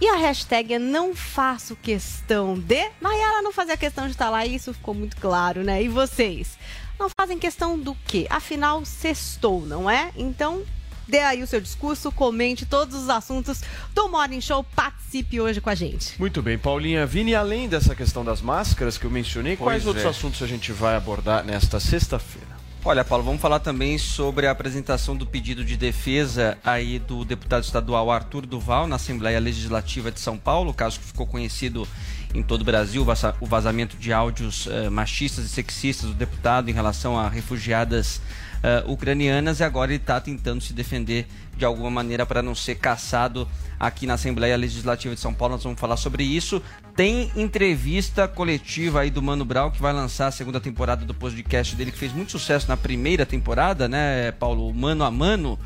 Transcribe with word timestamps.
E 0.00 0.08
a 0.08 0.16
hashtag 0.16 0.74
é 0.74 0.78
não 0.78 1.14
faço 1.14 1.76
questão 1.76 2.58
de. 2.58 2.90
Nayara 3.00 3.42
não 3.42 3.52
fazia 3.52 3.76
questão 3.76 4.06
de 4.06 4.12
estar 4.12 4.30
lá, 4.30 4.44
e 4.44 4.54
isso 4.56 4.74
ficou 4.74 4.94
muito 4.94 5.16
claro, 5.16 5.62
né? 5.62 5.82
E 5.82 5.88
vocês? 5.88 6.58
Não 6.98 7.08
fazem 7.18 7.38
questão 7.38 7.78
do 7.78 7.94
quê? 8.06 8.26
Afinal, 8.30 8.84
sextou, 8.84 9.64
não 9.66 9.90
é? 9.90 10.10
Então, 10.16 10.62
dê 11.08 11.18
aí 11.20 11.42
o 11.42 11.46
seu 11.46 11.60
discurso, 11.60 12.10
comente 12.12 12.66
todos 12.66 12.94
os 12.94 13.08
assuntos 13.08 13.62
do 13.94 14.08
Morning 14.08 14.40
Show, 14.40 14.64
participe 14.74 15.40
hoje 15.40 15.60
com 15.60 15.70
a 15.70 15.74
gente. 15.74 16.18
Muito 16.18 16.42
bem, 16.42 16.58
Paulinha. 16.58 17.06
Vini, 17.06 17.34
além 17.34 17.68
dessa 17.68 17.94
questão 17.94 18.24
das 18.24 18.40
máscaras 18.40 18.98
que 18.98 19.04
eu 19.04 19.10
mencionei, 19.10 19.56
Pois 19.56 19.66
quais 19.66 19.86
outros 19.86 20.04
é. 20.04 20.08
assuntos 20.08 20.42
a 20.42 20.46
gente 20.46 20.72
vai 20.72 20.96
abordar 20.96 21.44
nesta 21.44 21.80
sexta-feira? 21.80 22.53
Olha, 22.86 23.02
Paulo, 23.02 23.24
vamos 23.24 23.40
falar 23.40 23.60
também 23.60 23.96
sobre 23.96 24.46
a 24.46 24.50
apresentação 24.50 25.16
do 25.16 25.24
pedido 25.26 25.64
de 25.64 25.74
defesa 25.74 26.58
aí 26.62 26.98
do 26.98 27.24
deputado 27.24 27.64
estadual 27.64 28.10
Arthur 28.10 28.44
Duval 28.44 28.86
na 28.86 28.96
Assembleia 28.96 29.40
Legislativa 29.40 30.12
de 30.12 30.20
São 30.20 30.36
Paulo, 30.36 30.74
caso 30.74 31.00
que 31.00 31.06
ficou 31.06 31.26
conhecido 31.26 31.88
em 32.34 32.42
todo 32.42 32.60
o 32.60 32.64
Brasil, 32.64 33.00
o 33.00 33.04
vaza- 33.04 33.34
o 33.40 33.46
vazamento 33.46 33.96
de 33.96 34.12
áudios 34.12 34.66
eh, 34.66 34.90
machistas 34.90 35.46
e 35.46 35.48
sexistas 35.48 36.10
do 36.10 36.14
deputado 36.14 36.68
em 36.68 36.74
relação 36.74 37.18
a 37.18 37.26
refugiadas 37.26 38.20
eh, 38.62 38.84
ucranianas 38.86 39.60
e 39.60 39.64
agora 39.64 39.90
ele 39.92 40.02
está 40.02 40.20
tentando 40.20 40.60
se 40.60 40.74
defender 40.74 41.26
de 41.56 41.64
alguma 41.64 41.90
maneira 41.90 42.24
para 42.26 42.42
não 42.42 42.54
ser 42.54 42.76
caçado 42.76 43.46
aqui 43.78 44.06
na 44.06 44.14
Assembleia 44.14 44.56
Legislativa 44.56 45.14
de 45.14 45.20
São 45.20 45.34
Paulo. 45.34 45.54
Nós 45.54 45.64
vamos 45.64 45.78
falar 45.80 45.96
sobre 45.96 46.22
isso. 46.24 46.62
Tem 46.96 47.30
entrevista 47.36 48.28
coletiva 48.28 49.00
aí 49.00 49.10
do 49.10 49.20
Mano 49.20 49.44
Brown 49.44 49.70
que 49.70 49.82
vai 49.82 49.92
lançar 49.92 50.28
a 50.28 50.30
segunda 50.30 50.60
temporada 50.60 51.04
do 51.04 51.12
podcast 51.14 51.74
dele, 51.74 51.90
que 51.90 51.98
fez 51.98 52.12
muito 52.12 52.32
sucesso 52.32 52.68
na 52.68 52.76
primeira 52.76 53.26
temporada, 53.26 53.88
né, 53.88 54.30
Paulo? 54.32 54.72
Mano 54.72 55.04
a 55.04 55.10
Mano. 55.10 55.58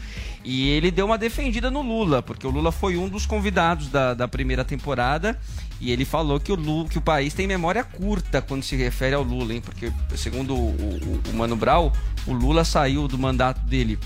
E 0.44 0.69
ele 0.70 0.91
deu 0.91 1.05
uma 1.05 1.19
defendida 1.19 1.70
no 1.70 1.83
Lula, 1.83 2.22
porque 2.22 2.47
o 2.47 2.50
Lula 2.50 2.72
foi 2.72 2.97
um 2.97 3.09
dos 3.09 3.27
convidados 3.27 3.89
da, 3.89 4.14
da 4.14 4.27
primeira 4.27 4.64
temporada. 4.64 5.39
E 5.81 5.92
ele 5.92 6.05
falou 6.05 6.41
que 6.41 6.50
o, 6.50 6.55
Lula, 6.56 6.89
que 6.89 6.98
o 6.98 7.03
país 7.03 7.34
tem 7.34 7.47
memória 7.47 7.84
curta 7.84 8.41
quando 8.41 8.62
se 8.62 8.75
refere 8.75 9.14
ao 9.14 9.22
Lula, 9.22 9.53
hein? 9.55 9.61
Porque, 9.61 9.92
segundo 10.16 10.55
o, 10.56 10.70
o- 10.70 11.20
o 11.31 11.36
Mano 11.36 11.55
Brown, 11.55 11.92
o 12.27 12.33
Lula 12.33 12.64
saiu 12.64 13.06
do 13.06 13.19
mandato 13.19 13.61
dele 13.61 13.98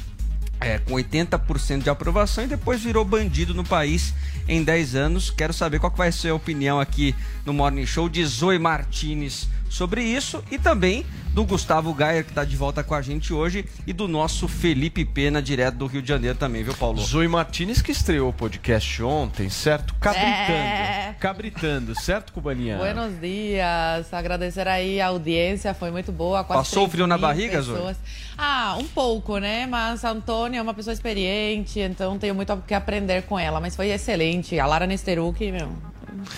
é, 0.63 0.79
com 0.79 0.95
80% 0.95 1.83
de 1.83 1.91
aprovação 1.91 2.45
e 2.45 2.47
depois 2.47 2.83
virou 2.83 3.05
bandido 3.05 3.53
no 3.53 3.65
país 3.65 4.15
em 4.49 4.63
10 4.63 4.95
anos. 4.95 5.31
Quero 5.31 5.53
saber 5.53 5.79
qual 5.79 5.93
vai 5.95 6.13
ser 6.13 6.31
a 6.31 6.35
opinião 6.35 6.81
aqui 6.81 7.15
no 7.45 7.53
Morning 7.53 7.87
Show 7.87 8.09
de 8.09 8.25
Zoe 8.25 8.59
Martinez 8.59 9.49
sobre 9.69 10.03
isso 10.03 10.43
e 10.51 10.59
também 10.59 11.05
do 11.33 11.45
Gustavo 11.47 11.95
Gayer, 11.95 12.25
que 12.25 12.31
está 12.31 12.45
de 12.45 12.55
volta 12.57 12.85
com 12.85 12.95
a 12.95 13.01
gente 13.01 13.33
hoje, 13.33 13.65
e 13.87 13.93
do 13.93 14.07
nosso 14.07 14.47
Felipe 14.47 15.03
Pena, 15.03 15.41
direto 15.41 15.77
do 15.77 15.87
Rio 15.87 16.03
de 16.03 16.09
Janeiro 16.09 16.37
também, 16.37 16.63
viu, 16.63 16.75
Paulo? 16.75 17.01
Zoe 17.01 17.27
Martinez 17.27 17.81
que 17.81 17.91
estreou 17.91 18.29
o 18.29 18.33
podcast 18.35 19.03
ontem, 19.03 19.49
certo? 19.49 19.95
Cabritando. 19.95 20.53
É. 20.53 21.17
Cabritando, 21.19 21.95
certo, 21.95 22.35
Cubaninha? 22.35 22.77
Buenos 22.77 23.19
dias, 23.19 24.13
agradecer 24.13 24.69
aí 24.69 25.01
a 25.01 25.07
audiência, 25.07 25.73
foi 25.73 25.91
muito 25.91 26.13
boa. 26.13 26.45
quase 26.45 26.65
Passou 26.65 26.83
o 26.83 26.87
3 26.87 26.93
frio 26.93 27.07
na 27.07 27.17
barriga, 27.17 27.63
Zoe? 27.63 27.77
pessoas. 27.77 27.97
Ah, 28.37 28.77
um 28.79 28.85
pouco, 28.85 29.39
né? 29.39 29.67
Mas 29.67 30.05
a 30.05 30.11
Antônia 30.11 30.59
é 30.59 30.63
uma 30.63 30.75
pessoa 30.75 30.93
experiente, 30.93 31.81
então 31.81 32.19
tenho 32.19 32.35
muito 32.35 32.53
o 32.53 32.61
que 32.61 32.75
aprender 32.75 33.23
com 33.23 33.39
ela. 33.39 33.59
Mas 33.59 33.75
foi 33.75 33.89
excelente. 33.89 34.59
A 34.59 34.67
Lara 34.67 34.87
Nesteruk, 34.87 35.51
meu, 35.51 35.73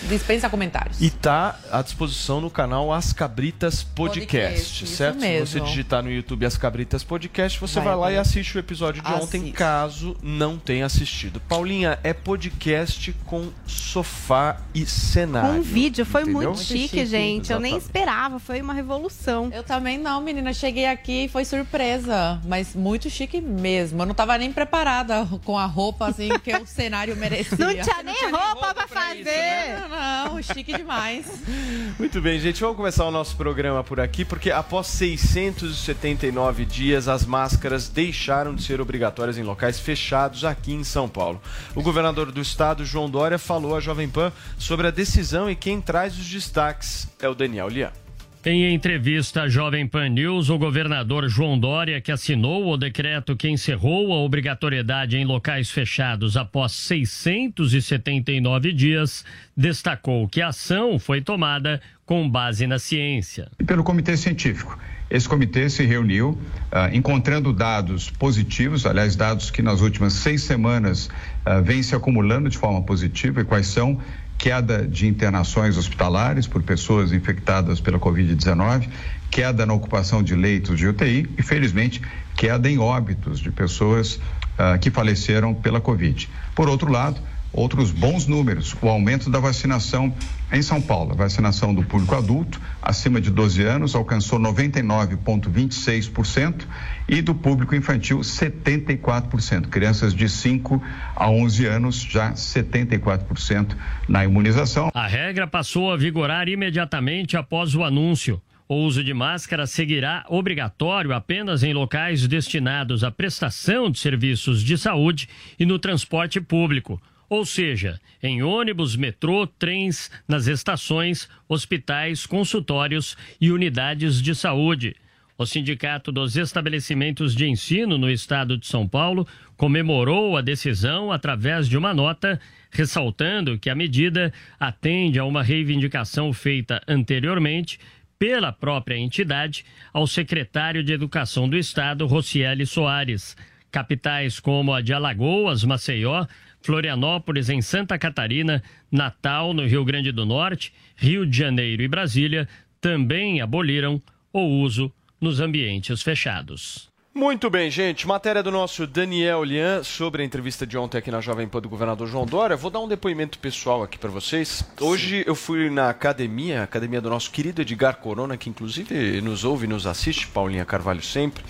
dispensa 0.03 0.49
comentários. 0.49 1.01
E 1.01 1.09
tá 1.09 1.57
à 1.71 1.81
disposição 1.81 2.39
no 2.41 2.49
canal 2.49 2.91
As 2.93 3.13
Cabritas 3.13 3.83
Podcast, 3.83 4.25
Podcast, 4.25 4.83
isso 4.83 4.95
certo? 4.95 5.19
Se 5.19 5.39
você 5.39 5.59
mesmo. 5.59 5.65
digitar 5.65 6.03
no 6.03 6.11
YouTube 6.11 6.45
As 6.45 6.57
Cabritas 6.57 7.03
Podcast, 7.03 7.59
você 7.59 7.79
vai, 7.79 7.85
Vai 7.85 7.95
lá 7.95 8.11
e 8.11 8.17
assiste 8.17 8.57
o 8.57 8.59
episódio 8.59 9.01
de 9.01 9.11
ontem, 9.11 9.51
caso 9.51 10.15
não 10.21 10.57
tenha 10.57 10.85
assistido. 10.85 11.39
Paulinha, 11.41 11.99
é 12.03 12.13
podcast 12.13 13.13
com 13.25 13.49
sofá 13.65 14.57
e 14.73 14.85
cenário. 14.85 15.53
Com 15.53 15.59
um 15.59 15.61
vídeo, 15.61 16.05
foi 16.05 16.23
entendeu? 16.23 16.49
muito 16.49 16.61
chique, 16.61 16.79
chique, 16.89 17.05
gente. 17.05 17.51
Eu 17.51 17.59
nem 17.59 17.75
exatamente. 17.75 17.83
esperava, 17.85 18.39
foi 18.39 18.61
uma 18.61 18.73
revolução. 18.73 19.49
Eu 19.53 19.63
também 19.63 19.97
não, 19.97 20.21
menina. 20.21 20.53
Cheguei 20.53 20.85
aqui 20.87 21.25
e 21.25 21.27
foi 21.27 21.45
surpresa, 21.45 22.39
mas 22.45 22.75
muito 22.75 23.09
chique 23.09 23.39
mesmo. 23.41 24.01
Eu 24.01 24.05
não 24.05 24.13
tava 24.13 24.37
nem 24.37 24.51
preparada 24.51 25.25
com 25.43 25.57
a 25.57 25.65
roupa 25.65 26.07
assim 26.07 26.29
que 26.39 26.55
o 26.55 26.65
cenário 26.67 27.15
merecia. 27.15 27.57
Não 27.57 27.71
tinha 27.71 28.03
nem 28.03 28.15
tinha 28.15 28.31
nem 28.31 28.31
roupa, 28.31 28.65
roupa 28.65 28.73
pra 28.73 28.87
pra 28.87 29.01
fazer. 29.01 29.19
isso, 29.19 29.25
né? 29.29 29.64
Não, 29.73 30.33
não, 30.33 30.43
chique 30.43 30.73
demais. 30.75 31.25
Muito 31.97 32.21
bem, 32.21 32.39
gente, 32.39 32.61
vamos 32.61 32.77
começar 32.77 33.05
o 33.05 33.11
nosso 33.11 33.35
programa 33.35 33.83
por 33.83 33.99
aqui, 33.99 34.23
porque 34.23 34.51
após 34.51 34.87
679 34.87 36.65
dias, 36.65 37.07
as 37.07 37.25
máscaras 37.25 37.89
deixaram 37.89 38.53
de 38.53 38.63
ser 38.63 38.79
obrigatórias 38.79 39.37
em 39.37 39.43
locais 39.43 39.79
fechados 39.79 40.45
aqui 40.45 40.73
em 40.73 40.83
São 40.83 41.09
Paulo. 41.09 41.41
O 41.73 41.81
governador 41.81 42.31
do 42.31 42.41
estado, 42.41 42.85
João 42.85 43.09
Dória, 43.09 43.39
falou 43.39 43.75
à 43.75 43.79
Jovem 43.79 44.09
Pan 44.09 44.31
sobre 44.57 44.87
a 44.87 44.91
decisão 44.91 45.49
e 45.49 45.55
quem 45.55 45.81
traz 45.81 46.17
os 46.17 46.27
destaques 46.27 47.07
é 47.19 47.27
o 47.27 47.35
Daniel 47.35 47.67
Lian. 47.67 48.04
Em 48.47 48.71
entrevista 48.75 49.41
à 49.41 49.49
Jovem 49.49 49.87
Pan 49.87 50.07
News, 50.09 50.51
o 50.51 50.59
governador 50.59 51.27
João 51.27 51.57
Dória, 51.57 51.99
que 51.99 52.11
assinou 52.11 52.71
o 52.71 52.77
decreto 52.77 53.35
que 53.35 53.49
encerrou 53.49 54.13
a 54.13 54.17
obrigatoriedade 54.17 55.17
em 55.17 55.25
locais 55.25 55.71
fechados 55.71 56.37
após 56.37 56.71
679 56.73 58.71
dias, 58.71 59.25
destacou 59.57 60.27
que 60.27 60.43
a 60.43 60.49
ação 60.49 60.99
foi 60.99 61.21
tomada 61.21 61.81
com 62.05 62.29
base 62.29 62.67
na 62.67 62.77
ciência. 62.77 63.49
pelo 63.65 63.83
Comitê 63.83 64.15
Científico. 64.15 64.77
Esse 65.09 65.27
comitê 65.29 65.67
se 65.69 65.83
reuniu, 65.83 66.37
ah, 66.71 66.89
encontrando 66.93 67.51
dados 67.53 68.11
positivos, 68.11 68.85
aliás, 68.85 69.15
dados 69.15 69.49
que 69.49 69.61
nas 69.61 69.81
últimas 69.81 70.13
seis 70.13 70.43
semanas 70.43 71.09
ah, 71.43 71.61
vêm 71.61 71.81
se 71.81 71.95
acumulando 71.95 72.49
de 72.49 72.57
forma 72.57 72.83
positiva. 72.83 73.41
E 73.41 73.43
quais 73.43 73.67
são? 73.67 73.99
Queda 74.37 74.87
de 74.87 75.07
internações 75.07 75.77
hospitalares 75.77 76.47
por 76.47 76.61
pessoas 76.61 77.11
infectadas 77.11 77.79
pela 77.79 77.99
Covid-19, 77.99 78.89
queda 79.31 79.65
na 79.65 79.73
ocupação 79.73 80.21
de 80.21 80.35
leitos 80.35 80.77
de 80.77 80.87
UTI 80.87 81.29
e, 81.37 81.43
felizmente, 81.43 82.01
queda 82.35 82.69
em 82.69 82.77
óbitos 82.77 83.39
de 83.39 83.51
pessoas 83.51 84.19
ah, 84.57 84.77
que 84.77 84.91
faleceram 84.91 85.53
pela 85.53 85.81
Covid. 85.81 86.29
Por 86.53 86.69
outro 86.69 86.91
lado, 86.91 87.21
outros 87.55 87.91
bons 87.91 88.27
números. 88.27 88.75
O 88.81 88.89
aumento 88.89 89.29
da 89.29 89.39
vacinação 89.39 90.13
em 90.51 90.61
São 90.61 90.81
Paulo. 90.81 91.13
A 91.13 91.15
vacinação 91.15 91.73
do 91.73 91.81
público 91.83 92.13
adulto 92.13 92.59
acima 92.81 93.21
de 93.21 93.31
12 93.31 93.63
anos 93.63 93.95
alcançou 93.95 94.37
99,26% 94.39 96.65
e 97.07 97.21
do 97.21 97.33
público 97.33 97.73
infantil 97.73 98.19
74%. 98.19 99.67
Crianças 99.67 100.13
de 100.13 100.27
5 100.27 100.83
a 101.15 101.29
11 101.29 101.65
anos 101.65 102.01
já 102.01 102.33
74% 102.33 103.73
na 104.07 104.23
imunização. 104.25 104.91
A 104.93 105.07
regra 105.07 105.47
passou 105.47 105.91
a 105.91 105.97
vigorar 105.97 106.47
imediatamente 106.49 107.37
após 107.37 107.73
o 107.73 107.81
anúncio. 107.83 108.39
O 108.67 108.77
uso 108.77 109.03
de 109.03 109.13
máscara 109.13 109.67
seguirá 109.67 110.25
obrigatório 110.27 111.13
apenas 111.13 111.61
em 111.61 111.71
locais 111.71 112.27
destinados 112.27 113.03
à 113.03 113.11
prestação 113.11 113.91
de 113.91 113.99
serviços 113.99 114.63
de 114.63 114.75
saúde 114.75 115.29
e 115.59 115.67
no 115.67 115.77
transporte 115.77 116.41
público. 116.41 116.99
Ou 117.29 117.45
seja, 117.45 117.99
em 118.21 118.43
ônibus, 118.43 118.95
metrô, 118.95 119.47
trens, 119.47 120.11
nas 120.27 120.47
estações, 120.47 121.27
hospitais, 121.47 122.25
consultórios 122.25 123.17
e 123.39 123.51
unidades 123.51 124.21
de 124.21 124.35
saúde. 124.35 124.95
O 125.37 125.45
Sindicato 125.45 126.13
dos 126.13 126.37
Estabelecimentos 126.37 127.35
de 127.35 127.45
Ensino 127.45 127.97
no 127.97 128.09
estado 128.09 128.57
de 128.57 128.65
São 128.65 128.87
Paulo 128.87 129.27
comemorou 129.57 130.37
a 130.37 130.41
decisão 130.41 131.11
através 131.11 131.67
de 131.67 131.77
uma 131.77 131.93
nota, 131.93 132.39
ressaltando 132.71 133.59
que 133.59 133.69
a 133.69 133.75
medida 133.75 134.31
atende 134.57 135.19
a 135.19 135.25
uma 135.25 135.43
reivindicação 135.43 136.31
feita 136.31 136.81
anteriormente 136.87 137.79
pela 138.17 138.53
própria 138.53 138.95
entidade 138.95 139.65
ao 139.91 140.07
secretário 140.07 140.81
de 140.81 140.93
Educação 140.93 141.49
do 141.49 141.57
Estado, 141.57 142.07
Rocieli 142.07 142.65
Soares. 142.65 143.35
Capitais 143.69 144.39
como 144.39 144.73
a 144.73 144.79
de 144.79 144.93
Alagoas, 144.93 145.65
Maceió, 145.65 146.25
Florianópolis, 146.65 147.49
em 147.49 147.61
Santa 147.61 147.97
Catarina, 147.97 148.63
Natal, 148.91 149.53
no 149.53 149.65
Rio 149.65 149.85
Grande 149.85 150.11
do 150.11 150.25
Norte, 150.25 150.73
Rio 150.95 151.25
de 151.25 151.37
Janeiro 151.37 151.83
e 151.83 151.87
Brasília 151.87 152.47
também 152.81 153.39
aboliram 153.39 154.01
o 154.33 154.41
uso 154.41 154.91
nos 155.21 155.39
ambientes 155.39 156.01
fechados. 156.01 156.89
Muito 157.13 157.49
bem, 157.49 157.71
gente. 157.71 158.05
Matéria 158.05 158.43
do 158.43 158.51
nosso 158.51 158.85
Daniel 158.85 159.41
Lian 159.43 159.83
sobre 159.83 160.21
a 160.21 160.25
entrevista 160.25 160.67
de 160.67 160.77
ontem 160.77 160.97
aqui 160.97 161.09
na 161.09 161.21
Jovem 161.21 161.47
Pan 161.47 161.61
do 161.61 161.69
governador 161.69 162.07
João 162.07 162.25
Dória. 162.25 162.57
Vou 162.57 162.69
dar 162.69 162.81
um 162.81 162.89
depoimento 162.89 163.39
pessoal 163.39 163.81
aqui 163.83 163.97
para 163.97 164.09
vocês. 164.09 164.69
Hoje 164.81 165.23
eu 165.25 165.33
fui 165.33 165.69
na 165.69 165.89
academia, 165.89 166.59
a 166.59 166.63
academia 166.63 166.99
do 166.99 167.09
nosso 167.09 167.31
querido 167.31 167.61
Edgar 167.61 167.97
Corona, 167.97 168.35
que 168.35 168.49
inclusive 168.49 169.21
nos 169.21 169.45
ouve 169.45 169.65
e 169.65 169.69
nos 169.69 169.87
assiste, 169.87 170.27
Paulinha 170.27 170.65
Carvalho 170.65 171.01
sempre, 171.01 171.41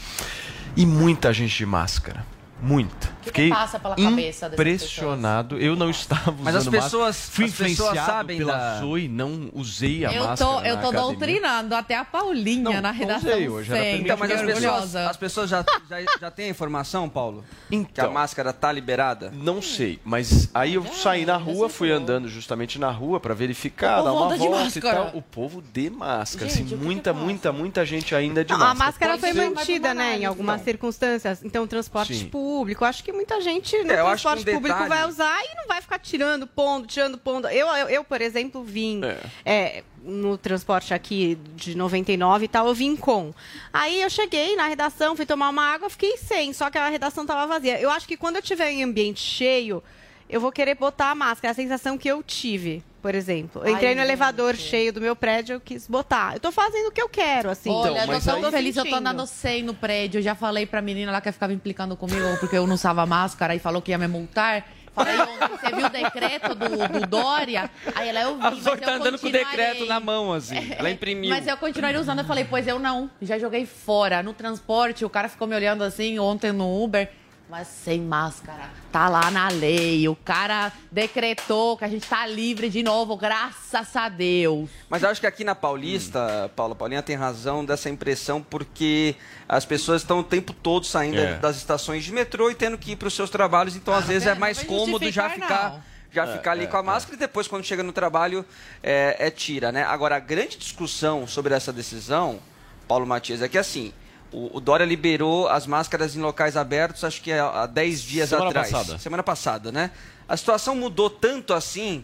e 0.78 0.86
muita 0.86 1.34
gente 1.34 1.58
de 1.58 1.66
máscara. 1.66 2.35
Muita. 2.62 3.14
que 3.22 3.26
Fiquei 3.30 3.50
passa 3.50 3.78
pela 3.80 3.96
cabeça 3.96 4.48
dessas 4.50 4.54
impressionsionado. 4.54 5.58
Eu 5.58 5.76
não 5.76 5.90
estava 5.90 6.32
usando 6.32 6.44
Mas 6.44 6.56
as 6.56 6.68
pessoas- 6.68 7.16
máscara. 7.18 7.36
Fui 7.36 7.46
as 7.46 7.52
pessoas 7.52 7.72
influenciado 7.72 8.06
sabem 8.12 8.38
pela 8.38 8.54
da- 8.56 8.80
Zoe, 8.80 9.08
não 9.08 9.50
usei 9.54 10.06
a 10.06 10.14
Eu 10.14 10.24
máscara 10.26 10.52
tô, 10.52 10.60
eu 10.62 10.74
tô 10.76 10.88
academia. 10.90 11.02
doutrinando 11.02 11.76
até 11.76 11.98
a 11.98 12.06
Paulinha 12.06 12.62
Não, 12.64 12.74
na 12.74 12.82
não 12.82 12.92
redação. 12.94 13.30
usei 13.30 13.50
hoje, 13.50 13.74
era. 13.74 13.98
Então, 13.98 14.18
mas 14.18 14.32
as 14.32 14.42
pessoas, 14.42 14.96
as 14.96 15.18
pessoas 15.18 15.50
já, 15.50 15.66
já, 15.90 15.98
já 16.22 16.32
têm 16.32 16.46
a 16.46 16.50
informação, 16.50 17.10
Paulo? 17.10 17.44
que 17.70 17.76
a 17.76 17.80
Então. 17.80 18.12
máscara 18.14 18.54
tá 18.54 18.72
liberada? 18.72 19.32
Não 19.36 19.62
sei, 19.62 20.00
mas 20.06 20.50
aí 20.54 20.76
eu 20.76 20.86
saí 20.94 21.26
na 21.26 21.36
rua, 21.38 21.68
fui 21.68 21.92
andando 21.92 22.30
justamente 22.30 22.80
na 22.80 22.90
rua 22.92 23.20
para 23.20 23.34
verificar, 23.34 24.02
O 24.02 24.04
dar 24.06 24.14
uma 24.14 24.36
volta 24.38 24.46
e 24.46 24.50
máscara. 24.64 24.96
tal. 25.06 25.12
O 25.18 25.22
povo 25.22 25.62
de 25.62 25.90
máscara, 25.90 26.48
Gente, 26.50 26.64
assim, 26.64 26.76
o 26.76 26.78
que 26.78 26.84
muita, 26.86 27.14
que 27.14 27.20
muita, 27.20 27.52
muita 27.52 27.86
gente 27.86 28.16
ainda 28.16 28.46
de 28.46 28.52
Não, 28.54 28.60
máscara. 28.60 28.84
a 28.84 28.86
máscara 28.86 29.18
foi 29.18 29.34
mantida, 29.50 29.94
né, 29.94 30.20
em 30.20 30.26
algumas 30.26 30.56
então. 30.62 30.66
circunstâncias. 30.66 31.44
Então, 31.44 31.66
transporte 31.68 32.14
Sim. 32.16 32.26
Público, 32.46 32.86
acho 32.86 33.04
que 33.04 33.12
muita 33.12 33.42
gente 33.42 33.76
no 33.84 33.92
É, 33.92 34.00
eu 34.00 34.08
acho 34.08 34.22
que 34.24 34.28
um 34.28 34.32
transporte 34.34 34.46
público 34.56 34.78
detalhe- 34.80 34.90
vai 34.90 35.08
usar 35.10 35.44
e 35.44 35.56
não 35.56 35.68
vai 35.68 35.82
ficar 35.82 35.98
tirando, 36.00 36.46
pondo, 36.46 36.86
tirando, 36.88 37.18
pondo. 37.18 37.48
Eu, 37.48 37.68
eu, 37.68 37.90
eu, 37.90 38.04
por 38.04 38.22
exemplo, 38.22 38.64
vim 38.64 39.02
É. 39.04 39.18
é, 39.46 39.84
no 40.04 40.38
transporte 40.38 40.94
aqui 40.94 41.36
de 41.56 41.76
99 41.76 42.46
e 42.46 42.48
tal, 42.48 42.68
eu 42.68 42.74
vim 42.76 42.96
com. 42.96 43.34
Aí 43.74 44.00
eu 44.02 44.10
cheguei 44.10 44.56
na 44.56 44.68
redação, 44.68 45.16
fui 45.16 45.26
tomar 45.26 45.50
uma 45.50 45.64
água, 45.74 45.90
fiquei 45.90 46.18
sem, 46.18 46.54
só 46.54 46.70
que 46.70 46.78
a 46.78 46.88
redação 46.90 47.26
tava 47.26 47.48
vazia. 47.48 47.80
Eu 47.80 47.90
acho 47.90 48.08
que 48.08 48.16
quando 48.16 48.36
eu 48.36 48.42
tiver 48.42 48.70
em 48.72 48.84
ambiente 48.84 49.20
cheio, 49.22 49.84
eu 50.30 50.40
vou 50.40 50.52
querer 50.52 50.76
botar 50.76 51.10
a 51.12 51.16
máscara. 51.16 51.50
É 51.50 51.52
a 51.52 51.56
sensação 51.56 51.98
que 51.98 52.08
eu 52.08 52.22
tive, 52.22 52.84
por 53.06 53.14
exemplo. 53.14 53.62
Eu 53.62 53.68
Ai, 53.68 53.74
entrei 53.74 53.92
no 53.94 54.02
gente. 54.02 54.08
elevador 54.10 54.56
cheio 54.56 54.92
do 54.92 55.00
meu 55.00 55.16
prédio, 55.16 55.54
eu 55.54 55.62
quis 55.62 55.88
botar. 55.88 56.34
Eu 56.34 56.40
tô 56.40 56.52
fazendo 56.52 56.88
o 56.88 56.92
que 56.92 57.00
eu 57.00 57.08
quero, 57.08 57.52
assim. 57.52 57.70
Olha, 57.70 57.92
Então, 57.92 58.02
eu 58.02 58.08
mas 58.08 58.26
tô 58.26 58.32
tão 58.32 58.46
aí- 58.46 58.52
feliz, 58.52 58.76
eu 58.78 58.84
tô 58.84 58.96
andando 58.96 59.28
sem 59.28 59.62
no 59.62 59.76
prédio. 59.76 60.18
Eu 60.18 60.24
já 60.24 60.34
falei 60.34 60.66
pra 60.66 60.82
menina 60.82 61.12
lá 61.12 61.22
que 61.22 61.32
ficava 61.32 61.54
implicando 61.54 61.96
comigo 61.96 62.26
porque 62.40 62.58
eu 62.58 62.66
não 62.66 62.74
usava 62.74 63.06
máscara 63.06 63.54
e 63.54 63.60
falou 63.60 63.80
que 63.80 63.92
ia 63.92 63.98
me 64.00 64.08
multar. 64.08 64.66
Falei, 64.96 65.20
ontem, 65.20 65.48
você 65.50 65.76
viu 65.76 65.86
o 65.86 65.90
decreto 65.90 66.56
do, 66.56 67.00
do 67.00 67.06
Dória? 67.06 67.70
Aí 67.94 68.10
ela, 68.10 68.22
eu 68.22 68.38
vi, 68.38 68.48
A 68.48 68.50
mas 68.52 68.66
eu 68.66 68.78
tá 68.78 68.94
andando 68.96 69.20
com 69.20 69.28
o 69.28 69.32
decreto 69.32 69.86
na 69.86 70.00
mão, 70.00 70.34
assim. 70.34 70.72
Ela 70.76 70.90
imprimiu. 70.90 71.30
Mas 71.30 71.46
eu 71.46 71.58
continuei 71.58 71.96
usando. 71.98 72.20
Eu 72.20 72.26
falei, 72.26 72.46
pois 72.50 72.66
eu 72.68 72.80
não. 72.80 73.08
Já 73.22 73.38
joguei 73.38 73.68
fora. 73.68 74.24
No 74.24 74.34
transporte, 74.34 75.06
o 75.06 75.10
cara 75.12 75.30
ficou 75.30 75.48
me 75.48 75.54
olhando 75.56 75.84
assim 75.84 76.18
ontem 76.18 76.52
no 76.52 76.84
Uber. 76.84 77.08
Mas 77.58 77.70
sem 77.70 78.02
máscara. 78.02 78.70
Tá 78.92 79.08
lá 79.08 79.32
na 79.32 79.48
lei. 79.48 80.10
O 80.10 80.16
cara 80.16 80.74
decretou 80.92 81.78
que 81.78 81.86
a 81.86 81.88
gente 81.88 82.06
tá 82.06 82.28
livre 82.28 82.70
de 82.70 82.84
novo, 82.84 83.16
graças 83.16 83.96
a 83.96 84.10
Deus. 84.10 84.70
Mas 84.90 85.04
eu 85.04 85.10
acho 85.10 85.22
que 85.22 85.26
aqui 85.28 85.46
na 85.46 85.56
Paulista, 85.56 86.52
Paula 86.54 86.76
Paulinha 86.76 87.02
tem 87.02 87.16
razão 87.16 87.64
dessa 87.64 87.90
impressão, 87.90 88.42
porque 88.42 89.16
as 89.48 89.64
pessoas 89.64 90.02
estão 90.02 90.20
o 90.20 90.24
tempo 90.24 90.52
todo 90.52 90.86
saindo 90.86 91.18
É. 91.18 91.36
das 91.38 91.56
estações 91.56 92.04
de 92.04 92.12
metrô 92.12 92.52
e 92.52 92.56
tendo 92.56 92.78
que 92.78 92.92
ir 92.92 92.96
para 92.98 93.08
os 93.08 93.14
seus 93.14 93.30
trabalhos, 93.30 93.78
então 93.78 93.94
às 93.94 94.04
vezes 94.06 94.28
é 94.28 94.36
mais 94.36 94.62
cômodo 94.62 95.10
já 95.10 95.30
ficar. 95.30 95.72
não. 95.76 95.96
Já 96.12 96.28
ficar 96.28 96.52
ali 96.52 96.68
com 96.68 96.76
a 96.76 96.84
máscara 96.84 97.16
e 97.16 97.20
depois, 97.20 97.48
quando 97.48 97.64
chega 97.64 97.84
no 97.84 97.94
trabalho, 97.94 98.46
é, 98.84 99.16
é 99.18 99.32
tira, 99.32 99.72
né? 99.72 99.84
Agora, 99.84 100.18
a 100.18 100.20
grande 100.20 100.58
discussão 100.58 101.26
sobre 101.26 101.54
essa 101.54 101.72
decisão, 101.72 102.38
Paulo 102.86 103.08
Matias, 103.08 103.42
é 103.42 103.48
que 103.48 103.58
assim, 103.58 103.94
o, 104.36 104.58
o 104.58 104.60
Dória 104.60 104.86
liberou 104.86 105.48
as 105.48 105.66
máscaras 105.66 106.16
em 106.16 106.20
locais 106.20 106.58
abertos, 106.58 107.04
acho 107.04 107.22
que 107.22 107.32
há 107.32 107.64
há 107.64 107.66
10 107.66 108.02
dias 108.02 108.30
Semana 108.30 108.50
atrás. 108.50 108.70
passada. 108.72 109.00
Semana 109.00 109.24
passada, 109.24 109.72
né? 109.72 109.92
A 110.28 110.36
situação 110.36 110.76
mudou 110.76 111.10
tanto 111.10 111.54
assim 111.54 112.04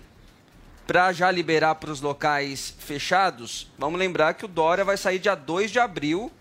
para 0.88 1.12
já 1.13 1.30
liberar 1.31 1.75
para 1.75 1.92
os 1.92 2.01
locais 2.01 2.74
fechados, 2.80 3.68
vamos 3.78 4.00
lembrar 4.00 4.33
que 4.33 4.45
o 4.45 4.48
Dória 4.48 4.83
vai 4.83 4.98
sair 4.98 5.19
dia 5.19 5.36
2 5.36 5.72
de 5.72 5.80
abril, 5.80 6.31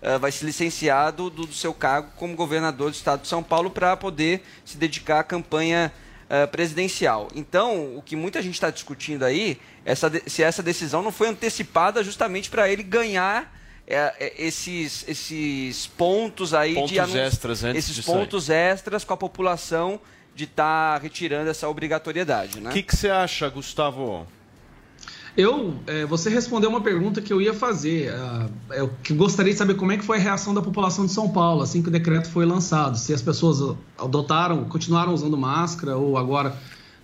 eh, 0.00 0.16
vai 0.18 0.32
se 0.32 0.44
licenciar 0.44 1.12
do, 1.12 1.28
do 1.28 1.52
seu 1.52 1.74
cargo 1.74 2.08
como 2.16 2.34
governador 2.34 2.90
do 2.90 2.94
estado 2.94 3.22
de 3.22 3.28
São 3.28 3.42
Paulo 3.42 3.70
para 3.70 3.96
poder 3.96 4.42
se 4.64 4.76
dedicar 4.78 5.20
à 5.20 5.24
campanha 5.24 5.92
eh, 6.30 6.46
presidencial. 6.46 7.28
Então, 7.34 7.96
o 7.96 8.02
que 8.02 8.16
muita 8.16 8.40
gente 8.40 8.54
está 8.54 8.70
discutindo 8.70 9.24
aí, 9.24 9.60
essa 9.84 10.08
de- 10.08 10.22
se 10.26 10.42
essa 10.42 10.62
decisão 10.62 11.02
não 11.02 11.12
foi 11.12 11.28
antecipada 11.28 12.02
justamente 12.02 12.48
para 12.48 12.68
ele 12.68 12.82
ganhar 12.82 13.52
eh, 13.88 14.14
eh, 14.20 14.34
esses, 14.38 15.04
esses 15.08 15.86
pontos 15.86 16.52
aí 16.54 16.74
Pontos 16.74 16.90
de 16.90 16.98
anúncio- 17.00 17.20
extras 17.20 17.64
antes 17.64 17.84
esses 17.84 17.94
de 17.96 18.02
sair. 18.02 18.14
pontos 18.14 18.50
extras 18.50 19.02
com 19.04 19.14
a 19.14 19.16
população 19.16 19.98
de 20.34 20.44
estar 20.44 21.00
retirando 21.00 21.50
essa 21.50 21.68
obrigatoriedade, 21.68 22.60
né? 22.60 22.70
O 22.70 22.72
que 22.72 22.84
você 22.94 23.08
acha, 23.08 23.48
Gustavo? 23.48 24.26
Eu, 25.36 25.74
é, 25.86 26.04
você 26.04 26.28
respondeu 26.30 26.68
uma 26.68 26.80
pergunta 26.80 27.20
que 27.20 27.32
eu 27.32 27.40
ia 27.40 27.54
fazer. 27.54 28.12
ah, 28.12 28.48
eu 28.70 28.90
que 29.04 29.12
gostaria 29.14 29.52
de 29.52 29.58
saber 29.58 29.74
como 29.74 29.92
é 29.92 29.96
que 29.96 30.04
foi 30.04 30.16
a 30.18 30.20
reação 30.20 30.52
da 30.52 30.60
população 30.60 31.06
de 31.06 31.12
São 31.12 31.28
Paulo 31.28 31.62
assim 31.62 31.80
que 31.80 31.88
o 31.88 31.92
decreto 31.92 32.28
foi 32.28 32.44
lançado. 32.44 32.96
Se 32.98 33.14
as 33.14 33.22
pessoas 33.22 33.76
adotaram, 33.96 34.64
continuaram 34.64 35.14
usando 35.14 35.36
máscara 35.38 35.96
ou 35.96 36.18
agora 36.18 36.56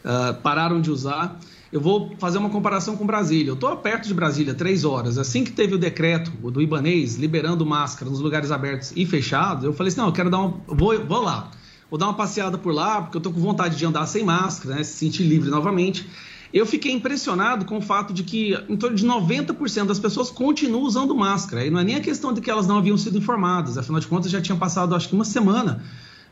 ah, 0.05 0.37
pararam 0.43 0.81
de 0.81 0.91
usar. 0.91 1.39
Eu 1.75 1.81
vou 1.81 2.15
fazer 2.21 2.39
uma 2.39 2.51
comparação 2.51 2.97
com 2.97 3.05
Brasília. 3.05 3.51
Eu 3.51 3.55
estou 3.55 3.77
perto 3.77 4.07
de 4.07 4.15
Brasília, 4.15 4.55
três 4.55 4.85
horas. 4.85 5.19
Assim 5.19 5.43
que 5.43 5.51
teve 5.51 5.75
o 5.75 5.79
decreto 5.79 6.31
do 6.31 6.63
Ibanês 6.63 7.17
liberando 7.17 7.67
máscara 7.67 8.09
nos 8.09 8.21
lugares 8.21 8.53
abertos 8.53 8.93
e 8.95 9.05
fechados, 9.05 9.65
eu 9.65 9.73
falei 9.73 9.89
assim: 9.89 9.99
não, 9.99 10.07
eu 10.07 10.13
quero 10.13 10.31
dar 10.31 10.39
um. 10.39 10.61
Vou, 10.69 10.97
vou 11.05 11.21
lá. 11.21 11.51
Vou 11.91 11.99
dar 11.99 12.07
uma 12.07 12.15
passeada 12.15 12.57
por 12.57 12.73
lá, 12.73 13.03
porque 13.03 13.17
eu 13.17 13.19
estou 13.19 13.33
com 13.33 13.41
vontade 13.41 13.77
de 13.77 13.85
andar 13.85 14.07
sem 14.07 14.23
máscara, 14.23 14.77
né? 14.77 14.85
Se 14.85 14.99
sentir 14.99 15.25
livre 15.25 15.51
novamente. 15.51 16.09
Eu 16.53 16.65
fiquei 16.65 16.93
impressionado 16.93 17.65
com 17.65 17.79
o 17.79 17.83
fato 17.83 18.13
de 18.13 18.23
que 18.23 18.55
em 18.69 18.77
torno 18.77 18.95
de 18.95 19.05
90% 19.05 19.87
das 19.87 19.99
pessoas 19.99 20.31
continuam 20.31 20.85
usando 20.85 21.13
máscara. 21.13 21.67
E 21.67 21.71
não 21.71 21.81
é 21.81 21.85
nem 21.85 21.97
a 21.97 22.01
questão 22.01 22.33
de 22.33 22.41
que 22.41 22.49
elas 22.49 22.69
não 22.69 22.79
haviam 22.79 22.97
sido 22.97 23.19
informadas, 23.19 23.77
afinal 23.77 23.99
de 23.99 24.07
contas 24.07 24.31
já 24.31 24.41
tinha 24.41 24.57
passado 24.57 24.95
acho 24.95 25.09
que 25.09 25.15
uma 25.17 25.25
semana 25.25 25.83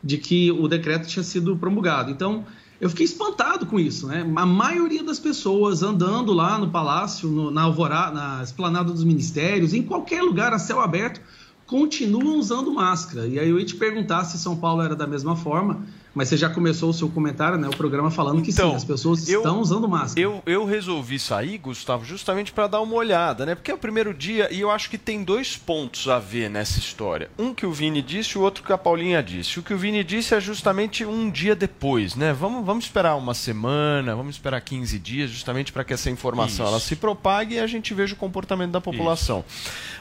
de 0.01 0.17
que 0.17 0.49
o 0.53 0.69
decreto 0.69 1.05
tinha 1.05 1.23
sido 1.23 1.57
promulgado. 1.57 2.09
Então, 2.09 2.45
eu 2.81 2.89
fiquei 2.89 3.05
espantado 3.05 3.65
com 3.65 3.79
isso, 3.79 4.07
né? 4.07 4.29
A 4.35 4.45
maioria 4.45 5.03
das 5.03 5.19
pessoas 5.19 5.83
andando 5.83 6.33
lá 6.33 6.57
no 6.57 6.69
palácio, 6.69 7.29
no- 7.29 7.49
na 7.51 7.63
alvorada, 7.63 8.13
na 8.13 8.43
esplanada 8.43 8.91
dos 8.91 9.03
ministérios, 9.03 9.73
em 9.73 9.83
qualquer 9.83 10.21
lugar 10.21 10.53
a 10.53 10.59
céu 10.59 10.81
aberto, 10.81 11.21
continuam 11.65 12.37
usando 12.37 12.71
máscara. 12.73 13.27
E 13.27 13.39
aí 13.39 13.49
eu 13.49 13.57
ia 13.59 13.65
te 13.65 13.75
perguntar 13.75 14.25
se 14.25 14.37
São 14.37 14.55
Paulo 14.57 14.81
era 14.81 14.95
da 14.95 15.07
mesma 15.07 15.35
forma, 15.35 15.83
mas 16.13 16.29
você 16.29 16.37
já 16.37 16.49
começou 16.49 16.89
o 16.89 16.93
seu 16.93 17.09
comentário, 17.09 17.57
né? 17.57 17.67
O 17.67 17.75
programa 17.75 18.11
falando 18.11 18.41
que 18.41 18.51
Então, 18.51 18.71
sim, 18.71 18.75
as 18.75 18.83
pessoas 18.85 19.27
eu- 19.27 19.39
estão 19.39 19.59
usando 19.59 19.87
máscara. 19.87 20.19
Eu, 20.21 20.43
eu 20.45 20.65
resolvi 20.65 21.17
sair, 21.17 21.57
Gustavo, 21.57 22.05
justamente 22.05 22.51
para 22.51 22.67
dar 22.67 22.81
uma 22.81 22.95
olhada, 22.95 23.45
né? 23.45 23.55
Porque 23.55 23.71
é 23.71 23.73
o 23.73 23.77
primeiro 23.77 24.13
dia 24.13 24.47
e 24.53 24.59
eu 24.61 24.69
acho 24.69 24.89
que 24.89 24.97
tem 24.97 25.23
dois 25.23 25.57
pontos 25.57 26.07
a 26.07 26.19
ver 26.19 26.49
nessa 26.49 26.77
história. 26.79 27.29
Um 27.37 27.53
que 27.53 27.65
o 27.65 27.71
Vini 27.71 28.01
disse 28.01 28.35
e 28.35 28.37
o 28.37 28.41
outro 28.41 28.63
que 28.63 28.71
a 28.73 28.77
Paulinha 28.77 29.21
disse. 29.23 29.59
O 29.59 29.63
que 29.63 29.73
o 29.73 29.77
Vini 29.77 30.03
disse 30.03 30.35
é 30.35 30.39
justamente 30.39 31.03
um 31.05 31.29
dia 31.29 31.55
depois, 31.55 32.15
né? 32.15 32.31
Vamos, 32.33 32.65
vamos 32.65 32.85
esperar 32.85 33.15
uma 33.15 33.33
semana, 33.33 34.15
vamos 34.15 34.35
esperar 34.35 34.61
15 34.61 34.99
dias, 34.99 35.29
justamente 35.31 35.71
para 35.71 35.83
que 35.83 35.93
essa 35.93 36.09
informação 36.09 36.65
ela 36.67 36.79
se 36.79 36.95
propague 36.95 37.55
e 37.55 37.59
a 37.59 37.67
gente 37.67 37.93
veja 37.93 38.13
o 38.13 38.17
comportamento 38.17 38.71
da 38.71 38.81
população. 38.81 39.43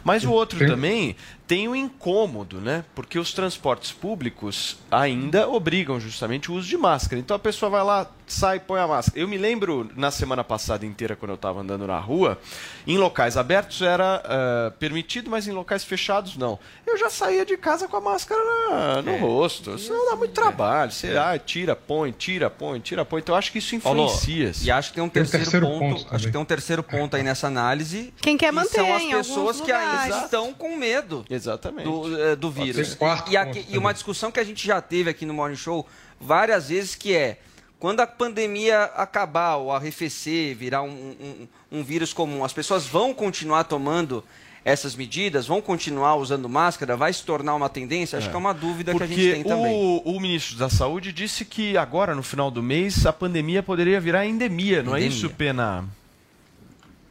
Mas 0.04 0.24
o 0.24 0.30
outro 0.32 0.58
também 0.66 1.16
tem 1.46 1.68
o 1.68 1.76
incômodo, 1.76 2.60
né? 2.60 2.84
Porque 2.94 3.18
os 3.18 3.32
transportes 3.32 3.92
públicos 3.92 4.76
ainda 4.90 5.48
obrigam 5.48 6.00
justamente 6.02 6.50
o 6.50 6.54
uso 6.54 6.68
de 6.68 6.76
máscara. 6.76 7.20
Então 7.20 7.34
a 7.36 7.38
pessoa 7.38 7.70
vai 7.70 7.84
lá, 7.84 8.10
sai, 8.26 8.60
põe 8.60 8.80
a 8.80 8.86
máscara. 8.86 9.18
Eu 9.20 9.28
me 9.28 9.36
lembro 9.36 9.90
na 9.96 10.10
semana 10.10 10.42
passada 10.42 10.86
inteira, 10.86 11.14
quando 11.14 11.30
eu 11.30 11.34
estava 11.36 11.60
andando 11.60 11.86
na 11.86 11.98
rua, 11.98 12.38
em 12.86 12.96
locais 12.98 13.36
abertos 13.36 13.82
era 13.82 14.22
ah, 14.24 14.72
permitido, 14.78 15.30
mas 15.30 15.46
em 15.46 15.52
locais 15.52 15.84
fechados 15.84 16.36
não. 16.36 16.58
Eu 16.86 16.96
já 16.96 17.10
saía 17.10 17.44
de 17.44 17.56
casa 17.56 17.86
com 17.88 17.96
a 17.96 18.00
máscara 18.00 18.40
na- 18.70 19.02
no 19.02 19.16
rosto. 19.18 19.78
Senão 19.78 20.10
dá 20.10 20.16
muito 20.16 20.32
trabalho. 20.32 20.90
Você 20.92 21.16
ah, 21.16 21.38
tira, 21.38 21.76
põe, 21.76 22.10
tira, 22.12 22.48
põe, 22.48 22.80
tira, 22.80 23.04
põe. 23.04 23.20
Então 23.20 23.34
eu 23.34 23.38
acho 23.38 23.52
que 23.52 23.58
isso 23.58 23.74
influencia. 23.74 24.52
e 24.62 24.70
acho 24.70 24.90
que 24.90 24.94
tem 24.94 25.04
um 25.04 25.08
Tem 25.08 25.22
um 25.22 25.26
terceiro, 25.26 25.44
terceiro 25.44 25.66
ponto, 25.66 26.02
ponto 26.04 26.14
acho 26.14 26.26
que 26.26 26.32
tem 26.32 26.40
um 26.40 26.44
terceiro 26.44 26.82
ponto 26.82 27.16
aí 27.16 27.22
nessa 27.22 27.46
análise. 27.46 28.12
Quem 28.20 28.36
quer 28.36 28.48
que 28.50 28.54
manter 28.54 28.70
são 28.76 28.94
as 28.96 29.02
pessoas 29.04 29.60
que 29.60 29.70
ainda 29.72 30.24
estão 30.24 30.52
com 30.54 30.76
medo 30.76 31.24
Exatamente. 31.28 31.84
do, 31.84 32.20
eh, 32.20 32.36
do 32.36 32.50
vírus. 32.50 32.96
E, 33.28 33.36
aqui- 33.36 33.66
e 33.68 33.76
uma 33.78 33.92
discussão 33.92 34.30
que 34.30 34.40
a 34.40 34.44
gente 34.44 34.66
já 34.66 34.80
teve 34.80 35.10
aqui 35.10 35.26
no 35.26 35.34
Morning 35.34 35.56
Show 35.56 35.86
várias 36.20 36.68
vezes 36.68 36.94
que 36.94 37.14
é 37.14 37.38
quando 37.82 37.98
a 37.98 38.06
pandemia 38.06 38.84
acabar 38.94 39.56
ou 39.56 39.72
arrefecer, 39.72 40.54
virar 40.54 40.82
um, 40.82 40.88
um- 41.20 41.48
um 41.80 41.82
vírus 41.82 42.12
comum, 42.12 42.44
as 42.44 42.52
pessoas 42.52 42.86
vão 42.86 43.12
continuar 43.12 43.64
tomando 43.64 44.22
essas 44.64 44.94
medidas, 44.94 45.48
vão 45.48 45.60
continuar 45.60 46.14
usando 46.14 46.48
máscara, 46.48 46.96
vai 46.96 47.12
se 47.12 47.24
tornar 47.24 47.56
uma 47.56 47.68
tendência? 47.68 48.16
Acho 48.16 48.30
que 48.30 48.36
é 48.36 48.38
uma 48.38 48.54
dúvida 48.54 48.94
que 48.94 49.02
a 49.02 49.06
gente 49.06 49.16
Porque 49.18 49.32
tem 49.32 49.42
também. 49.42 49.74
o, 49.74 50.00
o 50.04 50.20
ministro 50.20 50.56
da 50.58 50.68
Saúde 50.70 51.12
disse 51.12 51.44
que 51.44 51.76
agora, 51.76 52.14
no 52.14 52.22
final 52.22 52.52
do 52.52 52.62
mês, 52.62 53.04
a 53.04 53.12
pandemia 53.12 53.64
poderia 53.64 54.00
virar 54.00 54.24
endemia, 54.26 54.80
não 54.80 54.94
é 54.94 55.00
Endemia. 55.00 55.16
isso, 55.16 55.28
Pena? 55.30 55.84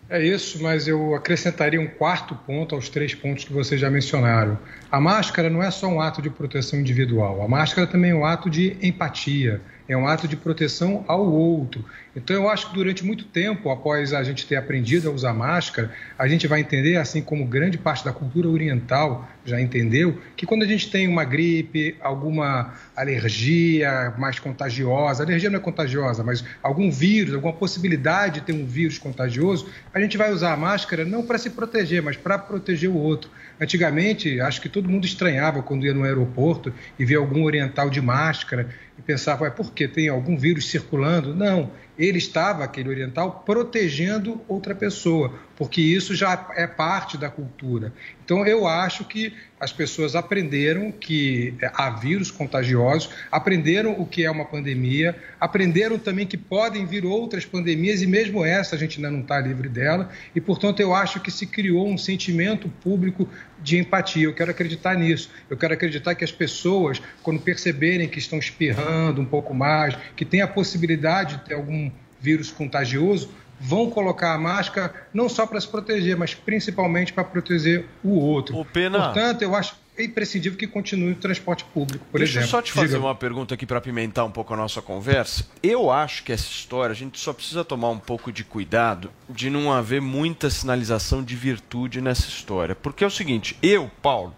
É 0.10 0.22
isso, 0.26 0.62
mas 0.64 0.88
eu 0.88 1.16
acrescentaria 1.16 1.80
um 1.80 1.88
quarto 1.88 2.34
ponto 2.36 2.76
aos 2.76 2.88
três 2.88 3.14
pontos 3.14 3.44
que 3.46 3.52
vocês 3.54 3.80
já 3.80 3.90
mencionaram. 3.90 4.58
A 4.90 5.00
máscara 5.00 5.50
não 5.50 5.62
é 5.64 5.72
só 5.72 5.88
um 5.88 6.00
ato 6.02 6.22
de 6.22 6.30
proteção 6.30 6.80
individual, 6.80 7.42
a 7.42 7.48
máscara 7.48 7.86
também 7.88 8.12
é 8.12 8.16
um 8.16 8.26
ato 8.26 8.50
de 8.50 8.78
empatia, 8.82 9.62
é 9.92 9.98
um 9.98 10.08
ato 10.08 10.28
de 10.28 10.38
proteção 10.38 11.04
ao 11.08 11.30
outro. 11.30 11.84
Então, 12.16 12.36
eu 12.36 12.50
acho 12.50 12.70
que 12.70 12.76
durante 12.76 13.06
muito 13.06 13.24
tempo, 13.24 13.70
após 13.70 14.14
a 14.14 14.22
gente 14.22 14.46
ter 14.46 14.58
aprendido 14.58 15.10
a 15.10 15.12
usar 15.14 15.34
máscara, 15.34 15.92
a 16.20 16.28
gente 16.28 16.46
vai 16.46 16.60
entender, 16.60 16.98
assim 16.98 17.22
como 17.22 17.46
grande 17.46 17.78
parte 17.78 18.04
da 18.04 18.12
cultura 18.12 18.50
oriental 18.50 19.30
já 19.46 19.60
entendeu, 19.62 20.20
que 20.36 20.46
quando 20.46 20.64
a 20.64 20.68
gente 20.68 20.92
tem 20.92 21.08
uma 21.08 21.24
gripe, 21.24 21.96
alguma 22.02 22.74
alergia 22.96 24.14
mais 24.18 24.40
contagiosa, 24.40 25.24
alergia 25.24 25.50
não 25.50 25.58
é 25.58 25.62
contagiosa, 25.62 26.22
mas 26.24 26.44
algum 26.62 26.92
vírus, 26.92 27.34
alguma 27.34 27.54
possibilidade 27.54 28.36
de 28.36 28.42
ter 28.42 28.54
um 28.54 28.66
vírus 28.66 28.98
contagioso, 28.98 29.70
a 29.94 30.00
gente 30.00 30.18
vai 30.18 30.32
usar 30.34 30.54
a 30.54 30.58
máscara 30.58 31.06
não 31.06 31.24
para 31.24 31.38
se 31.38 31.50
proteger, 31.52 32.02
mas 32.02 32.18
para 32.18 32.38
proteger 32.38 32.90
o 32.90 32.98
outro. 32.98 33.32
Antigamente, 33.60 34.40
acho 34.42 34.60
que 34.60 34.68
todo 34.68 34.90
mundo 34.90 35.06
estranhava 35.06 35.64
quando 35.64 35.86
ia 35.86 35.94
no 35.94 36.04
aeroporto 36.04 36.74
e 37.00 37.06
via 37.06 37.18
algum 37.18 37.44
oriental 37.44 37.90
de 37.90 38.02
máscara 38.02 38.70
e 38.98 39.02
pensava, 39.02 39.50
por 39.50 39.72
que 39.72 39.88
tem 39.88 40.10
algum 40.10 40.38
vírus 40.38 40.70
circulando? 40.70 41.34
Não, 41.34 41.72
ele 42.02 42.18
estava, 42.18 42.64
aquele 42.64 42.90
oriental, 42.90 43.44
protegendo 43.46 44.42
outra 44.48 44.74
pessoa, 44.74 45.34
porque 45.56 45.80
isso 45.80 46.16
já 46.16 46.50
é 46.56 46.66
parte 46.66 47.16
da 47.16 47.30
cultura. 47.30 47.94
Então, 48.32 48.48
eu 48.48 48.66
acho 48.66 49.04
que 49.04 49.34
as 49.60 49.74
pessoas 49.74 50.16
aprenderam 50.16 50.90
que 50.90 51.54
há 51.74 51.90
vírus 51.90 52.32
contagiosos, 52.32 53.10
aprenderam 53.30 53.92
o 54.00 54.06
que 54.06 54.24
é 54.24 54.32
uma 54.32 54.46
pandemia, 54.46 55.18
aprenderam 55.38 56.00
também 56.00 56.26
que 56.26 56.38
podem 56.38 56.86
vir 56.86 57.04
outras 57.06 57.44
pandemias 57.44 58.02
e 58.02 58.08
mesmo 58.08 58.46
essa 58.46 58.78
a 58.78 58.80
gente 58.80 59.00
ainda 59.00 59.12
não 59.12 59.20
está 59.20 59.38
livre 59.42 59.68
dela. 59.68 60.10
E, 60.34 60.40
portanto, 60.40 60.80
eu 60.80 60.96
acho 60.96 61.20
que 61.20 61.30
se 61.30 61.46
criou 61.46 61.86
um 61.86 61.98
sentimento 61.98 62.70
público 62.82 63.28
de 63.62 63.78
empatia. 63.78 64.24
Eu 64.24 64.34
quero 64.34 64.52
acreditar 64.52 64.96
nisso. 64.96 65.30
Eu 65.50 65.58
quero 65.58 65.74
acreditar 65.74 66.16
que 66.16 66.24
as 66.24 66.32
pessoas, 66.32 67.02
quando 67.22 67.42
perceberem 67.42 68.08
que 68.08 68.18
estão 68.18 68.40
espirrando 68.40 69.20
um 69.20 69.26
pouco 69.26 69.54
mais, 69.54 69.94
que 70.16 70.24
tem 70.24 70.40
a 70.40 70.48
possibilidade 70.48 71.36
de 71.36 71.44
ter 71.44 71.56
algum 71.56 71.92
vírus 72.22 72.50
contagioso, 72.50 73.30
vão 73.62 73.90
colocar 73.90 74.34
a 74.34 74.38
máscara 74.38 75.08
não 75.14 75.30
só 75.30 75.46
para 75.46 75.62
se 75.62 75.68
proteger, 75.68 76.18
mas 76.18 76.34
principalmente 76.34 77.14
para 77.14 77.24
proteger 77.24 77.86
o 78.04 78.20
outro. 78.20 78.58
O 78.58 78.66
Pena... 78.66 79.00
Portanto, 79.00 79.44
eu 79.44 79.56
acho 79.56 79.80
é 79.98 80.06
imprescindível 80.06 80.58
que 80.58 80.66
continue 80.66 81.12
o 81.12 81.16
transporte 81.16 81.66
público, 81.66 82.04
por 82.12 82.20
Deixa 82.20 82.40
exemplo. 82.40 82.48
eu 82.48 82.50
só 82.50 82.62
te 82.62 82.72
fazer 82.72 82.96
Diga. 82.96 83.00
uma 83.00 83.14
pergunta 83.14 83.54
aqui 83.54 83.66
para 83.66 83.78
apimentar 83.78 84.24
um 84.24 84.32
pouco 84.32 84.54
a 84.54 84.58
nossa 84.58 84.82
conversa. 84.82 85.46
Eu 85.62 85.92
acho 85.92 86.24
que 86.24 86.32
essa 86.32 86.50
história, 86.50 86.94
a 86.94 86.96
gente 86.96 87.20
só 87.20 87.34
precisa 87.34 87.64
tomar 87.64 87.90
um 87.90 88.00
pouco 88.00 88.32
de 88.32 88.44
cuidado 88.44 89.12
de 89.30 89.50
não 89.50 89.72
haver 89.72 90.02
muita 90.02 90.50
sinalização 90.50 91.22
de 91.22 91.36
virtude 91.36 92.00
nessa 92.00 92.28
história. 92.28 92.74
Porque 92.74 93.04
é 93.04 93.08
o 93.08 93.12
seguinte, 93.12 93.58
eu, 93.62 93.92
Paulo, 94.02 94.34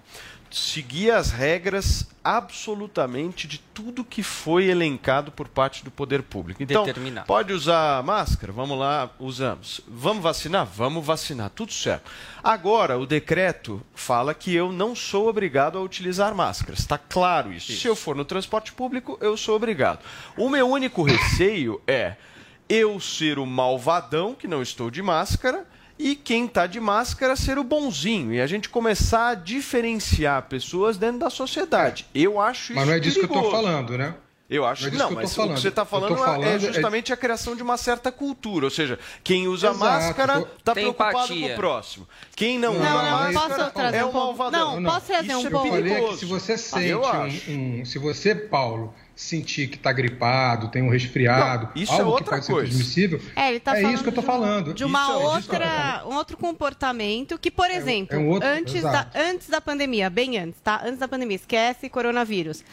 segui 0.55 1.09
as 1.09 1.31
regras 1.31 2.07
absolutamente 2.23 3.47
de 3.47 3.57
tudo 3.57 4.03
que 4.03 4.21
foi 4.21 4.65
elencado 4.65 5.31
por 5.31 5.47
parte 5.47 5.83
do 5.83 5.91
poder 5.91 6.23
público. 6.23 6.61
Então, 6.61 6.85
pode 7.25 7.51
usar 7.51 8.01
máscara? 8.03 8.53
Vamos 8.53 8.77
lá, 8.77 9.09
usamos. 9.19 9.81
Vamos 9.87 10.23
vacinar? 10.23 10.65
Vamos 10.65 11.05
vacinar. 11.05 11.49
Tudo 11.49 11.73
certo. 11.73 12.09
Agora, 12.43 12.97
o 12.97 13.05
decreto 13.05 13.81
fala 13.95 14.33
que 14.33 14.53
eu 14.53 14.71
não 14.71 14.95
sou 14.95 15.27
obrigado 15.27 15.77
a 15.77 15.81
utilizar 15.81 16.33
máscaras. 16.35 16.79
Está 16.79 16.97
claro 16.97 17.51
isso. 17.51 17.73
Se 17.73 17.87
eu 17.87 17.95
for 17.95 18.15
no 18.15 18.23
transporte 18.23 18.71
público, 18.71 19.17
eu 19.21 19.35
sou 19.35 19.55
obrigado. 19.55 19.99
O 20.37 20.49
meu 20.49 20.69
único 20.69 21.03
receio 21.03 21.81
é 21.87 22.15
eu 22.69 22.99
ser 22.99 23.39
o 23.39 23.45
malvadão, 23.45 24.33
que 24.33 24.47
não 24.47 24.61
estou 24.61 24.89
de 24.89 25.01
máscara, 25.01 25.67
e 25.97 26.15
quem 26.15 26.45
está 26.45 26.65
de 26.67 26.79
máscara 26.79 27.35
ser 27.35 27.57
o 27.57 27.63
bonzinho. 27.63 28.33
E 28.33 28.41
a 28.41 28.47
gente 28.47 28.69
começar 28.69 29.29
a 29.29 29.35
diferenciar 29.35 30.41
pessoas 30.43 30.97
dentro 30.97 31.19
da 31.19 31.29
sociedade. 31.29 32.05
Eu 32.13 32.39
acho 32.39 32.71
isso 32.71 32.75
Mas 32.75 32.87
não 32.87 32.93
é 32.93 32.99
disso 32.99 33.19
que 33.19 33.25
eu 33.25 33.27
estou 33.27 33.41
perigoso. 33.41 33.63
falando, 33.63 33.97
né? 33.97 34.15
Eu 34.49 34.65
acho 34.65 34.81
Não 34.83 34.87
é 34.87 34.91
que 34.91 34.97
disso 34.97 35.03
não, 35.03 35.09
que 35.09 35.15
mas 35.23 35.31
o 35.31 35.35
falando. 35.35 35.55
que 35.55 35.61
você 35.61 35.67
está 35.69 35.81
Eu 35.81 35.85
tô 35.85 35.89
falando, 35.91 36.17
falando 36.17 36.43
é 36.43 36.55
é- 36.55 36.59
justamente 36.59 37.11
a 37.13 37.17
criação 37.17 37.55
de 37.55 37.63
uma 37.63 37.77
certa 37.77 38.11
cultura. 38.11 38.65
Ou 38.65 38.69
seja, 38.69 38.99
quem 39.23 39.47
usa 39.47 39.67
Exato, 39.69 39.79
máscara 39.79 40.47
está 40.59 40.73
preocupado 40.73 41.17
empatia. 41.17 41.47
com 41.47 41.53
o 41.53 41.55
próximo. 41.55 42.07
Quem 42.35 42.59
não, 42.59 42.73
Não, 42.73 42.79
usa 42.81 42.89
Não, 42.89 43.03
não, 43.03 43.33
máscara 43.33 43.63
posso 43.63 43.71
trazer 43.73 43.97
é 43.97 44.05
um 44.05 44.09
o 44.09 44.11
pouco. 44.11 44.27
malvadão. 44.27 44.79
Não, 44.79 44.91
posso 44.91 45.05
trazer 45.07 45.35
um 45.35 45.41
é 45.41 45.45
Eu 45.45 45.51
falei 45.51 45.69
é 45.71 45.71
que 45.71 45.81
perigoso. 45.89 46.17
se 46.17 46.25
você 46.25 46.57
sente 46.57 46.87
Eu 46.87 47.01
um, 47.01 47.79
um- 47.81 47.85
se 47.85 47.97
você, 47.97 48.35
Paulo, 48.35 48.93
sentir 49.15 49.67
que 49.67 49.75
está 49.77 49.91
gripado, 49.91 50.69
tem 50.69 50.81
um 50.81 50.89
resfriado, 50.89 51.69
Não, 51.75 51.81
isso 51.83 51.91
é 51.93 51.97
algo 51.99 52.11
outra 52.11 52.23
que 52.25 52.29
pode 52.31 52.47
coisa. 52.47 52.67
ser 52.67 52.73
transmissível, 52.77 53.21
É, 53.35 53.49
ele 53.51 53.59
tá 53.59 53.77
é 53.77 53.81
falando 53.81 53.93
isso 53.95 54.03
que 54.03 54.09
eu 54.09 54.11
estou 54.11 54.23
de 54.23 54.29
um- 54.29 54.33
falando. 54.33 54.73
De 54.73 54.83
uma 54.83 55.01
Isso 55.03 55.11
é- 55.11 55.15
outra, 55.25 56.03
um 56.07 56.15
outro 56.15 56.35
comportamento 56.37 57.37
que, 57.37 57.51
por 57.51 57.69
exemplo, 57.69 58.15
é 58.15 58.19
um 58.19 58.29
outro- 58.29 58.47
antes, 58.49 58.81
da, 58.81 59.07
antes 59.15 59.49
da 59.49 59.61
pandemia, 59.61 60.09
bem 60.09 60.37
antes, 60.37 60.59
tá? 60.61 60.81
Antes 60.83 60.97
da 60.99 61.07
pandemia, 61.07 61.35
esquece 61.35 61.89
coronavírus. 61.89 62.63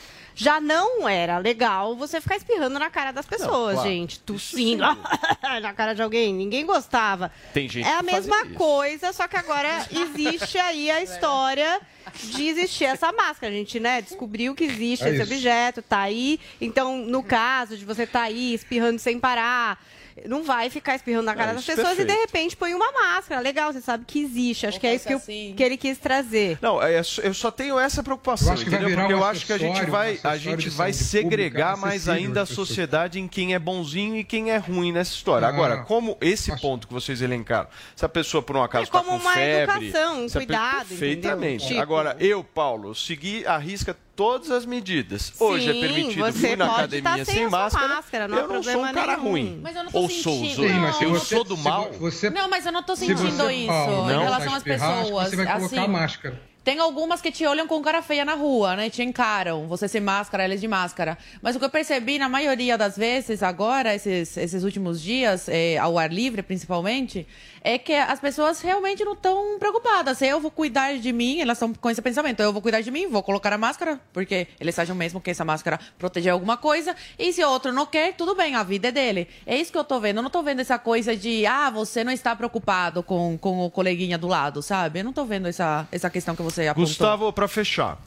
Já 0.42 0.58
não 0.58 1.06
era 1.06 1.36
legal 1.36 1.94
você 1.94 2.18
ficar 2.18 2.36
espirrando 2.36 2.78
na 2.78 2.88
cara 2.88 3.12
das 3.12 3.26
pessoas, 3.26 3.74
claro. 3.74 3.88
gente. 3.90 4.12
Isso 4.12 4.22
Tossindo 4.24 4.84
sim. 4.86 4.96
na 5.60 5.74
cara 5.74 5.92
de 5.94 6.00
alguém. 6.00 6.32
Ninguém 6.32 6.64
gostava. 6.64 7.30
Tem 7.52 7.68
gente 7.68 7.86
é 7.86 7.92
a 7.98 8.02
mesma 8.02 8.46
isso. 8.46 8.54
coisa, 8.54 9.12
só 9.12 9.28
que 9.28 9.36
agora 9.36 9.86
existe 9.90 10.56
aí 10.56 10.90
a 10.90 11.02
história 11.02 11.78
de 12.24 12.48
existir 12.48 12.86
essa 12.86 13.12
máscara. 13.12 13.52
A 13.52 13.56
gente, 13.56 13.78
né, 13.78 14.00
descobriu 14.00 14.54
que 14.54 14.64
existe 14.64 15.04
É 15.04 15.10
esse 15.10 15.22
isso. 15.22 15.30
objeto, 15.30 15.82
tá 15.82 16.00
aí. 16.00 16.40
Então, 16.58 16.96
no 17.04 17.22
caso 17.22 17.76
de 17.76 17.84
você 17.84 18.06
tá 18.06 18.22
aí 18.22 18.54
espirrando 18.54 18.98
sem 18.98 19.20
parar, 19.20 19.78
não 20.26 20.42
vai 20.42 20.68
ficar 20.70 20.94
espirrando 20.96 21.24
na 21.26 21.34
cara 21.34 21.52
É, 21.52 21.54
das 21.54 21.68
é 21.68 21.74
pessoas 21.74 21.94
e 21.94 22.00
de 22.00 22.06
perfeito. 22.06 22.20
repente 22.26 22.56
põe 22.56 22.74
uma 22.74 22.90
máscara. 22.92 23.40
Legal, 23.40 23.72
você 23.72 23.80
sabe 23.80 24.04
que 24.06 24.20
existe. 24.20 24.66
Acho 24.66 24.76
Ou 24.76 24.80
que 24.80 24.86
é 24.86 24.94
isso 24.94 25.06
que, 25.06 25.12
eu- 25.14 25.18
assim. 25.18 25.54
que 25.56 25.62
ele 25.62 25.76
quis 25.76 25.98
trazer. 25.98 26.58
Não, 26.60 26.82
é 26.82 27.02
só- 27.02 27.22
eu 27.22 27.34
só 27.34 27.50
tenho 27.50 27.78
essa 27.78 28.02
preocupação, 28.02 28.48
Eu 28.48 28.52
acho 28.54 28.64
que 28.64 28.70
vai 28.70 28.80
entendeu? 28.80 28.98
Porque 28.98 29.14
um 29.14 29.18
eu 29.18 29.24
acho 29.24 29.46
que 29.46 29.52
a 29.52 29.58
gente 29.58 29.84
vai, 29.86 30.20
um 30.24 30.28
a 30.28 30.36
gente 30.36 30.68
vai 30.70 30.92
segregar 30.92 31.70
pública 31.74 31.86
mais 31.86 32.08
ainda 32.08 32.42
a 32.42 32.46
sociedade 32.46 33.18
em 33.18 33.26
quem 33.28 33.54
é 33.54 33.58
bonzinho 33.58 34.16
e 34.16 34.24
quem 34.24 34.50
é 34.50 34.56
ruim 34.56 34.92
nessa 34.92 35.12
história. 35.12 35.46
Ah, 35.46 35.50
Agora, 35.50 35.78
como 35.84 36.16
esse 36.20 36.52
acho- 36.52 36.60
ponto 36.62 36.86
que 36.86 36.92
vocês 36.92 37.20
elencaram, 37.22 37.68
se 37.96 38.04
a 38.04 38.08
pessoa 38.08 38.42
por 38.42 38.56
um 38.56 38.62
acaso 38.62 38.82
É 38.82 38.84
está 38.84 38.98
como 38.98 39.10
com 39.10 39.16
uma 39.24 39.32
febre, 39.34 39.86
educação, 39.88 40.24
um 40.24 40.28
se 40.28 40.36
a 40.36 40.40
pe- 40.40 40.46
cuidado, 40.46 40.86
perfeitamente. 40.88 41.64
entendeu? 41.64 41.68
Tipo- 41.68 41.80
Agora, 41.82 42.16
eu, 42.20 42.44
Paulo, 42.44 42.94
segui 42.94 43.44
a 43.46 43.56
risca 43.58 43.96
todas 44.20 44.50
as 44.50 44.66
medidas. 44.66 45.32
Hoje 45.40 45.70
é 45.70 45.72
Sim, 45.72 45.80
permitido 45.80 46.26
você 46.30 46.52
ir 46.52 46.56
na 46.58 46.66
pode 46.66 46.78
academia 46.80 47.10
tá 47.18 47.24
sem, 47.24 47.34
sem 47.36 47.48
máscara. 47.48 47.88
máscara, 47.88 48.28
não 48.28 48.36
há 48.36 48.40
eu 48.42 48.48
não 48.48 48.62
sou 48.62 48.72
um 48.72 48.74
problema 48.74 48.92
cara 48.94 49.16
nenhum. 49.16 49.30
ruim. 49.30 49.60
Mas 49.62 49.76
eu 49.76 49.84
não 49.84 49.90
tô 49.90 49.98
Ou 49.98 50.10
sou 50.10 50.32
sentindo- 50.34 50.44
os 50.52 50.58
outros. 50.58 50.74
Sim, 50.74 50.80
mas 50.80 50.96
se 50.96 51.04
eu 51.04 51.10
você- 51.10 51.34
sou 51.36 51.44
do 51.44 51.56
mal. 51.56 51.90
Você, 51.98 52.28
Não, 52.28 52.50
mas 52.50 52.66
eu 52.66 52.72
não 52.72 52.82
tô 52.82 52.94
se 52.94 53.06
sentindo 53.06 53.18
você, 53.22 53.52
isso 53.54 53.66
Paulo, 53.68 54.10
em 54.10 54.18
relação 54.22 54.54
às 54.54 54.62
pessoas. 54.62 55.30
Você 55.30 55.36
vai 55.36 55.46
colocar 55.46 55.64
assim, 55.66 55.78
a 55.78 55.88
máscara. 55.88 56.49
Tem 56.62 56.78
algumas 56.78 57.22
que 57.22 57.32
te 57.32 57.46
olham 57.46 57.66
com 57.66 57.80
cara 57.80 58.02
feia 58.02 58.22
na 58.22 58.34
rua, 58.34 58.76
né? 58.76 58.90
Te 58.90 59.02
encaram, 59.02 59.66
você 59.66 59.88
sem 59.88 60.00
máscara, 60.00 60.44
elas 60.44 60.60
de 60.60 60.68
máscara. 60.68 61.16
Mas 61.40 61.56
o 61.56 61.58
que 61.58 61.64
eu 61.64 61.70
percebi 61.70 62.18
na 62.18 62.28
maioria 62.28 62.76
das 62.76 62.98
vezes 62.98 63.42
agora, 63.42 63.94
esses, 63.94 64.36
esses 64.36 64.62
últimos 64.62 65.00
dias, 65.00 65.48
eh, 65.48 65.78
ao 65.78 65.98
ar 65.98 66.12
livre 66.12 66.42
principalmente, 66.42 67.26
é 67.62 67.78
que 67.78 67.94
as 67.94 68.20
pessoas 68.20 68.60
realmente 68.60 69.02
não 69.02 69.14
estão 69.14 69.58
preocupadas. 69.58 70.20
Eu 70.20 70.38
vou 70.38 70.50
cuidar 70.50 70.98
de 70.98 71.12
mim, 71.12 71.40
elas 71.40 71.56
estão 71.56 71.72
com 71.72 71.88
esse 71.88 72.02
pensamento. 72.02 72.40
Eu 72.40 72.52
vou 72.52 72.60
cuidar 72.60 72.82
de 72.82 72.90
mim, 72.90 73.06
vou 73.06 73.22
colocar 73.22 73.52
a 73.54 73.58
máscara, 73.58 73.98
porque 74.12 74.46
eles 74.60 74.78
acham 74.78 74.94
mesmo 74.94 75.18
que 75.18 75.30
essa 75.30 75.44
máscara 75.46 75.80
protege 75.98 76.28
alguma 76.28 76.58
coisa. 76.58 76.94
E 77.18 77.32
se 77.32 77.42
outro 77.42 77.72
não 77.72 77.86
quer, 77.86 78.14
tudo 78.14 78.34
bem, 78.34 78.54
a 78.54 78.62
vida 78.62 78.88
é 78.88 78.92
dele. 78.92 79.28
É 79.46 79.56
isso 79.56 79.72
que 79.72 79.78
eu 79.78 79.84
tô 79.84 79.98
vendo. 79.98 80.18
Eu 80.18 80.22
não 80.22 80.30
tô 80.30 80.42
vendo 80.42 80.60
essa 80.60 80.78
coisa 80.78 81.16
de, 81.16 81.46
ah, 81.46 81.70
você 81.70 82.04
não 82.04 82.12
está 82.12 82.36
preocupado 82.36 83.02
com, 83.02 83.38
com 83.38 83.64
o 83.64 83.70
coleguinha 83.70 84.18
do 84.18 84.28
lado, 84.28 84.62
sabe? 84.62 85.00
Eu 85.00 85.04
não 85.04 85.12
tô 85.12 85.24
vendo 85.24 85.48
essa, 85.48 85.88
essa 85.90 86.10
questão 86.10 86.36
que 86.36 86.42
você 86.42 86.49
apontou. 86.68 86.86
Gustavo, 86.88 87.32
para 87.32 87.46
fechar. 87.48 87.98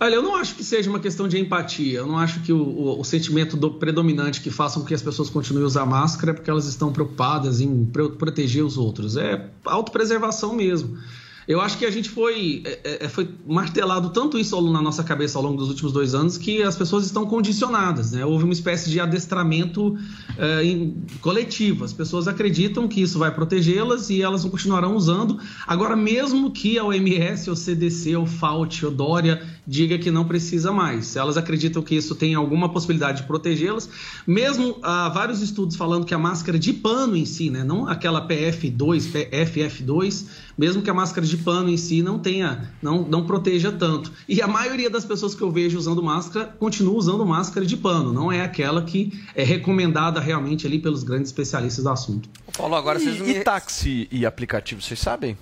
Olha, 0.00 0.14
eu 0.14 0.22
não 0.22 0.36
acho 0.36 0.54
que 0.54 0.62
seja 0.62 0.88
uma 0.88 1.00
questão 1.00 1.26
de 1.26 1.38
empatia. 1.38 1.98
Eu 1.98 2.06
não 2.06 2.16
acho 2.18 2.40
que 2.42 2.52
o, 2.52 2.62
o- 2.62 3.00
o 3.00 3.04
sentimento 3.04 3.56
do- 3.56 3.72
predominante 3.72 4.40
que 4.40 4.48
faça 4.50 4.78
com 4.78 4.86
que 4.86 4.94
as 4.94 5.02
pessoas 5.02 5.28
continuem 5.28 5.64
a 5.64 5.66
usar 5.66 5.84
máscara 5.86 6.30
é 6.30 6.34
porque 6.34 6.48
elas 6.48 6.66
estão 6.66 6.92
preocupadas 6.92 7.60
em 7.60 7.84
pro- 7.84 8.10
proteger 8.10 8.64
os 8.64 8.78
outros. 8.78 9.16
É 9.16 9.48
autopreservação 9.64 10.54
mesmo. 10.54 10.96
Eu 11.48 11.62
acho 11.62 11.78
que 11.78 11.86
a 11.86 11.90
gente 11.90 12.10
foi, 12.10 12.62
é, 12.66 13.06
é, 13.06 13.08
foi 13.08 13.26
martelado 13.46 14.10
tanto 14.10 14.38
isso 14.38 14.60
na 14.70 14.82
nossa 14.82 15.02
cabeça 15.02 15.38
ao 15.38 15.42
longo 15.44 15.56
dos 15.56 15.70
últimos 15.70 15.92
dois 15.94 16.14
anos 16.14 16.36
que 16.36 16.62
as 16.62 16.76
pessoas 16.76 17.06
estão 17.06 17.24
condicionadas. 17.24 18.12
Né? 18.12 18.22
Houve 18.22 18.44
uma 18.44 18.52
espécie 18.52 18.90
de 18.90 19.00
adestramento 19.00 19.96
é, 20.36 20.62
em- 20.62 21.02
coletivo. 21.22 21.86
As 21.86 21.92
pessoas 21.94 22.28
acreditam 22.28 22.86
que 22.86 23.00
isso 23.00 23.18
vai 23.18 23.34
protegê-las 23.34 24.10
e 24.10 24.20
elas 24.20 24.44
continuarão 24.44 24.94
usando. 24.94 25.38
Agora, 25.66 25.96
mesmo 25.96 26.50
que 26.50 26.78
a 26.78 26.84
OMS, 26.84 27.48
o 27.50 27.56
CDC, 27.56 28.14
o 28.16 28.26
FAUT, 28.26 28.84
o 28.84 28.90
Dória 28.90 29.42
diga 29.68 29.98
que 29.98 30.10
não 30.10 30.24
precisa 30.24 30.72
mais. 30.72 31.14
Elas 31.14 31.36
acreditam 31.36 31.82
que 31.82 31.94
isso 31.94 32.14
tem 32.14 32.34
alguma 32.34 32.70
possibilidade 32.70 33.20
de 33.20 33.26
protegê-las, 33.26 33.88
mesmo 34.26 34.78
há 34.82 35.10
vários 35.10 35.42
estudos 35.42 35.76
falando 35.76 36.06
que 36.06 36.14
a 36.14 36.18
máscara 36.18 36.58
de 36.58 36.72
pano 36.72 37.14
em 37.14 37.26
si, 37.26 37.50
né, 37.50 37.62
não 37.62 37.86
aquela 37.86 38.26
PF2, 38.26 39.12
PFF2, 39.12 40.24
mesmo 40.56 40.80
que 40.80 40.88
a 40.88 40.94
máscara 40.94 41.26
de 41.26 41.36
pano 41.36 41.68
em 41.68 41.76
si 41.76 42.00
não 42.00 42.18
tenha, 42.18 42.72
não, 42.80 43.02
não 43.02 43.26
proteja 43.26 43.70
tanto. 43.70 44.10
E 44.26 44.40
a 44.40 44.48
maioria 44.48 44.88
das 44.88 45.04
pessoas 45.04 45.34
que 45.34 45.42
eu 45.42 45.50
vejo 45.50 45.76
usando 45.76 46.02
máscara 46.02 46.46
continua 46.58 46.94
usando 46.94 47.26
máscara 47.26 47.66
de 47.66 47.76
pano, 47.76 48.10
não 48.10 48.32
é 48.32 48.40
aquela 48.40 48.82
que 48.82 49.12
é 49.34 49.44
recomendada 49.44 50.18
realmente 50.18 50.66
ali 50.66 50.78
pelos 50.78 51.02
grandes 51.02 51.28
especialistas 51.28 51.84
do 51.84 51.90
assunto. 51.90 52.28
Paulo, 52.56 52.74
agora 52.74 52.98
vocês 52.98 53.18
E, 53.18 53.22
me... 53.22 53.30
e 53.32 53.44
táxi 53.44 54.08
e 54.10 54.24
aplicativo, 54.24 54.80
vocês 54.80 54.98
sabem? 54.98 55.36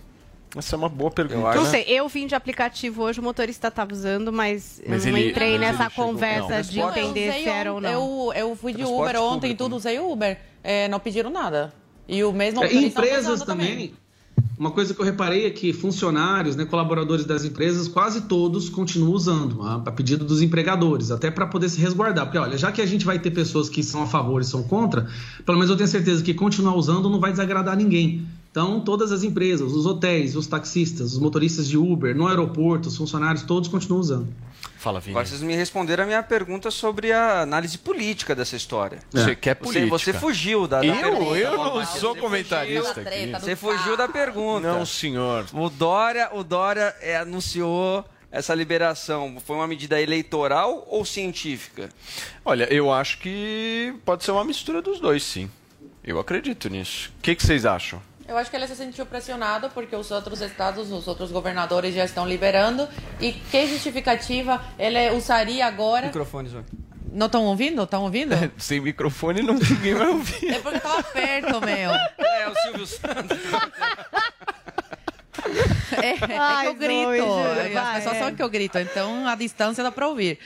Essa 0.54 0.76
é 0.76 0.78
uma 0.78 0.88
boa 0.88 1.10
pergunta. 1.10 1.54
Não 1.54 1.64
né? 1.64 1.70
sei, 1.70 1.84
eu 1.88 2.08
vim 2.08 2.26
de 2.26 2.34
aplicativo 2.34 3.02
hoje, 3.02 3.20
o 3.20 3.22
motorista 3.22 3.68
estava 3.68 3.92
usando, 3.92 4.32
mas, 4.32 4.80
Mas 4.88 5.04
eu 5.04 5.12
não 5.12 5.18
ele- 5.18 5.30
entrei 5.30 5.58
mas 5.58 5.60
nessa 5.60 5.90
conversa 5.90 6.56
não. 6.56 6.62
de 6.62 6.80
entender 6.80 7.28
Eu 7.28 7.32
se 7.32 7.48
era 7.48 7.72
ou 7.72 7.80
não. 7.80 7.90
Eu, 7.90 8.32
eu 8.34 8.56
fui 8.56 8.72
de 8.72 8.78
Transporte 8.78 9.10
Uber 9.16 9.22
ontem 9.22 9.50
e 9.50 9.54
tudo, 9.54 9.76
usei 9.76 9.98
Uber. 9.98 10.38
É, 10.64 10.88
não 10.88 10.98
pediram 11.00 11.30
nada. 11.30 11.72
E 12.08 12.22
o 12.24 12.32
mesmo 12.32 12.62
É, 12.64 12.72
empresas 12.72 13.42
usando 13.42 13.46
também. 13.46 13.92
Uma 14.58 14.70
coisa 14.70 14.94
que 14.94 15.00
eu 15.00 15.04
reparei 15.04 15.44
é 15.46 15.50
que 15.50 15.72
funcionários, 15.74 16.56
né, 16.56 16.64
colaboradores 16.64 17.26
das 17.26 17.44
empresas, 17.44 17.88
quase 17.88 18.22
todos 18.22 18.70
continuam 18.70 19.12
usando, 19.12 19.62
a, 19.62 19.74
a 19.74 19.92
pedido 19.92 20.24
dos 20.24 20.40
empregadores, 20.40 21.10
até 21.10 21.30
para 21.30 21.46
poder 21.46 21.68
se 21.68 21.78
resguardar. 21.78 22.24
Porque, 22.24 22.38
olha, 22.38 22.56
já 22.56 22.72
que 22.72 22.80
a 22.80 22.86
gente 22.86 23.04
vai 23.04 23.18
ter 23.18 23.30
pessoas 23.32 23.68
que 23.68 23.82
são 23.82 24.02
a 24.02 24.06
favor 24.06 24.40
e 24.40 24.44
são 24.44 24.62
contra, 24.62 25.06
pelo 25.44 25.58
menos 25.58 25.70
eu 25.70 25.76
tenho 25.76 25.88
certeza 25.88 26.22
que 26.22 26.32
continuar 26.32 26.74
usando 26.74 27.10
não 27.10 27.20
vai 27.20 27.32
desagradar 27.32 27.76
ninguém. 27.76 28.26
Então, 28.56 28.80
todas 28.80 29.12
as 29.12 29.22
empresas, 29.22 29.70
os 29.70 29.84
hotéis, 29.84 30.34
os 30.34 30.46
taxistas, 30.46 31.12
os 31.12 31.18
motoristas 31.18 31.68
de 31.68 31.76
Uber, 31.76 32.16
no 32.16 32.26
aeroporto, 32.26 32.88
os 32.88 32.96
funcionários, 32.96 33.42
todos 33.42 33.68
continuam 33.68 34.00
usando. 34.00 34.28
Fala, 34.78 34.98
Vini. 34.98 35.12
Agora 35.12 35.26
vocês 35.26 35.42
me 35.42 35.54
responderam 35.54 36.04
a 36.04 36.06
minha 36.06 36.22
pergunta 36.22 36.70
sobre 36.70 37.12
a 37.12 37.42
análise 37.42 37.76
política 37.76 38.34
dessa 38.34 38.56
história. 38.56 39.00
Você 39.12 39.36
quer 39.36 39.58
Você, 39.60 39.62
política? 39.62 39.88
você 39.98 40.12
fugiu 40.14 40.66
da, 40.66 40.80
da 40.80 40.86
Eu? 40.86 40.94
pergunta. 40.94 41.36
Eu 41.38 41.56
não 41.58 41.84
sou 41.84 42.14
Você 42.14 42.20
comentarista 42.22 42.94
fugiu- 42.94 43.08
aqui. 43.10 43.30
Você 43.44 43.56
fugiu 43.56 43.94
da 43.94 44.08
pergunta. 44.08 44.72
Não, 44.72 44.86
senhor. 44.86 45.44
O 45.52 45.68
Dória, 45.68 46.30
o 46.32 46.42
Dória 46.42 46.96
é, 47.02 47.18
anunciou 47.18 48.06
essa 48.32 48.54
liberação. 48.54 49.36
Foi 49.44 49.54
uma 49.56 49.66
medida 49.68 50.00
eleitoral 50.00 50.82
ou 50.88 51.04
científica? 51.04 51.90
Olha, 52.42 52.64
eu 52.72 52.90
acho 52.90 53.18
que 53.18 53.92
pode 54.02 54.24
ser 54.24 54.30
uma 54.30 54.44
mistura 54.44 54.80
dos 54.80 54.98
dois, 54.98 55.22
sim. 55.22 55.50
Eu 56.02 56.18
acredito 56.18 56.70
nisso. 56.70 57.12
O 57.18 57.20
que, 57.22 57.34
que 57.36 57.44
vocês 57.44 57.66
acham? 57.66 58.00
Eu 58.28 58.36
acho 58.36 58.50
que 58.50 58.56
ele 58.56 58.66
se 58.66 58.74
sentiu 58.74 59.06
pressionado 59.06 59.70
porque 59.70 59.94
os 59.94 60.10
outros 60.10 60.40
estados, 60.40 60.90
os 60.90 61.06
outros 61.06 61.30
governadores 61.30 61.94
já 61.94 62.04
estão 62.04 62.26
liberando. 62.26 62.88
E 63.20 63.32
que 63.32 63.66
justificativa 63.68 64.60
ele 64.78 65.10
usaria 65.10 65.64
agora? 65.64 66.06
Microfone, 66.06 66.48
Zoe. 66.48 66.64
Não 67.12 67.26
estão 67.26 67.44
ouvindo? 67.44 67.82
Estão 67.82 68.02
ouvindo? 68.02 68.34
Sem 68.58 68.80
microfone 68.80 69.42
não 69.42 69.54
ninguém 69.54 69.94
vai 69.94 70.08
ouvir. 70.08 70.54
É 70.54 70.58
porque 70.58 70.80
tava 70.80 71.02
perto, 71.04 71.60
meu. 71.60 71.90
É, 71.92 72.48
o 72.48 72.54
Silvio 72.62 72.86
Santos. 72.86 73.38
É, 76.02 76.10
é 76.10 76.60
que 76.60 76.66
eu 76.66 76.74
grito. 76.74 77.16
Juro, 77.16 77.78
As 77.78 77.94
pessoas 77.96 78.16
é. 78.16 78.18
sabem 78.18 78.34
que 78.34 78.42
eu 78.42 78.48
grito, 78.48 78.78
então 78.78 79.26
a 79.26 79.34
distância 79.34 79.82
dá 79.82 79.92
pra 79.92 80.08
ouvir. 80.08 80.38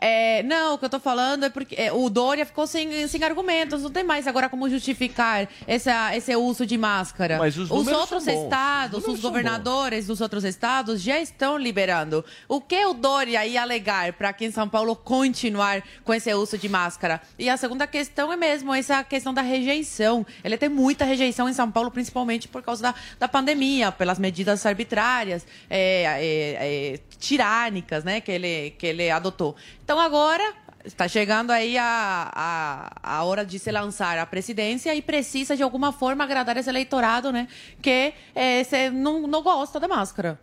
É, 0.00 0.42
não, 0.42 0.74
o 0.74 0.78
que 0.78 0.84
eu 0.84 0.90
tô 0.90 1.00
falando 1.00 1.44
é 1.44 1.50
porque 1.50 1.74
é, 1.78 1.92
o 1.92 2.08
Dória 2.08 2.44
ficou 2.46 2.66
sem, 2.66 3.06
sem 3.08 3.22
argumentos, 3.24 3.82
não 3.82 3.90
tem 3.90 4.04
mais 4.04 4.26
agora 4.26 4.48
como 4.48 4.68
justificar 4.68 5.48
essa, 5.66 6.16
esse 6.16 6.34
uso 6.36 6.64
de 6.66 6.76
máscara. 6.78 7.38
Mas 7.38 7.56
os 7.56 7.68
números 7.68 8.00
outros 8.00 8.26
estados, 8.26 9.06
Os 9.06 9.14
os 9.14 9.20
governadores 9.20 10.06
dos 10.06 10.20
outros 10.20 10.44
estados 10.44 11.02
já 11.02 11.18
estão 11.20 11.56
liberando. 11.58 12.24
O 12.48 12.60
que 12.60 12.84
o 12.84 12.92
Dória 12.94 13.44
ia 13.46 13.62
alegar 13.62 14.12
para 14.12 14.28
aqui 14.28 14.46
em 14.46 14.50
São 14.50 14.68
Paulo 14.68 14.94
continuar 14.94 15.82
com 16.04 16.12
esse 16.14 16.32
uso 16.34 16.58
de 16.58 16.68
máscara? 16.68 17.20
E 17.38 17.48
a 17.48 17.56
segunda 17.56 17.86
questão 17.86 18.32
é 18.32 18.36
mesmo 18.36 18.74
essa 18.74 19.02
questão 19.02 19.32
da 19.32 19.42
rejeição. 19.42 20.26
Ele 20.44 20.56
tem 20.56 20.68
muita 20.68 21.04
rejeição 21.04 21.48
em 21.48 21.52
São 21.52 21.70
Paulo, 21.70 21.90
principalmente 21.90 22.48
por 22.48 22.62
causa 22.62 22.82
da, 22.82 22.94
da 23.18 23.28
pandemia, 23.28 23.90
pelas 23.90 24.18
medidas 24.18 24.64
arbitrárias, 24.66 25.46
é, 25.68 26.02
é, 26.02 26.94
é, 26.94 27.00
tirânicas, 27.18 28.04
né, 28.04 28.20
que 28.20 28.30
ele, 28.30 28.70
que 28.78 28.86
ele 28.86 29.10
adotou. 29.10 29.56
Então 29.86 30.00
agora 30.00 30.42
está 30.84 31.06
chegando 31.06 31.52
aí 31.52 31.78
a, 31.78 32.28
a, 32.34 33.18
a 33.18 33.22
hora 33.22 33.46
de 33.46 33.56
se 33.56 33.70
lançar 33.70 34.18
a 34.18 34.26
presidência 34.26 34.92
e 34.92 35.00
precisa 35.00 35.54
de 35.56 35.62
alguma 35.62 35.92
forma 35.92 36.24
agradar 36.24 36.56
esse 36.56 36.68
eleitorado, 36.68 37.30
né, 37.30 37.46
que 37.80 38.12
é, 38.34 38.64
se, 38.64 38.90
não, 38.90 39.28
não 39.28 39.44
gosta 39.44 39.78
da 39.78 39.86
máscara. 39.86 40.40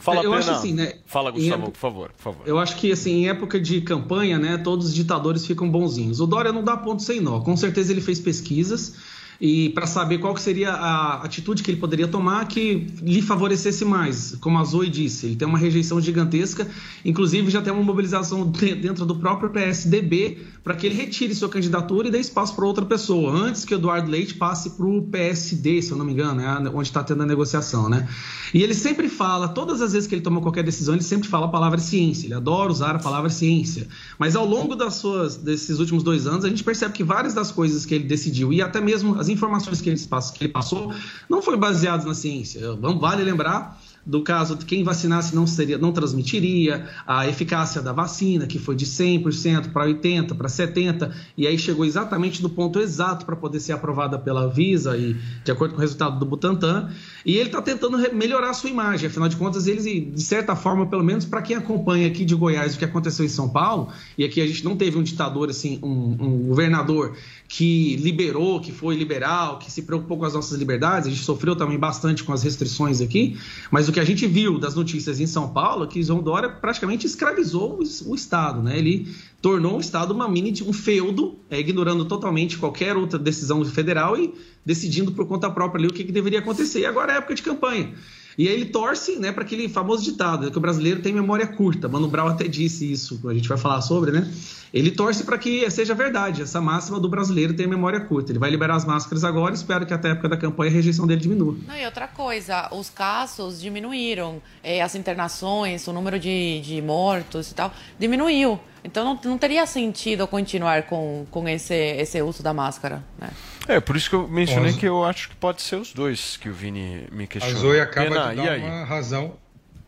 Fala, 0.00 0.18
Eu 0.24 0.30
Pena. 0.30 0.36
acho 0.38 0.50
assim, 0.50 0.74
né, 0.74 0.94
Fala, 1.06 1.30
Gustavo, 1.30 1.54
época- 1.54 1.70
por 1.70 1.78
favor, 1.78 2.10
por 2.16 2.22
favor. 2.22 2.48
Eu 2.48 2.58
acho 2.58 2.74
que, 2.76 2.90
assim, 2.90 3.12
em 3.24 3.28
época 3.28 3.60
de 3.60 3.80
campanha, 3.80 4.40
né, 4.40 4.58
todos 4.58 4.86
os 4.86 4.94
ditadores 4.94 5.46
ficam 5.46 5.70
bonzinhos. 5.70 6.18
O 6.20 6.26
Dória 6.26 6.52
não 6.52 6.64
dá 6.64 6.76
ponto 6.76 7.00
sem 7.02 7.20
nó. 7.20 7.40
Com 7.40 7.56
certeza 7.56 7.92
ele 7.92 8.00
fez 8.00 8.18
pesquisas 8.18 8.96
e 9.40 9.68
para 9.70 9.86
saber 9.86 10.18
qual 10.18 10.36
seria 10.36 10.72
a 10.72 11.22
atitude 11.22 11.62
que 11.62 11.70
ele 11.70 11.78
poderia 11.78 12.08
tomar 12.08 12.46
que 12.48 12.88
lhe 13.00 13.22
favorecesse 13.22 13.84
mais. 13.84 14.36
Como 14.40 14.58
a 14.58 14.64
Zoe 14.64 14.88
disse, 14.90 15.26
ele 15.26 15.36
tem 15.36 15.46
uma 15.46 15.58
rejeição 15.58 16.00
gigantesca, 16.00 16.68
inclusive 17.04 17.50
já 17.50 17.62
tem 17.62 17.72
uma 17.72 17.82
mobilização 17.82 18.44
de- 18.50 18.74
dentro 18.74 19.06
do 19.06 19.14
próprio 19.14 19.50
PSDB 19.50 20.38
para 20.64 20.74
que 20.74 20.86
ele 20.86 20.96
retire 20.96 21.34
sua 21.34 21.48
candidatura 21.48 22.08
e 22.08 22.10
dê 22.10 22.18
espaço 22.18 22.54
para 22.54 22.66
outra 22.66 22.84
pessoa, 22.84 23.32
antes 23.32 23.64
que 23.64 23.72
Eduardo 23.74 24.10
Leite 24.10 24.34
passe 24.34 24.70
para 24.70 24.84
o 24.84 25.02
PSD, 25.02 25.80
se 25.80 25.92
eu 25.92 25.96
não 25.96 26.04
me 26.04 26.12
engano, 26.12 26.40
é 26.42 26.70
onde 26.74 26.88
está 26.88 27.02
tendo 27.02 27.22
a 27.22 27.26
negociação, 27.26 27.88
né? 27.88 28.06
E 28.52 28.62
ele 28.62 28.74
sempre 28.74 29.08
fala, 29.08 29.48
todas 29.48 29.80
as 29.80 29.92
vezes 29.92 30.06
que 30.06 30.14
ele 30.14 30.22
toma 30.22 30.40
qualquer 30.40 30.64
decisão, 30.64 30.94
ele 30.94 31.02
sempre 31.04 31.28
fala 31.28 31.46
a 31.46 31.48
palavra 31.48 31.78
ciência. 31.78 32.26
Ele 32.26 32.34
adora 32.34 32.70
usar 32.70 32.96
a 32.96 32.98
palavra 32.98 33.30
ciência. 33.30 33.86
Mas 34.18 34.36
ao 34.36 34.46
longo 34.46 34.74
das 34.74 34.94
suas, 34.94 35.36
desses 35.36 35.78
últimos 35.78 36.02
dois 36.02 36.26
anos, 36.26 36.44
a 36.44 36.48
gente 36.48 36.64
percebe 36.64 36.92
que 36.92 37.04
várias 37.04 37.34
das 37.34 37.50
coisas 37.50 37.86
que 37.86 37.94
ele 37.94 38.04
decidiu 38.04 38.52
e 38.52 38.60
até 38.60 38.80
mesmo 38.80 39.18
as 39.18 39.27
informações 39.28 39.80
que 39.80 39.90
ele, 39.90 39.98
que 39.98 40.44
ele 40.44 40.52
passou 40.52 40.92
não 41.28 41.42
foram 41.42 41.58
baseadas 41.58 42.04
na 42.04 42.14
ciência. 42.14 42.60
Vale 42.76 43.22
lembrar 43.22 43.78
do 44.08 44.22
caso 44.22 44.56
de 44.56 44.64
quem 44.64 44.82
vacinasse 44.82 45.36
não 45.36 45.46
seria 45.46 45.76
não 45.76 45.92
transmitiria, 45.92 46.88
a 47.06 47.28
eficácia 47.28 47.82
da 47.82 47.92
vacina, 47.92 48.46
que 48.46 48.58
foi 48.58 48.74
de 48.74 48.86
100% 48.86 49.70
para 49.70 49.86
80%, 49.86 50.34
para 50.34 50.48
70%, 50.48 51.12
e 51.36 51.46
aí 51.46 51.58
chegou 51.58 51.84
exatamente 51.84 52.42
no 52.42 52.48
ponto 52.48 52.80
exato 52.80 53.26
para 53.26 53.36
poder 53.36 53.60
ser 53.60 53.72
aprovada 53.72 54.18
pela 54.18 54.48
Visa 54.48 54.96
e 54.96 55.14
de 55.44 55.52
acordo 55.52 55.72
com 55.72 55.78
o 55.78 55.80
resultado 55.80 56.18
do 56.18 56.24
Butantan. 56.24 56.90
E 57.26 57.36
ele 57.36 57.50
está 57.50 57.60
tentando 57.60 57.98
melhorar 58.14 58.48
a 58.48 58.54
sua 58.54 58.70
imagem, 58.70 59.08
afinal 59.08 59.28
de 59.28 59.36
contas, 59.36 59.66
ele, 59.66 60.00
de 60.00 60.22
certa 60.22 60.56
forma, 60.56 60.86
pelo 60.86 61.04
menos 61.04 61.26
para 61.26 61.42
quem 61.42 61.54
acompanha 61.54 62.06
aqui 62.06 62.24
de 62.24 62.34
Goiás 62.34 62.76
o 62.76 62.78
que 62.78 62.86
aconteceu 62.86 63.26
em 63.26 63.28
São 63.28 63.50
Paulo, 63.50 63.88
e 64.16 64.24
aqui 64.24 64.40
a 64.40 64.46
gente 64.46 64.64
não 64.64 64.74
teve 64.74 64.96
um 64.96 65.02
ditador, 65.02 65.50
assim, 65.50 65.78
um, 65.82 66.16
um 66.18 66.38
governador 66.44 67.14
que 67.48 67.96
liberou, 67.96 68.60
que 68.60 68.70
foi 68.70 68.94
liberal, 68.94 69.58
que 69.58 69.72
se 69.72 69.82
preocupou 69.82 70.18
com 70.18 70.26
as 70.26 70.34
nossas 70.34 70.58
liberdades, 70.58 71.08
a 71.08 71.10
gente 71.10 71.24
sofreu 71.24 71.56
também 71.56 71.78
bastante 71.78 72.22
com 72.22 72.30
as 72.30 72.42
restrições 72.42 73.00
aqui, 73.00 73.38
mas 73.70 73.88
o 73.88 73.92
que 73.92 73.98
a 73.98 74.04
gente 74.04 74.26
viu 74.26 74.58
das 74.58 74.74
notícias 74.74 75.18
em 75.18 75.26
São 75.26 75.48
Paulo 75.48 75.84
é 75.84 75.86
que 75.86 76.02
João 76.02 76.22
Dória 76.22 76.50
praticamente 76.50 77.06
escravizou 77.06 77.80
o, 78.06 78.14
Estado, 78.14 78.62
né? 78.62 78.78
Ele 78.78 79.08
tornou 79.40 79.78
o 79.78 79.80
Estado 79.80 80.12
uma 80.12 80.28
mini 80.28 80.52
um 80.66 80.74
feudo, 80.74 81.38
é, 81.48 81.58
ignorando 81.58 82.04
totalmente 82.04 82.58
qualquer 82.58 82.96
outra 82.96 83.18
decisão 83.18 83.64
federal 83.64 84.14
e 84.18 84.34
decidindo 84.64 85.12
por 85.12 85.26
conta 85.26 85.48
própria 85.48 85.80
ali 85.80 85.88
o 85.88 85.92
que, 85.92 86.04
que 86.04 86.12
deveria 86.12 86.40
acontecer. 86.40 86.80
E 86.80 86.86
agora 86.86 87.14
é 87.14 87.16
época 87.16 87.34
de 87.34 87.42
campanha. 87.42 87.94
E 88.38 88.46
aí 88.46 88.54
ele 88.54 88.66
torce 88.66 89.16
né, 89.16 89.32
para 89.32 89.42
aquele 89.42 89.68
famoso 89.68 90.04
ditado, 90.04 90.44
né, 90.44 90.50
que 90.52 90.56
o 90.56 90.60
brasileiro 90.60 91.02
tem 91.02 91.12
memória 91.12 91.44
curta. 91.44 91.88
Mano 91.88 92.06
Brown 92.06 92.28
até 92.28 92.46
disse 92.46 92.90
isso, 92.90 93.20
a 93.28 93.34
gente 93.34 93.48
vai 93.48 93.58
falar 93.58 93.80
sobre, 93.80 94.12
né? 94.12 94.32
Ele 94.72 94.92
torce 94.92 95.24
para 95.24 95.36
que 95.36 95.68
seja 95.70 95.92
verdade, 95.92 96.42
essa 96.42 96.60
máxima 96.60 97.00
do 97.00 97.08
brasileiro 97.08 97.54
tem 97.54 97.66
memória 97.66 97.98
curta. 97.98 98.30
Ele 98.30 98.38
vai 98.38 98.48
liberar 98.48 98.76
as 98.76 98.84
máscaras 98.84 99.24
agora, 99.24 99.54
espero 99.54 99.84
que 99.84 99.92
até 99.92 100.08
a 100.08 100.10
época 100.12 100.28
da 100.28 100.36
campanha 100.36 100.70
a 100.70 100.74
rejeição 100.74 101.04
dele 101.04 101.20
diminua. 101.20 101.56
Não, 101.66 101.76
e 101.76 101.84
outra 101.84 102.06
coisa, 102.06 102.68
os 102.70 102.88
casos 102.88 103.60
diminuíram, 103.60 104.40
eh, 104.62 104.80
as 104.82 104.94
internações, 104.94 105.88
o 105.88 105.92
número 105.92 106.16
de, 106.16 106.60
de 106.60 106.80
mortos 106.80 107.50
e 107.50 107.54
tal, 107.54 107.72
diminuiu. 107.98 108.60
Então 108.84 109.04
não, 109.04 109.18
não 109.24 109.38
teria 109.38 109.66
sentido 109.66 110.28
continuar 110.28 110.84
com, 110.84 111.26
com 111.30 111.48
esse, 111.48 111.74
esse 111.74 112.22
uso 112.22 112.42
da 112.42 112.54
máscara, 112.54 113.02
né? 113.18 113.30
É, 113.68 113.80
por 113.80 113.96
isso 113.96 114.08
que 114.08 114.16
eu 114.16 114.26
mencionei 114.26 114.72
que 114.72 114.86
eu 114.86 115.04
acho 115.04 115.28
que 115.28 115.36
pode 115.36 115.60
ser 115.60 115.76
os 115.76 115.92
dois 115.92 116.38
que 116.38 116.48
o 116.48 116.52
Vini 116.54 117.06
me 117.12 117.24
A 117.24 117.26
questionou. 117.26 117.60
Zoe 117.60 117.80
acaba 117.80 118.08
Pena, 118.08 118.30
de 118.30 118.36
dar 118.36 118.58
uma 118.58 118.84
razão. 118.84 119.36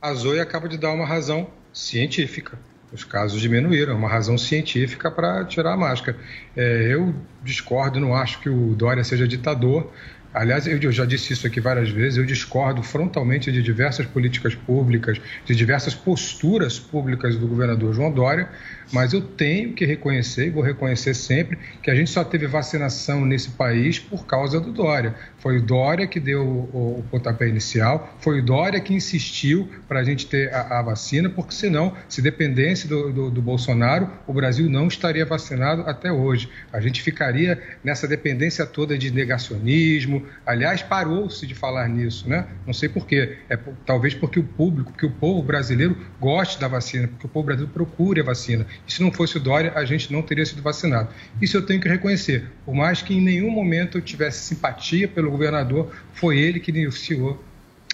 A 0.01 0.13
Zoe 0.13 0.39
acaba 0.39 0.69
de 0.69 0.77
dar 0.77 0.93
uma 0.93 1.07
razão 1.07 1.49
científica. 1.73 2.59
Os 2.93 3.05
casos 3.05 3.41
diminuíram, 3.41 3.97
uma 3.97 4.09
razão 4.09 4.37
científica 4.37 5.11
para 5.11 5.45
tirar 5.47 5.73
a 5.73 5.77
máscara. 5.77 6.19
É, 6.55 6.89
eu 6.93 7.15
discordo, 7.43 7.99
não 7.99 8.15
acho 8.15 8.41
que 8.41 8.51
o 8.51 8.75
Dória 8.75 9.03
seja 9.03 9.27
ditador. 9.27 9.91
Aliás, 10.33 10.67
eu 10.67 10.93
já 10.93 11.05
disse 11.05 11.33
isso 11.33 11.47
aqui 11.47 11.61
várias 11.61 11.91
vezes, 11.91 12.17
eu 12.17 12.25
discordo 12.25 12.85
frontalmente 12.85 13.51
de 13.51 13.61
diversas 13.61 14.07
políticas 14.07 14.55
públicas, 14.55 15.21
de 15.45 15.57
diversas 15.57 15.93
posturas 15.93 16.79
públicas 16.79 17.37
do 17.37 17.49
governador 17.49 17.93
João 17.93 18.13
Dória, 18.13 18.49
mas 18.93 19.13
eu 19.13 19.21
tenho 19.21 19.73
que 19.73 19.85
reconhecer, 19.85 20.47
e 20.47 20.51
vou 20.51 20.63
reconhecer 20.63 21.15
sempre, 21.15 21.59
que 21.83 21.91
a 21.91 21.95
gente 21.95 22.11
só 22.11 22.25
teve 22.25 22.47
vacinação 22.47 23.25
nesse 23.25 23.51
país 23.51 23.99
por 23.99 24.27
causa 24.27 24.61
do 24.61 24.73
Dória. 24.73 25.15
Foi 25.39 25.59
o 25.59 25.63
Dória 25.63 26.07
que 26.07 26.21
deu 26.21 26.43
o, 26.43 26.99
o 26.99 27.05
pontapé 27.11 27.49
inicial, 27.49 28.17
foi 28.21 28.41
o 28.41 28.45
Dória 28.45 28.81
que 28.81 28.93
insistiu 28.93 29.69
para 29.89 30.01
a 30.01 30.05
gente 30.05 30.27
ter 30.27 30.53
a, 30.53 30.79
a, 30.79 30.83
vacina, 30.83 31.29
porque 31.29 31.55
senão, 31.55 31.95
se 32.09 32.21
dependesse 32.21 32.89
do, 32.89 33.13
do, 33.13 33.31
do, 33.31 33.43
Bolsonaro, 33.43 34.11
o 34.27 34.33
Brasil 34.33 34.69
não 34.69 34.89
estaria 34.89 35.25
vacinado 35.25 35.83
até 35.83 36.13
hoje. 36.13 36.49
A 36.73 36.81
gente 36.81 37.03
ficaria 37.03 37.61
nessa 37.83 38.07
dependência 38.07 38.67
toda 38.67 38.99
de 38.99 39.11
negacionismo. 39.11 40.27
Aliás, 40.45 40.83
parou-se 40.83 41.47
de 41.47 41.55
falar 41.55 41.89
nisso, 41.89 42.29
né? 42.29 42.47
Não 42.67 42.73
sei 42.73 42.89
porquê. 42.89 43.39
É, 43.49 43.59
talvez 43.87 44.15
porque 44.15 44.39
o 44.39 44.45
público, 44.45 44.93
que 44.93 45.07
o 45.07 45.11
povo 45.11 45.43
brasileiro 45.43 45.97
goste 46.21 46.61
da 46.61 46.69
vacina, 46.69 47.09
porque 47.09 47.27
o 47.27 47.29
povo 47.29 47.47
brasileiro 47.47 47.73
procure 47.73 48.21
a 48.21 48.25
vacina. 48.25 48.67
E 48.87 48.93
se 48.93 49.03
não 49.03 49.13
fosse 49.13 49.37
o 49.37 49.41
Dória, 49.41 49.73
a 49.75 49.85
gente 49.85 50.13
não 50.13 50.23
teria 50.23 50.45
sido 50.45 50.63
vacinado. 50.63 51.09
Isso 51.41 51.57
eu 51.57 51.65
tenho 51.65 51.81
que 51.81 51.89
reconhecer. 51.89 52.51
Por 52.65 52.75
mais 52.75 53.03
que 53.03 53.15
em 53.15 53.21
nenhum 53.21 53.51
momento 53.51 53.99
eu 53.99 54.03
tivesse 54.03 54.45
simpatia 54.45 55.07
pelo 55.07 55.31
governador, 55.31 55.93
foi 56.13 56.39
ele 56.39 56.61
que 56.61 56.71
iniciou 56.71 57.43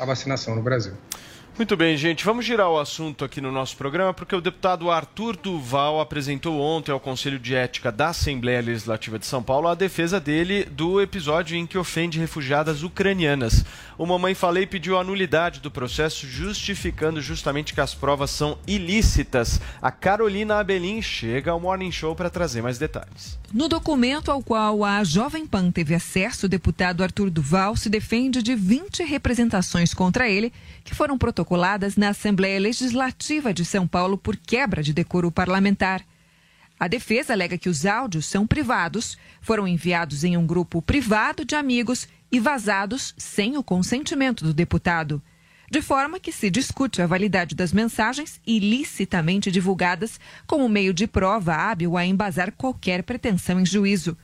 a 0.01 0.05
vacinação 0.05 0.55
no 0.55 0.63
Brasil. 0.63 0.95
Muito 1.57 1.75
bem, 1.75 1.97
gente. 1.97 2.23
Vamos 2.23 2.45
girar 2.45 2.69
o 2.69 2.79
assunto 2.79 3.25
aqui 3.25 3.41
no 3.41 3.51
nosso 3.51 3.79
programa, 3.79 4.13
porque 4.13 4.37
o 4.37 4.43
deputado 4.43 4.91
Arthur 4.91 5.39
Duval 5.39 6.03
apresentou 6.03 6.61
ontem 6.61 6.93
ao 6.93 7.01
Conselho 7.01 7.39
de 7.39 7.55
Ética 7.55 7.91
da 7.91 8.09
Assembleia 8.09 8.61
Legislativa 8.61 9.19
de 9.19 9.25
São 9.25 9.43
Paulo 9.43 9.67
a 9.67 9.75
defesa 9.75 10.21
dele 10.21 10.65
do 10.65 11.01
episódio 11.01 11.57
em 11.57 11.67
que 11.67 11.79
ofende 11.79 12.19
refugiadas 12.19 12.83
ucranianas. 12.83 13.65
O 13.99 14.05
Mamãe 14.05 14.35
Falei 14.35 14.67
pediu 14.67 14.99
a 14.99 15.05
nulidade 15.05 15.61
do 15.61 15.71
processo, 15.71 16.27
justificando 16.27 17.23
justamente 17.23 17.73
que 17.73 17.81
as 17.81 17.95
provas 17.95 18.31
são 18.31 18.59
ilícitas. 18.67 19.59
A 19.81 19.91
Carolina 19.91 20.59
Abelim 20.59 21.01
chega 21.01 21.51
ao 21.51 21.59
Morning 21.59 21.91
Show 21.91 22.15
para 22.15 22.29
trazer 22.29 22.61
mais 22.61 22.77
detalhes. 22.77 23.39
No 23.55 23.69
documento 23.69 24.31
ao 24.31 24.43
qual 24.43 24.85
a 24.85 25.03
Jovem 25.03 25.47
Pan 25.47 25.71
teve 25.71 25.95
acesso, 25.95 26.45
o 26.45 26.49
deputado 26.49 27.03
Arthur 27.03 27.31
Duval 27.31 27.75
se 27.75 27.89
defende 27.89 28.43
de 28.43 28.55
20 28.55 29.03
representações 29.03 29.95
contra 29.95 30.29
ele 30.29 30.53
que 30.85 30.95
foram 30.95 31.17
protocoladas 31.17 31.97
na 31.97 32.11
Assembleia 32.11 32.61
Legislativa 32.61 33.55
de 33.55 33.65
São 33.65 33.87
Paulo 33.87 34.19
por 34.19 34.37
quebra 34.37 34.83
de 34.83 34.93
decoro 34.93 35.31
parlamentar. 35.31 36.03
A 36.79 36.89
defesa 36.89 37.33
alega 37.33 37.57
que 37.57 37.71
os 37.71 37.87
áudios 37.87 38.27
são 38.27 38.47
privados, 38.47 39.17
foram 39.41 39.67
enviados 39.67 40.25
em 40.25 40.37
um 40.37 40.47
grupo 40.47 40.83
privado 40.83 41.43
de 41.43 41.55
amigos 41.55 42.07
e 42.31 42.41
vazados 42.41 43.15
sem 43.17 43.57
o 43.57 43.63
consentimento 43.63 44.45
do 44.45 44.53
deputado, 44.53 45.23
de 45.71 45.83
forma 45.83 46.21
que 46.21 46.31
se 46.31 46.51
discute 46.51 47.03
a 47.03 47.07
validade 47.07 47.55
das 47.55 47.73
mensagens 47.73 48.41
ilicitamente 48.47 49.51
divulgadas 49.51 50.21
como 50.47 50.69
meio 50.69 50.95
de 50.95 51.07
prova 51.07 51.55
hábil 51.55 51.97
a 51.97 52.05
embasar 52.05 52.53
qualquer 52.53 53.03
pretensão 53.03 53.61
em 53.61 53.67
juízo. 53.67 54.17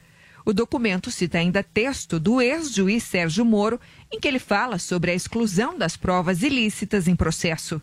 O 0.45 0.53
documento 0.53 1.11
cita 1.11 1.39
ainda 1.39 1.63
texto 1.63 2.19
do 2.19 2.41
ex-juiz 2.41 3.05
Sérgio 3.05 3.45
Moro, 3.45 3.81
em 4.13 4.19
que 4.19 4.27
ele 4.27 4.41
fala 4.41 4.79
sobre 4.79 5.11
a 5.13 5.15
exclusão 5.15 5.79
das 5.79 5.97
provas 5.97 6.43
ilícitas 6.43 7.07
em 7.07 7.15
processo. 7.15 7.81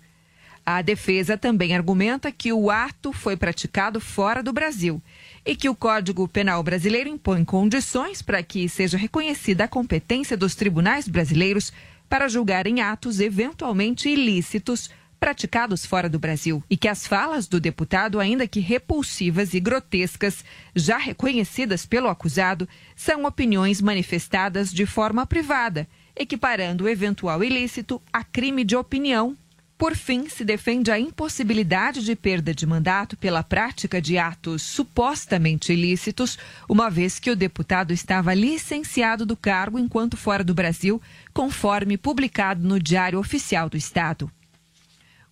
A 0.66 0.82
defesa 0.82 1.38
também 1.38 1.76
argumenta 1.76 2.32
que 2.32 2.52
o 2.52 2.70
ato 2.70 3.12
foi 3.14 3.36
praticado 3.36 4.00
fora 4.00 4.44
do 4.44 4.54
Brasil 4.54 5.02
e 5.46 5.56
que 5.56 5.70
o 5.70 5.76
Código 5.76 6.28
Penal 6.28 6.62
brasileiro 6.64 7.10
impõe 7.10 7.44
condições 7.46 8.22
para 8.22 8.44
que 8.44 8.68
seja 8.68 8.98
reconhecida 8.98 9.64
a 9.64 9.68
competência 9.68 10.36
dos 10.36 10.56
tribunais 10.56 11.08
brasileiros 11.08 11.72
para 12.08 12.28
julgarem 12.28 12.82
atos 12.82 13.20
eventualmente 13.20 14.10
ilícitos 14.10 14.90
praticados 15.20 15.86
fora 15.86 16.10
do 16.10 16.18
Brasil 16.18 16.64
e 16.70 16.78
que 16.78 16.88
as 16.88 17.06
falas 17.06 17.48
do 17.48 17.60
deputado, 17.60 18.20
ainda 18.20 18.48
que 18.48 18.60
repulsivas 18.60 19.54
e 19.54 19.60
grotescas, 19.60 20.46
já 20.74 20.98
reconhecidas 20.98 21.86
pelo 21.86 22.08
acusado, 22.08 22.68
são 22.96 23.26
opiniões 23.26 23.82
manifestadas 23.82 24.74
de 24.74 24.86
forma 24.86 25.26
privada, 25.26 25.88
equiparando 26.16 26.86
o 26.86 26.90
eventual 26.90 27.44
ilícito 27.44 28.02
a 28.12 28.24
crime 28.24 28.64
de 28.64 28.76
opinião. 28.76 29.38
Por 29.80 29.96
fim, 29.96 30.28
se 30.28 30.44
defende 30.44 30.92
a 30.92 31.00
impossibilidade 31.00 32.04
de 32.04 32.14
perda 32.14 32.54
de 32.54 32.66
mandato 32.66 33.16
pela 33.16 33.42
prática 33.42 34.02
de 34.02 34.18
atos 34.18 34.62
supostamente 34.62 35.72
ilícitos, 35.72 36.38
uma 36.68 36.90
vez 36.90 37.18
que 37.18 37.32
o 37.32 37.36
deputado 37.36 37.94
estava 37.94 38.34
licenciado 38.34 39.26
do 39.26 39.38
cargo 39.38 39.80
enquanto 39.80 40.18
fora 40.18 40.44
do 40.44 40.54
Brasil, 40.54 41.02
conforme 41.34 41.98
publicado 41.98 42.62
no 42.62 42.78
Diário 42.78 43.18
Oficial 43.20 43.70
do 43.70 43.78
Estado. 43.78 44.30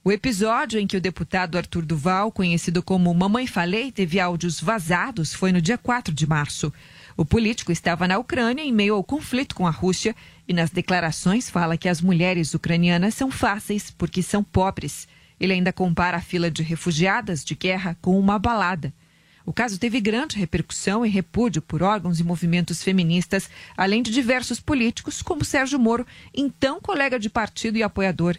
O 0.01 0.13
episódio 0.13 0.79
em 0.79 0.87
que 0.87 0.95
o 0.95 1.01
deputado 1.01 1.57
Arthur 1.57 1.85
Duval, 1.85 2.31
conhecido 2.31 2.81
como 2.81 3.13
Mamãe 3.13 3.45
Falei, 3.47 3.91
teve 3.91 4.17
áudios 4.17 4.61
vazados 4.61 5.33
foi 5.33 5.51
no 5.51 5.61
dia 5.61 5.77
4 5.77 6.13
de 6.13 6.25
março. 6.25 6.71
O 7.17 7.25
político 7.25 7.71
estava 7.71 8.07
na 8.07 8.19
Ucrânia 8.19 8.61
em 8.61 8.71
meio 8.71 8.93
ao 8.93 9.03
conflito 9.03 9.55
com 9.55 9.65
a 9.65 9.71
Rússia 9.71 10.15
e 10.47 10.53
nas 10.53 10.69
declarações 10.69 11.49
fala 11.49 11.75
que 11.75 11.89
as 11.89 11.99
mulheres 11.99 12.53
ucranianas 12.53 13.15
são 13.15 13.31
fáceis 13.31 13.89
porque 13.89 14.21
são 14.21 14.43
pobres. 14.43 15.07
Ele 15.39 15.51
ainda 15.51 15.73
compara 15.73 16.17
a 16.17 16.21
fila 16.21 16.51
de 16.51 16.61
refugiadas 16.61 17.43
de 17.43 17.55
guerra 17.55 17.97
com 18.03 18.19
uma 18.19 18.37
balada. 18.37 18.93
O 19.43 19.51
caso 19.51 19.79
teve 19.79 19.99
grande 19.99 20.37
repercussão 20.37 21.03
e 21.03 21.09
repúdio 21.09 21.59
por 21.59 21.81
órgãos 21.81 22.19
e 22.19 22.23
movimentos 22.23 22.83
feministas, 22.83 23.49
além 23.75 24.03
de 24.03 24.11
diversos 24.11 24.59
políticos, 24.59 25.23
como 25.23 25.43
Sérgio 25.43 25.79
Moro, 25.79 26.05
então 26.31 26.79
colega 26.79 27.17
de 27.17 27.31
partido 27.31 27.79
e 27.79 27.83
apoiador. 27.83 28.37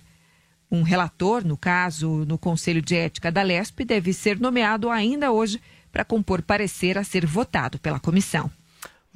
Um 0.71 0.83
relator, 0.83 1.45
no 1.45 1.57
caso, 1.57 2.25
no 2.27 2.39
Conselho 2.39 2.81
de 2.81 2.95
Ética 2.95 3.33
da 3.33 3.43
LESP, 3.43 3.85
deve 3.85 4.13
ser 4.13 4.39
nomeado 4.39 4.89
ainda 4.89 5.33
hoje 5.33 5.61
para 5.91 6.05
compor 6.05 6.43
parecer 6.43 6.97
a 6.97 7.03
ser 7.03 7.27
votado 7.27 7.77
pela 7.81 7.99
comissão. 7.99 8.49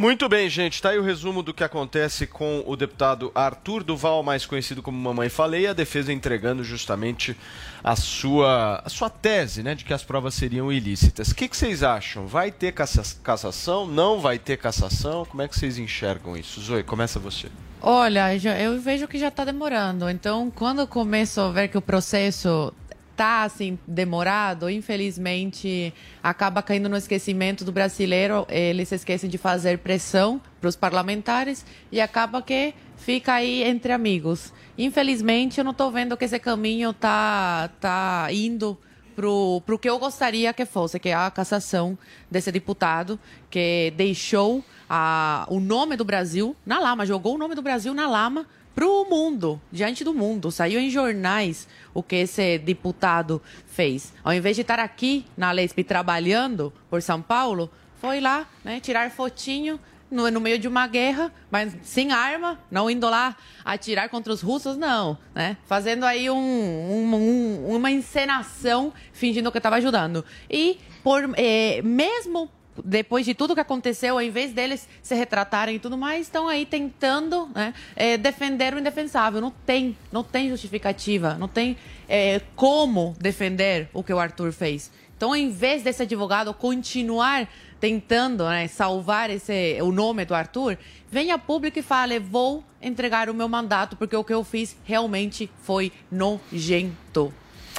Muito 0.02 0.28
bem, 0.28 0.50
gente. 0.50 0.72
Está 0.74 0.90
aí 0.90 0.98
o 0.98 1.02
resumo 1.02 1.44
do 1.44 1.54
que 1.54 1.62
acontece 1.62 2.26
com 2.26 2.64
o 2.66 2.74
deputado 2.74 3.30
Arthur 3.36 3.84
Duval, 3.84 4.20
mais 4.24 4.44
conhecido 4.44 4.82
como 4.82 4.98
Mamãe 4.98 5.28
Falei, 5.28 5.68
a 5.68 5.72
defesa 5.72 6.12
entregando 6.12 6.64
justamente 6.64 7.36
a 7.84 7.94
sua, 7.94 8.82
a 8.84 8.88
sua 8.88 9.08
tese 9.08 9.62
né, 9.62 9.76
de 9.76 9.84
que 9.84 9.94
as 9.94 10.02
provas 10.02 10.34
seriam 10.34 10.72
ilícitas. 10.72 11.28
O 11.28 11.36
que, 11.36 11.46
que 11.46 11.56
vocês 11.56 11.84
acham? 11.84 12.26
Vai 12.26 12.50
ter 12.50 12.72
cassação? 12.72 13.86
Não 13.86 14.20
vai 14.20 14.40
ter 14.40 14.56
cassação? 14.56 15.24
Como 15.24 15.40
é 15.40 15.46
que 15.46 15.56
vocês 15.56 15.78
enxergam 15.78 16.36
isso? 16.36 16.60
Zoe, 16.60 16.82
começa 16.82 17.20
você. 17.20 17.46
Olha, 17.80 18.34
eu 18.60 18.80
vejo 18.80 19.06
que 19.06 19.20
já 19.20 19.28
está 19.28 19.44
demorando. 19.44 20.10
Então, 20.10 20.50
quando 20.50 20.84
começo 20.84 21.40
a 21.40 21.50
ver 21.52 21.68
que 21.68 21.78
o 21.78 21.82
processo 21.82 22.74
tá 23.22 23.44
assim 23.44 23.78
demorado, 23.86 24.68
infelizmente 24.68 25.94
acaba 26.20 26.60
caindo 26.60 26.88
no 26.88 26.96
esquecimento 26.96 27.64
do 27.64 27.70
brasileiro. 27.70 28.44
Eles 28.48 28.90
esquecem 28.90 29.30
de 29.30 29.38
fazer 29.38 29.78
pressão 29.78 30.40
para 30.60 30.68
os 30.68 30.74
parlamentares 30.74 31.64
e 31.92 32.00
acaba 32.00 32.42
que 32.42 32.74
fica 32.96 33.34
aí 33.34 33.62
entre 33.62 33.92
amigos. 33.92 34.52
Infelizmente, 34.76 35.58
eu 35.58 35.64
não 35.64 35.70
estou 35.70 35.88
vendo 35.92 36.16
que 36.16 36.24
esse 36.24 36.36
caminho 36.40 36.92
tá 36.92 37.70
tá 37.80 38.26
indo 38.32 38.76
pro, 39.14 39.62
pro 39.64 39.78
que 39.78 39.88
eu 39.88 40.00
gostaria 40.00 40.52
que 40.52 40.66
fosse, 40.66 40.98
que 40.98 41.10
é 41.10 41.14
a 41.14 41.30
cassação 41.30 41.96
desse 42.28 42.50
deputado 42.50 43.20
que 43.48 43.92
deixou 43.96 44.64
a, 44.90 45.46
o 45.48 45.60
nome 45.60 45.96
do 45.96 46.04
Brasil 46.04 46.56
na 46.66 46.80
lama, 46.80 47.06
jogou 47.06 47.36
o 47.36 47.38
nome 47.38 47.54
do 47.54 47.62
Brasil 47.62 47.94
na 47.94 48.08
lama 48.08 48.48
para 48.74 48.86
o 48.86 49.04
mundo, 49.04 49.60
diante 49.70 50.04
do 50.04 50.14
mundo. 50.14 50.50
Saiu 50.50 50.80
em 50.80 50.90
jornais 50.90 51.68
o 51.94 52.02
que 52.02 52.16
esse 52.16 52.58
deputado 52.58 53.40
fez. 53.66 54.12
Ao 54.24 54.32
invés 54.32 54.56
de 54.56 54.62
estar 54.62 54.78
aqui 54.78 55.24
na 55.36 55.52
Lesp 55.52 55.84
trabalhando 55.84 56.72
por 56.88 57.02
São 57.02 57.20
Paulo, 57.20 57.70
foi 58.00 58.20
lá 58.20 58.46
né, 58.64 58.80
tirar 58.80 59.10
fotinho 59.10 59.78
no, 60.10 60.30
no, 60.30 60.40
meio 60.40 60.58
de 60.58 60.68
uma 60.68 60.86
guerra, 60.86 61.32
mas 61.50 61.74
sem 61.82 62.12
arma, 62.12 62.58
não 62.70 62.90
indo 62.90 63.08
lá 63.08 63.34
atirar 63.64 64.08
contra 64.08 64.32
os 64.32 64.42
russos, 64.42 64.76
não. 64.76 65.16
Né? 65.34 65.56
Fazendo 65.64 66.04
aí 66.04 66.28
um, 66.28 66.36
um, 66.36 67.14
um, 67.14 67.76
uma 67.76 67.90
encenação, 67.90 68.92
fingindo 69.12 69.50
que 69.50 69.58
estava 69.58 69.76
ajudando. 69.76 70.24
E 70.50 70.78
por, 71.02 71.30
eh, 71.36 71.80
mesmo 71.82 72.50
depois 72.84 73.24
de 73.26 73.34
tudo 73.34 73.54
que 73.54 73.60
aconteceu, 73.60 74.14
ao 74.14 74.22
invés 74.22 74.52
deles 74.52 74.88
se 75.02 75.14
retratarem 75.14 75.76
e 75.76 75.78
tudo 75.78 75.96
mais, 75.98 76.22
estão 76.22 76.48
aí 76.48 76.64
tentando 76.64 77.48
né, 77.54 77.74
é, 77.94 78.16
defender 78.16 78.74
o 78.74 78.78
indefensável. 78.78 79.40
Não 79.40 79.50
tem, 79.50 79.96
não 80.10 80.24
tem 80.24 80.48
justificativa, 80.48 81.34
não 81.34 81.48
tem 81.48 81.76
é, 82.08 82.40
como 82.56 83.14
defender 83.18 83.88
o 83.92 84.02
que 84.02 84.12
o 84.12 84.18
Arthur 84.18 84.52
fez. 84.52 84.90
Então, 85.16 85.30
ao 85.30 85.36
invés 85.36 85.82
desse 85.82 86.02
advogado 86.02 86.52
continuar 86.52 87.48
tentando 87.78 88.44
né, 88.44 88.66
salvar 88.68 89.30
esse, 89.30 89.78
o 89.82 89.92
nome 89.92 90.24
do 90.24 90.34
Arthur, 90.34 90.78
venha 91.10 91.38
público 91.38 91.78
e 91.78 91.82
fale: 91.82 92.18
vou 92.18 92.64
entregar 92.80 93.28
o 93.28 93.34
meu 93.34 93.48
mandato 93.48 93.96
porque 93.96 94.16
o 94.16 94.24
que 94.24 94.34
eu 94.34 94.42
fiz 94.42 94.76
realmente 94.84 95.50
foi 95.62 95.92
nojento. 96.10 97.32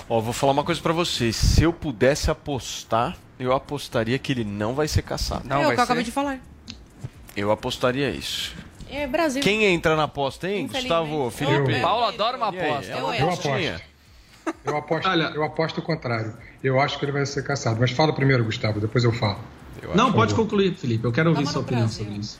Ó, 0.07 0.19
vou 0.19 0.33
falar 0.33 0.53
uma 0.53 0.63
coisa 0.63 0.81
para 0.81 0.93
vocês. 0.93 1.35
Se 1.35 1.63
eu 1.63 1.73
pudesse 1.73 2.29
apostar, 2.29 3.17
eu 3.39 3.53
apostaria 3.53 4.17
que 4.19 4.31
ele 4.31 4.43
não 4.43 4.73
vai 4.73 4.87
ser 4.87 5.01
caçado. 5.01 5.47
Não, 5.47 5.61
é 5.61 5.67
o 5.67 5.71
que 5.73 5.79
eu 5.79 5.83
acabei 5.83 6.03
de 6.03 6.11
falar. 6.11 6.39
Eu 7.35 7.51
apostaria 7.51 8.09
isso. 8.09 8.55
É 8.89 9.07
Brasil. 9.07 9.41
Quem 9.41 9.65
entra 9.65 9.95
na 9.95 10.03
aposta, 10.03 10.47
hein? 10.47 10.67
Gustavo, 10.67 11.31
Felipe? 11.31 11.71
Eu. 11.73 11.81
Paulo 11.81 12.05
adora 12.05 12.37
uma 12.37 12.51
aí, 12.51 12.59
aposta. 12.59 12.91
é 12.91 12.95
uma 12.95 13.17
Eu 13.17 13.25
apostinha. 13.27 13.75
aposto. 13.75 13.93
Eu 14.65 14.77
aposto, 14.77 15.07
eu 15.07 15.43
aposto 15.43 15.77
o 15.79 15.81
contrário. 15.81 16.33
Eu 16.63 16.79
acho 16.79 16.99
que 16.99 17.05
ele 17.05 17.11
vai 17.11 17.25
ser 17.25 17.43
caçado. 17.43 17.79
Mas 17.79 17.91
fala 17.91 18.13
primeiro, 18.13 18.43
Gustavo, 18.43 18.79
depois 18.79 19.03
eu 19.03 19.11
falo. 19.11 19.39
Não, 19.95 20.07
Por 20.11 20.15
pode 20.17 20.31
favor. 20.31 20.43
concluir, 20.43 20.75
Felipe. 20.75 21.03
Eu 21.05 21.11
quero 21.11 21.29
ouvir 21.31 21.47
sua 21.47 21.61
opinião 21.61 21.85
Brasil. 21.85 22.03
sobre 22.05 22.19
isso. 22.19 22.39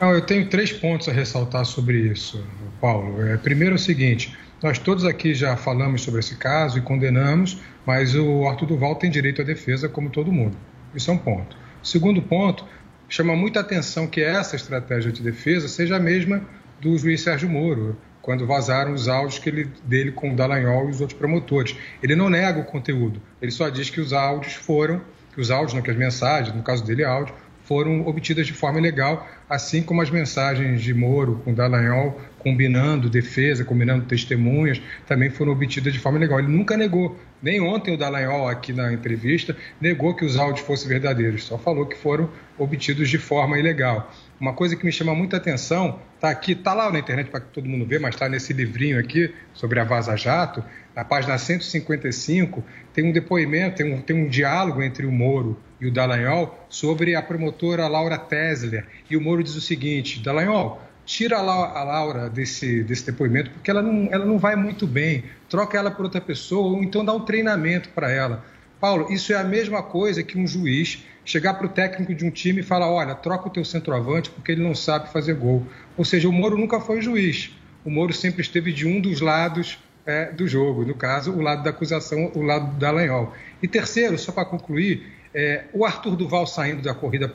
Não, 0.00 0.10
eu 0.12 0.20
tenho 0.20 0.48
três 0.48 0.72
pontos 0.72 1.08
a 1.08 1.12
ressaltar 1.12 1.64
sobre 1.64 1.98
isso, 1.98 2.44
Paulo. 2.80 3.24
É, 3.26 3.36
primeiro 3.36 3.74
é 3.74 3.76
o 3.76 3.78
seguinte: 3.78 4.36
nós 4.62 4.78
todos 4.78 5.04
aqui 5.04 5.34
já 5.34 5.56
falamos 5.56 6.02
sobre 6.02 6.20
esse 6.20 6.36
caso 6.36 6.78
e 6.78 6.80
condenamos, 6.80 7.58
mas 7.88 8.14
o 8.14 8.46
Arthur 8.46 8.66
Duval 8.66 8.96
tem 8.96 9.10
direito 9.10 9.40
à 9.40 9.44
defesa, 9.46 9.88
como 9.88 10.10
todo 10.10 10.30
mundo. 10.30 10.54
Isso 10.94 11.10
é 11.10 11.14
um 11.14 11.16
ponto. 11.16 11.56
Segundo 11.82 12.20
ponto, 12.20 12.66
chama 13.08 13.34
muita 13.34 13.60
atenção 13.60 14.06
que 14.06 14.20
essa 14.20 14.56
estratégia 14.56 15.10
de 15.10 15.22
defesa 15.22 15.68
seja 15.68 15.96
a 15.96 15.98
mesma 15.98 16.42
do 16.78 16.98
juiz 16.98 17.22
Sérgio 17.22 17.48
Moro, 17.48 17.96
quando 18.20 18.46
vazaram 18.46 18.92
os 18.92 19.08
áudios 19.08 19.38
que 19.38 19.48
ele, 19.48 19.70
dele 19.84 20.12
com 20.12 20.34
o 20.34 20.36
Dallagnol 20.36 20.88
e 20.88 20.90
os 20.90 21.00
outros 21.00 21.18
promotores. 21.18 21.74
Ele 22.02 22.14
não 22.14 22.28
nega 22.28 22.60
o 22.60 22.64
conteúdo, 22.64 23.22
ele 23.40 23.50
só 23.50 23.70
diz 23.70 23.88
que 23.88 24.02
os 24.02 24.12
áudios 24.12 24.52
foram, 24.52 25.00
que 25.34 25.40
os 25.40 25.50
áudios, 25.50 25.72
não 25.72 25.80
que 25.80 25.90
as 25.90 25.96
mensagens, 25.96 26.54
no 26.54 26.62
caso 26.62 26.84
dele 26.84 27.04
áudio, 27.04 27.34
foram 27.68 28.06
obtidas 28.06 28.46
de 28.46 28.54
forma 28.54 28.78
ilegal, 28.78 29.28
assim 29.48 29.82
como 29.82 30.00
as 30.00 30.10
mensagens 30.10 30.80
de 30.80 30.94
Moro 30.94 31.42
com 31.44 31.52
Dallagnol, 31.52 32.18
combinando 32.38 33.10
defesa, 33.10 33.62
combinando 33.62 34.06
testemunhas, 34.06 34.80
também 35.06 35.28
foram 35.28 35.52
obtidas 35.52 35.92
de 35.92 35.98
forma 35.98 36.16
ilegal. 36.16 36.38
Ele 36.38 36.48
nunca 36.48 36.78
negou, 36.78 37.18
nem 37.42 37.60
ontem 37.60 37.94
o 37.94 37.96
Dallagnol 37.96 38.48
aqui 38.48 38.72
na 38.72 38.92
entrevista 38.92 39.56
negou 39.80 40.14
que 40.14 40.24
os 40.24 40.36
áudios 40.36 40.66
fossem 40.66 40.88
verdadeiros, 40.88 41.44
só 41.44 41.56
falou 41.56 41.86
que 41.86 41.96
foram 41.96 42.30
obtidos 42.58 43.08
de 43.08 43.18
forma 43.18 43.58
ilegal. 43.58 44.12
Uma 44.40 44.52
coisa 44.52 44.76
que 44.76 44.84
me 44.84 44.92
chama 44.92 45.14
muita 45.14 45.36
atenção, 45.36 46.00
tá 46.20 46.30
aqui, 46.30 46.54
tá 46.54 46.74
lá 46.74 46.90
na 46.90 46.98
internet 46.98 47.30
para 47.30 47.40
que 47.40 47.48
todo 47.48 47.68
mundo 47.68 47.86
vê, 47.86 47.98
mas 47.98 48.14
está 48.14 48.28
nesse 48.28 48.52
livrinho 48.52 48.98
aqui 48.98 49.32
sobre 49.54 49.80
a 49.80 49.84
Vaza 49.84 50.16
Jato, 50.16 50.62
na 50.94 51.04
página 51.04 51.38
155, 51.38 52.64
tem 52.92 53.04
um 53.04 53.12
depoimento, 53.12 53.76
tem 53.76 53.94
um, 53.94 54.00
tem 54.02 54.16
um 54.16 54.28
diálogo 54.28 54.82
entre 54.82 55.06
o 55.06 55.12
Moro 55.12 55.56
e 55.80 55.86
o 55.86 55.92
Dallagnol 55.92 56.66
sobre 56.68 57.14
a 57.14 57.22
promotora 57.22 57.86
Laura 57.86 58.18
Tesler. 58.18 58.84
E 59.08 59.16
o 59.16 59.20
Moro 59.20 59.44
diz 59.44 59.54
o 59.54 59.60
seguinte: 59.60 60.20
Dallagnol, 60.20 60.82
tira 61.08 61.38
a 61.38 61.40
Lau- 61.40 61.74
a 61.74 61.82
Laura 61.82 62.28
desse, 62.28 62.82
desse 62.82 63.06
depoimento 63.06 63.50
porque 63.50 63.70
ela 63.70 63.80
não, 63.80 64.08
ela 64.12 64.26
não 64.26 64.38
vai 64.38 64.54
muito 64.54 64.86
bem, 64.86 65.24
troca 65.48 65.78
ela 65.78 65.90
por 65.90 66.04
outra 66.04 66.20
pessoa 66.20 66.76
ou 66.76 66.84
então 66.84 67.02
dá 67.02 67.14
um 67.14 67.20
treinamento 67.20 67.88
para 67.88 68.12
ela. 68.12 68.44
Paulo, 68.78 69.10
isso 69.10 69.32
é 69.32 69.36
a 69.36 69.42
mesma 69.42 69.82
coisa 69.82 70.22
que 70.22 70.38
um 70.38 70.46
juiz 70.46 71.02
chegar 71.24 71.54
para 71.54 71.66
o 71.66 71.70
técnico 71.70 72.14
de 72.14 72.26
um 72.26 72.30
time 72.30 72.60
e 72.60 72.62
falar: 72.62 72.90
olha, 72.90 73.14
troca 73.14 73.48
o 73.48 73.50
teu 73.50 73.64
centroavante 73.64 74.30
porque 74.30 74.52
ele 74.52 74.62
não 74.62 74.74
sabe 74.74 75.10
fazer 75.10 75.34
gol. 75.34 75.66
Ou 75.96 76.04
seja, 76.04 76.28
o 76.28 76.32
Moro 76.32 76.56
nunca 76.58 76.78
foi 76.78 77.00
juiz. 77.00 77.50
O 77.84 77.90
Moro 77.90 78.12
sempre 78.12 78.42
esteve 78.42 78.70
de 78.70 78.86
um 78.86 79.00
dos 79.00 79.20
lados 79.22 79.78
é, 80.06 80.26
do 80.30 80.46
jogo, 80.46 80.84
no 80.84 80.94
caso, 80.94 81.32
o 81.32 81.40
lado 81.40 81.62
da 81.62 81.70
acusação, 81.70 82.30
o 82.34 82.42
lado 82.42 82.72
da 82.78 82.92
Dallagnol. 82.92 83.32
E 83.62 83.66
terceiro, 83.66 84.18
só 84.18 84.30
para 84.30 84.44
concluir, 84.44 85.06
é, 85.34 85.64
o 85.72 85.84
Arthur 85.84 86.16
Duval 86.16 86.46
saindo 86.46 86.82
da 86.82 86.94
corrida 86.94 87.28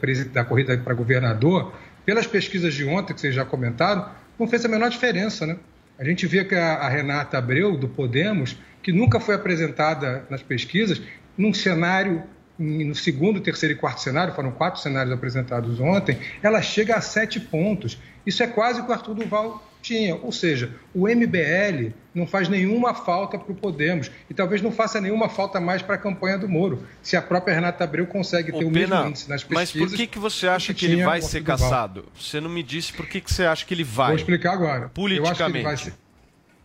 para 0.77 0.93
governador, 0.93 1.73
pelas 2.06 2.28
pesquisas 2.28 2.74
de 2.74 2.86
ontem 2.86 3.13
que 3.13 3.22
vocês 3.22 3.34
já 3.34 3.46
comentaram, 3.46 4.10
não 4.39 4.48
fez 4.48 4.66
a 4.66 4.68
menor 4.68 4.89
diferença, 4.89 5.46
né? 5.46 5.58
A 5.98 6.04
gente 6.04 6.26
vê 6.26 6.44
que 6.44 6.56
a, 6.56 6.89
Renata 6.89 7.38
Abreu, 7.38 7.78
do 7.78 7.88
Podemos, 7.88 8.58
que 8.82 8.92
nunca 8.92 9.20
foi 9.20 9.36
apresentada 9.36 10.26
nas 10.30 10.42
pesquisas, 10.42 11.02
num 11.38 11.54
cenário, 11.54 12.24
no 12.58 12.96
segundo, 12.96 13.39
terceiro 13.39 13.76
e 13.76 13.78
quarto 13.78 14.02
cenário, 14.02 14.34
foram 14.34 14.52
quatro 14.52 14.82
cenários 14.82 15.13
apresentados 15.13 15.80
ontem, 15.80 16.18
ela 16.42 16.62
chega 16.62 16.96
a 16.96 17.02
sete 17.02 17.39
pontos. 17.39 18.00
Isso 18.26 18.42
é 18.44 18.48
quase 18.48 18.82
o 18.82 18.86
que 18.86 18.89
o 18.89 18.94
Arthur 18.94 19.13
Duval 19.13 19.63
tinha. 19.84 20.15
Ou 20.15 20.32
seja, 20.32 20.72
o 20.96 21.08
MBL 21.08 21.91
não 22.15 22.26
faz 22.26 22.48
nenhuma 22.48 22.93
falta 22.96 23.38
para 23.38 23.52
o 23.52 23.56
Podemos 23.56 24.10
e 24.30 24.34
talvez 24.34 24.62
não 24.62 24.72
faça 24.72 25.00
nenhuma 25.02 25.30
falta 25.30 25.60
mais 25.60 25.82
para 25.82 25.96
a 25.96 25.98
campanha 25.98 26.38
do 26.38 26.48
Moro, 26.48 26.84
se 27.02 27.15
a 27.15 27.22
própria 27.22 27.54
Renata 27.54 27.84
Abreu 27.84 28.08
consegue 28.08 28.52
ter 28.52 28.63
o 28.65 28.72
mesmo 28.72 28.96
índice 29.08 29.30
nas 29.30 29.43
mas 29.43 29.72
pesquisas. 29.72 29.89
por 29.91 29.98
que, 29.98 30.08
que 30.08 30.19
você 30.19 30.48
acha 30.48 30.74
que 30.74 30.80
que 30.80 30.86
ele 30.86 31.04
vai 31.04 31.22
ser 31.22 31.43
caçado? 31.43 32.06
Você 32.19 32.39
não 32.39 32.50
me 32.50 32.63
disse 32.63 32.93
por 32.93 33.06
que, 33.08 33.19
que 33.22 33.32
você 33.32 33.46
acha 33.46 33.65
que 33.65 33.74
ele 33.74 33.84
vai. 33.84 34.08
Vou 34.08 34.15
explicar 34.15 34.54
agora. 34.54 34.84
Eu 34.86 34.89
Politicamente. 34.89 35.84
ser- 35.86 35.93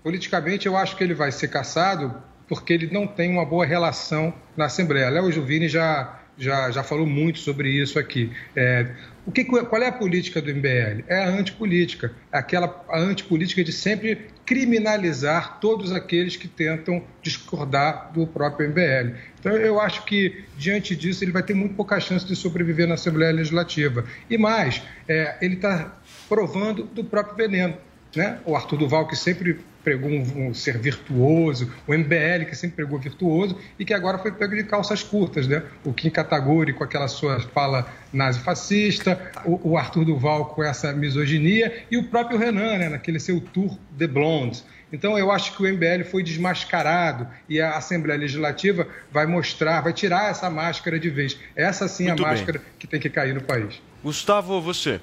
politicamente, 0.03 0.67
eu 0.67 0.77
acho 0.77 0.97
que 0.97 1.05
ele 1.05 1.15
vai 1.15 1.33
ser 1.33 1.49
caçado 1.49 2.15
porque 2.49 2.73
ele 2.73 2.89
não 2.91 3.07
tem 3.07 3.31
uma 3.31 3.45
boa 3.45 3.67
relação 3.67 4.33
na 4.57 4.67
Assembleia. 4.67 5.11
Léo 5.11 5.31
Juvini 5.31 5.69
já, 5.69 6.19
já, 6.39 6.71
já 6.71 6.83
falou 6.83 7.07
muito 7.07 7.39
sobre 7.41 7.71
isso 7.71 7.99
aqui. 7.99 8.33
É, 8.57 8.87
o 9.29 9.31
que, 9.31 9.45
qual 9.45 9.83
é 9.83 9.89
a 9.89 9.93
política 9.93 10.41
do 10.41 10.49
MBL? 10.49 11.05
É 11.07 11.23
a 11.23 11.29
antipolítica. 11.29 12.13
É 12.33 12.39
aquela 12.39 12.83
a 12.89 12.99
antipolítica 12.99 13.63
de 13.63 13.73
sempre 13.73 14.27
criminalizar 14.47 15.61
todos 15.61 15.93
aqueles 15.93 16.35
que 16.35 16.49
tentam 16.49 17.05
discordar 17.21 18.11
do 18.15 18.27
próprio 18.27 18.71
MBL. 18.71 19.19
Então, 19.39 19.53
eu 19.53 19.79
acho 19.83 20.07
que, 20.07 20.45
diante 20.57 20.97
disso, 20.97 21.23
ele 21.23 21.31
vai 21.31 21.43
ter 21.43 21.53
muito 21.53 21.75
pouca 21.75 22.01
chance 22.01 22.25
de 22.25 22.35
sobreviver 22.35 22.89
na 22.89 22.95
Assembleia 22.95 23.31
Legislativa. 23.31 24.03
E 24.31 24.39
mais, 24.39 24.81
é, 25.07 25.37
ele 25.43 25.57
está 25.57 25.99
provando 26.27 26.85
do 26.85 27.05
próprio 27.05 27.37
veneno. 27.37 27.77
Né? 28.17 28.39
O 28.47 28.57
Arthur 28.57 28.79
Duval, 28.79 29.07
que 29.07 29.15
sempre 29.15 29.61
pregou 29.83 30.11
um, 30.11 30.49
um 30.49 30.55
ser 30.55 30.79
virtuoso, 30.79 31.73
o 31.87 31.95
MBL, 31.95 32.45
que 32.49 32.55
sempre 32.55 32.77
pregou 32.77 32.99
virtuoso, 32.99 33.59
e 33.79 33.85
que 33.85 33.95
agora 33.95 34.19
foi 34.19 34.33
pego 34.33 34.55
de 34.55 34.65
calças 34.65 35.03
curtas. 35.03 35.47
Né? 35.47 35.63
O 35.85 35.93
Kim 35.93 36.11
Kataguri 36.11 36.73
com 36.73 36.85
aquela 36.85 37.09
sua 37.09 37.41
fala 37.41 37.91
nazi-fascista, 38.13 39.33
o, 39.45 39.71
o 39.71 39.77
Arthur 39.77 40.05
Duval 40.05 40.47
com 40.47 40.63
essa 40.63 40.93
misoginia, 40.93 41.85
e 41.91 41.97
o 41.97 42.05
próprio 42.05 42.39
Renan, 42.39 42.79
né? 42.79 42.89
naquele 42.89 43.21
seu 43.21 43.41
tour 43.41 43.77
de 43.91 44.07
blonde. 44.07 44.63
Então, 44.93 45.19
eu 45.19 45.31
acho 45.31 45.55
que 45.55 45.63
o 45.63 45.67
MBL 45.67 46.05
foi 46.11 46.23
desmascarado 46.23 47.29
e 47.49 47.61
a 47.61 47.77
Assembleia 47.77 48.19
Legislativa 48.19 48.87
vai 49.13 49.27
mostrar, 49.27 49.83
vai 49.83 49.93
tirar 49.93 50.31
essa 50.31 50.49
máscara 50.49 50.99
de 50.99 51.11
vez. 51.11 51.39
Essa 51.55 51.87
sim 51.87 52.05
é 52.05 52.07
a 52.07 52.09
Muito 52.11 52.23
bem. 52.23 52.33
máscara 52.33 52.63
que 52.79 52.87
tem 52.87 52.99
que 52.99 53.11
cair 53.11 53.35
no 53.35 53.43
país. 53.43 53.83
Gustavo, 54.03 54.61
você. 54.63 55.01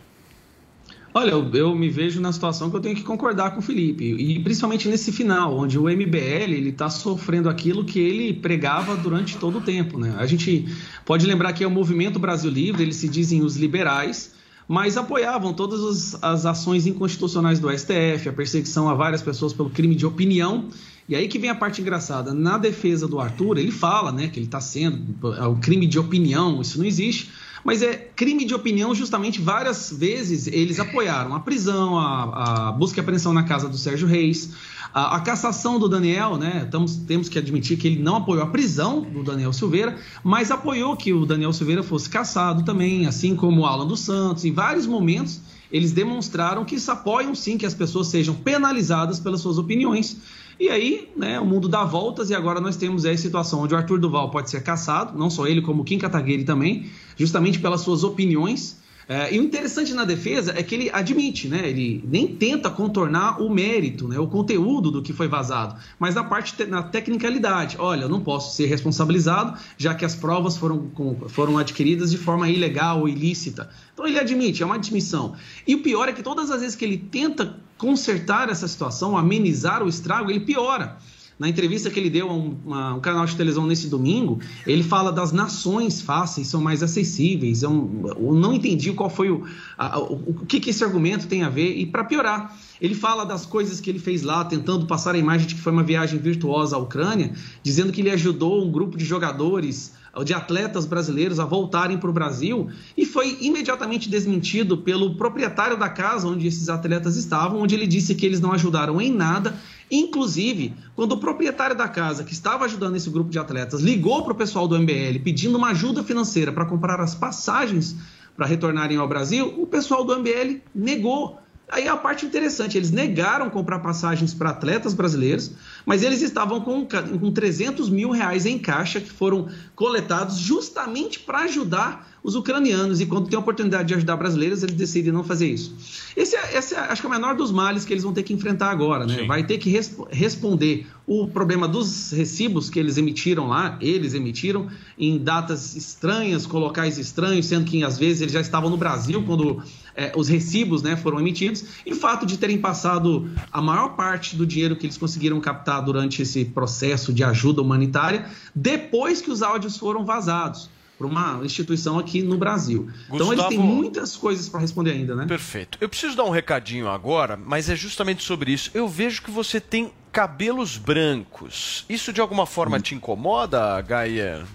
Olha, 1.18 1.32
eu, 1.32 1.50
eu 1.54 1.74
me 1.74 1.88
vejo 1.88 2.20
na 2.20 2.34
situação 2.34 2.70
que 2.70 2.76
eu 2.76 2.82
tenho 2.82 2.94
que 2.94 3.02
concordar 3.02 3.52
com 3.52 3.60
o 3.60 3.62
Felipe, 3.62 4.04
e 4.04 4.38
principalmente 4.40 4.90
nesse 4.90 5.14
final, 5.14 5.58
onde 5.58 5.80
o 5.80 5.84
MBL 5.84 6.52
ele 6.52 6.72
está 6.72 6.90
sofrendo 6.90 7.48
aquilo 7.48 7.86
que 7.86 7.98
ele 7.98 8.34
pregava 8.34 8.98
durante 8.98 9.38
todo 9.38 9.60
o 9.60 9.62
tempo. 9.62 9.98
Né? 9.98 10.14
A 10.18 10.26
gente 10.26 10.66
pode 11.06 11.26
lembrar 11.26 11.54
que 11.54 11.64
é 11.64 11.68
o 11.68 11.72
Movimento 11.72 12.20
Brasil 12.20 12.52
Livre, 12.52 12.84
eles 12.84 12.98
se 12.98 13.08
dizem 13.08 13.42
os 13.44 13.56
liberais, 13.56 14.34
mas 14.68 14.98
apoiavam 14.98 15.54
todas 15.54 16.18
as, 16.22 16.46
ações 16.46 16.86
inconstitucionais 16.86 17.62
do 17.62 17.72
STF, 17.72 18.28
a 18.28 18.34
perseguição 18.34 18.90
a 18.90 18.94
várias 18.94 19.22
pessoas 19.22 19.54
pelo 19.54 19.70
crime 19.70 19.96
de 19.96 20.06
opinião. 20.06 20.66
E 21.08 21.16
aí 21.16 21.30
que 21.30 21.40
vem 21.40 21.50
a 21.50 21.56
parte 21.56 21.80
engraçada. 21.80 22.34
Na 22.34 22.58
defesa 22.58 23.08
do 23.08 23.22
Arthur, 23.22 23.58
ele 23.58 23.72
fala 23.72 24.12
né, 24.12 24.28
que 24.28 24.38
ele 24.38 24.48
está 24.48 24.60
sendo 24.60 25.34
é 25.34 25.48
um 25.48 25.56
crime 25.62 25.88
de 25.88 25.98
opinião, 25.98 26.60
isso 26.62 26.78
não 26.78 26.86
existe. 26.86 27.32
Mas 27.66 27.82
é 27.82 28.12
crime 28.16 28.46
de 28.46 28.54
opinião, 28.54 28.94
justamente 28.94 29.42
várias 29.42 29.92
vezes 29.92 30.46
eles 30.46 30.80
apoiaram 30.80 31.34
a 31.34 31.40
prisão, 31.40 31.98
a, 31.98 32.68
a 32.68 32.72
busca 32.72 33.00
e 33.00 33.02
apreensão 33.02 33.34
na 33.34 33.42
casa 33.42 33.68
do 33.68 33.76
Sérgio 33.76 34.08
Reis, 34.08 34.52
a, 34.94 35.16
a 35.16 35.20
cassação 35.22 35.80
do 35.80 35.90
Daniel, 35.90 36.38
né? 36.38 36.68
Tamos, 36.70 36.96
temos 36.96 37.28
que 37.28 37.40
admitir 37.40 37.76
que 37.76 37.88
ele 37.88 38.04
não 38.04 38.18
apoiou 38.18 38.44
a 38.44 38.48
prisão 38.48 39.02
do 39.02 39.24
Daniel 39.24 39.52
Silveira, 39.52 39.98
mas 40.24 40.52
apoiou 40.52 40.96
que 40.96 41.12
o 41.12 41.26
Daniel 41.26 41.52
Silveira 41.52 41.82
fosse 41.82 42.08
cassado 42.08 42.64
também, 42.64 43.08
assim 43.08 43.36
como 43.36 43.62
o 43.62 43.66
Alan 43.66 43.88
dos 43.88 44.02
Santos. 44.02 44.46
Em 44.46 44.54
vários 44.54 44.86
momentos, 44.86 45.42
eles 45.72 45.92
demonstraram 45.92 46.64
que 46.64 46.78
apoiam 46.88 47.34
sim 47.34 47.58
que 47.58 47.66
as 47.66 47.74
pessoas 47.74 48.10
sejam 48.10 48.36
penalizadas 48.36 49.20
pelas 49.20 49.42
suas 49.42 49.58
opiniões. 49.58 50.18
E 50.60 50.70
aí, 50.70 51.12
né, 51.18 51.40
o 51.40 51.46
mundo 51.46 51.68
dá 51.68 51.84
voltas 51.84 52.30
e 52.30 52.36
agora 52.36 52.62
nós 52.62 52.78
temos 52.78 53.06
aí 53.06 53.16
a 53.16 53.18
situação 53.18 53.62
onde 53.62 53.74
o 53.74 53.78
Arthur 53.78 54.00
Duval 54.00 54.32
pode 54.32 54.50
ser 54.50 54.64
caçado, 54.64 55.18
não 55.18 55.30
só 55.30 55.46
ele, 55.48 55.62
como 55.62 55.82
o 55.82 55.86
Kim 55.86 55.98
Kataguiri 55.98 56.46
também, 56.46 56.90
justamente 57.18 57.60
pelas 57.60 57.82
suas 57.82 58.04
opiniões. 58.04 58.80
É, 59.08 59.34
e 59.36 59.40
o 59.40 59.44
interessante 59.44 59.94
na 59.94 60.04
defesa 60.04 60.52
é 60.58 60.64
que 60.64 60.74
ele 60.74 60.90
admite, 60.92 61.48
né? 61.48 61.70
Ele 61.70 62.04
nem 62.08 62.26
tenta 62.28 62.72
contornar 62.72 63.40
o 63.40 63.50
mérito, 63.50 64.08
né? 64.08 64.18
O 64.18 64.26
conteúdo 64.28 64.90
do 64.90 65.02
que 65.04 65.14
foi 65.14 65.28
vazado, 65.28 65.76
mas 66.00 66.16
na 66.16 66.24
parte 66.24 66.56
te- 66.56 66.66
na 66.66 66.82
tecnicalidade. 66.82 67.76
Olha, 67.80 68.04
eu 68.04 68.10
não 68.10 68.20
posso 68.22 68.56
ser 68.56 68.66
responsabilizado, 68.66 69.60
já 69.78 69.94
que 69.94 70.04
as 70.04 70.16
provas 70.16 70.58
foram, 70.58 70.88
com- 70.90 71.16
foram 71.30 71.58
adquiridas 71.60 72.10
de 72.10 72.18
forma 72.18 72.50
ilegal 72.50 73.02
ou 73.02 73.08
ilícita. 73.10 73.70
Então 73.94 74.08
ele 74.08 74.20
admite, 74.20 74.64
é 74.64 74.66
uma 74.66 74.76
admissão. 74.76 75.36
E 75.68 75.76
o 75.76 75.84
pior 75.84 76.10
é 76.10 76.14
que 76.14 76.24
todas 76.24 76.50
as 76.50 76.62
vezes 76.62 76.76
que 76.76 76.84
ele 76.84 76.98
tenta 76.98 77.58
consertar 77.78 78.50
essa 78.50 78.68
situação, 78.68 79.16
amenizar 79.16 79.84
o 79.84 79.88
estrago, 79.88 80.32
ele 80.32 80.40
piora. 80.40 80.98
Na 81.38 81.50
entrevista 81.50 81.90
que 81.90 82.00
ele 82.00 82.10
deu 82.10 82.30
a 82.30 82.34
um, 82.34 82.56
um 82.96 83.00
canal 83.02 83.26
de 83.26 83.36
televisão 83.36 83.68
nesse 83.68 83.88
domingo, 83.90 84.40
ele 84.66 84.84
fala 84.84 85.12
das 85.12 85.34
nações 85.34 86.02
fáceis, 86.02 86.48
são 86.48 86.62
mais 86.62 86.82
acessíveis. 86.82 87.62
Eu, 87.62 88.16
eu 88.18 88.34
não 88.34 88.54
entendi 88.54 88.94
qual 88.94 89.10
foi 89.10 89.30
o, 89.30 89.44
a- 89.78 90.00
o, 90.00 90.14
o 90.28 90.46
que, 90.46 90.62
que 90.62 90.70
esse 90.70 90.84
argumento 90.84 91.28
tem 91.28 91.44
a 91.44 91.50
ver. 91.50 91.76
E 91.78 91.86
para 91.86 92.06
piorar, 92.06 92.58
ele 92.80 92.96
fala 92.96 93.26
das 93.26 93.46
coisas 93.46 93.82
que 93.82 93.90
ele 93.90 94.00
fez 94.00 94.22
lá, 94.22 94.46
tentando 94.46 94.86
passar 94.86 95.14
a 95.14 95.18
imagem 95.18 95.46
de 95.48 95.56
que 95.56 95.62
foi 95.62 95.74
uma 95.74 95.84
viagem 95.84 96.20
virtuosa 96.20 96.78
à 96.78 96.80
Ucrânia, 96.80 97.34
dizendo 97.62 97.92
que 97.92 98.00
ele 98.00 98.12
ajudou 98.12 98.66
um 98.66 98.72
grupo 98.72 98.98
de 98.98 99.04
jogadores 99.04 99.94
de 100.24 100.34
atletas 100.34 100.86
brasileiros 100.86 101.42
a 101.42 101.44
voltarem 101.46 101.98
para 101.98 102.10
o 102.10 102.14
Brasil 102.14 102.70
e 102.96 103.06
foi 103.06 103.38
imediatamente 103.42 104.10
desmentido 104.10 104.78
pelo 104.78 105.16
proprietário 105.16 105.78
da 105.78 105.90
casa 105.90 106.26
onde 106.30 106.48
esses 106.48 106.70
atletas 106.70 107.18
estavam, 107.18 107.60
onde 107.62 107.76
ele 107.76 107.86
disse 107.86 108.16
que 108.16 108.26
eles 108.26 108.40
não 108.40 108.54
ajudaram 108.54 109.02
em 109.02 109.12
nada. 109.12 109.58
Inclusive, 109.96 110.74
quando 110.96 111.14
o 111.14 111.18
proprietário 111.18 111.76
da 111.76 111.88
casa 111.88 112.24
que 112.24 112.34
estava 112.34 112.66
ajudando 112.66 112.96
esse 112.98 113.10
grupo 113.10 113.30
de 113.30 113.40
atletas 113.40 113.82
ligou 113.82 114.24
para 114.24 114.34
o 114.34 114.36
pessoal 114.36 114.68
do 114.68 114.78
MBL 114.78 115.20
pedindo 115.24 115.58
uma 115.58 115.70
ajuda 115.70 116.04
financeira 116.04 116.52
para 116.52 116.66
comprar 116.66 117.00
as 117.00 117.16
passagens 117.16 117.96
para 118.36 118.46
retornarem 118.46 118.98
ao 118.98 119.08
Brasil, 119.08 119.54
o 119.58 119.66
pessoal 119.66 120.04
do 120.04 120.18
MBL 120.20 120.60
negou. 120.74 121.40
Aí 121.72 121.88
a 121.88 121.96
parte 121.96 122.26
interessante, 122.26 122.78
eles 122.78 122.92
negaram 122.92 123.50
comprar 123.50 123.80
passagens 123.80 124.34
para 124.34 124.50
atletas 124.50 124.94
brasileiros, 124.94 125.52
mas 125.86 126.04
eles 126.04 126.22
estavam 126.22 126.62
com, 126.62 126.86
com 126.86 127.32
300 127.32 127.90
mil 127.90 128.12
reais 128.12 128.46
em 128.46 128.60
caixa 128.60 129.00
que 129.00 129.10
foram 129.10 129.48
coletados 129.76 130.38
justamente 130.38 131.20
para 131.20 131.40
ajudar 131.40 132.15
os 132.26 132.34
ucranianos. 132.34 133.00
E 133.00 133.06
quando 133.06 133.30
tem 133.30 133.38
a 133.38 133.40
oportunidade 133.40 133.88
de 133.88 133.94
ajudar 133.94 134.18
brasileiros, 134.18 134.64
eles 134.64 134.76
decidem 134.76 135.14
não 135.14 135.24
fazer 135.24 135.48
isso. 135.48 135.76
Esse, 136.18 136.36
é, 136.36 136.58
esse 136.58 136.74
é, 136.74 136.80
acho 136.80 137.00
que 137.00 137.06
é 137.06 137.10
o 137.10 137.14
menor 137.14 137.36
dos 137.36 137.52
males 137.52 137.86
que 137.86 137.94
eles 137.94 138.04
vão 138.04 138.12
ter 138.12 138.24
que 138.24 138.34
enfrentar 138.34 138.72
agora, 138.72 139.06
né? 139.06 139.20
Sim. 139.20 139.28
Vai 139.28 139.46
ter 139.46 139.60
que 139.60 139.70
resp 139.70 140.00
responder 140.10 140.88
o 141.06 141.28
problema 141.28 141.68
dos 141.68 142.12
recibos 142.12 142.68
que 142.68 142.80
eles 142.80 142.98
emitiram 142.98 143.48
lá, 143.48 143.78
eles 143.80 144.16
emitiram 144.16 144.68
em 144.98 145.20
datas 145.20 145.76
estranhas, 145.76 146.48
com 146.48 146.58
locais 146.58 146.98
estranhos, 146.98 147.46
sendo 147.46 147.64
que 147.66 147.84
às 147.84 148.00
vezes 148.00 148.22
eles 148.22 148.34
já 148.34 148.42
estavam 148.42 148.72
no 148.72 148.78
Brasil 148.78 149.22
quando 149.24 149.62
é, 149.96 150.12
os 150.16 150.28
recibos 150.28 150.82
né, 150.82 150.96
foram 150.96 151.20
emitidos, 151.20 151.64
e 151.86 151.94
o 151.94 151.96
fato 151.96 152.26
de 152.26 152.40
terem 152.40 152.58
passado 152.58 153.30
a 153.52 153.62
maior 153.62 153.90
parte 153.90 154.36
do 154.36 154.48
dinheiro 154.48 154.76
que 154.76 154.88
eles 154.88 154.98
conseguiram 154.98 155.40
captar 155.40 155.84
durante 155.84 156.24
esse 156.24 156.44
processo 156.44 157.14
de 157.14 157.24
ajuda 157.24 157.62
humanitária, 157.62 158.26
depois 158.56 159.22
que 159.22 159.30
os 159.30 159.44
áudios 159.44 159.78
foram 159.78 160.04
vazados 160.04 160.74
para 160.98 161.08
uma 161.08 161.42
instituição 161.44 162.00
aqui 162.00 162.22
no 162.22 162.38
Brasil. 162.38 162.90
Gustavo... 163.10 163.16
Então 163.16 163.34
ele 163.34 163.44
tem 163.44 163.60
muitas 163.60 164.16
coisas 164.16 164.48
para 164.48 164.60
responder 164.60 164.92
ainda, 164.92 165.16
né? 165.16 165.26
Perfeito. 165.26 165.78
Eu 165.82 165.90
preciso 165.90 166.16
dar 166.16 166.24
um 166.24 166.30
recadinho 166.30 166.88
agora, 166.88 167.38
mas 167.38 167.70
é 167.70 167.76
justamente 167.76 168.24
sobre 168.24 168.52
isso. 168.52 168.72
Eu 168.74 168.88
vejo 168.88 169.22
que 169.22 169.32
você 169.32 169.60
tem 169.60 169.92
cabelos 170.12 170.78
brancos. 170.78 171.84
Isso 171.90 172.14
de 172.14 172.22
alguma 172.22 172.46
forma 172.46 172.78
hum. 172.78 172.82
te 172.82 172.96
incomoda, 172.96 173.82
Gaia? 173.82 174.46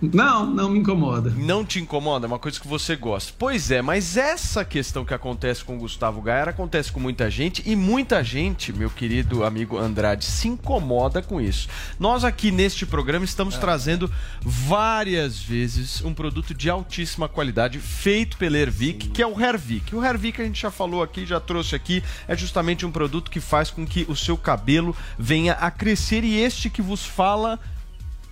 Não, 0.00 0.46
não 0.46 0.70
me 0.70 0.78
incomoda. 0.78 1.30
Não 1.30 1.64
te 1.64 1.80
incomoda? 1.80 2.26
É 2.26 2.28
uma 2.28 2.38
coisa 2.38 2.60
que 2.60 2.68
você 2.68 2.94
gosta. 2.94 3.32
Pois 3.36 3.70
é, 3.70 3.82
mas 3.82 4.16
essa 4.16 4.64
questão 4.64 5.04
que 5.04 5.12
acontece 5.12 5.64
com 5.64 5.76
o 5.76 5.78
Gustavo 5.78 6.22
Gaia 6.22 6.44
acontece 6.44 6.92
com 6.92 7.00
muita 7.00 7.28
gente 7.28 7.62
e 7.66 7.74
muita 7.74 8.22
gente, 8.22 8.72
meu 8.72 8.90
querido 8.90 9.44
amigo 9.44 9.76
Andrade, 9.76 10.24
se 10.24 10.46
incomoda 10.46 11.20
com 11.20 11.40
isso. 11.40 11.68
Nós 11.98 12.22
aqui 12.22 12.52
neste 12.52 12.86
programa 12.86 13.24
estamos 13.24 13.56
é. 13.56 13.58
trazendo 13.58 14.10
várias 14.40 15.40
vezes 15.40 16.00
um 16.04 16.14
produto 16.14 16.54
de 16.54 16.70
altíssima 16.70 17.28
qualidade 17.28 17.80
feito 17.80 18.36
pela 18.36 18.56
Hervik, 18.56 19.06
Sim. 19.06 19.10
que 19.10 19.22
é 19.22 19.26
o 19.26 19.38
Hervik. 19.40 19.94
O 19.96 20.04
Hervik 20.04 20.40
a 20.40 20.44
gente 20.44 20.60
já 20.60 20.70
falou 20.70 21.02
aqui, 21.02 21.26
já 21.26 21.40
trouxe 21.40 21.74
aqui, 21.74 22.04
é 22.28 22.36
justamente 22.36 22.86
um 22.86 22.92
produto 22.92 23.30
que 23.30 23.40
faz 23.40 23.70
com 23.70 23.84
que 23.84 24.06
o 24.08 24.14
seu 24.14 24.36
cabelo 24.36 24.94
venha 25.18 25.54
a 25.54 25.70
crescer 25.70 26.22
e 26.22 26.38
este 26.38 26.70
que 26.70 26.80
vos 26.80 27.04
fala 27.04 27.58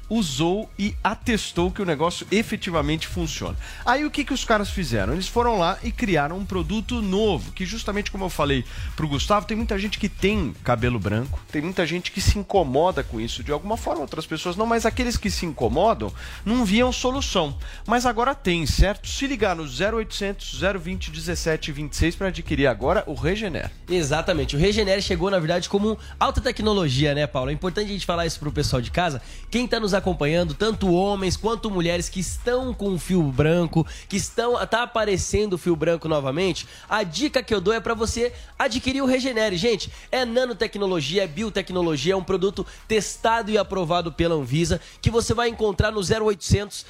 usou 0.08 0.70
e 0.78 0.94
atestou 1.02 1.70
que 1.70 1.82
o 1.82 1.84
negócio 1.84 2.26
efetivamente 2.30 3.06
funciona. 3.06 3.56
Aí 3.84 4.04
o 4.04 4.10
que, 4.10 4.24
que 4.24 4.34
os 4.34 4.44
caras 4.44 4.70
fizeram? 4.70 5.12
Eles 5.12 5.28
foram 5.28 5.58
lá 5.58 5.78
e 5.82 5.90
criaram 5.90 6.38
um 6.38 6.44
produto 6.44 7.02
novo, 7.02 7.52
que 7.52 7.66
justamente 7.66 8.10
como 8.10 8.24
eu 8.24 8.30
falei 8.30 8.64
pro 8.94 9.08
Gustavo, 9.08 9.46
tem 9.46 9.56
muita 9.56 9.78
gente 9.78 9.98
que 9.98 10.08
tem 10.08 10.54
cabelo 10.62 10.98
branco, 10.98 11.40
tem 11.50 11.62
muita 11.62 11.86
gente 11.86 12.10
que 12.12 12.20
se 12.20 12.38
incomoda 12.38 13.02
com 13.02 13.20
isso 13.20 13.42
de 13.42 13.52
alguma 13.52 13.76
forma, 13.76 14.02
outras 14.02 14.26
pessoas 14.26 14.56
não, 14.56 14.66
mas 14.66 14.86
aqueles 14.86 15.16
que 15.16 15.30
se 15.30 15.46
incomodam 15.46 16.12
não 16.44 16.64
viam 16.64 16.92
solução. 16.92 17.56
Mas 17.86 18.06
agora 18.06 18.34
tem, 18.34 18.66
certo? 18.66 19.08
Se 19.08 19.26
ligar 19.26 19.56
no 19.56 19.64
0800 19.64 20.60
020 20.78 21.10
1726 21.10 22.16
para 22.16 22.28
adquirir 22.28 22.66
agora 22.66 23.02
o 23.06 23.14
Regener. 23.14 23.70
Exatamente, 23.88 24.56
o 24.56 24.58
Regener 24.58 25.00
chegou 25.00 25.30
na 25.30 25.38
verdade 25.38 25.68
como 25.68 25.98
alta 26.18 26.40
tecnologia, 26.40 27.14
né, 27.14 27.26
Paulo? 27.26 27.50
É 27.50 27.52
importante 27.52 27.86
a 27.86 27.92
gente 27.92 28.06
falar 28.06 28.26
isso 28.26 28.38
pro 28.38 28.52
pessoal 28.52 28.80
de 28.80 28.90
casa. 28.90 29.20
Quem 29.50 29.66
tá 29.66 29.80
nos 29.80 29.94
acompanhando, 29.98 30.54
tanto 30.54 30.92
homens 30.92 31.36
quanto 31.36 31.70
mulheres 31.70 32.08
que 32.08 32.20
estão 32.20 32.72
com 32.72 32.94
o 32.94 32.98
fio 32.98 33.22
branco, 33.22 33.86
que 34.08 34.16
estão 34.16 34.54
tá 34.66 34.82
aparecendo 34.82 35.54
o 35.54 35.58
fio 35.58 35.76
branco 35.76 36.08
novamente, 36.08 36.66
a 36.88 37.02
dica 37.02 37.42
que 37.42 37.54
eu 37.54 37.60
dou 37.60 37.74
é 37.74 37.80
para 37.80 37.94
você 37.94 38.32
adquirir 38.58 39.02
o 39.02 39.06
Regenere. 39.06 39.56
Gente, 39.56 39.90
é 40.10 40.24
nanotecnologia, 40.24 41.24
é 41.24 41.26
biotecnologia, 41.26 42.14
é 42.14 42.16
um 42.16 42.24
produto 42.24 42.66
testado 42.86 43.50
e 43.50 43.58
aprovado 43.58 44.12
pela 44.12 44.34
Anvisa 44.34 44.80
que 45.00 45.10
você 45.10 45.34
vai 45.34 45.48
encontrar 45.48 45.90
no 45.90 46.00
0800 46.00 46.84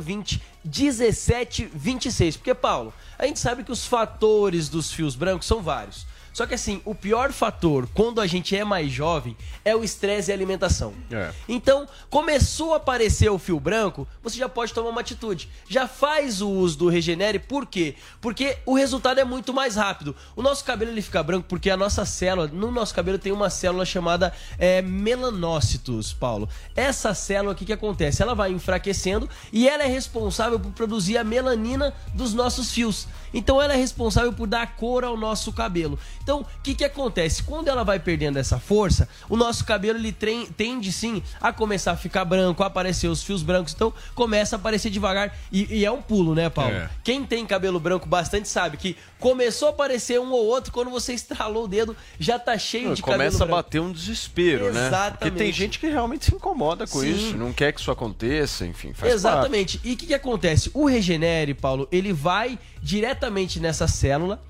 020 0.00 0.40
1726. 0.64 2.36
Porque, 2.36 2.54
Paulo, 2.54 2.92
a 3.18 3.26
gente 3.26 3.40
sabe 3.40 3.64
que 3.64 3.72
os 3.72 3.84
fatores 3.86 4.68
dos 4.68 4.92
fios 4.92 5.14
brancos 5.14 5.46
são 5.46 5.62
vários. 5.62 6.06
Só 6.32 6.46
que 6.46 6.54
assim, 6.54 6.80
o 6.84 6.94
pior 6.94 7.32
fator 7.32 7.88
quando 7.94 8.20
a 8.20 8.26
gente 8.26 8.56
é 8.56 8.64
mais 8.64 8.90
jovem 8.90 9.36
é 9.64 9.76
o 9.76 9.84
estresse 9.84 10.30
e 10.30 10.32
a 10.32 10.34
alimentação. 10.34 10.94
É. 11.10 11.30
Então, 11.48 11.86
começou 12.10 12.74
a 12.74 12.78
aparecer 12.78 13.30
o 13.30 13.38
fio 13.38 13.60
branco, 13.60 14.06
você 14.22 14.36
já 14.36 14.48
pode 14.48 14.72
tomar 14.72 14.90
uma 14.90 15.00
atitude. 15.00 15.48
Já 15.68 15.86
faz 15.86 16.40
o 16.40 16.48
uso 16.48 16.78
do 16.78 16.88
Regenere, 16.88 17.38
por 17.38 17.66
quê? 17.66 17.94
Porque 18.20 18.58
o 18.66 18.74
resultado 18.74 19.18
é 19.18 19.24
muito 19.24 19.52
mais 19.52 19.76
rápido. 19.76 20.16
O 20.34 20.42
nosso 20.42 20.64
cabelo 20.64 20.90
ele 20.90 21.02
fica 21.02 21.22
branco 21.22 21.46
porque 21.48 21.70
a 21.70 21.76
nossa 21.76 22.04
célula, 22.04 22.48
no 22.48 22.70
nosso 22.70 22.94
cabelo 22.94 23.18
tem 23.18 23.32
uma 23.32 23.50
célula 23.50 23.84
chamada 23.84 24.32
é, 24.58 24.82
melanócitos, 24.82 26.12
Paulo. 26.12 26.48
Essa 26.74 27.14
célula, 27.14 27.52
o 27.52 27.56
que, 27.56 27.64
que 27.64 27.72
acontece? 27.72 28.22
Ela 28.22 28.34
vai 28.34 28.50
enfraquecendo 28.50 29.28
e 29.52 29.68
ela 29.68 29.82
é 29.82 29.88
responsável 29.88 30.58
por 30.58 30.72
produzir 30.72 31.18
a 31.18 31.24
melanina 31.24 31.94
dos 32.14 32.32
nossos 32.34 32.72
fios. 32.72 33.06
Então 33.34 33.60
ela 33.60 33.72
é 33.72 33.76
responsável 33.76 34.32
por 34.32 34.46
dar 34.46 34.76
cor 34.76 35.04
ao 35.04 35.16
nosso 35.16 35.52
cabelo. 35.52 35.98
Então, 36.22 36.40
o 36.40 36.46
que, 36.62 36.74
que 36.74 36.84
acontece? 36.84 37.42
Quando 37.42 37.68
ela 37.68 37.84
vai 37.84 37.98
perdendo 37.98 38.38
essa 38.38 38.58
força, 38.58 39.08
o 39.28 39.36
nosso 39.36 39.64
cabelo 39.64 39.98
ele 39.98 40.12
tende 40.12 40.92
sim 40.92 41.22
a 41.40 41.52
começar 41.52 41.92
a 41.92 41.96
ficar 41.96 42.24
branco, 42.24 42.62
a 42.62 42.66
aparecer 42.66 43.08
os 43.08 43.22
fios 43.22 43.42
brancos. 43.42 43.72
Então, 43.74 43.92
começa 44.14 44.56
a 44.56 44.58
aparecer 44.58 44.90
devagar. 44.90 45.36
E, 45.50 45.78
e 45.78 45.84
é 45.84 45.90
um 45.90 46.00
pulo, 46.00 46.34
né, 46.34 46.48
Paulo? 46.48 46.74
É. 46.74 46.90
Quem 47.02 47.24
tem 47.24 47.44
cabelo 47.46 47.80
branco 47.80 48.06
bastante 48.06 48.48
sabe 48.48 48.76
que 48.76 48.96
começou 49.18 49.68
a 49.68 49.70
aparecer 49.70 50.20
um 50.20 50.30
ou 50.32 50.46
outro, 50.46 50.72
quando 50.72 50.90
você 50.90 51.12
estralou 51.12 51.64
o 51.64 51.68
dedo, 51.68 51.96
já 52.18 52.38
tá 52.38 52.56
cheio 52.58 52.88
não, 52.88 52.94
de 52.94 53.02
cabelo 53.02 53.22
Começa 53.22 53.44
a 53.44 53.46
bater 53.46 53.80
um 53.80 53.92
desespero, 53.92 54.66
Exatamente. 54.66 54.92
né? 54.92 55.10
Porque 55.18 55.30
tem 55.30 55.52
gente 55.52 55.78
que 55.78 55.88
realmente 55.88 56.24
se 56.24 56.34
incomoda 56.34 56.86
com 56.86 57.00
sim. 57.00 57.10
isso, 57.10 57.36
não 57.36 57.52
quer 57.52 57.72
que 57.72 57.80
isso 57.80 57.90
aconteça, 57.90 58.66
enfim, 58.66 58.92
faz 58.92 59.12
Exatamente. 59.12 59.78
Parte. 59.78 59.88
E 59.88 59.94
o 59.94 59.96
que, 59.96 60.06
que 60.06 60.14
acontece? 60.14 60.70
O 60.74 60.86
Regenere, 60.86 61.54
Paulo, 61.54 61.88
ele 61.90 62.12
vai 62.12 62.58
diretamente 62.82 63.60
nessa 63.60 63.86
célula, 63.86 64.42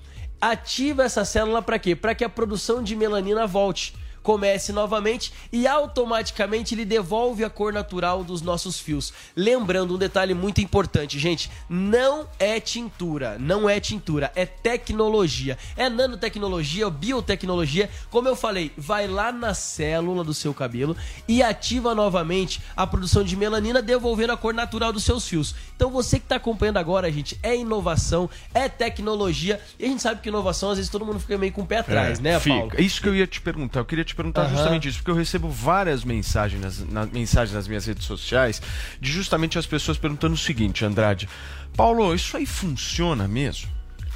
ativa 0.51 1.03
essa 1.03 1.23
célula 1.23 1.61
para 1.61 1.79
quê? 1.79 1.95
Para 1.95 2.15
que 2.15 2.23
a 2.23 2.29
produção 2.29 2.83
de 2.83 2.95
melanina 2.95 3.47
volte 3.47 3.93
comece 4.23 4.71
novamente 4.71 5.31
e 5.51 5.67
automaticamente 5.67 6.73
ele 6.73 6.85
devolve 6.85 7.43
a 7.43 7.49
cor 7.49 7.73
natural 7.73 8.23
dos 8.23 8.41
nossos 8.41 8.79
fios. 8.79 9.13
Lembrando 9.35 9.95
um 9.95 9.97
detalhe 9.97 10.33
muito 10.33 10.61
importante, 10.61 11.19
gente, 11.19 11.51
não 11.69 12.27
é 12.39 12.59
tintura, 12.59 13.37
não 13.37 13.69
é 13.69 13.79
tintura, 13.79 14.31
é 14.35 14.45
tecnologia, 14.45 15.57
é 15.75 15.89
nanotecnologia, 15.89 16.89
biotecnologia. 16.89 17.89
Como 18.09 18.27
eu 18.27 18.35
falei, 18.35 18.71
vai 18.77 19.07
lá 19.07 19.31
na 19.31 19.53
célula 19.53 20.23
do 20.23 20.33
seu 20.33 20.53
cabelo 20.53 20.95
e 21.27 21.43
ativa 21.43 21.93
novamente 21.93 22.61
a 22.75 22.87
produção 22.87 23.23
de 23.23 23.35
melanina, 23.35 23.81
devolvendo 23.81 24.31
a 24.31 24.37
cor 24.37 24.53
natural 24.53 24.93
dos 24.93 25.03
seus 25.03 25.27
fios. 25.27 25.53
Então 25.75 25.91
você 25.91 26.17
que 26.17 26.25
está 26.25 26.37
acompanhando 26.37 26.77
agora, 26.77 27.11
gente, 27.11 27.37
é 27.43 27.55
inovação, 27.55 28.29
é 28.53 28.69
tecnologia 28.69 29.59
e 29.77 29.85
a 29.85 29.87
gente 29.89 30.01
sabe 30.01 30.21
que 30.21 30.29
inovação 30.29 30.71
às 30.71 30.77
vezes 30.77 30.89
todo 30.89 31.05
mundo 31.05 31.19
fica 31.19 31.37
meio 31.37 31.51
com 31.51 31.61
o 31.61 31.65
pé 31.65 31.79
atrás, 31.79 32.19
é, 32.19 32.21
né, 32.21 32.39
Paulo? 32.39 32.69
Fica. 32.69 32.81
Isso 32.81 33.01
que 33.01 33.09
eu 33.09 33.15
ia 33.15 33.27
te 33.27 33.41
perguntar, 33.41 33.81
eu 33.81 33.85
queria 33.85 34.05
te 34.05 34.12
te 34.13 34.15
perguntar 34.15 34.43
uhum. 34.43 34.51
justamente 34.51 34.87
isso, 34.87 34.99
porque 34.99 35.11
eu 35.11 35.15
recebo 35.15 35.49
várias 35.49 36.03
mensagens 36.03 36.61
nas, 36.61 36.79
na, 36.87 37.05
mensagens 37.07 37.53
nas 37.53 37.67
minhas 37.67 37.85
redes 37.85 38.05
sociais 38.05 38.61
de 39.01 39.11
justamente 39.11 39.57
as 39.57 39.65
pessoas 39.65 39.97
perguntando 39.97 40.35
o 40.35 40.37
seguinte, 40.37 40.85
Andrade, 40.85 41.27
Paulo, 41.75 42.13
isso 42.13 42.37
aí 42.37 42.45
funciona 42.45 43.27
mesmo? 43.27 43.69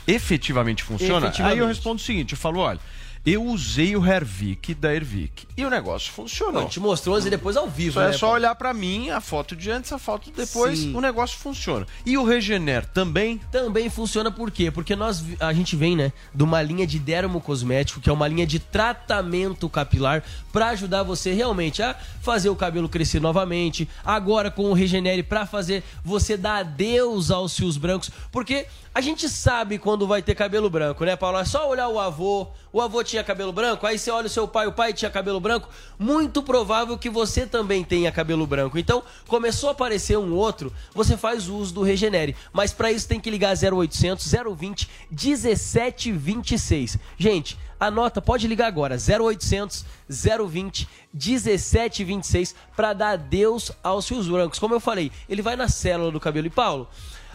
Efetivamente 0.08 0.84
funciona? 0.84 1.28
Efetivamente. 1.28 1.54
Aí 1.54 1.60
eu 1.60 1.68
respondo 1.68 1.96
o 1.96 2.04
seguinte, 2.04 2.34
eu 2.34 2.38
falo, 2.38 2.60
olha, 2.60 2.80
eu 3.26 3.44
usei 3.44 3.96
o 3.96 4.06
Hervik 4.06 4.74
da 4.74 4.94
Hervik 4.94 5.48
e 5.56 5.66
o 5.66 5.70
negócio 5.70 6.12
funcionou. 6.12 6.62
Não, 6.64 6.70
te 6.70 6.80
mostrou 6.80 7.18
e 7.20 7.30
depois 7.30 7.58
ao 7.58 7.68
vivo, 7.68 7.96
só 7.96 8.00
né? 8.02 8.10
É 8.10 8.14
só 8.14 8.32
olhar 8.32 8.56
para 8.56 8.74
mim, 8.74 9.10
a 9.10 9.20
foto 9.20 9.56
de 9.56 9.70
antes, 9.72 9.92
a 9.92 9.98
foto 9.98 10.32
depois, 10.32 10.80
Sim. 10.80 10.96
o 10.96 11.02
negócio 11.02 11.38
funciona. 11.38 11.86
E 12.06 12.18
o 12.18 12.24
Regener 12.24 12.86
também? 12.86 13.40
Também 13.52 13.90
funciona 13.90 14.32
por 14.32 14.52
quê? 14.52 14.70
Porque 14.72 14.96
nós 14.96 15.24
a 15.40 15.52
gente 15.54 15.76
vem, 15.76 15.96
né, 15.96 16.12
de 16.34 16.44
uma 16.44 16.62
linha 16.62 16.86
de 16.86 17.00
dermo 17.00 17.42
cosmético, 17.42 18.00
que 18.00 18.10
é 18.10 18.14
uma 18.14 18.28
linha 18.28 18.46
de 18.46 18.60
tratamento 18.60 19.70
capilar 19.70 20.24
para 20.52 20.70
ajudar 20.70 21.04
você 21.04 21.34
realmente 21.34 21.82
a 21.82 21.96
fazer 22.22 22.50
o 22.50 22.56
cabelo 22.56 22.90
crescer 22.90 23.20
novamente. 23.20 23.88
Agora 24.04 24.52
com 24.52 24.70
o 24.70 24.74
Regenere 24.74 25.24
para 25.24 25.46
fazer 25.46 25.84
você 26.04 26.38
dar 26.38 26.58
adeus 26.58 27.32
aos 27.32 27.56
fios 27.56 27.78
brancos, 27.78 28.10
porque 28.32 28.68
a 28.94 29.02
gente 29.02 29.30
sabe 29.30 29.78
quando 29.78 30.08
vai 30.08 30.24
ter 30.24 30.34
cabelo 30.34 30.72
branco, 30.72 31.06
né, 31.06 31.16
Paulo? 31.16 31.38
É 31.38 31.46
só 31.46 31.70
olhar 31.70 31.88
o 31.88 32.00
avô, 32.00 32.48
o 32.74 32.82
avô 32.82 33.04
tinha 33.08 33.24
cabelo 33.24 33.52
branco, 33.52 33.88
aí 33.88 33.98
você 33.98 34.12
olha 34.12 34.28
o 34.28 34.30
seu 34.30 34.48
pai, 34.48 34.68
o 34.68 34.72
pai 34.72 34.94
tinha 34.94 35.10
cabelo 35.10 35.40
branco, 35.40 35.70
muito 35.98 36.44
provável 36.44 36.98
que 36.98 37.10
você 37.10 37.48
também 37.48 37.84
tenha 37.84 38.12
cabelo 38.12 38.46
branco. 38.46 38.78
Então, 38.78 39.02
começou 39.28 39.70
a 39.70 39.72
aparecer 39.72 40.18
um 40.18 40.34
outro, 40.34 40.72
você 40.94 41.16
faz 41.16 41.48
uso 41.48 41.74
do 41.74 41.82
Regenere. 41.82 42.36
Mas 42.52 42.74
para 42.74 42.92
isso 42.92 43.08
tem 43.08 43.20
que 43.20 43.30
ligar 43.30 43.56
0800 43.56 44.30
020 44.56 44.90
1726. 45.10 46.98
Gente, 47.18 47.58
anota, 47.80 48.22
pode 48.22 48.48
ligar 48.48 48.68
agora, 48.68 48.98
0800 48.98 49.86
020 50.10 50.88
1726 51.14 52.56
para 52.76 52.94
dar 52.94 53.12
adeus 53.12 53.72
aos 53.82 54.08
fios 54.08 54.28
brancos. 54.28 54.60
Como 54.60 54.76
eu 54.76 54.80
falei, 54.80 55.12
ele 55.30 55.42
vai 55.42 55.56
na 55.56 55.68
célula 55.68 56.12
do 56.12 56.20
cabelo. 56.20 56.48
E 56.48 56.52
Paulo, 56.52 56.88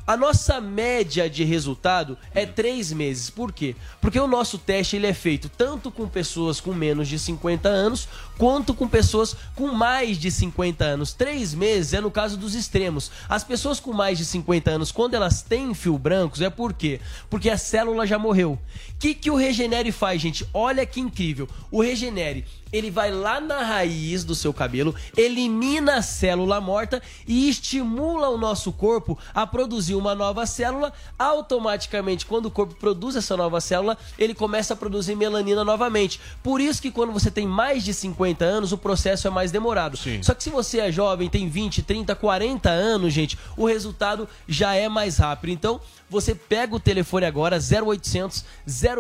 a 0.06 0.16
nossa 0.16 0.60
média 0.60 1.30
de 1.30 1.44
resultado 1.44 2.18
é 2.34 2.44
três 2.44 2.92
meses. 2.92 3.30
Por 3.30 3.52
quê? 3.52 3.76
Porque 4.00 4.18
o 4.18 4.26
nosso 4.26 4.58
teste 4.58 4.96
ele 4.96 5.06
é 5.06 5.14
feito 5.14 5.48
tanto 5.48 5.90
com 5.90 6.08
pessoas 6.08 6.60
com 6.60 6.72
menos 6.72 7.06
de 7.06 7.18
50 7.18 7.68
anos, 7.68 8.08
quanto 8.36 8.74
com 8.74 8.88
pessoas 8.88 9.36
com 9.54 9.68
mais 9.68 10.18
de 10.18 10.30
50 10.30 10.84
anos. 10.84 11.12
Três 11.12 11.54
meses 11.54 11.94
é 11.94 12.00
no 12.00 12.10
caso 12.10 12.36
dos 12.36 12.54
extremos. 12.54 13.10
As 13.28 13.44
pessoas 13.44 13.78
com 13.78 13.92
mais 13.92 14.18
de 14.18 14.24
50 14.24 14.72
anos, 14.72 14.90
quando 14.90 15.14
elas 15.14 15.42
têm 15.42 15.72
fio 15.72 15.96
brancos, 15.96 16.40
é 16.40 16.50
por 16.50 16.72
quê? 16.72 17.00
Porque 17.30 17.48
a 17.48 17.56
célula 17.56 18.06
já 18.06 18.18
morreu. 18.18 18.52
O 18.52 18.98
que, 18.98 19.14
que 19.14 19.30
o 19.30 19.36
Regenere 19.36 19.92
faz, 19.92 20.20
gente? 20.20 20.46
Olha 20.52 20.84
que 20.84 21.00
incrível. 21.00 21.48
O 21.70 21.80
Regenere 21.80 22.44
ele 22.72 22.90
vai 22.90 23.10
lá 23.10 23.40
na 23.40 23.62
raiz 23.62 24.24
do 24.24 24.34
seu 24.34 24.52
cabelo, 24.52 24.94
elimina 25.16 25.96
a 25.96 26.02
célula 26.02 26.60
morta 26.60 27.02
e 27.26 27.48
estimula 27.48 28.28
o 28.28 28.38
nosso 28.38 28.72
corpo 28.72 29.18
a 29.34 29.46
produzir 29.46 29.94
uma 29.94 30.14
nova 30.14 30.46
célula. 30.46 30.92
Automaticamente, 31.18 32.26
quando 32.26 32.46
o 32.46 32.50
corpo 32.50 32.74
produz 32.74 33.16
essa 33.16 33.36
nova 33.36 33.60
célula, 33.60 33.98
ele 34.18 34.34
começa 34.34 34.74
a 34.74 34.76
produzir 34.76 35.14
melanina 35.14 35.64
novamente. 35.64 36.20
Por 36.42 36.60
isso 36.60 36.80
que 36.80 36.90
quando 36.90 37.12
você 37.12 37.30
tem 37.30 37.46
mais 37.46 37.84
de 37.84 37.92
50 37.92 38.44
anos, 38.44 38.72
o 38.72 38.78
processo 38.78 39.26
é 39.26 39.30
mais 39.30 39.50
demorado. 39.50 39.98
Só 40.22 40.34
que 40.34 40.42
se 40.42 40.50
você 40.50 40.80
é 40.80 40.90
jovem, 40.90 41.28
tem 41.28 41.48
20, 41.48 41.82
30, 41.82 42.14
40 42.14 42.70
anos, 42.70 43.12
gente, 43.12 43.38
o 43.56 43.66
resultado 43.66 44.28
já 44.48 44.74
é 44.74 44.88
mais 44.88 45.18
rápido. 45.18 45.50
Então, 45.50 45.80
você 46.12 46.34
pega 46.34 46.76
o 46.76 46.80
telefone 46.80 47.24
agora, 47.24 47.58
0800 47.58 48.44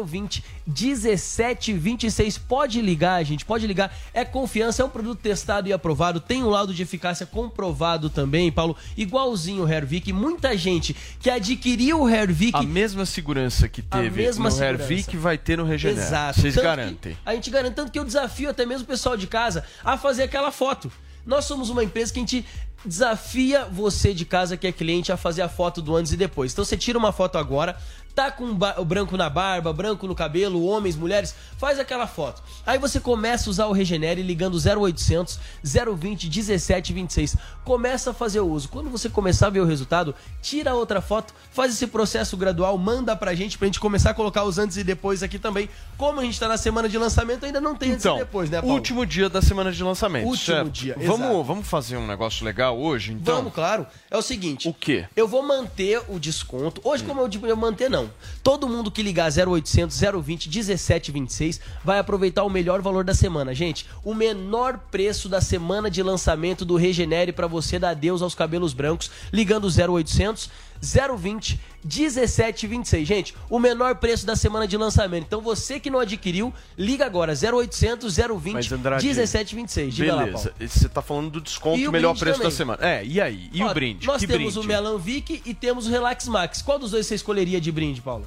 020 0.04 0.42
1726. 0.66 2.38
Pode 2.38 2.80
ligar, 2.80 3.22
gente, 3.24 3.44
pode 3.44 3.66
ligar. 3.66 3.94
É 4.14 4.24
confiança, 4.24 4.82
é 4.82 4.84
um 4.84 4.88
produto 4.88 5.20
testado 5.20 5.68
e 5.68 5.72
aprovado, 5.72 6.20
tem 6.20 6.42
um 6.42 6.48
laudo 6.48 6.72
de 6.72 6.82
eficácia 6.82 7.26
comprovado 7.26 8.08
também, 8.08 8.50
Paulo, 8.50 8.76
igualzinho 8.96 9.64
o 9.64 9.68
Hervik. 9.68 10.12
Muita 10.12 10.56
gente 10.56 10.96
que 11.20 11.28
adquiriu 11.28 12.00
o 12.00 12.08
Hervik. 12.08 12.56
A 12.56 12.62
mesma 12.62 13.04
segurança 13.04 13.68
que 13.68 13.82
teve 13.82 14.22
mesma 14.22 14.48
no. 14.48 14.62
Hervik 14.62 15.16
vai 15.16 15.36
ter 15.36 15.58
no 15.58 15.64
Regener. 15.64 16.02
Exato. 16.02 16.40
Vocês 16.40 16.54
Tanto 16.54 16.64
garantem. 16.64 17.16
a 17.24 17.34
gente 17.34 17.50
garante 17.50 17.74
tanto 17.74 17.92
que 17.92 17.98
eu 17.98 18.04
desafio 18.04 18.48
até 18.48 18.64
mesmo 18.64 18.84
o 18.84 18.86
pessoal 18.86 19.16
de 19.16 19.26
casa 19.26 19.64
a 19.84 19.98
fazer 19.98 20.22
aquela 20.22 20.50
foto. 20.50 20.90
Nós 21.24 21.44
somos 21.44 21.70
uma 21.70 21.84
empresa 21.84 22.12
que 22.12 22.18
a 22.18 22.22
gente 22.22 22.44
desafia 22.84 23.64
você 23.64 24.12
de 24.12 24.24
casa 24.24 24.56
que 24.56 24.66
é 24.66 24.72
cliente 24.72 25.12
a 25.12 25.16
fazer 25.16 25.42
a 25.42 25.48
foto 25.48 25.80
do 25.80 25.94
antes 25.96 26.12
e 26.12 26.16
depois. 26.16 26.52
Então 26.52 26.64
você 26.64 26.76
tira 26.76 26.98
uma 26.98 27.12
foto 27.12 27.38
agora, 27.38 27.76
tá 28.14 28.30
com 28.30 28.54
branco 28.84 29.16
na 29.16 29.28
barba, 29.30 29.72
branco 29.72 30.06
no 30.06 30.14
cabelo, 30.14 30.64
homens, 30.64 30.96
mulheres, 30.96 31.34
faz 31.56 31.78
aquela 31.78 32.06
foto. 32.06 32.42
Aí 32.66 32.78
você 32.78 33.00
começa 33.00 33.48
a 33.48 33.50
usar 33.50 33.66
o 33.66 33.72
Regenere 33.72 34.22
ligando 34.22 34.56
0800 34.56 35.38
020 35.64 36.28
1726. 36.28 37.36
Começa 37.64 38.10
a 38.10 38.14
fazer 38.14 38.40
o 38.40 38.46
uso. 38.48 38.68
Quando 38.68 38.90
você 38.90 39.08
começar 39.08 39.46
a 39.46 39.50
ver 39.50 39.60
o 39.60 39.64
resultado, 39.64 40.14
tira 40.40 40.74
outra 40.74 41.00
foto, 41.00 41.32
faz 41.50 41.72
esse 41.72 41.86
processo 41.86 42.36
gradual, 42.36 42.76
manda 42.76 43.14
pra 43.16 43.34
gente 43.34 43.56
pra 43.56 43.66
gente 43.66 43.80
começar 43.80 44.10
a 44.10 44.14
colocar 44.14 44.44
os 44.44 44.58
antes 44.58 44.76
e 44.76 44.84
depois 44.84 45.22
aqui 45.22 45.38
também. 45.38 45.68
Como 45.96 46.20
a 46.20 46.24
gente 46.24 46.38
tá 46.38 46.48
na 46.48 46.56
semana 46.56 46.88
de 46.88 46.98
lançamento, 46.98 47.46
ainda 47.46 47.60
não 47.60 47.74
tem 47.76 47.92
antes 47.92 48.04
Então, 48.04 48.16
e 48.16 48.20
depois, 48.20 48.50
né, 48.50 48.60
Paulo? 48.60 48.74
último 48.74 49.06
dia 49.06 49.28
da 49.28 49.40
semana 49.40 49.72
de 49.72 49.82
lançamento. 49.82 50.26
Último 50.26 50.56
certo? 50.56 50.70
dia, 50.70 50.96
exato. 50.98 51.18
Vamos, 51.18 51.46
vamos 51.46 51.66
fazer 51.66 51.96
um 51.96 52.06
negócio 52.06 52.44
legal 52.44 52.78
hoje, 52.78 53.12
então? 53.12 53.36
Vamos, 53.36 53.52
claro. 53.54 53.86
É 54.10 54.16
o 54.16 54.22
seguinte. 54.22 54.68
O 54.68 54.74
quê? 54.74 55.06
Eu 55.14 55.28
vou 55.28 55.42
manter 55.42 56.02
o 56.08 56.18
desconto. 56.18 56.80
Hoje, 56.84 57.04
como 57.04 57.20
eu 57.20 57.28
digo, 57.28 57.46
eu 57.46 57.56
manter 57.56 57.88
não. 57.88 58.01
Todo 58.42 58.68
mundo 58.68 58.90
que 58.90 59.02
ligar 59.02 59.30
0800 59.30 59.98
020 59.98 60.48
1726 60.48 61.60
vai 61.84 61.98
aproveitar 61.98 62.42
o 62.44 62.50
melhor 62.50 62.80
valor 62.80 63.04
da 63.04 63.14
semana. 63.14 63.54
Gente, 63.54 63.86
o 64.04 64.14
menor 64.14 64.78
preço 64.90 65.28
da 65.28 65.40
semana 65.40 65.90
de 65.90 66.02
lançamento 66.02 66.64
do 66.64 66.76
Regenere 66.76 67.32
para 67.32 67.46
você 67.46 67.78
dar 67.78 67.90
adeus 67.90 68.22
aos 68.22 68.34
cabelos 68.34 68.72
brancos, 68.72 69.10
ligando 69.32 69.66
0800 69.66 70.50
020 70.82 71.60
1726. 71.84 73.06
Gente, 73.06 73.34
o 73.48 73.58
menor 73.58 73.96
preço 73.96 74.24
da 74.26 74.36
semana 74.36 74.66
de 74.66 74.76
lançamento. 74.76 75.24
Então 75.26 75.40
você 75.40 75.78
que 75.80 75.90
não 75.90 75.98
adquiriu, 75.98 76.52
liga 76.76 77.04
agora 77.06 77.32
0800 77.32 78.16
020 78.16 78.52
Mas, 78.52 78.72
Andrade, 78.72 79.04
1726. 79.06 79.94
Diga 79.94 80.14
lá, 80.14 80.24
Beleza. 80.24 80.50
Paulo. 80.50 80.68
Você 80.68 80.88
tá 80.88 81.02
falando 81.02 81.30
do 81.30 81.40
desconto, 81.40 81.78
E 81.78 81.88
o 81.88 81.92
melhor 81.92 82.16
preço 82.16 82.38
da 82.38 82.44
também. 82.44 82.56
semana. 82.56 82.78
É, 82.86 83.04
e 83.04 83.20
aí? 83.20 83.48
E 83.52 83.62
Ó, 83.62 83.70
o 83.70 83.74
brinde? 83.74 84.06
Nós 84.06 84.20
que 84.20 84.26
temos 84.26 84.54
brinde? 84.54 84.58
o 84.66 84.68
Melan 84.68 84.98
Vic 84.98 85.42
e 85.44 85.54
temos 85.54 85.86
o 85.86 85.90
Relax 85.90 86.26
Max. 86.28 86.62
Qual 86.62 86.78
dos 86.78 86.90
dois 86.90 87.06
você 87.06 87.14
escolheria 87.14 87.60
de 87.60 87.70
brinde, 87.72 88.00
Paulo? 88.00 88.26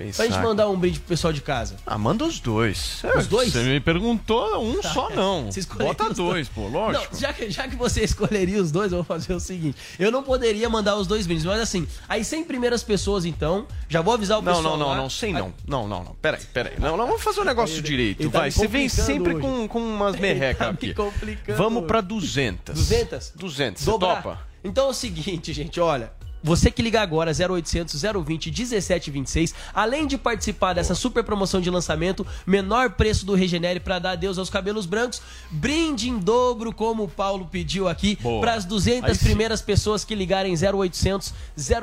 Pensar. 0.00 0.24
Pra 0.24 0.32
gente 0.34 0.42
mandar 0.42 0.66
um 0.70 0.78
brinde 0.78 0.98
pro 0.98 1.08
pessoal 1.08 1.30
de 1.30 1.42
casa. 1.42 1.76
Ah, 1.84 1.98
manda 1.98 2.24
os 2.24 2.40
dois. 2.40 3.02
Os 3.18 3.26
dois? 3.26 3.52
Você 3.52 3.62
me 3.62 3.80
perguntou 3.80 4.64
um 4.64 4.80
Tá. 4.80 4.88
só, 4.94 5.10
não. 5.10 5.50
Bota 5.76 6.04
os 6.10 6.16
dois, 6.16 6.48
pô, 6.48 6.68
lógico. 6.68 7.06
Não, 7.12 7.20
já, 7.20 7.32
que, 7.34 7.50
já 7.50 7.68
que 7.68 7.76
você 7.76 8.00
escolheria 8.04 8.62
os 8.62 8.72
dois, 8.72 8.92
eu 8.92 8.98
vou 8.98 9.04
fazer 9.04 9.34
o 9.34 9.40
seguinte. 9.40 9.76
Eu 9.98 10.10
não 10.10 10.22
poderia 10.22 10.70
mandar 10.70 10.96
os 10.96 11.06
dois 11.06 11.26
brindes, 11.26 11.44
mas 11.44 11.60
assim, 11.60 11.86
aí 12.08 12.24
100 12.24 12.44
primeiras 12.44 12.82
pessoas, 12.82 13.26
então, 13.26 13.66
já 13.90 14.00
vou 14.00 14.14
avisar 14.14 14.38
o 14.38 14.42
Não, 14.42 14.54
pessoal 14.54 14.78
não, 14.78 14.86
não, 14.86 14.88
lá. 14.92 14.96
não, 14.96 15.10
sem 15.10 15.34
não. 15.34 15.52
Não, 15.68 15.86
não, 15.86 16.02
não. 16.02 16.14
Peraí, 16.14 16.40
peraí. 16.54 16.72
Não, 16.78 16.96
não, 16.96 17.06
vamos 17.06 17.22
fazer 17.22 17.42
um 17.42 17.44
negócio 17.44 17.74
Ele- 17.76 17.82
direito, 17.82 18.22
ele 18.22 18.30
tá 18.30 18.38
vai. 18.38 18.50
Você 18.50 18.66
vem 18.66 18.88
sempre 18.88 19.34
hoje. 19.34 19.42
com, 19.42 19.68
com 19.68 19.80
umas 19.80 20.16
merrecas 20.20 20.66
tá 20.66 20.72
me 20.72 21.32
aqui. 21.34 21.52
Vamos 21.52 21.84
pra 21.84 22.00
200. 22.00 22.74
200? 22.74 23.32
200, 23.36 23.82
você 23.82 23.90
Dobrar. 23.90 24.22
topa? 24.22 24.40
Então 24.64 24.86
é 24.86 24.90
o 24.90 24.94
seguinte, 24.94 25.52
gente, 25.52 25.78
olha. 25.78 26.10
Você 26.42 26.70
que 26.70 26.82
liga 26.82 27.00
agora 27.00 27.32
0800 27.32 28.00
020 28.24 28.46
1726, 28.50 29.54
além 29.74 30.06
de 30.06 30.16
participar 30.16 30.72
dessa 30.72 30.94
super 30.94 31.22
promoção 31.22 31.60
de 31.60 31.70
lançamento, 31.70 32.26
menor 32.46 32.90
preço 32.90 33.26
do 33.26 33.34
Regenere 33.34 33.80
para 33.80 33.98
dar 33.98 34.12
adeus 34.12 34.38
aos 34.38 34.50
cabelos 34.50 34.86
brancos, 34.86 35.20
brinde 35.50 36.08
em 36.08 36.18
dobro 36.18 36.72
como 36.72 37.04
o 37.04 37.08
Paulo 37.08 37.46
pediu 37.50 37.88
aqui 37.88 38.16
para 38.40 38.54
as 38.54 38.64
200 38.64 39.10
Aí 39.10 39.14
sim. 39.14 39.24
primeiras 39.24 39.60
pessoas 39.60 40.04
que 40.04 40.14
ligarem 40.14 40.54
0800 40.54 41.32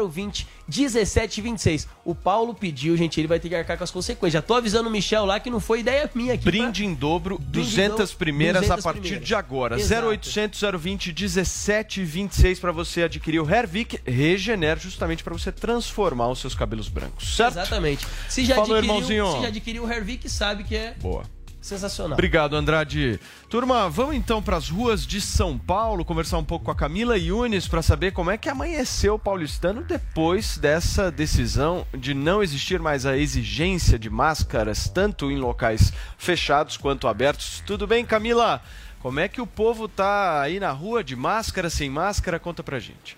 020 0.10 0.48
1726. 0.68 1.88
O 2.04 2.14
Paulo 2.16 2.54
pediu, 2.54 2.98
gente, 2.98 3.20
ele 3.20 3.28
vai 3.28 3.40
ter 3.40 3.50
que 3.50 3.56
arcar 3.56 3.78
com 3.78 3.84
as 3.84 3.92
consequências. 3.92 4.34
Já 4.34 4.42
tô 4.42 4.54
avisando 4.56 4.90
o 4.90 4.92
Michel 4.92 5.26
lá 5.26 5.40
que 5.40 5.50
não 5.50 5.60
foi 5.60 5.80
ideia 5.80 6.10
minha 6.14 6.34
aqui. 6.34 6.44
Brinde 6.44 6.86
em 6.86 6.94
dobro, 6.94 7.38
Brinde 7.38 7.60
em 7.60 7.64
200 7.64 7.98
dobro, 7.98 8.18
primeiras 8.18 8.62
200 8.62 8.80
a 8.80 8.84
partir 8.84 9.00
primeiras. 9.02 9.28
de 9.28 9.36
agora. 9.36 9.80
Exato. 9.80 10.08
0800 10.08 10.62
020 10.80 11.08
1726 11.14 12.60
para 12.60 12.72
você 12.72 13.04
adquirir 13.04 13.40
o 13.40 13.50
Hervik 13.50 14.00
Regener, 14.48 14.80
justamente 14.80 15.24
para 15.24 15.34
você 15.34 15.52
transformar 15.52 16.30
os 16.30 16.40
seus 16.40 16.56
cabelos 16.56 16.88
brancos, 16.88 17.36
certo? 17.36 17.54
Exatamente. 17.60 18.08
Se 18.30 18.46
já, 18.46 18.56
Falou, 18.56 18.78
adquiriu, 18.78 18.96
irmãozinho. 18.96 19.32
se 19.34 19.42
já 19.42 19.48
adquiriu 19.48 19.84
o 19.84 19.92
Hervik, 19.92 20.30
sabe 20.30 20.64
que 20.64 20.76
é 20.76 20.94
Boa. 21.02 21.24
sensacional. 21.62 22.14
Obrigado, 22.14 22.56
Andrade. 22.56 23.20
Turma, 23.50 23.90
vamos 23.90 24.16
então 24.16 24.42
para 24.42 24.56
as 24.56 24.70
ruas 24.70 25.06
de 25.06 25.20
São 25.20 25.58
Paulo 25.58 26.06
conversar 26.06 26.38
um 26.38 26.46
pouco 26.46 26.66
com 26.66 26.72
a 26.72 26.76
Camila 26.76 27.18
Yunes 27.18 27.68
para 27.68 27.82
saber 27.82 28.14
como 28.14 28.32
é 28.32 28.38
que 28.38 28.48
amanheceu 28.48 29.16
o 29.16 29.20
paulistano 29.20 29.84
depois 29.84 30.58
dessa 30.58 31.12
decisão 31.12 31.86
de 31.98 32.14
não 32.14 32.42
existir 32.42 32.80
mais 32.80 33.06
a 33.06 33.18
exigência 33.18 34.00
de 34.00 34.10
máscaras, 34.10 34.88
tanto 34.88 35.30
em 35.30 35.38
locais 35.38 35.92
fechados 36.18 36.78
quanto 36.78 37.08
abertos. 37.08 37.62
Tudo 37.66 37.86
bem, 37.86 38.06
Camila? 38.06 38.62
Como 39.02 39.20
é 39.20 39.28
que 39.28 39.42
o 39.42 39.46
povo 39.48 39.88
tá 39.90 40.42
aí 40.42 40.58
na 40.60 40.72
rua 40.72 41.04
de 41.04 41.16
máscara, 41.16 41.70
sem 41.70 41.90
máscara? 41.90 42.40
Conta 42.40 42.64
pra 42.64 42.80
gente. 42.80 43.18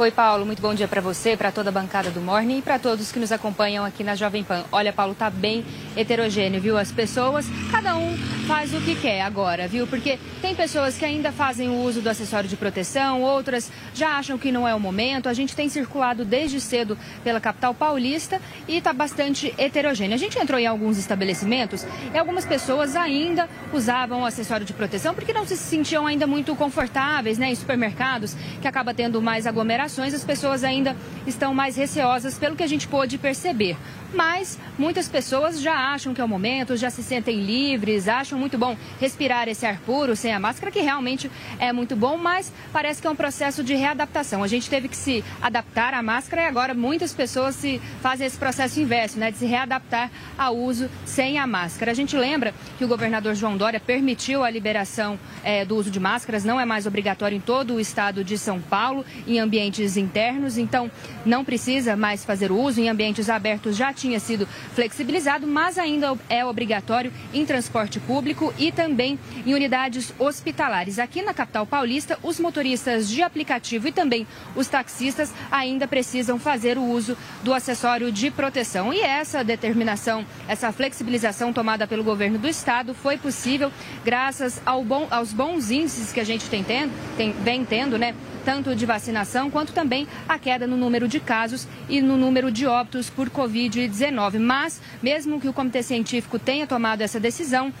Oi, 0.00 0.10
Paulo. 0.10 0.46
Muito 0.46 0.62
bom 0.62 0.72
dia 0.72 0.88
para 0.88 1.02
você, 1.02 1.36
para 1.36 1.52
toda 1.52 1.68
a 1.68 1.72
bancada 1.72 2.10
do 2.10 2.22
Morning 2.22 2.60
e 2.60 2.62
para 2.62 2.78
todos 2.78 3.12
que 3.12 3.18
nos 3.18 3.30
acompanham 3.30 3.84
aqui 3.84 4.02
na 4.02 4.14
Jovem 4.14 4.42
Pan. 4.42 4.64
Olha, 4.72 4.94
Paulo, 4.94 5.14
tá 5.14 5.28
bem 5.28 5.62
heterogêneo, 5.94 6.58
viu? 6.58 6.78
As 6.78 6.90
pessoas, 6.90 7.44
cada 7.70 7.98
um 7.98 8.16
faz 8.46 8.72
o 8.72 8.80
que 8.80 8.94
quer 8.94 9.20
agora, 9.20 9.68
viu? 9.68 9.86
Porque 9.86 10.18
tem 10.40 10.54
pessoas 10.54 10.96
que 10.96 11.04
ainda 11.04 11.30
fazem 11.30 11.68
o 11.68 11.82
uso 11.82 12.00
do 12.00 12.08
acessório 12.08 12.48
de 12.48 12.56
proteção, 12.56 13.20
outras 13.20 13.70
já 13.92 14.16
acham 14.16 14.38
que 14.38 14.50
não 14.50 14.66
é 14.66 14.74
o 14.74 14.80
momento. 14.80 15.28
A 15.28 15.34
gente 15.34 15.54
tem 15.54 15.68
circulado 15.68 16.24
desde 16.24 16.62
cedo 16.62 16.96
pela 17.22 17.38
capital 17.38 17.74
paulista 17.74 18.40
e 18.66 18.78
está 18.78 18.94
bastante 18.94 19.54
heterogêneo. 19.58 20.14
A 20.14 20.18
gente 20.18 20.38
entrou 20.38 20.58
em 20.58 20.66
alguns 20.66 20.96
estabelecimentos 20.96 21.86
e 22.14 22.16
algumas 22.16 22.46
pessoas 22.46 22.96
ainda 22.96 23.50
usavam 23.70 24.22
o 24.22 24.24
acessório 24.24 24.64
de 24.64 24.72
proteção 24.72 25.14
porque 25.14 25.34
não 25.34 25.44
se 25.44 25.58
sentiam 25.58 26.06
ainda 26.06 26.26
muito 26.26 26.56
confortáveis, 26.56 27.36
né? 27.36 27.50
Em 27.50 27.54
supermercados, 27.54 28.34
que 28.62 28.66
acaba 28.66 28.94
tendo 28.94 29.20
mais 29.20 29.46
aglomerações. 29.46 29.89
As 29.98 30.24
pessoas 30.24 30.64
ainda 30.64 30.96
estão 31.26 31.54
mais 31.54 31.76
receosas, 31.76 32.38
pelo 32.38 32.56
que 32.56 32.62
a 32.62 32.66
gente 32.66 32.86
pôde 32.86 33.18
perceber. 33.18 33.76
Mas 34.12 34.58
muitas 34.76 35.08
pessoas 35.08 35.60
já 35.60 35.92
acham 35.92 36.12
que 36.12 36.20
é 36.20 36.24
o 36.24 36.28
momento, 36.28 36.76
já 36.76 36.90
se 36.90 37.02
sentem 37.02 37.44
livres, 37.44 38.08
acham 38.08 38.38
muito 38.38 38.58
bom 38.58 38.76
respirar 39.00 39.48
esse 39.48 39.64
ar 39.64 39.78
puro 39.80 40.16
sem 40.16 40.32
a 40.32 40.40
máscara, 40.40 40.72
que 40.72 40.80
realmente 40.80 41.30
é 41.58 41.72
muito 41.72 41.94
bom, 41.94 42.16
mas 42.16 42.52
parece 42.72 43.00
que 43.00 43.06
é 43.06 43.10
um 43.10 43.16
processo 43.16 43.62
de 43.62 43.74
readaptação. 43.74 44.42
A 44.42 44.48
gente 44.48 44.68
teve 44.68 44.88
que 44.88 44.96
se 44.96 45.24
adaptar 45.40 45.94
à 45.94 46.02
máscara 46.02 46.42
e 46.42 46.46
agora 46.46 46.74
muitas 46.74 47.12
pessoas 47.12 47.54
se 47.54 47.80
fazem 48.02 48.26
esse 48.26 48.36
processo 48.36 48.80
inverso, 48.80 49.18
né, 49.18 49.30
de 49.30 49.38
se 49.38 49.46
readaptar 49.46 50.10
ao 50.36 50.56
uso 50.56 50.90
sem 51.04 51.38
a 51.38 51.46
máscara. 51.46 51.92
A 51.92 51.94
gente 51.94 52.16
lembra 52.16 52.52
que 52.78 52.84
o 52.84 52.88
governador 52.88 53.34
João 53.34 53.56
Dória 53.56 53.78
permitiu 53.78 54.42
a 54.42 54.50
liberação 54.50 55.18
eh, 55.44 55.64
do 55.64 55.76
uso 55.76 55.90
de 55.90 56.00
máscaras, 56.00 56.44
não 56.44 56.58
é 56.58 56.64
mais 56.64 56.86
obrigatório 56.86 57.36
em 57.36 57.40
todo 57.40 57.74
o 57.74 57.80
estado 57.80 58.24
de 58.24 58.36
São 58.36 58.60
Paulo, 58.60 59.04
em 59.26 59.40
ambientes 59.70 59.96
internos, 59.96 60.58
então 60.58 60.90
não 61.24 61.44
precisa 61.44 61.96
mais 61.96 62.24
fazer 62.24 62.50
uso 62.50 62.80
em 62.80 62.88
ambientes 62.88 63.30
abertos 63.30 63.76
já 63.76 63.92
tinha 63.92 64.18
sido 64.18 64.46
flexibilizado, 64.74 65.46
mas 65.46 65.78
ainda 65.78 66.16
é 66.28 66.44
obrigatório 66.44 67.12
em 67.32 67.46
transporte 67.46 68.00
público 68.00 68.52
e 68.58 68.72
também 68.72 69.18
em 69.46 69.54
unidades 69.54 70.12
hospitalares. 70.18 70.98
Aqui 70.98 71.22
na 71.22 71.32
capital 71.32 71.64
paulista, 71.64 72.18
os 72.22 72.40
motoristas 72.40 73.08
de 73.08 73.22
aplicativo 73.22 73.88
e 73.88 73.92
também 73.92 74.26
os 74.56 74.66
taxistas 74.66 75.32
ainda 75.50 75.86
precisam 75.86 76.38
fazer 76.38 76.76
o 76.76 76.82
uso 76.82 77.16
do 77.42 77.54
acessório 77.54 78.10
de 78.10 78.30
proteção. 78.30 78.92
E 78.92 79.00
essa 79.00 79.44
determinação, 79.44 80.26
essa 80.48 80.72
flexibilização 80.72 81.52
tomada 81.52 81.86
pelo 81.86 82.02
governo 82.02 82.38
do 82.38 82.48
estado 82.48 82.92
foi 82.92 83.16
possível 83.16 83.70
graças 84.04 84.60
ao 84.66 84.82
bom, 84.84 85.06
aos 85.10 85.32
bons 85.32 85.70
índices 85.70 86.12
que 86.12 86.20
a 86.20 86.24
gente 86.24 86.48
tem 86.48 86.64
tendo, 86.64 86.92
tem, 87.16 87.32
vem 87.32 87.64
tendo, 87.64 87.96
né? 87.96 88.14
Tanto 88.44 88.74
de 88.74 88.86
vacinação 88.86 89.50
quanto 89.50 89.72
também 89.72 90.06
a 90.28 90.38
queda 90.38 90.66
no 90.66 90.76
número 90.76 91.06
de 91.06 91.20
casos 91.20 91.66
e 91.88 92.00
no 92.00 92.16
número 92.16 92.50
de 92.50 92.66
óbitos 92.66 93.10
por 93.10 93.30
Covid-19. 93.30 94.38
Mas, 94.38 94.80
mesmo 95.02 95.40
que 95.40 95.48
o 95.48 95.52
Comitê 95.52 95.82
Científico 95.82 96.38
tenha 96.38 96.66
tomado 96.66 97.02
essa 97.02 97.20
decisão, 97.20 97.72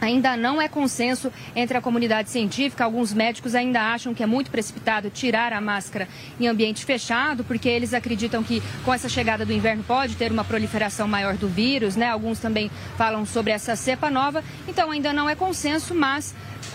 Ainda 0.00 0.36
não 0.36 0.62
é 0.62 0.68
consenso 0.68 1.32
entre 1.56 1.76
a 1.76 1.80
comunidade 1.80 2.30
científica. 2.30 2.84
Alguns 2.84 3.12
médicos 3.12 3.54
ainda 3.54 3.92
acham 3.92 4.14
que 4.14 4.22
é 4.22 4.26
muito 4.26 4.50
precipitado 4.50 5.10
tirar 5.10 5.52
a 5.52 5.60
máscara 5.60 6.06
em 6.38 6.46
ambiente 6.46 6.84
fechado, 6.84 7.42
porque 7.42 7.68
eles 7.68 7.92
acreditam 7.92 8.42
que 8.44 8.62
com 8.84 8.94
essa 8.94 9.08
chegada 9.08 9.44
do 9.44 9.52
inverno 9.52 9.82
pode 9.82 10.14
ter 10.14 10.30
uma 10.30 10.44
proliferação 10.44 11.08
maior 11.08 11.36
do 11.36 11.48
vírus, 11.48 11.96
né? 11.96 12.08
Alguns 12.08 12.38
também 12.38 12.70
falam 12.96 13.26
sobre 13.26 13.52
essa 13.52 13.74
cepa 13.74 14.08
nova. 14.08 14.44
Então 14.68 14.90
ainda 14.90 15.12
não 15.12 15.28
é 15.28 15.34
consenso, 15.34 15.94
mas 15.94 16.34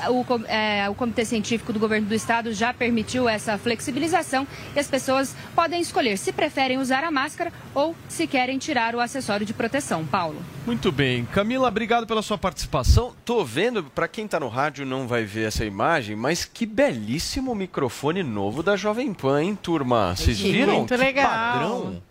o, 0.09 0.25
é, 0.47 0.89
o 0.89 0.95
Comitê 0.95 1.25
Científico 1.25 1.73
do 1.73 1.79
Governo 1.79 2.07
do 2.07 2.15
Estado 2.15 2.53
já 2.53 2.73
permitiu 2.73 3.27
essa 3.27 3.57
flexibilização 3.57 4.47
e 4.75 4.79
as 4.79 4.87
pessoas 4.87 5.35
podem 5.55 5.81
escolher 5.81 6.17
se 6.17 6.31
preferem 6.31 6.77
usar 6.77 7.03
a 7.03 7.11
máscara 7.11 7.51
ou 7.73 7.95
se 8.07 8.27
querem 8.27 8.57
tirar 8.57 8.95
o 8.95 8.99
acessório 8.99 9.45
de 9.45 9.53
proteção. 9.53 10.05
Paulo. 10.05 10.41
Muito 10.65 10.91
bem. 10.91 11.25
Camila, 11.25 11.67
obrigado 11.67 12.05
pela 12.05 12.21
sua 12.21 12.37
participação. 12.37 13.13
Tô 13.25 13.43
vendo, 13.43 13.83
para 13.83 14.07
quem 14.07 14.27
tá 14.27 14.39
no 14.39 14.47
rádio 14.47 14.85
não 14.85 15.07
vai 15.07 15.23
ver 15.23 15.47
essa 15.47 15.65
imagem, 15.65 16.15
mas 16.15 16.45
que 16.45 16.65
belíssimo 16.65 17.53
microfone 17.55 18.23
novo 18.23 18.63
da 18.63 18.75
Jovem 18.75 19.13
Pan, 19.13 19.43
hein, 19.43 19.57
turma? 19.61 20.15
Vocês 20.15 20.39
viram? 20.39 20.77
Muito 20.79 20.95
que 20.95 20.97
legal. 20.97 21.29
padrão. 21.29 22.01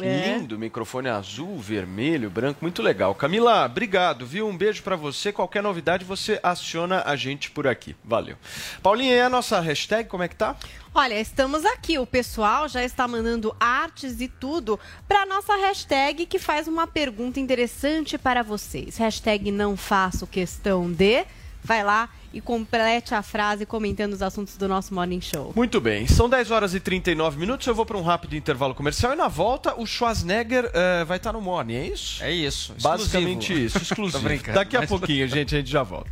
É. 0.00 0.36
lindo, 0.38 0.58
microfone 0.58 1.08
azul, 1.08 1.58
vermelho, 1.58 2.28
branco, 2.28 2.58
muito 2.62 2.82
legal. 2.82 3.14
Camila, 3.14 3.64
obrigado, 3.64 4.26
viu? 4.26 4.48
Um 4.48 4.56
beijo 4.56 4.82
pra 4.82 4.96
você. 4.96 5.32
Qualquer 5.32 5.62
novidade, 5.62 6.04
você 6.04 6.40
aciona 6.42 7.02
a 7.06 7.14
gente 7.14 7.50
por 7.50 7.66
aqui. 7.66 7.94
Valeu. 8.04 8.36
Paulinha, 8.82 9.14
e 9.14 9.20
a 9.20 9.28
nossa 9.28 9.60
hashtag, 9.60 10.08
como 10.08 10.22
é 10.22 10.28
que 10.28 10.36
tá? 10.36 10.56
Olha, 10.92 11.20
estamos 11.20 11.64
aqui. 11.64 11.98
O 11.98 12.06
pessoal 12.06 12.68
já 12.68 12.84
está 12.84 13.06
mandando 13.06 13.54
artes 13.58 14.20
e 14.20 14.28
tudo 14.28 14.78
para 15.06 15.26
nossa 15.26 15.54
hashtag 15.56 16.26
que 16.26 16.38
faz 16.38 16.66
uma 16.66 16.86
pergunta 16.86 17.38
interessante 17.38 18.18
para 18.18 18.42
vocês. 18.42 18.96
Hashtag 18.96 19.50
não 19.50 19.76
faço 19.76 20.26
questão 20.26 20.90
de. 20.90 21.24
Vai 21.62 21.82
lá 21.82 22.08
e 22.34 22.40
complete 22.40 23.14
a 23.14 23.22
frase 23.22 23.64
comentando 23.64 24.12
os 24.12 24.20
assuntos 24.20 24.56
do 24.56 24.66
nosso 24.68 24.92
Morning 24.92 25.20
Show. 25.20 25.52
Muito 25.54 25.80
bem, 25.80 26.06
são 26.06 26.28
10 26.28 26.50
horas 26.50 26.74
e 26.74 26.80
39 26.80 27.38
minutos. 27.38 27.66
Eu 27.66 27.74
vou 27.74 27.86
para 27.86 27.96
um 27.96 28.02
rápido 28.02 28.34
intervalo 28.34 28.74
comercial 28.74 29.12
e 29.12 29.16
na 29.16 29.28
volta 29.28 29.74
o 29.80 29.86
Schwarzenegger 29.86 30.70
eh, 30.74 31.04
vai 31.04 31.16
estar 31.18 31.32
no 31.32 31.40
Morning, 31.40 31.74
é 31.74 31.86
isso? 31.86 32.22
É 32.22 32.32
isso. 32.32 32.74
Basicamente 32.82 33.52
exclusivo. 33.52 33.64
isso, 33.66 33.78
Tô 33.78 33.84
exclusivo. 33.84 34.52
Daqui 34.52 34.76
a 34.76 34.80
mas- 34.80 34.88
pouquinho, 34.88 35.28
gente, 35.28 35.54
a 35.54 35.58
gente 35.58 35.70
já 35.70 35.82
volta. 35.84 36.10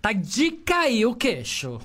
Tá 0.00 0.12
de 0.12 0.52
cair 0.52 1.06
o 1.06 1.14
queixo. 1.14 1.80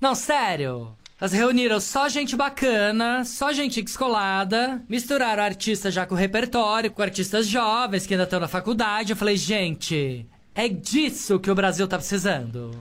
Não, 0.00 0.14
sério. 0.14 0.96
Elas 1.24 1.32
reuniram 1.32 1.80
só 1.80 2.06
gente 2.06 2.36
bacana, 2.36 3.24
só 3.24 3.50
gente 3.50 3.80
descolada, 3.80 4.82
misturaram 4.86 5.42
artistas 5.42 5.94
já 5.94 6.04
com 6.04 6.14
repertório, 6.14 6.90
com 6.90 7.00
artistas 7.00 7.46
jovens 7.46 8.06
que 8.06 8.12
ainda 8.12 8.24
estão 8.24 8.38
na 8.38 8.46
faculdade. 8.46 9.10
Eu 9.10 9.16
falei, 9.16 9.34
gente, 9.34 10.26
é 10.54 10.68
disso 10.68 11.40
que 11.40 11.50
o 11.50 11.54
Brasil 11.54 11.88
tá 11.88 11.96
precisando. 11.96 12.78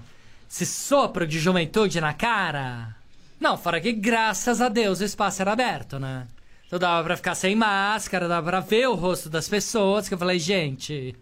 Esse 0.51 0.65
sopro 0.65 1.25
de 1.25 1.39
juventude 1.39 2.01
na 2.01 2.11
cara. 2.13 2.93
Não, 3.39 3.57
fora 3.57 3.79
que 3.79 3.93
graças 3.93 4.59
a 4.59 4.67
Deus 4.67 4.99
o 4.99 5.05
espaço 5.05 5.41
era 5.41 5.53
aberto, 5.53 5.97
né? 5.97 6.27
Então 6.67 6.77
dava 6.77 7.01
pra 7.01 7.15
ficar 7.15 7.35
sem 7.35 7.55
máscara, 7.55 8.27
dava 8.27 8.49
pra 8.49 8.59
ver 8.59 8.89
o 8.89 8.95
rosto 8.95 9.29
das 9.29 9.47
pessoas, 9.47 10.09
que 10.09 10.15
eu 10.15 10.19
falei, 10.19 10.37
gente, 10.37 11.15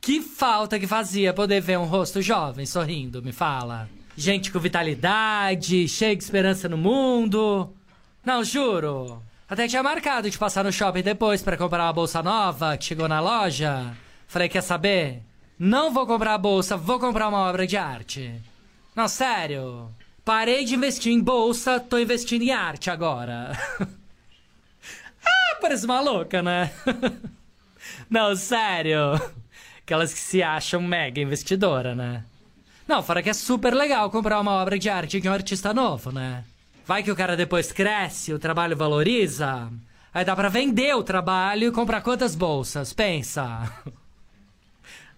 que 0.00 0.22
falta 0.22 0.78
que 0.78 0.86
fazia 0.86 1.34
poder 1.34 1.60
ver 1.60 1.78
um 1.78 1.84
rosto 1.84 2.22
jovem 2.22 2.64
sorrindo, 2.64 3.22
me 3.22 3.30
fala. 3.30 3.90
Gente 4.16 4.52
com 4.52 4.58
vitalidade, 4.58 5.88
cheia 5.88 6.14
de 6.14 6.22
esperança 6.22 6.68
no 6.68 6.76
mundo. 6.76 7.72
Não, 8.24 8.44
juro. 8.44 9.22
Até 9.48 9.66
tinha 9.66 9.82
marcado 9.82 10.30
de 10.30 10.38
passar 10.38 10.64
no 10.64 10.72
shopping 10.72 11.02
depois 11.02 11.42
pra 11.42 11.56
comprar 11.56 11.84
uma 11.84 11.92
bolsa 11.92 12.22
nova 12.22 12.76
que 12.76 12.84
chegou 12.84 13.08
na 13.08 13.20
loja. 13.20 13.96
Falei, 14.26 14.48
quer 14.48 14.62
saber? 14.62 15.22
Não 15.58 15.92
vou 15.92 16.06
comprar 16.06 16.34
a 16.34 16.38
bolsa, 16.38 16.76
vou 16.76 16.98
comprar 16.98 17.28
uma 17.28 17.48
obra 17.48 17.66
de 17.66 17.76
arte. 17.76 18.34
Não, 18.94 19.08
sério. 19.08 19.90
Parei 20.24 20.64
de 20.64 20.74
investir 20.74 21.12
em 21.12 21.20
bolsa, 21.20 21.80
tô 21.80 21.98
investindo 21.98 22.42
em 22.42 22.50
arte 22.50 22.90
agora. 22.90 23.52
ah, 25.24 25.56
parece 25.60 25.84
uma 25.84 26.00
louca, 26.00 26.42
né? 26.42 26.70
Não, 28.08 28.36
sério. 28.36 29.20
Aquelas 29.84 30.12
que 30.14 30.20
se 30.20 30.42
acham 30.42 30.80
mega 30.80 31.20
investidora, 31.20 31.94
né? 31.94 32.24
Não, 32.86 33.02
fora 33.02 33.22
que 33.22 33.30
é 33.30 33.32
super 33.34 33.74
legal 33.74 34.10
comprar 34.10 34.40
uma 34.40 34.52
obra 34.52 34.78
de 34.78 34.90
arte 34.90 35.20
de 35.20 35.28
um 35.28 35.32
artista 35.32 35.72
novo, 35.72 36.10
né? 36.10 36.44
Vai 36.86 37.02
que 37.02 37.10
o 37.10 37.16
cara 37.16 37.36
depois 37.36 37.70
cresce, 37.72 38.32
o 38.32 38.38
trabalho 38.38 38.76
valoriza. 38.76 39.70
Aí 40.12 40.24
dá 40.24 40.34
pra 40.36 40.48
vender 40.48 40.94
o 40.94 41.02
trabalho 41.02 41.68
e 41.68 41.72
comprar 41.72 42.00
quantas 42.02 42.34
bolsas? 42.34 42.92
Pensa. 42.92 43.70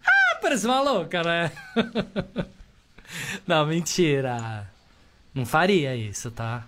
Ah, 0.07 0.37
parece 0.43 0.67
uma 0.67 0.83
louca, 0.83 1.23
né? 1.25 1.51
Não, 3.47 3.65
mentira. 3.65 4.69
Não 5.35 5.47
faria 5.47 5.97
isso, 5.97 6.31
tá? 6.31 6.65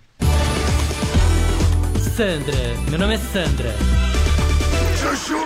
Sandra, 2.15 2.57
meu 2.89 2.97
nome 2.97 3.13
é 3.13 3.17
Sandra. 3.19 3.75
Chuchu 4.99 5.45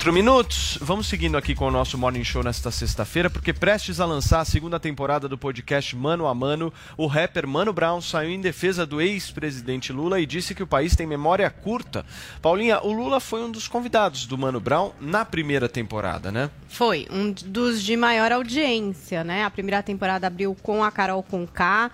Quatro 0.00 0.14
minutos. 0.14 0.78
Vamos 0.80 1.08
seguindo 1.08 1.36
aqui 1.36 1.54
com 1.54 1.66
o 1.66 1.70
nosso 1.70 1.98
Morning 1.98 2.24
Show 2.24 2.42
nesta 2.42 2.70
sexta-feira, 2.70 3.28
porque 3.28 3.52
prestes 3.52 4.00
a 4.00 4.06
lançar 4.06 4.40
a 4.40 4.46
segunda 4.46 4.80
temporada 4.80 5.28
do 5.28 5.36
podcast 5.36 5.94
Mano 5.94 6.26
a 6.26 6.34
Mano, 6.34 6.72
o 6.96 7.06
rapper 7.06 7.46
Mano 7.46 7.70
Brown 7.70 8.00
saiu 8.00 8.30
em 8.30 8.40
defesa 8.40 8.86
do 8.86 8.98
ex-presidente 8.98 9.92
Lula 9.92 10.18
e 10.18 10.24
disse 10.24 10.54
que 10.54 10.62
o 10.62 10.66
país 10.66 10.96
tem 10.96 11.06
memória 11.06 11.50
curta. 11.50 12.06
Paulinha, 12.40 12.80
o 12.80 12.90
Lula 12.90 13.20
foi 13.20 13.42
um 13.42 13.50
dos 13.50 13.68
convidados 13.68 14.24
do 14.24 14.38
Mano 14.38 14.58
Brown 14.58 14.92
na 14.98 15.22
primeira 15.22 15.68
temporada, 15.68 16.32
né? 16.32 16.48
Foi 16.66 17.06
um 17.10 17.30
dos 17.30 17.82
de 17.82 17.94
maior 17.94 18.32
audiência, 18.32 19.22
né? 19.22 19.44
A 19.44 19.50
primeira 19.50 19.82
temporada 19.82 20.26
abriu 20.26 20.56
com 20.62 20.82
a 20.82 20.90
Carol 20.90 21.22
Conká. 21.22 21.90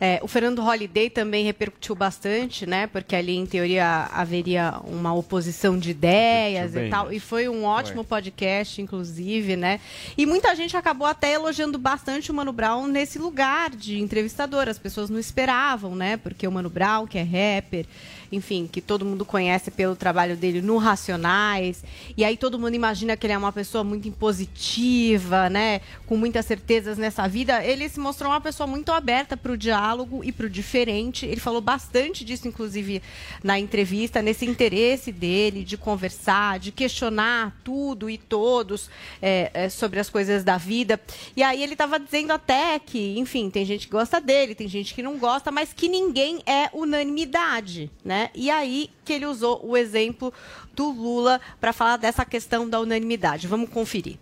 É, 0.00 0.20
o 0.22 0.28
Fernando 0.28 0.62
Holliday 0.62 1.10
também 1.10 1.44
repercutiu 1.44 1.94
bastante, 1.94 2.64
né? 2.66 2.86
Porque 2.86 3.16
ali, 3.16 3.36
em 3.36 3.44
teoria, 3.44 4.08
haveria 4.12 4.80
uma 4.84 5.12
oposição 5.12 5.76
de 5.76 5.90
ideias 5.90 6.72
Repercutiu 6.74 6.78
e 6.78 6.82
bem, 6.82 6.90
tal. 6.90 7.06
né? 7.06 7.14
E 7.16 7.20
foi 7.20 7.48
um 7.48 7.64
ótimo 7.64 8.04
Foi. 8.04 8.04
podcast, 8.04 8.80
inclusive, 8.80 9.56
né? 9.56 9.80
E 10.16 10.24
muita 10.24 10.54
gente 10.54 10.76
acabou 10.76 11.06
até 11.06 11.32
elogiando 11.32 11.78
bastante 11.78 12.30
o 12.30 12.34
Mano 12.34 12.52
Brown 12.52 12.86
nesse 12.86 13.18
lugar 13.18 13.70
de 13.70 13.98
entrevistador. 13.98 14.68
As 14.68 14.78
pessoas 14.78 15.10
não 15.10 15.18
esperavam, 15.18 15.96
né? 15.96 16.16
Porque 16.16 16.46
o 16.46 16.52
Mano 16.52 16.70
Brown, 16.70 17.06
que 17.06 17.18
é 17.18 17.22
rapper, 17.22 17.86
enfim, 18.30 18.68
que 18.70 18.80
todo 18.80 19.04
mundo 19.04 19.24
conhece 19.24 19.70
pelo 19.70 19.96
trabalho 19.96 20.36
dele 20.36 20.60
no 20.60 20.76
Racionais. 20.76 21.82
E 22.16 22.24
aí 22.24 22.36
todo 22.36 22.58
mundo 22.58 22.74
imagina 22.74 23.16
que 23.16 23.26
ele 23.26 23.32
é 23.32 23.38
uma 23.38 23.52
pessoa 23.52 23.82
muito 23.82 24.08
impositiva, 24.08 25.48
né? 25.48 25.80
Com 26.06 26.16
muitas 26.16 26.46
certezas 26.46 26.98
nessa 26.98 27.26
vida. 27.26 27.64
Ele 27.64 27.88
se 27.88 27.98
mostrou 28.00 28.30
uma 28.30 28.40
pessoa 28.40 28.66
muito 28.66 28.92
aberta 28.92 29.36
para 29.36 29.52
o 29.52 29.56
diálogo 29.56 30.22
e 30.22 30.32
para 30.32 30.46
o 30.46 30.50
diferente. 30.50 31.26
Ele 31.26 31.40
falou 31.40 31.60
bastante 31.60 32.24
disso, 32.24 32.46
inclusive, 32.48 33.02
na 33.42 33.58
entrevista, 33.58 34.20
nesse 34.20 34.44
interesse 34.44 35.10
dele 35.12 35.64
de 35.64 35.76
conversar, 35.76 36.58
de 36.58 36.72
questionar 36.72 37.56
tudo 37.64 38.10
e 38.10 38.18
todos 38.18 38.90
é, 39.22 39.50
é, 39.54 39.68
sobre 39.68 40.00
as 40.00 40.10
coisas 40.10 40.44
da 40.44 40.56
vida. 40.56 41.00
E 41.36 41.42
aí 41.42 41.62
ele 41.62 41.72
estava 41.72 41.98
dizendo 41.98 42.32
até 42.32 42.78
que, 42.78 43.18
enfim, 43.18 43.50
tem 43.50 43.64
gente 43.64 43.86
que 43.86 43.92
gosta 43.92 44.20
dele, 44.20 44.54
tem 44.54 44.68
gente 44.68 44.94
que 44.94 45.02
não 45.02 45.18
gosta, 45.18 45.50
mas 45.50 45.72
que 45.72 45.88
ninguém 45.88 46.40
é 46.46 46.68
unanimidade, 46.72 47.90
né? 48.04 48.17
E 48.34 48.50
aí 48.50 48.90
que 49.04 49.12
ele 49.12 49.26
usou 49.26 49.64
o 49.64 49.76
exemplo 49.76 50.32
do 50.74 50.90
Lula 50.90 51.40
para 51.60 51.72
falar 51.72 51.96
dessa 51.96 52.24
questão 52.24 52.68
da 52.68 52.80
unanimidade. 52.80 53.46
Vamos 53.46 53.70
conferir. 53.70 54.18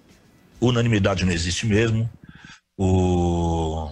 Unanimidade 0.61 1.24
não 1.24 1.32
existe 1.32 1.66
mesmo. 1.66 2.11
O... 2.76 3.90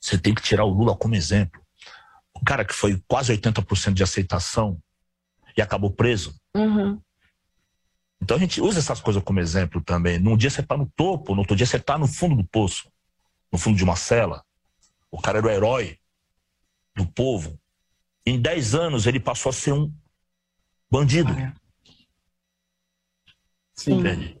Você 0.00 0.18
tem 0.18 0.34
que 0.34 0.42
tirar 0.42 0.64
o 0.64 0.70
Lula 0.70 0.96
como 0.96 1.14
exemplo. 1.14 1.60
O 2.34 2.44
cara 2.44 2.64
que 2.64 2.72
foi 2.72 3.02
quase 3.06 3.32
80% 3.36 3.92
de 3.92 4.02
aceitação 4.02 4.80
e 5.56 5.60
acabou 5.60 5.90
preso. 5.90 6.34
Uhum. 6.54 7.00
Então 8.22 8.36
a 8.36 8.40
gente 8.40 8.60
usa 8.60 8.78
essas 8.78 9.00
coisas 9.00 9.22
como 9.22 9.40
exemplo 9.40 9.82
também. 9.82 10.18
Num 10.18 10.36
dia 10.36 10.50
você 10.50 10.60
está 10.60 10.76
no 10.76 10.90
topo, 10.96 11.34
no 11.34 11.40
outro 11.40 11.54
dia 11.56 11.66
você 11.66 11.76
está 11.76 11.98
no 11.98 12.06
fundo 12.06 12.36
do 12.36 12.44
poço, 12.44 12.90
no 13.52 13.58
fundo 13.58 13.76
de 13.76 13.84
uma 13.84 13.96
cela. 13.96 14.42
O 15.10 15.20
cara 15.20 15.38
era 15.38 15.46
o 15.46 15.50
herói 15.50 15.98
do 16.94 17.06
povo. 17.06 17.59
Em 18.30 18.40
10 18.40 18.76
anos 18.76 19.06
ele 19.06 19.18
passou 19.18 19.50
a 19.50 19.52
ser 19.52 19.72
um 19.72 19.92
bandido. 20.88 21.32
Sim. 23.74 23.98
Entende? 23.98 24.38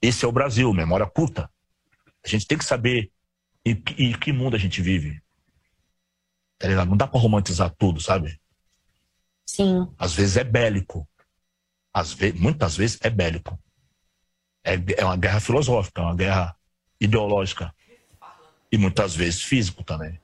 Esse 0.00 0.24
é 0.24 0.28
o 0.28 0.32
Brasil, 0.32 0.72
memória 0.72 1.06
curta. 1.10 1.50
A 2.24 2.28
gente 2.28 2.46
tem 2.46 2.56
que 2.56 2.64
saber 2.64 3.10
em, 3.64 3.74
que- 3.74 4.00
em 4.00 4.12
que 4.16 4.32
mundo 4.32 4.54
a 4.54 4.58
gente 4.58 4.80
vive. 4.80 5.20
Tá 6.56 6.68
ligado? 6.68 6.88
Não 6.88 6.96
dá 6.96 7.08
pra 7.08 7.18
romantizar 7.18 7.74
tudo, 7.76 8.00
sabe? 8.00 8.40
Sim. 9.44 9.92
Às 9.98 10.12
vezes 10.14 10.36
é 10.36 10.44
bélico. 10.44 11.08
Às 11.92 12.12
ve 12.12 12.32
muitas 12.34 12.76
vezes 12.76 12.96
é 13.02 13.10
bélico. 13.10 13.58
É, 14.62 14.74
é 14.98 15.04
uma 15.04 15.16
guerra 15.16 15.40
filosófica, 15.40 16.00
é 16.00 16.04
uma 16.04 16.14
guerra 16.14 16.56
ideológica. 17.00 17.74
E 18.70 18.78
muitas 18.78 19.16
vezes 19.16 19.42
físico 19.42 19.82
também. 19.82 20.20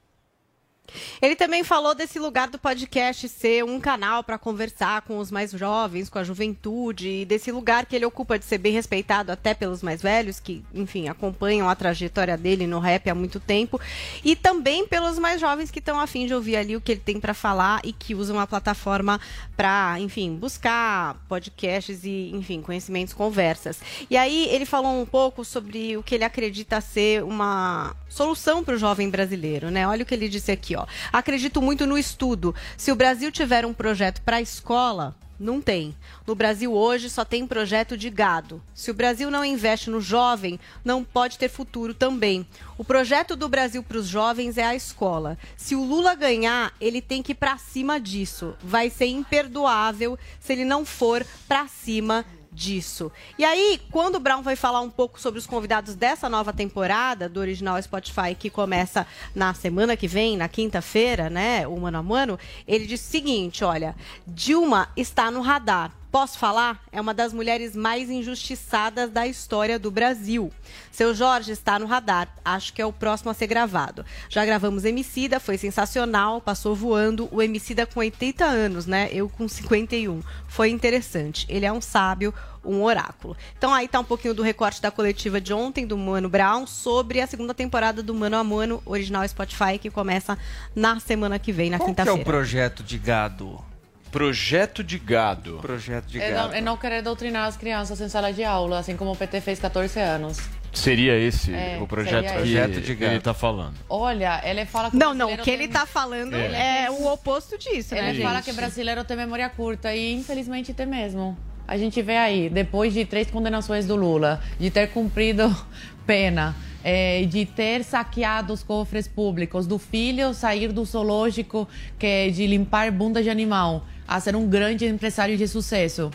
Ele 1.21 1.37
também 1.37 1.65
falou 1.65 1.95
desse 1.95 2.19
lugar 2.19 2.49
do 2.49 2.59
podcast 2.59 3.29
ser 3.29 3.65
um 3.65 3.81
canal 3.81 4.23
para 4.23 4.39
conversar 4.39 5.03
com 5.03 5.19
os 5.19 5.31
mais 5.31 5.51
jovens, 5.53 6.09
com 6.09 6.19
a 6.19 6.25
juventude, 6.25 7.09
e 7.09 7.25
desse 7.25 7.51
lugar 7.53 7.87
que 7.87 7.97
ele 7.97 8.05
ocupa 8.05 8.39
de 8.39 8.45
ser 8.45 8.59
bem 8.59 8.73
respeitado 8.73 9.33
até 9.33 9.55
pelos 9.55 9.83
mais 9.83 10.03
velhos, 10.03 10.41
que, 10.41 10.65
enfim, 10.75 11.09
acompanham 11.09 11.69
a 11.69 11.75
trajetória 11.75 12.37
dele 12.37 12.67
no 12.67 12.79
rap 12.79 13.09
há 13.09 13.15
muito 13.15 13.41
tempo, 13.41 13.81
e 14.25 14.37
também 14.37 14.87
pelos 14.87 15.19
mais 15.19 15.41
jovens 15.41 15.71
que 15.71 15.79
estão 15.79 15.99
afim 16.01 16.27
de 16.27 16.35
ouvir 16.35 16.57
ali 16.57 16.77
o 16.77 16.81
que 16.81 16.93
ele 16.93 17.01
tem 17.01 17.21
para 17.21 17.35
falar 17.35 17.81
e 17.85 17.93
que 17.93 18.15
usam 18.15 18.39
a 18.39 18.47
plataforma 18.47 19.21
para, 19.57 19.97
enfim, 20.01 20.35
buscar 20.35 21.15
podcasts 21.29 22.05
e, 22.05 22.31
enfim, 22.35 22.63
conhecimentos, 22.63 23.13
conversas. 23.13 23.81
E 24.09 24.17
aí 24.17 24.49
ele 24.51 24.65
falou 24.65 25.01
um 25.01 25.07
pouco 25.07 25.45
sobre 25.45 25.97
o 25.97 26.03
que 26.03 26.15
ele 26.15 26.25
acredita 26.25 26.81
ser 26.81 27.23
uma 27.23 27.95
solução 28.09 28.65
para 28.65 28.75
o 28.75 28.79
jovem 28.79 29.11
brasileiro, 29.11 29.71
né? 29.71 29.87
Olha 29.87 30.03
o 30.03 30.07
que 30.07 30.15
ele 30.15 30.29
disse 30.29 30.51
aqui, 30.51 30.75
ó. 30.77 30.86
Acredito 31.13 31.63
muito 31.63 31.87
no 31.87 31.99
estudo. 31.99 32.55
Se 32.77 32.93
o 32.93 32.97
Brasil 32.97 33.31
tiver 33.31 33.65
um 33.65 33.73
projeto 33.73 34.21
para 34.23 34.37
a 34.37 34.43
escola, 34.43 35.17
não 35.39 35.61
tem. 35.61 35.95
No 36.27 36.35
Brasil 36.35 36.73
hoje 36.73 37.11
só 37.11 37.25
tem 37.25 37.47
projeto 37.47 37.97
de 37.97 38.09
gado. 38.09 38.63
Se 38.75 38.91
o 38.91 38.95
Brasil 38.95 39.31
não 39.31 39.45
investe 39.45 39.91
no 39.91 40.01
jovem, 40.01 40.59
não 40.85 41.05
pode 41.05 41.39
ter 41.39 41.49
futuro 41.49 41.93
também. 41.93 42.47
O 42.79 42.85
projeto 42.85 43.37
do 43.37 43.49
Brasil 43.49 43.83
para 43.83 43.99
os 43.99 44.07
jovens 44.07 44.57
é 44.57 44.65
a 44.65 44.75
escola. 44.75 45.39
Se 45.57 45.75
o 45.75 45.85
Lula 45.85 46.15
ganhar, 46.15 46.73
ele 46.81 47.03
tem 47.03 47.23
que 47.23 47.33
ir 47.33 47.37
para 47.37 47.59
cima 47.59 48.01
disso. 48.01 48.55
Vai 48.63 48.89
ser 48.89 49.07
imperdoável 49.07 50.19
se 50.41 50.53
ele 50.53 50.65
não 50.65 50.85
for 50.85 51.25
para 51.47 51.69
cima 51.69 52.25
disso. 52.57 53.13
E 53.39 53.45
aí, 53.45 53.79
quando 53.91 54.15
o 54.15 54.21
Brown 54.21 54.43
vai 54.43 54.57
falar 54.57 54.81
um 54.81 54.89
pouco 54.89 55.21
sobre 55.21 55.39
os 55.39 55.47
convidados 55.47 55.95
dessa 55.95 56.27
nova 56.27 56.55
temporada 56.55 57.29
do 57.29 57.39
original 57.39 57.81
Spotify, 57.83 58.35
que 58.37 58.49
começa 58.49 59.07
na 59.35 59.53
semana 59.53 59.95
que 59.95 60.09
vem, 60.09 60.39
na 60.39 60.49
quinta-feira, 60.49 61.29
né, 61.29 61.69
o 61.69 61.79
Mano 61.79 61.99
a 61.99 62.03
Mano, 62.03 62.39
ele 62.67 62.87
disse 62.87 63.09
o 63.09 63.11
seguinte, 63.11 63.63
olha, 63.63 63.95
Dilma 64.27 64.89
está 64.97 65.31
no 65.31 65.43
radar. 65.43 65.93
Posso 66.17 66.39
falar? 66.39 66.83
É 66.91 66.99
uma 66.99 67.13
das 67.13 67.35
mulheres 67.35 67.77
mais 67.77 68.09
injustiçadas 68.09 69.11
da 69.11 69.27
história 69.27 69.79
do 69.79 69.91
Brasil. 69.91 70.51
Seu 70.91 71.15
Jorge 71.15 71.53
está 71.53 71.79
no 71.79 71.85
radar. 71.85 72.35
Acho 72.43 72.73
que 72.73 72.81
é 72.81 72.87
o 72.87 72.93
próximo 72.93 73.31
a 73.31 73.35
ser 73.35 73.47
gravado. 73.47 74.03
Já 74.27 74.43
gravamos 74.47 74.87
Emicida, 74.87 75.39
foi 75.39 75.59
sensacional, 75.59 76.41
passou 76.41 76.75
voando. 76.75 77.29
O 77.31 77.43
Emicida 77.43 77.85
com 77.85 78.01
80 78.01 78.47
anos, 78.47 78.87
né? 78.87 79.11
Eu 79.13 79.29
com 79.29 79.47
51. 79.47 80.23
Foi 80.49 80.71
interessante. 80.71 81.45
Ele 81.51 81.67
é 81.67 81.73
um 81.73 81.83
sábio, 81.83 82.33
um 82.65 82.83
oráculo. 82.83 83.37
Então 83.59 83.75
aí 83.75 83.87
tá 83.87 84.01
um 84.01 84.05
pouquinho 84.05 84.33
do 84.33 84.43
recorte 84.43 84.81
da 84.81 84.91
coletiva 84.91 85.39
de 85.39 85.53
ontem 85.53 85.87
do 85.87 85.99
Mano 85.99 86.31
Brown 86.31 86.67
sobre 86.67 87.21
a 87.21 87.27
segunda 87.27 87.53
temporada 87.53 88.03
do 88.03 88.15
Mano 88.15 88.39
a 88.39 88.43
Mano, 88.43 88.83
original 88.87 89.29
Spotify, 89.29 89.79
que 89.79 89.91
começa 89.91 90.39
na 90.75 90.99
semana 90.99 91.39
que 91.39 91.53
vem, 91.53 91.69
na 91.69 91.77
Qual 91.77 91.85
que 91.85 91.91
é 91.91 91.95
quinta-feira. 91.95 92.23
o 92.23 92.25
projeto 92.25 92.83
de 92.83 92.97
gado? 92.97 93.63
Projeto 94.11 94.83
de 94.83 94.99
gado. 94.99 95.59
Projeto 95.61 96.07
de 96.07 96.21
É 96.21 96.31
gado. 96.31 96.49
não, 96.49 96.55
é 96.55 96.61
não 96.61 96.77
querer 96.77 97.03
doutrinar 97.03 97.47
as 97.47 97.57
crianças 97.57 98.01
em 98.01 98.09
sala 98.09 98.33
de 98.33 98.43
aula, 98.45 98.79
assim 98.79 98.97
como 98.97 99.13
o 99.13 99.17
PT 99.17 99.41
fez 99.41 99.59
14 99.59 99.99
anos. 100.01 100.39
Seria 100.73 101.19
esse 101.19 101.53
É, 101.55 101.79
o 101.81 101.87
projeto 101.87 102.27
seria 102.29 102.31
que 102.31 102.37
esse. 102.49 102.55
Projeto 102.55 102.81
de 102.85 102.95
gado. 102.95 103.13
ele 103.15 103.21
tá 103.21 103.33
falando. 103.35 103.75
Olha, 103.89 104.41
ele 104.45 104.65
fala 104.67 104.91
que 104.91 104.97
Não, 104.97 105.15
não, 105.15 105.33
o 105.33 105.39
que 105.39 105.51
ele 105.51 105.69
tá 105.69 105.87
falando 105.87 106.35
É. 106.35 106.85
é, 106.85 106.91
o 106.91 107.07
oposto 107.13 107.57
disso, 107.59 107.95
né, 107.95 108.11
Ele 108.11 108.23
fala 108.23 108.43
que 108.43 108.53
brasileiro 108.53 109.03
tem 109.05 109.17
memória 109.17 109.49
curta 109.49 109.95
e 109.95 110.13
infelizmente 110.13 110.73
tem 110.75 110.87
mesmo. 110.87 111.37
A 111.67 111.77
gente 111.77 112.01
vê 112.03 112.17
aí, 112.17 112.49
depois 112.49 112.93
de 112.95 113.05
três 113.05 113.31
condenações 113.31 113.87
do 113.87 113.97
Lula, 113.97 114.41
de 114.59 114.71
ter 114.71 114.89
cumprido 114.91 115.45
pena, 116.07 116.55
eh, 116.85 117.25
de 117.29 117.45
ter 117.45 117.83
saqueado 117.83 118.53
os 118.53 118.63
cofres 118.63 119.09
públicos, 119.09 119.67
do 119.67 119.79
filho 119.79 120.33
sair 120.33 120.73
do 120.73 120.85
zoológico 120.85 121.67
que 121.99 122.07
é 122.07 122.29
de 122.31 122.47
limpar 122.47 122.93
bunda 122.93 123.21
de 123.23 123.29
animal, 123.31 123.85
a 124.07 124.21
ser 124.21 124.37
um 124.37 124.49
grande 124.49 124.87
empresário 124.87 125.37
de 125.37 125.47
sucesso. 125.49 126.11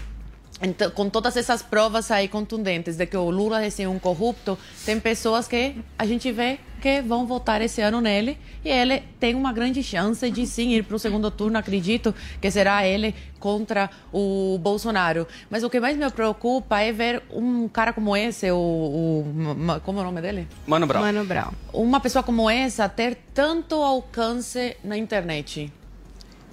Então, 0.61 0.91
com 0.91 1.09
todas 1.09 1.35
essas 1.35 1.63
provas 1.63 2.11
aí 2.11 2.27
contundentes 2.27 2.95
de 2.95 3.05
que 3.07 3.17
o 3.17 3.31
Lula 3.31 3.63
é 3.63 3.69
sim, 3.69 3.87
um 3.87 3.97
corrupto, 3.97 4.57
tem 4.85 4.99
pessoas 4.99 5.47
que 5.47 5.75
a 5.97 6.05
gente 6.05 6.31
vê 6.31 6.59
que 6.79 7.01
vão 7.01 7.25
votar 7.25 7.61
esse 7.61 7.81
ano 7.81 7.99
nele 7.99 8.37
e 8.63 8.69
ele 8.69 9.03
tem 9.19 9.33
uma 9.33 9.51
grande 9.51 9.81
chance 9.81 10.29
de 10.29 10.45
sim 10.45 10.73
ir 10.73 10.83
para 10.83 10.95
o 10.95 10.99
segundo 10.99 11.31
turno, 11.31 11.57
acredito 11.57 12.13
que 12.39 12.49
será 12.51 12.85
ele 12.85 13.15
contra 13.39 13.89
o 14.13 14.59
Bolsonaro. 14.59 15.27
Mas 15.49 15.63
o 15.63 15.69
que 15.69 15.79
mais 15.79 15.97
me 15.97 16.09
preocupa 16.11 16.79
é 16.79 16.91
ver 16.91 17.23
um 17.31 17.67
cara 17.67 17.91
como 17.91 18.15
esse, 18.15 18.51
o, 18.51 18.57
o 18.57 19.81
como 19.83 19.99
é 19.99 20.01
o 20.01 20.05
nome 20.05 20.21
dele? 20.21 20.47
Mano 20.67 20.85
Brown. 20.85 21.01
Mano 21.01 21.25
Brown. 21.25 21.51
Uma 21.73 21.99
pessoa 21.99 22.21
como 22.21 22.47
essa 22.47 22.87
ter 22.87 23.17
tanto 23.33 23.75
alcance 23.75 24.77
na 24.83 24.95
internet 24.95 25.71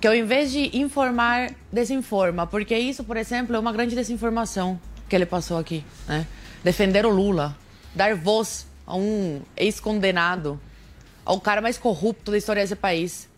que 0.01 0.07
ao 0.07 0.15
invés 0.15 0.53
de 0.53 0.77
informar, 0.77 1.51
desinforma. 1.73 2.47
Porque 2.47 2.77
isso, 2.77 3.05
por 3.05 3.17
exemplo, 3.17 3.57
é 3.57 3.59
uma 3.59 3.73
grande 3.73 3.95
desinformação 3.95 4.81
que 5.09 5.17
ele 5.17 5.27
passou 5.27 5.59
aqui. 5.59 5.85
Né? 6.07 6.27
Defender 6.63 7.05
o 7.07 7.11
Lula, 7.11 7.57
dar 7.95 8.15
voz 8.15 8.67
a 8.87 8.97
um 8.97 9.43
ex-condenado, 9.57 10.61
ao 11.25 11.41
cara 11.41 11.61
mais 11.61 11.77
corrupto 11.77 12.31
da 12.31 12.39
história 12.39 12.63
desse 12.63 12.77
país, 12.77 13.29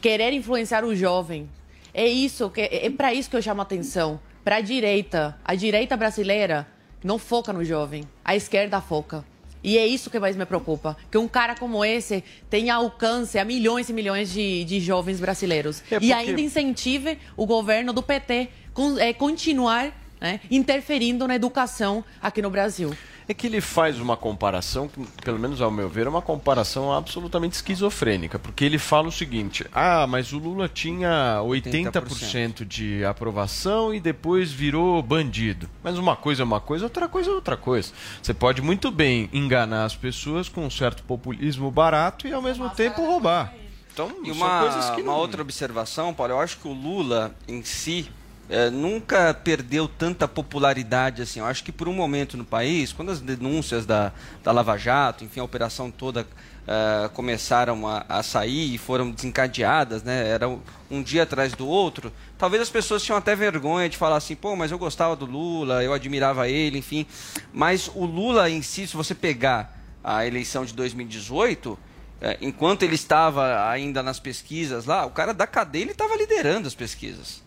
querer 0.00 0.32
influenciar 0.32 0.84
o 0.84 0.94
jovem. 0.94 1.48
É 1.94 2.06
isso 2.06 2.48
que 2.50 2.60
é 2.60 2.90
para 2.90 3.12
isso 3.12 3.28
que 3.28 3.36
eu 3.36 3.42
chamo 3.42 3.60
a 3.60 3.64
atenção. 3.64 4.20
Para 4.44 4.56
a 4.56 4.60
direita, 4.60 5.36
a 5.44 5.54
direita 5.54 5.96
brasileira 5.96 6.66
não 7.02 7.18
foca 7.18 7.52
no 7.52 7.64
jovem, 7.64 8.04
a 8.24 8.34
esquerda 8.34 8.80
foca. 8.80 9.24
E 9.64 9.78
é 9.78 9.86
isso 9.86 10.10
que 10.10 10.18
mais 10.18 10.34
me 10.36 10.44
preocupa, 10.44 10.96
que 11.10 11.16
um 11.16 11.28
cara 11.28 11.54
como 11.54 11.84
esse 11.84 12.24
tenha 12.50 12.74
alcance 12.74 13.38
a 13.38 13.44
milhões 13.44 13.88
e 13.88 13.92
milhões 13.92 14.32
de, 14.32 14.64
de 14.64 14.80
jovens 14.80 15.20
brasileiros. 15.20 15.80
É 15.90 15.96
E 15.96 15.98
porque- 15.98 16.12
ainda 16.12 16.40
incentive 16.40 17.18
o 17.36 17.46
governo 17.46 17.92
do 17.92 18.02
PT 18.02 18.48
con- 18.74 18.98
é, 18.98 19.12
continuar 19.12 19.92
né, 20.20 20.40
interferindo 20.50 21.26
na 21.28 21.34
educação 21.36 22.04
aqui 22.20 22.40
no 22.42 22.50
Brasil. 22.50 22.92
É 23.28 23.34
que 23.34 23.46
ele 23.46 23.60
faz 23.60 23.98
uma 24.00 24.16
comparação, 24.16 24.88
que, 24.88 25.00
pelo 25.22 25.38
menos 25.38 25.60
ao 25.60 25.70
meu 25.70 25.88
ver, 25.88 26.06
é 26.06 26.10
uma 26.10 26.22
comparação 26.22 26.92
absolutamente 26.92 27.54
esquizofrênica, 27.54 28.38
porque 28.38 28.64
ele 28.64 28.78
fala 28.78 29.08
o 29.08 29.12
seguinte: 29.12 29.64
ah, 29.72 30.06
mas 30.06 30.32
o 30.32 30.38
Lula 30.38 30.68
tinha 30.68 31.40
80% 31.44 32.64
de 32.64 33.04
aprovação 33.04 33.94
e 33.94 34.00
depois 34.00 34.50
virou 34.50 35.02
bandido. 35.02 35.68
Mas 35.82 35.98
uma 35.98 36.16
coisa 36.16 36.42
é 36.42 36.44
uma 36.44 36.60
coisa, 36.60 36.84
outra 36.84 37.08
coisa 37.08 37.30
é 37.30 37.34
outra 37.34 37.56
coisa. 37.56 37.92
Você 38.20 38.34
pode 38.34 38.60
muito 38.60 38.90
bem 38.90 39.28
enganar 39.32 39.84
as 39.84 39.94
pessoas 39.96 40.48
com 40.48 40.66
um 40.66 40.70
certo 40.70 41.02
populismo 41.04 41.70
barato 41.70 42.26
e 42.26 42.32
ao 42.32 42.42
mesmo 42.42 42.68
tempo 42.70 43.04
roubar. 43.04 43.54
Então, 43.92 44.10
E 44.24 44.28
são 44.28 44.36
uma, 44.36 44.60
coisas 44.60 44.90
que 44.90 45.02
uma 45.02 45.12
não... 45.12 45.18
outra 45.18 45.42
observação, 45.42 46.14
Paulo, 46.14 46.32
eu 46.32 46.40
acho 46.40 46.56
que 46.58 46.66
o 46.66 46.72
Lula 46.72 47.34
em 47.46 47.62
si, 47.62 48.10
é, 48.52 48.68
nunca 48.68 49.32
perdeu 49.32 49.88
tanta 49.88 50.28
popularidade 50.28 51.22
assim. 51.22 51.40
Eu 51.40 51.46
acho 51.46 51.64
que 51.64 51.72
por 51.72 51.88
um 51.88 51.92
momento 51.94 52.36
no 52.36 52.44
país, 52.44 52.92
quando 52.92 53.10
as 53.10 53.18
denúncias 53.18 53.86
da, 53.86 54.12
da 54.44 54.52
Lava 54.52 54.76
Jato, 54.76 55.24
enfim, 55.24 55.40
a 55.40 55.44
operação 55.44 55.90
toda 55.90 56.22
uh, 56.22 57.08
começaram 57.14 57.88
a, 57.88 58.04
a, 58.06 58.22
sair 58.22 58.74
e 58.74 58.76
foram 58.76 59.10
desencadeadas, 59.10 60.02
né? 60.02 60.28
Era 60.28 60.46
um, 60.46 60.60
um, 60.90 61.02
dia 61.02 61.22
atrás 61.22 61.54
do 61.54 61.66
outro. 61.66 62.12
Talvez 62.36 62.62
as 62.62 62.68
pessoas 62.68 63.02
tinham 63.02 63.16
até 63.16 63.34
vergonha 63.34 63.88
de 63.88 63.96
falar 63.96 64.16
assim, 64.16 64.36
pô, 64.36 64.54
mas 64.54 64.70
eu 64.70 64.78
gostava 64.78 65.16
do 65.16 65.24
Lula, 65.24 65.82
eu 65.82 65.94
admirava 65.94 66.46
ele, 66.46 66.76
enfim. 66.76 67.06
Mas 67.54 67.90
o 67.94 68.04
Lula 68.04 68.50
em 68.50 68.60
si, 68.60 68.86
se 68.86 68.94
você 68.94 69.14
pegar 69.14 69.80
a 70.04 70.26
eleição 70.26 70.66
de 70.66 70.74
2018 70.74 71.78
é, 72.20 72.36
enquanto 72.42 72.82
ele 72.82 72.96
estava 72.96 73.68
ainda 73.70 74.02
nas 74.02 74.20
pesquisas 74.20 74.84
lá, 74.84 75.06
o 75.06 75.10
cara 75.10 75.32
da 75.32 75.46
cadeia 75.46 75.82
ele 75.82 75.92
estava 75.92 76.14
liderando 76.16 76.68
as 76.68 76.74
pesquisas. 76.74 77.42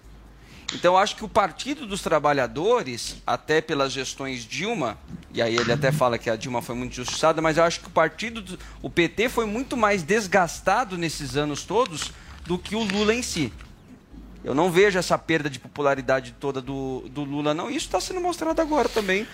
Então, 0.73 0.97
acho 0.97 1.15
que 1.15 1.23
o 1.23 1.29
Partido 1.29 1.85
dos 1.85 2.01
Trabalhadores, 2.01 3.17
até 3.25 3.61
pelas 3.61 3.91
gestões 3.91 4.45
Dilma, 4.45 4.97
e 5.33 5.41
aí 5.41 5.55
ele 5.55 5.71
até 5.71 5.91
fala 5.91 6.17
que 6.17 6.29
a 6.29 6.35
Dilma 6.35 6.61
foi 6.61 6.75
muito 6.75 6.93
injustiçada, 6.93 7.41
mas 7.41 7.57
eu 7.57 7.63
acho 7.63 7.81
que 7.81 7.87
o 7.87 7.91
partido, 7.91 8.41
do, 8.41 8.57
o 8.81 8.89
PT 8.89 9.29
foi 9.29 9.45
muito 9.45 9.77
mais 9.77 10.01
desgastado 10.01 10.97
nesses 10.97 11.35
anos 11.35 11.63
todos 11.63 12.11
do 12.45 12.57
que 12.57 12.75
o 12.75 12.83
Lula 12.83 13.13
em 13.13 13.21
si. 13.21 13.53
Eu 14.43 14.53
não 14.53 14.71
vejo 14.71 14.99
essa 14.99 15.17
perda 15.17 15.49
de 15.49 15.59
popularidade 15.59 16.35
toda 16.39 16.61
do, 16.61 17.03
do 17.09 17.23
Lula, 17.23 17.53
não. 17.53 17.69
Isso 17.69 17.87
está 17.87 17.99
sendo 17.99 18.21
mostrado 18.21 18.61
agora 18.61 18.87
também 18.87 19.27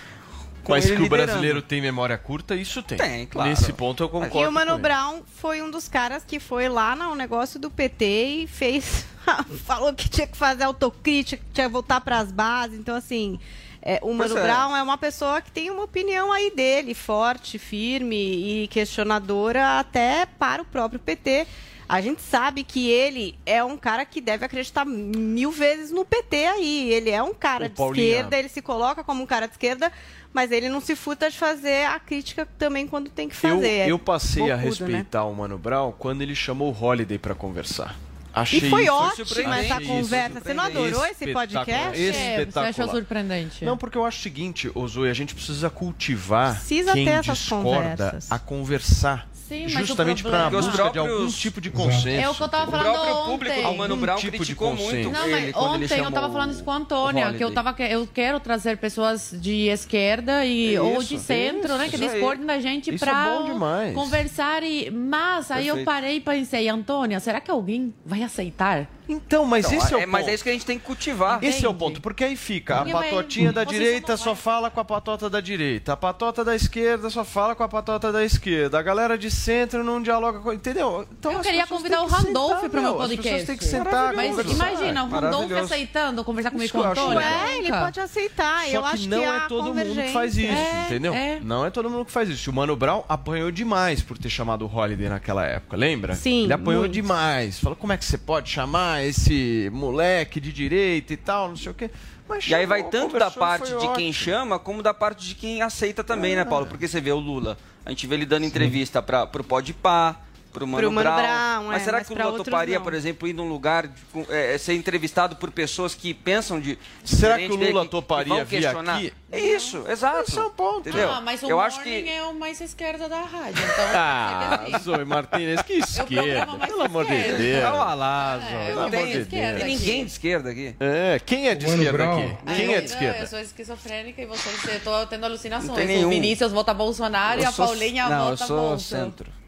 mas 0.68 0.90
que 0.90 1.02
o 1.02 1.08
brasileiro 1.08 1.60
tem 1.60 1.80
memória 1.80 2.16
curta, 2.16 2.54
isso 2.54 2.82
tem. 2.82 2.98
Tem, 2.98 3.26
claro. 3.26 3.48
Nesse 3.48 3.72
ponto 3.72 4.02
eu 4.02 4.08
concordo. 4.08 4.38
E 4.38 4.46
o 4.46 4.52
Mano 4.52 4.78
Brown 4.78 5.22
foi 5.36 5.62
um 5.62 5.70
dos 5.70 5.88
caras 5.88 6.24
que 6.24 6.38
foi 6.38 6.68
lá 6.68 6.94
no 6.94 7.14
negócio 7.14 7.58
do 7.58 7.70
PT 7.70 8.04
e 8.04 8.46
fez. 8.46 9.06
falou 9.64 9.92
que 9.94 10.08
tinha 10.08 10.26
que 10.26 10.36
fazer 10.36 10.64
autocrítica, 10.64 11.42
que 11.42 11.52
tinha 11.52 11.66
que 11.66 11.72
voltar 11.72 12.00
para 12.00 12.18
as 12.18 12.30
bases. 12.30 12.78
Então, 12.78 12.96
assim. 12.96 13.38
É, 13.84 13.98
o 14.00 14.14
Mano 14.14 14.38
é. 14.38 14.42
Brown 14.42 14.76
é 14.76 14.82
uma 14.82 14.96
pessoa 14.96 15.42
que 15.42 15.50
tem 15.50 15.68
uma 15.68 15.82
opinião 15.82 16.30
aí 16.30 16.52
dele, 16.54 16.94
forte, 16.94 17.58
firme 17.58 18.62
e 18.62 18.68
questionadora 18.68 19.80
até 19.80 20.24
para 20.24 20.62
o 20.62 20.64
próprio 20.64 21.00
PT. 21.00 21.48
A 21.92 22.00
gente 22.00 22.22
sabe 22.22 22.64
que 22.64 22.88
ele 22.88 23.38
é 23.44 23.62
um 23.62 23.76
cara 23.76 24.06
que 24.06 24.18
deve 24.18 24.46
acreditar 24.46 24.82
mil 24.82 25.50
vezes 25.50 25.90
no 25.90 26.06
PT 26.06 26.46
aí. 26.46 26.90
Ele 26.90 27.10
é 27.10 27.22
um 27.22 27.34
cara 27.34 27.66
o 27.66 27.68
de 27.68 27.74
Paulinha. 27.74 28.06
esquerda, 28.06 28.38
ele 28.38 28.48
se 28.48 28.62
coloca 28.62 29.04
como 29.04 29.22
um 29.22 29.26
cara 29.26 29.46
de 29.46 29.52
esquerda, 29.52 29.92
mas 30.32 30.50
ele 30.50 30.68
não 30.68 30.80
se 30.80 30.96
futa 30.96 31.30
de 31.30 31.36
fazer 31.36 31.86
a 31.86 31.98
crítica 32.00 32.46
também 32.58 32.86
quando 32.86 33.10
tem 33.10 33.28
que 33.28 33.36
fazer. 33.36 33.82
Eu, 33.82 33.90
eu 33.90 33.98
passei 33.98 34.42
Bocudo, 34.42 34.54
a 34.54 34.56
né? 34.56 34.62
respeitar 34.62 35.24
né? 35.24 35.30
o 35.30 35.34
Mano 35.34 35.58
Brown 35.58 35.92
quando 35.98 36.22
ele 36.22 36.34
chamou 36.34 36.72
o 36.72 36.84
Holiday 36.84 37.18
para 37.18 37.34
conversar. 37.34 37.94
Achei 38.34 38.60
e 38.60 38.70
foi 38.70 38.88
ótima 38.88 39.58
essa 39.58 39.80
conversa. 39.80 40.40
Você 40.40 40.54
não 40.54 40.64
adorou 40.64 41.04
esse 41.04 41.32
podcast? 41.32 42.00
Espetacular. 42.00 42.72
Você 42.72 42.80
achou 42.80 42.94
surpreendente? 42.94 43.64
Não, 43.64 43.76
porque 43.76 43.98
eu 43.98 44.06
acho 44.06 44.20
o 44.20 44.22
seguinte, 44.22 44.70
Ozoi, 44.74 45.10
a 45.10 45.14
gente 45.14 45.34
precisa 45.34 45.68
cultivar 45.68 46.54
precisa 46.54 46.94
quem 46.94 47.04
ter 47.04 47.10
essas 47.10 47.38
discorda 47.38 47.96
conversas. 47.96 48.32
a 48.32 48.38
conversar. 48.38 49.28
Sim, 49.52 49.68
justamente 49.68 50.22
para 50.22 50.46
a 50.46 50.50
busca 50.50 50.72
próprios... 50.72 50.92
de 50.92 50.98
algum 50.98 51.28
tipo 51.28 51.60
de 51.60 51.70
consenso. 51.70 52.08
É 52.08 52.28
o 52.28 52.34
que 52.34 52.42
eu 52.42 52.48
tava 52.48 52.70
falando 52.70 52.88
o 52.88 52.92
próprio 52.92 53.14
ontem. 53.14 53.30
público 53.30 53.62
do 53.62 53.76
Mano 53.76 53.96
Brown 53.96 54.16
tipo 54.16 54.36
criticou 54.38 54.74
muito 54.74 55.10
Não, 55.10 55.26
ele 55.26 55.52
mas 55.52 55.54
ontem 55.54 55.98
eu 55.98 56.10
tava 56.10 56.32
falando 56.32 56.52
isso 56.52 56.64
com 56.64 56.70
a 56.70 56.76
Antônia, 56.76 57.32
que 57.34 57.44
eu, 57.44 57.52
tava, 57.52 57.74
eu 57.82 58.08
quero 58.12 58.40
trazer 58.40 58.78
pessoas 58.78 59.34
de 59.38 59.68
esquerda 59.68 60.44
e, 60.46 60.74
isso, 60.74 60.82
ou 60.82 61.02
de 61.02 61.18
centro, 61.18 61.76
né, 61.76 61.88
que 61.88 61.98
discordem 61.98 62.46
da 62.46 62.58
gente 62.60 62.96
para 62.96 63.42
é 63.88 63.92
conversar. 63.92 64.62
E, 64.62 64.90
mas 64.90 65.50
aí 65.50 65.66
Perfeito. 65.66 65.78
eu 65.80 65.84
parei 65.84 66.16
e 66.16 66.20
pensei, 66.20 66.68
Antônia, 66.68 67.20
será 67.20 67.40
que 67.40 67.50
alguém 67.50 67.92
vai 68.04 68.22
aceitar? 68.22 68.88
Então, 69.08 69.44
mas 69.44 69.66
então, 69.66 69.78
esse 69.78 69.94
é, 69.94 69.94
é 69.94 69.96
o 69.96 70.00
ponto. 70.00 70.10
Mas 70.10 70.28
é 70.28 70.34
isso 70.34 70.44
que 70.44 70.50
a 70.50 70.52
gente 70.52 70.66
tem 70.66 70.78
que 70.78 70.84
cultivar. 70.84 71.38
Esse 71.38 71.58
Entendi. 71.58 71.66
é 71.66 71.68
o 71.68 71.74
ponto, 71.74 72.00
porque 72.00 72.24
aí 72.24 72.36
fica, 72.36 72.80
a 72.80 72.84
patotinha 72.84 73.52
da 73.52 73.64
direita 73.64 74.16
só 74.16 74.34
fala 74.34 74.70
com 74.70 74.80
a 74.80 74.84
patota 74.84 75.28
da 75.28 75.40
direita, 75.40 75.92
a 75.92 75.96
patota 75.96 76.44
da 76.44 76.54
esquerda 76.54 77.10
só 77.10 77.24
fala 77.24 77.54
com 77.54 77.62
a 77.62 77.68
patota 77.68 78.12
da 78.12 78.24
esquerda, 78.24 78.78
a 78.78 78.82
galera 78.82 79.18
de 79.18 79.30
centro 79.30 79.82
não 79.82 80.00
dialoga 80.00 80.40
com... 80.40 80.52
Entendeu? 80.52 81.06
Então, 81.18 81.32
eu 81.32 81.40
queria 81.40 81.66
convidar 81.66 82.02
o 82.02 82.06
Randolph 82.06 82.68
para 82.68 82.80
o 82.80 82.82
meu 82.82 82.94
podcast. 82.94 83.46
Tem 83.46 83.56
que 83.56 83.64
sentar, 83.64 84.14
mas 84.14 84.38
imagina, 84.38 85.04
o 85.04 85.08
Randolph 85.08 85.52
aceitando 85.52 86.24
conversar 86.24 86.50
comigo 86.50 86.72
com 86.72 86.78
o 86.78 86.84
Antônio. 86.84 87.20
É, 87.20 87.58
ele 87.58 87.70
pode 87.70 88.00
aceitar. 88.00 88.64
Só 88.64 88.70
eu 88.70 88.82
que 88.82 88.88
acho 88.88 89.08
não 89.08 89.18
que 89.18 89.24
é 89.24 89.40
todo 89.48 89.74
mundo 89.74 89.94
que 89.94 90.12
faz 90.12 90.36
isso, 90.36 90.52
é, 90.52 90.86
entendeu? 90.86 91.14
É. 91.14 91.40
Não 91.40 91.66
é 91.66 91.70
todo 91.70 91.90
mundo 91.90 92.04
que 92.04 92.12
faz 92.12 92.28
isso. 92.28 92.50
O 92.50 92.54
Mano 92.54 92.76
Brown 92.76 93.02
apanhou 93.08 93.50
demais 93.50 94.02
por 94.02 94.18
ter 94.18 94.28
chamado 94.28 94.66
o 94.66 94.76
Holiday 94.76 95.08
naquela 95.08 95.44
época, 95.44 95.76
lembra? 95.76 96.14
Sim. 96.14 96.44
Ele 96.44 96.52
apanhou 96.52 96.86
demais. 96.86 97.58
Falou, 97.58 97.76
como 97.76 97.92
é 97.92 97.96
que 97.96 98.04
você 98.04 98.18
pode 98.18 98.50
chamar 98.50 98.91
esse 99.00 99.70
moleque 99.72 100.40
de 100.40 100.52
direita 100.52 101.12
e 101.12 101.16
tal, 101.16 101.48
não 101.48 101.56
sei 101.56 101.70
o 101.70 101.74
quê. 101.74 101.90
Mas 102.28 102.46
e 102.48 102.54
aí 102.54 102.66
vai 102.66 102.82
tanto 102.84 103.18
da 103.18 103.30
parte 103.30 103.68
de 103.68 103.74
ótimo. 103.74 103.94
quem 103.94 104.12
chama, 104.12 104.58
como 104.58 104.82
da 104.82 104.94
parte 104.94 105.26
de 105.26 105.34
quem 105.34 105.62
aceita 105.62 106.02
também, 106.02 106.36
né, 106.36 106.44
Paulo? 106.44 106.66
Porque 106.66 106.88
você 106.88 107.00
vê 107.00 107.12
o 107.12 107.18
Lula, 107.18 107.58
a 107.84 107.90
gente 107.90 108.06
vê 108.06 108.14
ele 108.14 108.26
dando 108.26 108.44
entrevista 108.44 109.02
para 109.02 109.24
o 109.24 109.44
Podpah, 109.44 110.20
pro 110.52 110.66
Mano, 110.66 110.78
pro 110.82 110.92
Mano 110.92 111.10
Brown. 111.10 111.22
Brown 111.22 111.66
mas 111.68 111.82
é, 111.82 111.84
será 111.84 111.98
mas 111.98 112.06
que 112.06 112.12
o 112.12 112.16
Lula 112.16 112.44
toparia, 112.44 112.76
não. 112.76 112.82
por 112.84 112.94
exemplo, 112.94 113.26
ir 113.26 113.32
num 113.32 113.48
lugar, 113.48 113.90
é, 114.28 114.58
ser 114.58 114.74
entrevistado 114.74 115.36
por 115.36 115.50
pessoas 115.50 115.94
que 115.94 116.12
pensam 116.12 116.60
de. 116.60 116.78
Será 117.04 117.38
que 117.38 117.50
o 117.50 117.56
Lula 117.56 117.86
toparia 117.86 118.44
vir 118.44 118.66
aqui? 118.66 119.12
É 119.30 119.40
isso, 119.40 119.84
exato. 119.88 120.28
Esse 120.28 120.38
é 120.38 120.42
o 120.42 120.50
ponto. 120.50 120.80
Entendeu? 120.88 121.10
Ah, 121.10 121.22
mas 121.22 121.42
o 121.42 121.48
eu 121.48 121.58
acho 121.58 121.82
que 121.82 122.08
é 122.08 122.22
o 122.22 122.34
mais 122.34 122.60
esquerda 122.60 123.08
da 123.08 123.22
rádio. 123.22 123.62
Então, 123.64 123.86
ah, 123.94 124.66
Zoe 124.78 125.04
Martinez, 125.06 125.62
que 125.62 125.74
esquerda. 125.74 126.66
Pelo 126.66 126.82
amor 126.82 127.06
de 127.06 127.16
Deus. 127.16 127.62
Calma 127.62 127.94
lá, 127.94 128.38
Zoe. 128.38 128.54
É, 128.54 128.74
não 128.74 128.90
tem, 128.90 129.06
de 129.06 129.24
tem 129.24 129.64
ninguém 129.64 130.04
de 130.04 130.10
esquerda 130.10 130.50
aqui. 130.50 130.76
É, 130.78 131.18
quem 131.24 131.48
é 131.48 131.54
de 131.54 131.66
Mano 131.66 131.82
esquerda 131.82 132.04
Brown. 132.04 132.24
aqui? 132.24 132.56
Quem 132.56 132.74
é 132.74 132.80
de 132.80 132.86
esquerda? 132.86 133.18
Eu 133.20 133.26
sou 133.26 133.38
esquizofrênica 133.38 134.20
e 134.20 134.26
vocês, 134.26 134.74
eu 134.74 134.80
tô 134.80 135.06
tendo 135.06 135.24
alucinações. 135.24 135.88
Não. 135.88 136.06
O 136.06 136.10
Vinícius 136.10 136.52
vota 136.52 136.74
Bolsonaro 136.74 137.40
e 137.40 137.44
a 137.46 137.52
Paulinha 137.52 138.08
não, 138.10 138.30
vota 138.30 138.42
eu 138.42 138.46
sou 138.46 138.56
Bolsonaro. 138.56 138.80
centro. 138.80 139.41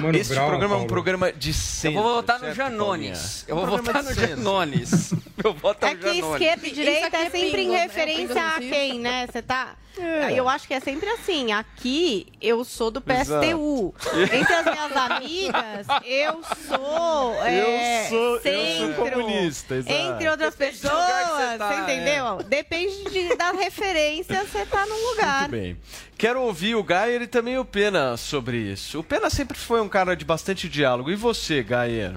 Mano 0.00 0.16
Esse 0.16 0.32
Brown, 0.34 0.48
programa 0.48 0.74
é 0.74 0.76
um 0.76 0.80
Paulo. 0.80 0.88
programa 0.88 1.32
de 1.32 1.52
centro. 1.52 1.98
Eu 1.98 2.02
vou 2.02 2.14
votar 2.16 2.38
no 2.40 2.54
Janones. 2.54 3.44
Eu 3.48 3.56
vou 3.56 3.64
Um 3.64 3.68
votar 3.70 4.02
no. 4.02 4.14
Janones. 4.14 5.12
Eu 5.42 5.54
voto 5.54 5.86
É 5.86 5.94
no 5.94 6.00
que 6.00 6.14
Janones. 6.16 6.32
esquerda 6.32 6.66
e 6.66 6.70
direita 6.70 7.16
é 7.16 7.22
é 7.22 7.30
sempre 7.30 7.50
pingo, 7.50 7.58
em 7.58 7.68
né? 7.76 7.82
referência 7.82 8.26
Pingo 8.26 8.38
a 8.38 8.58
quem, 8.58 8.98
né? 9.00 9.26
Você 9.26 9.40
tá. 9.42 9.74
É. 9.98 10.32
Eu 10.32 10.48
acho 10.48 10.66
que 10.68 10.74
é 10.74 10.80
sempre 10.80 11.08
assim. 11.10 11.52
Aqui 11.52 12.26
eu 12.40 12.64
sou 12.64 12.90
do 12.90 13.02
Exato. 13.06 13.44
PSTU. 13.46 13.94
Entre 14.32 14.52
as 14.54 14.64
minhas 14.64 14.96
amigas, 14.96 15.86
eu 16.04 16.40
sou. 16.66 17.34
é, 17.44 18.04
Eu 18.04 18.08
sou- 18.08 18.18
eu 18.18 18.40
sou 18.40 18.40
centro. 18.40 19.10
comunista, 19.10 19.74
exato. 19.74 19.92
Entre 19.94 20.28
outras 20.28 20.54
Depende 20.54 20.78
pessoas, 20.80 20.92
lugar 21.02 21.24
que 21.24 21.52
você 21.52 21.58
tá, 21.58 21.74
entendeu? 21.82 22.36
Depende 22.48 23.04
de- 23.10 23.36
da 23.36 23.50
referência, 23.52 24.44
você 24.44 24.64
tá 24.66 24.86
num 24.86 25.10
lugar. 25.10 25.48
Muito 25.48 25.50
bem. 25.62 25.76
Quero 26.16 26.40
ouvir 26.42 26.74
o 26.74 26.82
Gayer 26.84 27.22
e 27.22 27.26
também 27.26 27.58
o 27.58 27.64
Pena 27.64 28.16
sobre 28.16 28.56
isso. 28.58 29.00
O 29.00 29.04
Pena 29.04 29.28
sempre 29.30 29.56
foi 29.58 29.80
um 29.80 29.88
cara 29.88 30.14
de 30.14 30.24
bastante 30.24 30.68
diálogo. 30.68 31.10
E 31.10 31.16
você, 31.16 31.62
Gayer? 31.62 32.16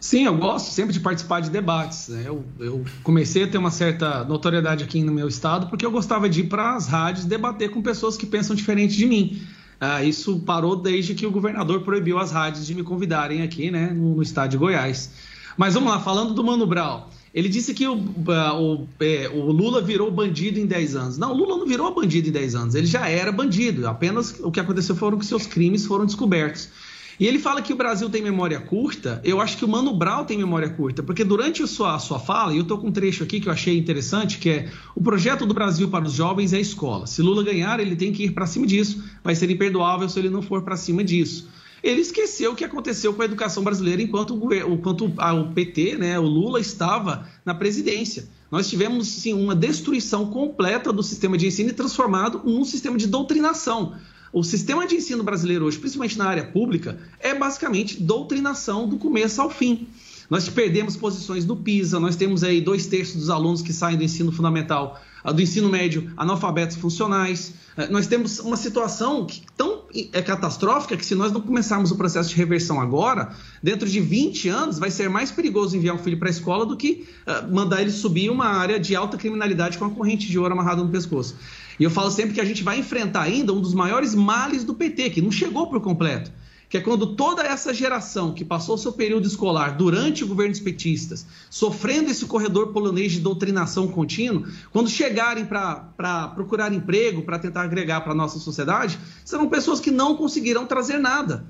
Sim, 0.00 0.26
eu 0.26 0.36
gosto 0.36 0.70
sempre 0.70 0.92
de 0.92 1.00
participar 1.00 1.40
de 1.40 1.50
debates. 1.50 2.08
né? 2.08 2.24
Eu, 2.26 2.44
eu 2.58 2.84
comecei 3.02 3.44
a 3.44 3.48
ter 3.48 3.58
uma 3.58 3.70
certa 3.70 4.24
notoriedade 4.24 4.84
aqui 4.84 5.02
no 5.02 5.12
meu 5.12 5.28
estado 5.28 5.66
porque 5.68 5.84
eu 5.84 5.90
gostava 5.90 6.28
de 6.28 6.40
ir 6.40 6.44
para 6.44 6.74
as 6.76 6.86
rádios 6.86 7.24
debater 7.24 7.70
com 7.70 7.82
pessoas 7.82 8.16
que 8.16 8.26
pensam 8.26 8.54
diferente 8.54 8.96
de 8.96 9.06
mim. 9.06 9.40
Ah, 9.80 10.02
isso 10.02 10.40
parou 10.40 10.76
desde 10.76 11.14
que 11.14 11.26
o 11.26 11.30
governador 11.30 11.82
proibiu 11.82 12.18
as 12.18 12.30
rádios 12.32 12.66
de 12.66 12.74
me 12.74 12.82
convidarem 12.82 13.42
aqui 13.42 13.70
né, 13.70 13.92
no, 13.92 14.16
no 14.16 14.22
estado 14.22 14.50
de 14.50 14.56
Goiás. 14.56 15.10
Mas 15.56 15.74
vamos 15.74 15.90
lá, 15.90 16.00
falando 16.00 16.34
do 16.34 16.44
Mano 16.44 16.66
Brown. 16.66 17.04
Ele 17.34 17.50
disse 17.50 17.74
que 17.74 17.86
o, 17.86 18.02
ah, 18.28 18.58
o, 18.58 18.88
é, 18.98 19.28
o 19.28 19.52
Lula 19.52 19.82
virou 19.82 20.10
bandido 20.10 20.58
em 20.58 20.64
10 20.64 20.96
anos. 20.96 21.18
Não, 21.18 21.32
o 21.32 21.36
Lula 21.36 21.58
não 21.58 21.66
virou 21.66 21.94
bandido 21.94 22.28
em 22.28 22.32
10 22.32 22.54
anos. 22.54 22.74
Ele 22.74 22.86
já 22.86 23.08
era 23.08 23.30
bandido. 23.30 23.86
Apenas 23.86 24.40
o 24.40 24.50
que 24.50 24.58
aconteceu 24.58 24.96
foram 24.96 25.18
que 25.18 25.26
seus 25.26 25.46
crimes 25.46 25.84
foram 25.84 26.06
descobertos. 26.06 26.70
E 27.18 27.26
ele 27.26 27.38
fala 27.38 27.62
que 27.62 27.72
o 27.72 27.76
Brasil 27.76 28.10
tem 28.10 28.20
memória 28.20 28.60
curta. 28.60 29.20
Eu 29.24 29.40
acho 29.40 29.56
que 29.56 29.64
o 29.64 29.68
Mano 29.68 29.94
Brown 29.94 30.24
tem 30.24 30.36
memória 30.36 30.68
curta, 30.68 31.02
porque 31.02 31.24
durante 31.24 31.62
a 31.62 31.66
sua, 31.66 31.94
a 31.94 31.98
sua 31.98 32.18
fala, 32.18 32.52
e 32.52 32.56
eu 32.56 32.62
estou 32.62 32.78
com 32.78 32.88
um 32.88 32.92
trecho 32.92 33.24
aqui 33.24 33.40
que 33.40 33.48
eu 33.48 33.52
achei 33.52 33.78
interessante, 33.78 34.38
que 34.38 34.50
é 34.50 34.70
o 34.94 35.02
projeto 35.02 35.46
do 35.46 35.54
Brasil 35.54 35.88
para 35.88 36.04
os 36.04 36.12
jovens 36.12 36.52
é 36.52 36.58
a 36.58 36.60
escola. 36.60 37.06
Se 37.06 37.22
Lula 37.22 37.42
ganhar, 37.42 37.80
ele 37.80 37.96
tem 37.96 38.12
que 38.12 38.24
ir 38.24 38.32
para 38.32 38.46
cima 38.46 38.66
disso. 38.66 39.02
Vai 39.24 39.34
ser 39.34 39.50
imperdoável 39.50 40.08
se 40.08 40.18
ele 40.18 40.28
não 40.28 40.42
for 40.42 40.62
para 40.62 40.76
cima 40.76 41.02
disso. 41.02 41.48
Ele 41.82 42.00
esqueceu 42.00 42.52
o 42.52 42.56
que 42.56 42.64
aconteceu 42.64 43.14
com 43.14 43.22
a 43.22 43.24
educação 43.24 43.62
brasileira 43.62 44.02
enquanto 44.02 44.34
o, 44.34 44.54
enquanto 44.54 45.06
o 45.06 45.52
PT, 45.52 45.96
né, 45.96 46.18
o 46.18 46.24
Lula, 46.24 46.58
estava 46.60 47.28
na 47.44 47.54
presidência. 47.54 48.28
Nós 48.50 48.68
tivemos 48.68 49.08
sim, 49.08 49.32
uma 49.32 49.54
destruição 49.54 50.26
completa 50.26 50.92
do 50.92 51.02
sistema 51.02 51.36
de 51.36 51.46
ensino 51.46 51.70
e 51.70 51.72
transformado 51.72 52.42
num 52.44 52.64
sistema 52.64 52.96
de 52.96 53.06
doutrinação. 53.06 53.94
O 54.32 54.42
sistema 54.42 54.86
de 54.86 54.96
ensino 54.96 55.22
brasileiro 55.22 55.64
hoje, 55.64 55.78
principalmente 55.78 56.18
na 56.18 56.26
área 56.26 56.44
pública, 56.44 56.98
é 57.20 57.34
basicamente 57.34 58.02
doutrinação 58.02 58.88
do 58.88 58.98
começo 58.98 59.40
ao 59.40 59.50
fim. 59.50 59.88
Nós 60.28 60.48
perdemos 60.48 60.96
posições 60.96 61.44
do 61.44 61.56
PISA, 61.56 62.00
nós 62.00 62.16
temos 62.16 62.42
aí 62.42 62.60
dois 62.60 62.86
terços 62.86 63.16
dos 63.16 63.30
alunos 63.30 63.62
que 63.62 63.72
saem 63.72 63.96
do 63.96 64.02
ensino 64.02 64.32
fundamental, 64.32 65.00
do 65.24 65.40
ensino 65.40 65.68
médio, 65.68 66.10
analfabetos 66.16 66.76
funcionais. 66.76 67.54
Eh, 67.76 67.88
Nós 67.88 68.06
temos 68.06 68.38
uma 68.40 68.56
situação 68.56 69.26
que- 69.26 69.42
tão 69.56 69.82
é 70.12 70.20
catastrófica 70.22 70.96
que 70.96 71.04
se 71.06 71.14
nós 71.14 71.32
não 71.32 71.40
começarmos 71.40 71.90
o 71.90 71.96
processo 71.96 72.28
de 72.30 72.34
reversão 72.36 72.80
agora, 72.80 73.30
dentro 73.62 73.88
de 73.88 74.00
20 74.00 74.48
anos 74.48 74.78
vai 74.78 74.90
ser 74.90 75.08
mais 75.08 75.30
perigoso 75.30 75.76
enviar 75.76 75.94
um 75.94 75.98
filho 75.98 76.18
para 76.18 76.28
a 76.28 76.30
escola 76.30 76.66
do 76.66 76.76
que 76.76 77.06
uh, 77.26 77.54
mandar 77.54 77.80
ele 77.80 77.90
subir 77.90 78.28
uma 78.30 78.46
área 78.46 78.78
de 78.78 78.94
alta 78.96 79.16
criminalidade 79.16 79.78
com 79.78 79.84
a 79.84 79.90
corrente 79.90 80.26
de 80.26 80.38
ouro 80.38 80.52
amarrada 80.52 80.82
no 80.82 80.90
pescoço. 80.90 81.36
E 81.78 81.84
eu 81.84 81.90
falo 81.90 82.10
sempre 82.10 82.34
que 82.34 82.40
a 82.40 82.44
gente 82.44 82.62
vai 82.62 82.78
enfrentar 82.78 83.22
ainda 83.22 83.52
um 83.52 83.60
dos 83.60 83.74
maiores 83.74 84.14
males 84.14 84.64
do 84.64 84.74
PT, 84.74 85.10
que 85.10 85.22
não 85.22 85.30
chegou 85.30 85.68
por 85.68 85.80
completo 85.80 86.30
que 86.68 86.76
é 86.76 86.80
quando 86.80 87.14
toda 87.14 87.42
essa 87.42 87.72
geração 87.72 88.32
que 88.32 88.44
passou 88.44 88.76
seu 88.76 88.92
período 88.92 89.26
escolar 89.26 89.76
durante 89.76 90.24
o 90.24 90.26
governo 90.26 90.52
dos 90.52 90.60
petistas, 90.60 91.26
sofrendo 91.48 92.10
esse 92.10 92.24
corredor 92.26 92.72
polonês 92.72 93.12
de 93.12 93.20
doutrinação 93.20 93.88
contínua, 93.88 94.48
quando 94.72 94.88
chegarem 94.88 95.44
para 95.44 96.28
procurar 96.34 96.72
emprego, 96.72 97.22
para 97.22 97.38
tentar 97.38 97.62
agregar 97.62 98.00
para 98.00 98.12
a 98.12 98.16
nossa 98.16 98.38
sociedade, 98.38 98.98
serão 99.24 99.48
pessoas 99.48 99.80
que 99.80 99.90
não 99.90 100.16
conseguirão 100.16 100.66
trazer 100.66 100.98
nada. 100.98 101.46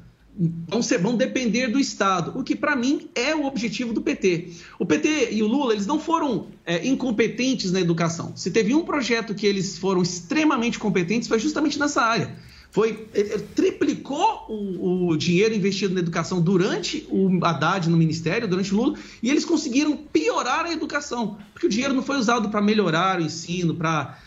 Vão, 0.69 0.83
ser, 0.83 0.99
vão 0.99 1.17
depender 1.17 1.69
do 1.69 1.79
Estado, 1.79 2.39
o 2.39 2.45
que 2.45 2.55
para 2.55 2.77
mim 2.77 3.09
é 3.15 3.35
o 3.35 3.47
objetivo 3.47 3.95
do 3.95 4.03
PT. 4.03 4.51
O 4.79 4.85
PT 4.85 5.33
e 5.33 5.43
o 5.43 5.47
Lula, 5.47 5.73
eles 5.73 5.87
não 5.87 5.99
foram 5.99 6.49
é, 6.67 6.87
incompetentes 6.87 7.73
na 7.73 7.81
educação. 7.81 8.37
Se 8.37 8.51
teve 8.51 8.75
um 8.75 8.85
projeto 8.85 9.35
que 9.35 9.47
eles 9.47 9.79
foram 9.79 10.03
extremamente 10.03 10.79
competentes, 10.79 11.27
foi 11.27 11.39
justamente 11.39 11.79
nessa 11.79 12.03
área 12.03 12.37
foi 12.71 13.09
ele 13.15 13.39
triplicou 13.55 14.47
o, 14.49 15.09
o, 15.09 15.17
dinheiro 15.17 15.55
investido 15.55 15.95
na 15.95 16.01
educação 16.01 16.41
durante 16.41 17.07
o 17.11 17.45
Haddad 17.45 17.89
no 17.89 17.97
ministério, 17.97 18.47
durante 18.47 18.75
o 18.75 18.77
Lula, 18.77 18.99
e 19.23 19.31
eles 19.31 19.45
conseguiram 19.45 19.97
piorar 19.97 20.67
a 20.67 20.73
educação, 20.73 21.39
porque 21.53 21.67
o 21.67 21.71
dinheiro 21.71 21.95
não 21.95 22.03
foi 22.03 22.19
usado 22.19 22.51
para 22.51 22.61
melhorar 22.61 23.19
o 23.19 23.23
ensino, 23.23 23.75
para 23.75 24.19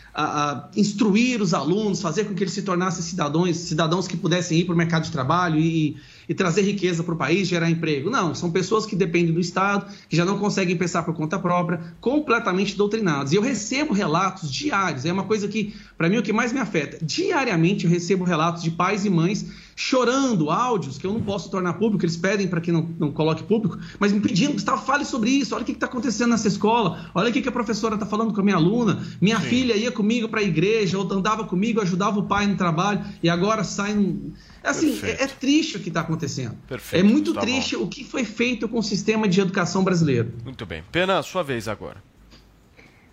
instruir 0.76 1.40
os 1.40 1.54
alunos, 1.54 2.02
fazer 2.02 2.24
com 2.24 2.34
que 2.34 2.42
eles 2.42 2.52
se 2.52 2.62
tornassem 2.62 3.02
cidadãos, 3.02 3.56
cidadãos 3.56 4.08
que 4.08 4.16
pudessem 4.16 4.58
ir 4.58 4.64
para 4.64 4.74
o 4.74 4.78
mercado 4.78 5.04
de 5.04 5.12
trabalho 5.12 5.58
e, 5.58 5.96
e 6.30 6.34
trazer 6.34 6.62
riqueza 6.62 7.02
para 7.02 7.12
o 7.12 7.16
país, 7.16 7.48
gerar 7.48 7.68
emprego. 7.68 8.08
Não, 8.08 8.36
são 8.36 8.52
pessoas 8.52 8.86
que 8.86 8.94
dependem 8.94 9.34
do 9.34 9.40
Estado, 9.40 9.92
que 10.08 10.14
já 10.14 10.24
não 10.24 10.38
conseguem 10.38 10.76
pensar 10.76 11.02
por 11.02 11.12
conta 11.12 11.40
própria, 11.40 11.80
completamente 12.00 12.76
doutrinadas. 12.76 13.32
E 13.32 13.34
eu 13.34 13.42
recebo 13.42 13.92
relatos 13.92 14.48
diários, 14.48 15.04
é 15.04 15.12
uma 15.12 15.24
coisa 15.24 15.48
que, 15.48 15.74
para 15.98 16.08
mim, 16.08 16.14
é 16.14 16.18
o 16.20 16.22
que 16.22 16.32
mais 16.32 16.52
me 16.52 16.60
afeta. 16.60 17.04
Diariamente 17.04 17.84
eu 17.84 17.90
recebo 17.90 18.22
relatos 18.22 18.62
de 18.62 18.70
pais 18.70 19.04
e 19.04 19.10
mães 19.10 19.44
chorando, 19.74 20.50
áudios 20.50 20.98
que 20.98 21.06
eu 21.06 21.12
não 21.12 21.22
posso 21.22 21.50
tornar 21.50 21.72
público, 21.72 22.04
eles 22.04 22.16
pedem 22.16 22.46
para 22.46 22.60
que 22.60 22.70
não, 22.70 22.88
não 22.98 23.10
coloque 23.10 23.42
público, 23.42 23.78
mas 23.98 24.12
me 24.12 24.20
pedindo, 24.20 24.52
Gustavo, 24.52 24.84
fale 24.84 25.06
sobre 25.06 25.30
isso, 25.30 25.54
olha 25.54 25.62
o 25.62 25.64
que 25.64 25.72
está 25.72 25.86
acontecendo 25.86 26.30
nessa 26.30 26.48
escola, 26.48 27.10
olha 27.14 27.30
o 27.30 27.32
que, 27.32 27.40
que 27.40 27.48
a 27.48 27.52
professora 27.52 27.94
está 27.94 28.04
falando 28.04 28.32
com 28.34 28.40
a 28.42 28.44
minha 28.44 28.56
aluna, 28.56 29.02
minha 29.22 29.40
Sim. 29.40 29.46
filha 29.48 29.74
ia 29.74 29.90
comigo 29.90 30.28
para 30.28 30.40
a 30.40 30.44
igreja, 30.44 30.98
ou 30.98 31.10
andava 31.10 31.44
comigo, 31.44 31.80
ajudava 31.80 32.20
o 32.20 32.24
pai 32.24 32.46
no 32.46 32.56
trabalho, 32.56 33.02
e 33.22 33.28
agora 33.28 33.64
sai... 33.64 33.94
Um... 33.94 34.30
Assim, 34.62 35.00
é, 35.02 35.24
é, 35.24 35.26
triste 35.26 35.76
o 35.76 35.80
que 35.80 35.88
está 35.88 36.00
acontecendo. 36.00 36.56
Perfeito, 36.68 37.04
é 37.04 37.08
muito 37.08 37.32
tá 37.32 37.40
triste 37.40 37.76
bom. 37.76 37.84
o 37.84 37.88
que 37.88 38.04
foi 38.04 38.24
feito 38.24 38.68
com 38.68 38.78
o 38.78 38.82
sistema 38.82 39.26
de 39.26 39.40
educação 39.40 39.82
brasileiro. 39.82 40.32
Muito 40.44 40.66
bem. 40.66 40.82
Pena, 40.92 41.22
sua 41.22 41.42
vez 41.42 41.66
agora. 41.66 42.02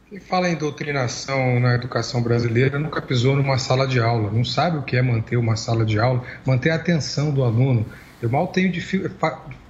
Quem 0.09 0.19
fala 0.19 0.49
em 0.49 0.55
doutrinação 0.55 1.59
na 1.59 1.75
educação 1.75 2.21
brasileira 2.21 2.79
nunca 2.79 3.01
pisou 3.01 3.35
numa 3.35 3.57
sala 3.57 3.85
de 3.85 3.99
aula, 3.99 4.31
não 4.31 4.45
sabe 4.45 4.77
o 4.77 4.81
que 4.81 4.95
é 4.95 5.01
manter 5.01 5.35
uma 5.35 5.57
sala 5.57 5.85
de 5.85 5.99
aula, 5.99 6.23
manter 6.45 6.69
a 6.69 6.75
atenção 6.75 7.29
do 7.29 7.43
aluno. 7.43 7.85
Eu 8.21 8.29
mal 8.29 8.47
tenho 8.47 8.71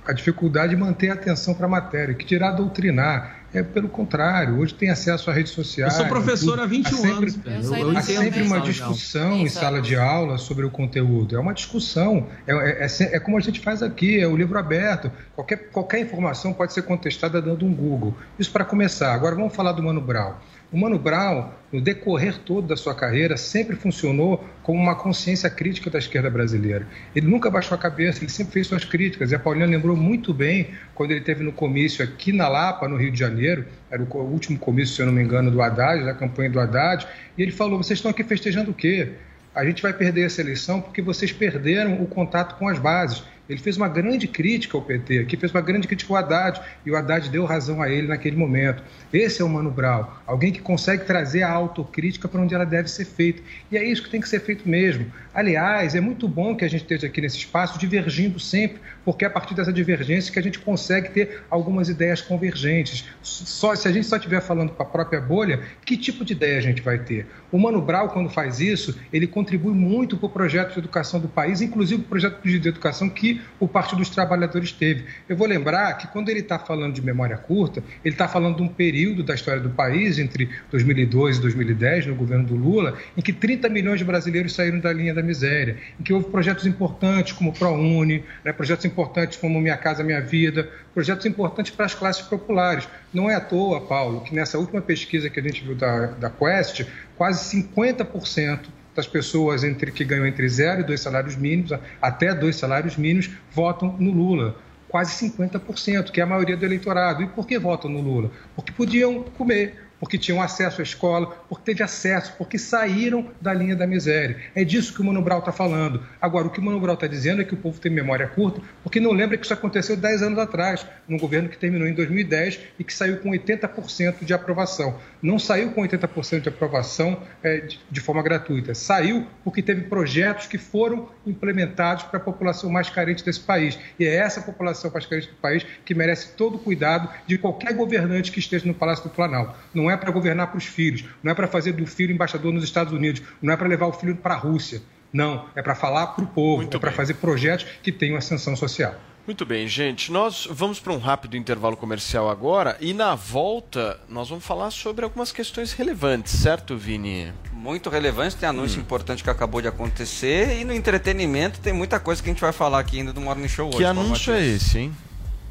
a 0.08 0.14
dificuldade 0.14 0.70
de 0.70 0.78
manter 0.78 1.10
a 1.10 1.14
atenção 1.14 1.54
para 1.54 1.66
a 1.66 1.70
matéria, 1.70 2.14
que 2.16 2.26
dirá 2.26 2.52
doutrinar, 2.52 3.38
é 3.54 3.64
pelo 3.64 3.90
contrário, 3.90 4.60
hoje 4.60 4.74
tem 4.74 4.90
acesso 4.90 5.30
a 5.30 5.34
redes 5.34 5.52
sociais. 5.52 5.94
Eu 5.94 6.00
sou 6.00 6.08
professor 6.08 6.60
há 6.60 6.66
21 6.66 6.88
há 6.88 7.02
sempre, 7.02 7.34
anos. 7.48 7.72
Eu, 7.72 7.78
eu 7.78 7.98
há 7.98 8.02
sempre 8.02 8.42
uma 8.42 8.60
discussão 8.60 9.34
em 9.38 9.50
sala 9.50 9.82
de 9.82 9.96
aula 9.96 10.38
sobre 10.38 10.66
o 10.66 10.70
conteúdo. 10.70 11.36
É 11.36 11.40
uma 11.40 11.54
discussão. 11.54 12.28
É, 12.46 12.54
é, 12.54 12.86
é, 12.86 13.16
é, 13.16 13.20
como 13.20 13.38
a 13.38 13.40
gente 13.40 13.60
faz 13.60 13.82
aqui, 13.82 14.20
é 14.20 14.28
o 14.28 14.36
livro 14.36 14.58
aberto. 14.58 15.12
Qualquer, 15.34 15.70
qualquer 15.72 16.00
informação 16.00 16.54
pode 16.54 16.74
ser 16.74 16.84
contestada 16.84 17.42
dando 17.42 17.66
um 17.66 17.74
Google. 17.74 18.16
Isso 18.38 18.52
para 18.52 18.66
começar. 18.66 19.14
Agora 19.14 19.36
vamos 19.36 19.56
falar 19.56 19.72
do 19.72 19.82
Mano 19.82 20.02
Brown. 20.02 20.34
O 20.70 20.78
Mano 20.78 21.00
Brown, 21.00 21.50
no 21.72 21.80
decorrer 21.80 22.40
todo 22.40 22.68
da 22.68 22.76
sua 22.76 22.94
carreira, 22.94 23.38
sempre 23.38 23.78
funcionou 23.78 24.46
como 24.62 24.78
uma 24.78 24.96
consciência 24.96 25.50
crítica 25.50 25.90
da 25.90 25.98
esquerda 25.98 26.30
brasileira. 26.30 26.86
Ele 27.16 27.26
nunca 27.26 27.50
baixou 27.50 27.74
a 27.74 27.78
cabeça, 27.78 28.22
ele 28.22 28.30
sempre 28.30 28.52
fez 28.52 28.68
suas 28.68 28.84
críticas. 28.84 29.32
E 29.32 29.36
a 29.36 29.40
Paulina 29.40 29.66
lembrou 29.66 29.96
muito 29.96 30.34
bem 30.34 30.72
quando 30.94 31.12
ele 31.12 31.22
teve 31.22 31.42
no 31.42 31.54
comício 31.54 32.04
aqui 32.04 32.34
na 32.34 32.50
Lapa, 32.50 32.86
no 32.86 32.98
Rio 32.98 33.10
de 33.10 33.18
Janeiro, 33.18 33.66
era 33.90 34.04
o 34.04 34.18
último 34.18 34.60
comício, 34.60 34.94
se 34.94 35.02
eu 35.02 35.06
não 35.06 35.14
me 35.14 35.24
engano, 35.24 35.50
do 35.50 35.62
Haddad, 35.62 36.04
da 36.04 36.14
campanha 36.14 36.50
do 36.50 36.60
Haddad, 36.60 37.08
e 37.38 37.42
ele 37.42 37.52
falou: 37.54 37.82
vocês 37.82 37.98
estão 38.00 38.12
aqui 38.12 38.26
festejando 38.26 38.72
o 38.72 38.74
quê? 38.74 39.14
A 39.56 39.64
gente 39.64 39.82
vai 39.82 39.94
perder 39.94 40.26
essa 40.26 40.42
eleição 40.42 40.82
porque 40.82 41.02
vocês 41.02 41.32
perderam 41.32 42.02
o 42.02 42.08
contato 42.08 42.58
com 42.60 42.68
as 42.68 42.78
bases. 42.78 43.24
Ele 43.50 43.60
fez 43.60 43.78
uma 43.78 43.88
grande 43.88 44.28
crítica 44.28 44.78
ao 44.78 44.84
PT, 44.84 45.20
aqui 45.20 45.38
fez 45.38 45.52
uma 45.52 45.62
grande 45.62 45.88
crítica 45.88 46.14
ao 46.14 46.18
Haddad, 46.18 46.62
e 46.86 46.92
o 46.92 46.96
Haddad 46.96 47.30
deu 47.30 47.46
razão 47.46 47.82
a 47.82 47.90
ele 47.90 48.08
naquele 48.08 48.36
momento. 48.36 48.84
Esse 49.12 49.42
é 49.42 49.46
o 49.46 49.50
Mano 49.50 49.72
Brown, 49.72 50.06
alguém 50.26 50.52
que 50.52 50.62
consegue 50.62 51.06
trazer 51.06 51.44
a 51.44 51.52
autocrítica 51.52 52.28
para 52.28 52.42
onde 52.42 52.54
ela 52.54 52.66
deve 52.66 52.90
ser 52.90 53.06
feita. 53.06 53.42
E 53.72 53.78
é 53.78 53.84
isso 53.84 54.04
que 54.04 54.10
tem 54.10 54.22
que 54.22 54.30
ser 54.30 54.42
feito 54.42 54.68
mesmo. 54.68 55.12
Aliás, 55.34 55.96
é 55.96 56.02
muito 56.02 56.28
bom 56.28 56.56
que 56.56 56.66
a 56.66 56.68
gente 56.68 56.82
esteja 56.82 57.08
aqui 57.08 57.22
nesse 57.22 57.38
espaço 57.38 57.80
divergindo 57.80 58.40
sempre, 58.40 58.82
porque 59.08 59.24
é 59.24 59.28
a 59.30 59.32
partir 59.32 59.54
dessa 59.54 59.72
divergência 59.72 60.34
que 60.34 60.38
a 60.38 60.44
gente 60.44 60.60
consegue 60.60 61.12
ter 61.12 61.42
algumas 61.50 61.88
ideias 61.88 62.20
convergentes. 62.20 63.06
Só, 63.22 63.74
se 63.74 63.88
a 63.88 63.92
gente 63.94 64.06
só 64.06 64.18
estiver 64.18 64.42
falando 64.42 64.72
com 64.72 64.84
a 64.84 64.86
própria 64.86 65.22
bolha, 65.22 65.62
que 65.86 65.96
tipo 65.96 66.26
de 66.26 66.34
ideia 66.34 66.58
a 66.58 66.62
gente 66.62 66.82
vai 66.82 67.00
ter? 67.00 67.26
O 67.50 67.58
Mano 67.58 67.82
Brown, 67.82 68.10
quando 68.10 68.30
faz 68.30 68.60
isso, 68.60 69.00
ele 69.14 69.26
contribui 69.26 69.74
muito 69.74 70.18
para 70.18 70.26
o 70.26 70.30
projeto 70.30 70.74
de 70.74 70.80
educação 70.80 71.22
do 71.22 71.30
país, 71.30 71.62
inclusive 71.62 72.02
o 72.02 72.04
projeto 72.04 72.44
de 72.44 72.68
educação 72.68 73.10
que 73.10 73.40
o 73.62 73.66
Partido 73.66 74.00
dos 74.00 74.10
Trabalhadores 74.10 74.74
teve. 74.74 75.06
Eu 75.30 75.38
vou 75.38 75.48
lembrar 75.48 75.94
que 75.94 76.08
quando 76.08 76.28
ele 76.28 76.42
está 76.42 76.60
falando 76.60 76.94
de 76.94 77.02
memória 77.02 77.38
curta, 77.38 77.82
ele 78.04 78.14
está 78.14 78.28
falando 78.28 78.58
de 78.58 78.64
um 78.64 78.68
período 78.68 79.24
da 79.24 79.34
história 79.34 79.62
do 79.62 79.70
país, 79.70 80.20
entre 80.20 80.50
2002 80.70 81.38
e 81.38 81.42
2010, 81.44 82.08
no 82.08 82.16
governo 82.16 82.44
do 82.44 82.56
Lula, 82.56 82.98
em 83.16 83.22
que 83.22 83.32
30 83.32 83.70
milhões 83.70 84.00
de 84.00 84.04
brasileiros 84.04 84.54
saíram 84.54 84.82
da 84.82 84.92
linha 84.92 85.14
da 85.14 85.24
miséria, 85.24 85.78
em 85.98 86.04
que 86.04 86.12
houve 86.12 86.30
projetos 86.30 86.66
importantes 86.66 87.32
como 87.32 87.52
o 87.52 87.54
ProUni, 87.54 88.26
né, 88.44 88.52
projetos 88.52 88.84
importantes 88.84 88.97
como 89.40 89.62
Minha 89.62 89.78
Casa 89.78 90.04
Minha 90.04 90.22
Vida, 90.22 90.70
projetos 90.94 91.26
importantes 91.26 91.72
para 91.72 91.86
as 91.86 91.94
classes 91.94 92.22
populares. 92.24 92.88
Não 93.14 93.30
é 93.30 93.36
à 93.36 93.40
toa, 93.40 93.82
Paulo, 93.82 94.22
que 94.22 94.34
nessa 94.34 94.58
última 94.58 94.82
pesquisa 94.82 95.30
que 95.30 95.40
a 95.40 95.44
gente 95.44 95.64
viu 95.64 95.76
da, 95.76 96.08
da 96.08 96.30
Quest, 96.30 96.86
quase 97.16 97.58
50% 97.64 98.60
das 98.96 99.06
pessoas 99.06 99.64
entre 99.64 99.92
que 99.92 100.04
ganham 100.04 100.26
entre 100.26 100.50
zero 100.50 100.82
e 100.82 100.84
dois 100.84 101.02
salários 101.02 101.36
mínimos, 101.36 101.72
até 102.02 102.34
dois 102.34 102.56
salários 102.56 102.98
mínimos, 102.98 103.30
votam 103.52 103.96
no 104.00 104.12
Lula. 104.12 104.56
Quase 104.90 105.30
50%, 105.30 106.12
que 106.12 106.20
é 106.20 106.24
a 106.24 106.28
maioria 106.28 106.58
do 106.58 106.66
eleitorado. 106.66 107.22
E 107.22 107.28
por 107.28 107.46
que 107.46 107.60
votam 107.60 107.92
no 107.92 108.02
Lula? 108.02 108.32
Porque 108.56 108.72
podiam 108.72 109.22
comer, 109.24 109.87
porque 110.00 110.18
tinham 110.18 110.42
acesso 110.42 110.82
à 110.82 110.84
escola, 110.84 111.28
porque 111.50 111.66
teve 111.66 111.84
acesso, 111.84 112.34
porque 112.38 112.58
saíram 112.58 113.32
da 113.42 113.54
linha 113.54 113.76
da 113.76 113.88
miséria. 113.88 114.38
É 114.56 114.64
disso 114.64 114.94
que 114.94 115.02
o 115.02 115.04
Mano 115.04 115.22
Brown 115.22 115.40
está 115.40 115.52
falando. 115.52 116.04
Agora, 116.22 116.48
o 116.48 116.50
que 116.50 116.60
o 116.60 116.64
Mano 116.64 116.80
Brown 116.80 116.94
está 116.94 117.08
dizendo 117.08 117.42
é 117.42 117.46
que 117.46 117.54
o 117.54 117.58
povo 117.58 117.80
tem 117.80 117.92
memória 117.92 118.28
curta, 118.28 118.62
porque 118.84 119.00
não 119.00 119.12
lembra 119.12 119.38
que 119.38 119.46
isso 119.46 119.54
aconteceu 119.54 119.96
10 119.96 120.22
anos 120.22 120.40
atrás, 120.40 120.86
num 121.08 121.18
governo 121.18 121.50
que 121.50 121.58
terminou 121.58 121.88
em 121.88 121.94
2010 121.94 122.60
e 122.80 122.84
que 122.84 122.94
saiu 122.94 123.18
com 123.18 123.30
80% 123.32 124.24
de 124.24 124.34
aprovação. 124.34 125.00
Não 125.22 125.40
saiu 125.40 125.72
com 125.72 125.82
80% 125.82 126.42
de 126.42 126.50
aprovação 126.50 127.22
é, 127.44 127.58
de, 127.62 127.80
de 127.90 128.02
forma 128.02 128.22
gratuita. 128.22 128.74
Saiu 128.74 129.26
porque 129.44 129.62
teve 129.62 129.84
projetos 129.84 130.48
que 130.48 130.58
foram 130.58 131.10
implementados 131.26 132.04
para 132.04 132.18
a 132.18 132.22
população 132.22 132.70
mais 132.70 132.90
carente 132.90 133.24
desse 133.24 133.40
país. 133.40 133.78
E 134.00 134.06
é 134.06 134.16
essa 134.16 134.42
população 134.42 134.92
mais 134.92 135.06
carente 135.06 135.30
do 135.30 135.36
país 135.36 135.66
que 135.86 135.94
merece 135.94 136.34
todo 136.36 136.56
o 136.56 136.60
cuidado 136.60 137.10
de 137.26 137.38
qualquer 137.38 137.74
governante 137.74 138.32
que 138.32 138.40
esteja 138.40 138.66
no 138.66 138.74
Palácio 138.74 139.04
do 139.04 139.10
Planalto. 139.10 139.56
Não 139.74 139.87
não 139.88 139.94
é 139.94 139.96
para 139.96 140.12
governar 140.12 140.48
para 140.48 140.58
os 140.58 140.66
filhos, 140.66 141.06
não 141.24 141.32
é 141.32 141.36
para 141.36 141.48
fazer 141.48 141.72
do 141.72 141.88
filho 141.88 142.14
embaixador 142.14 142.52
nos 142.52 142.66
Estados 142.66 142.92
Unidos, 142.92 143.22
não 143.42 143.54
é 143.54 143.58
para 143.58 143.68
levar 143.68 143.88
o 143.88 143.94
filho 143.94 144.18
para 144.18 144.34
a 144.34 144.38
Rússia. 144.38 144.82
Não, 145.14 145.46
é 145.56 145.62
para 145.62 145.74
falar 145.74 146.08
para 146.08 146.26
o 146.26 146.28
povo, 146.28 146.58
Muito 146.58 146.76
é 146.76 146.80
para 146.80 146.92
fazer 146.92 147.14
projetos 147.14 147.66
que 147.82 147.94
tenham 147.94 148.18
ascensão 148.18 148.58
social. 148.58 148.94
Muito 149.26 149.46
bem, 149.46 149.66
gente. 149.68 150.12
Nós 150.12 150.48
vamos 150.52 150.80
para 150.80 150.92
um 150.92 150.98
rápido 150.98 151.38
intervalo 151.38 151.78
comercial 151.78 152.30
agora 152.30 152.78
e 152.82 152.94
na 152.94 153.16
volta 153.16 153.98
nós 154.10 154.28
vamos 154.28 154.46
falar 154.46 154.70
sobre 154.72 155.06
algumas 155.06 155.32
questões 155.32 155.72
relevantes, 155.72 156.34
certo, 156.34 156.78
Vini? 156.78 157.32
Muito 157.54 157.90
relevantes, 157.90 158.36
tem 158.36 158.48
anúncio 158.48 158.80
hum. 158.80 158.82
importante 158.84 159.24
que 159.24 159.30
acabou 159.30 159.62
de 159.62 159.70
acontecer 159.70 160.60
e 160.60 160.66
no 160.66 160.74
entretenimento 160.74 161.62
tem 161.62 161.72
muita 161.72 162.00
coisa 162.00 162.22
que 162.22 162.30
a 162.30 162.34
gente 162.34 162.42
vai 162.42 162.52
falar 162.52 162.80
aqui 162.80 163.00
ainda 163.00 163.14
do 163.14 163.22
Morning 163.22 163.48
Show 163.48 163.70
hoje. 163.70 163.78
Que 163.78 163.86
anúncio 163.86 164.34
é 164.34 164.46
esse, 164.46 164.80
hein? 164.80 164.94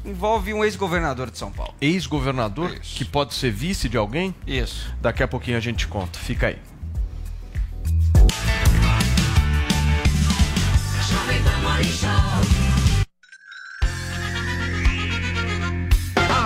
Envolve 0.07 0.53
um 0.53 0.63
ex-governador 0.63 1.29
de 1.29 1.37
São 1.37 1.51
Paulo. 1.51 1.73
Ex-governador? 1.81 2.79
Que 2.79 3.03
pode 3.03 3.33
ser 3.33 3.51
vice 3.51 3.89
de 3.89 3.97
alguém? 3.97 4.33
Isso. 4.45 4.93
Daqui 5.01 5.21
a 5.21 5.27
pouquinho 5.27 5.57
a 5.57 5.59
gente 5.59 5.87
conta. 5.87 6.17
Fica 6.17 6.47
aí. 6.47 6.57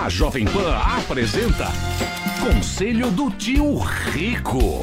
A 0.03 0.09
Jovem 0.09 0.45
Pan 0.45 0.75
apresenta 0.75 1.67
Conselho 2.39 3.11
do 3.11 3.29
Tio 3.29 3.77
Rico. 3.77 4.81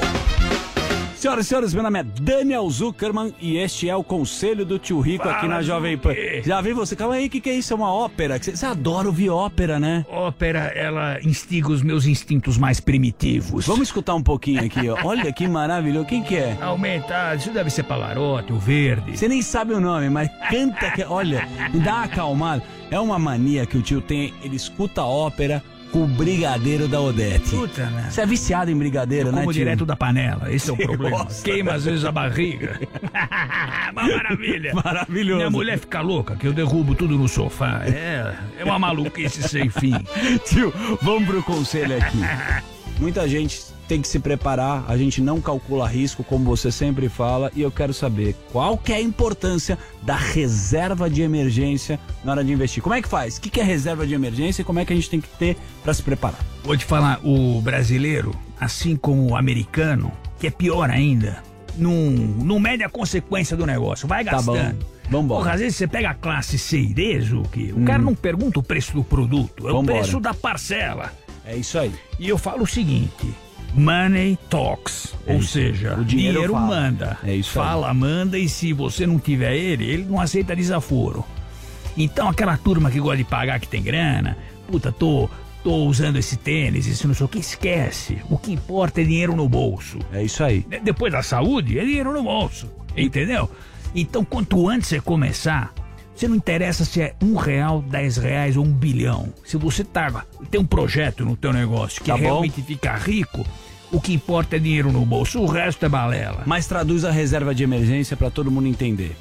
Senhoras 1.18 1.46
e 1.46 1.48
senhores, 1.48 1.74
meu 1.74 1.82
nome 1.82 1.98
é 1.98 2.04
Daniel 2.04 2.70
Zuckerman 2.70 3.34
e 3.40 3.56
este 3.56 3.88
é 3.88 3.96
o 3.96 4.04
Conselho 4.04 4.64
do 4.64 4.78
Tio 4.78 5.00
Rico 5.00 5.28
aqui 5.28 5.48
na 5.48 5.60
Jovem 5.62 5.98
Pan. 5.98 6.14
Já 6.44 6.60
vi 6.60 6.72
você? 6.72 6.94
Calma 6.94 7.14
aí, 7.16 7.26
o 7.26 7.30
que, 7.30 7.40
que 7.40 7.50
é 7.50 7.54
isso? 7.54 7.72
É 7.72 7.76
uma 7.76 7.92
ópera? 7.92 8.38
Você, 8.40 8.64
adora 8.64 9.08
ouvir 9.08 9.28
ópera, 9.28 9.80
né? 9.80 10.06
Ópera, 10.08 10.72
ela 10.76 11.18
instiga 11.24 11.72
os 11.72 11.82
meus 11.82 12.06
instintos 12.06 12.56
mais 12.56 12.78
primitivos. 12.78 13.66
Vamos 13.66 13.88
escutar 13.88 14.14
um 14.14 14.22
pouquinho 14.22 14.64
aqui, 14.64 14.88
ó. 14.88 14.96
Olha 15.02 15.32
que 15.32 15.48
maravilhoso. 15.48 16.06
Quem 16.06 16.22
que 16.22 16.36
é? 16.36 16.56
Aumenta, 16.60 17.34
isso 17.34 17.50
deve 17.50 17.68
ser 17.68 17.82
Pavarotti, 17.82 18.52
o 18.52 18.58
Verde. 18.60 19.18
Você 19.18 19.26
nem 19.26 19.42
sabe 19.42 19.74
o 19.74 19.80
nome, 19.80 20.08
mas 20.08 20.30
canta 20.48 20.92
que. 20.92 21.02
Olha, 21.02 21.48
me 21.74 21.80
dá 21.80 21.94
uma 21.94 22.04
acalmada. 22.04 22.62
É 22.92 23.00
uma 23.00 23.18
mania 23.18 23.66
que 23.66 23.76
o 23.76 23.82
tio 23.82 24.00
tem, 24.00 24.32
ele 24.40 24.54
escuta 24.54 25.02
ópera 25.02 25.64
com 25.92 26.04
o 26.04 26.06
brigadeiro 26.06 26.86
da 26.88 27.00
Odete. 27.00 27.50
Puta, 27.50 27.86
né? 27.86 28.08
Você 28.10 28.20
é 28.20 28.26
viciado 28.26 28.70
em 28.70 28.76
brigadeiro, 28.76 29.28
Eu 29.28 29.32
né, 29.32 29.40
como 29.40 29.52
tio? 29.52 29.60
direto 29.60 29.84
da 29.86 29.96
panela, 29.96 30.52
esse 30.52 30.70
é 30.70 30.72
o 30.72 30.76
Você 30.78 30.82
problema. 30.86 31.24
gosta. 31.24 31.42
Queima 31.42 31.72
às 31.74 31.84
vezes 31.84 32.04
a 32.04 32.12
barriga. 32.12 32.80
uma 33.92 34.02
maravilha. 34.08 34.72
Maravilhoso. 34.74 35.36
Minha 35.38 35.50
mulher 35.50 35.78
fica 35.78 36.00
louca, 36.00 36.36
que 36.36 36.46
eu 36.46 36.52
derrubo 36.52 36.94
tudo 36.94 37.16
no 37.16 37.28
sofá. 37.28 37.82
É, 37.86 38.34
é 38.58 38.64
uma 38.64 38.78
maluquice 38.78 39.42
sem 39.48 39.68
fim. 39.70 39.94
Tio, 40.46 40.72
vamos 41.02 41.26
pro 41.26 41.42
conselho 41.42 41.96
aqui. 41.96 42.18
Muita 43.00 43.28
gente 43.28 43.60
tem 43.88 44.02
que 44.02 44.06
se 44.08 44.18
preparar, 44.18 44.84
a 44.86 44.96
gente 44.96 45.20
não 45.20 45.40
calcula 45.40 45.88
risco, 45.88 46.22
como 46.22 46.44
você 46.44 46.70
sempre 46.70 47.08
fala, 47.08 47.50
e 47.56 47.62
eu 47.62 47.70
quero 47.70 47.94
saber 47.94 48.36
qual 48.52 48.76
que 48.76 48.92
é 48.92 48.96
a 48.96 49.00
importância 49.00 49.78
da 50.02 50.14
reserva 50.14 51.08
de 51.10 51.22
emergência 51.22 51.98
na 52.24 52.32
hora 52.32 52.44
de 52.44 52.52
investir. 52.52 52.82
Como 52.82 52.94
é 52.94 53.00
que 53.02 53.08
faz? 53.08 53.36
O 53.36 53.40
que 53.40 53.50
que 53.50 53.60
é 53.60 53.64
reserva 53.64 54.06
de 54.06 54.14
emergência 54.14 54.62
e 54.62 54.64
como 54.64 54.78
é 54.78 54.84
que 54.84 54.92
a 54.92 54.96
gente 54.96 55.08
tem 55.10 55.20
que 55.20 55.28
ter 55.28 55.56
para 55.82 55.94
se 55.94 56.02
preparar? 56.02 56.38
Vou 56.62 56.76
te 56.76 56.84
falar, 56.84 57.18
o 57.24 57.60
brasileiro, 57.62 58.34
assim 58.60 58.94
como 58.94 59.30
o 59.30 59.36
americano, 59.36 60.12
que 60.38 60.46
é 60.46 60.50
pior 60.50 60.90
ainda, 60.90 61.42
não, 61.76 61.92
não 61.92 62.58
mede 62.60 62.82
a 62.84 62.88
consequência 62.88 63.56
do 63.56 63.64
negócio, 63.66 64.06
vai 64.06 64.24
Tá 64.24 64.40
bom. 64.42 64.52
gastando. 64.52 64.86
Vambora. 65.10 65.40
Porra, 65.40 65.54
às 65.54 65.60
vezes 65.60 65.76
você 65.76 65.86
pega 65.88 66.10
a 66.10 66.14
classe 66.14 66.58
C 66.58 66.78
e 66.80 66.92
D, 66.92 67.18
Zuki, 67.22 67.72
o 67.74 67.82
cara 67.84 68.02
não 68.02 68.14
pergunta 68.14 68.58
o 68.58 68.62
preço 68.62 68.92
do 68.92 69.02
produto, 69.02 69.66
é 69.66 69.70
Hum. 69.70 69.76
Vambora. 69.76 69.98
o 69.98 70.00
preço 70.02 70.20
da 70.20 70.34
parcela. 70.34 71.10
É 71.46 71.56
isso 71.56 71.78
aí. 71.78 71.90
E 72.18 72.28
eu 72.28 72.36
falo 72.36 72.64
o 72.64 72.66
seguinte: 72.66 73.32
money 73.74 74.38
talks. 74.48 75.14
É 75.26 75.32
ou 75.34 75.38
isso. 75.40 75.52
seja, 75.52 75.94
O 75.94 76.04
dinheiro 76.04 76.52
fala. 76.52 76.66
manda. 76.66 77.18
É 77.24 77.34
isso 77.34 77.58
aí. 77.60 77.66
Fala, 77.66 77.94
manda, 77.94 78.38
e 78.38 78.48
se 78.48 78.72
você 78.72 79.06
não 79.06 79.18
tiver 79.18 79.56
ele, 79.56 79.84
ele 79.84 80.04
não 80.04 80.20
aceita 80.20 80.54
desaforo. 80.56 81.24
Então 81.96 82.28
aquela 82.28 82.56
turma 82.56 82.90
que 82.90 83.00
gosta 83.00 83.16
de 83.18 83.24
pagar 83.24 83.58
que 83.60 83.68
tem 83.68 83.82
grana, 83.82 84.36
puta, 84.66 84.90
tô. 84.92 85.28
Tô 85.64 85.74
usando 85.86 86.16
esse 86.16 86.36
tênis, 86.36 86.86
isso 86.86 87.08
não 87.08 87.14
sei 87.14 87.26
o 87.26 87.28
que, 87.28 87.40
esquece. 87.40 88.18
O 88.30 88.38
que 88.38 88.52
importa 88.52 89.00
é 89.00 89.04
dinheiro 89.04 89.34
no 89.34 89.48
bolso. 89.48 89.98
É 90.12 90.22
isso 90.22 90.42
aí. 90.44 90.60
De- 90.60 90.78
Depois 90.78 91.12
da 91.12 91.20
saúde, 91.20 91.76
é 91.80 91.84
dinheiro 91.84 92.12
no 92.12 92.22
bolso. 92.22 92.70
Entendeu? 92.96 93.50
Então, 93.92 94.24
quanto 94.24 94.68
antes 94.68 94.88
você 94.88 95.00
começar, 95.00 95.74
você 96.18 96.26
não 96.26 96.34
interessa 96.34 96.84
se 96.84 97.00
é 97.00 97.14
um 97.22 97.36
real, 97.36 97.80
dez 97.80 98.16
reais 98.16 98.56
ou 98.56 98.64
um 98.64 98.72
bilhão. 98.72 99.32
Se 99.44 99.56
você 99.56 99.84
tá, 99.84 100.24
tem 100.50 100.60
um 100.60 100.66
projeto 100.66 101.24
no 101.24 101.36
teu 101.36 101.52
negócio 101.52 102.02
que 102.02 102.10
Tá 102.10 102.16
bom. 102.16 102.22
realmente 102.22 102.60
ficar 102.60 102.96
rico, 102.96 103.46
o 103.92 104.00
que 104.00 104.12
importa 104.12 104.56
é 104.56 104.58
dinheiro 104.58 104.90
no 104.90 105.06
bolso, 105.06 105.40
o 105.40 105.46
resto 105.46 105.86
é 105.86 105.88
balela. 105.88 106.42
Mas 106.44 106.66
traduz 106.66 107.04
a 107.04 107.12
reserva 107.12 107.54
de 107.54 107.62
emergência 107.62 108.16
para 108.16 108.30
todo 108.30 108.50
mundo 108.50 108.66
entender. 108.66 109.16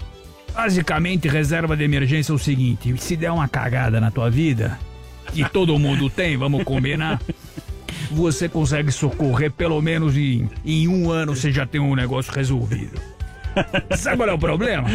Basicamente, 0.56 1.28
reserva 1.28 1.78
de 1.78 1.84
emergência 1.84 2.32
é 2.32 2.36
o 2.36 2.40
seguinte: 2.40 2.92
se 2.98 3.16
der 3.16 3.32
uma 3.32 3.48
cagada 3.48 4.02
na 4.02 4.10
tua 4.10 4.32
vida, 4.32 4.80
que 5.32 5.48
todo 5.48 5.78
mundo 5.78 6.10
tem, 6.10 6.36
vamos 6.36 6.64
combinar. 6.64 7.22
Você 8.10 8.50
consegue 8.50 8.92
socorrer 8.92 9.52
pelo 9.52 9.80
menos 9.84 10.18
em, 10.18 10.50
em 10.66 10.88
um 10.88 11.12
ano 11.12 11.36
você 11.36 11.52
já 11.52 11.66
tem 11.68 11.80
um 11.80 11.94
negócio 11.94 12.34
resolvido. 12.34 13.00
Sabe 13.96 14.18
qual 14.18 14.30
é 14.30 14.34
o 14.34 14.38
problema? 14.38 14.88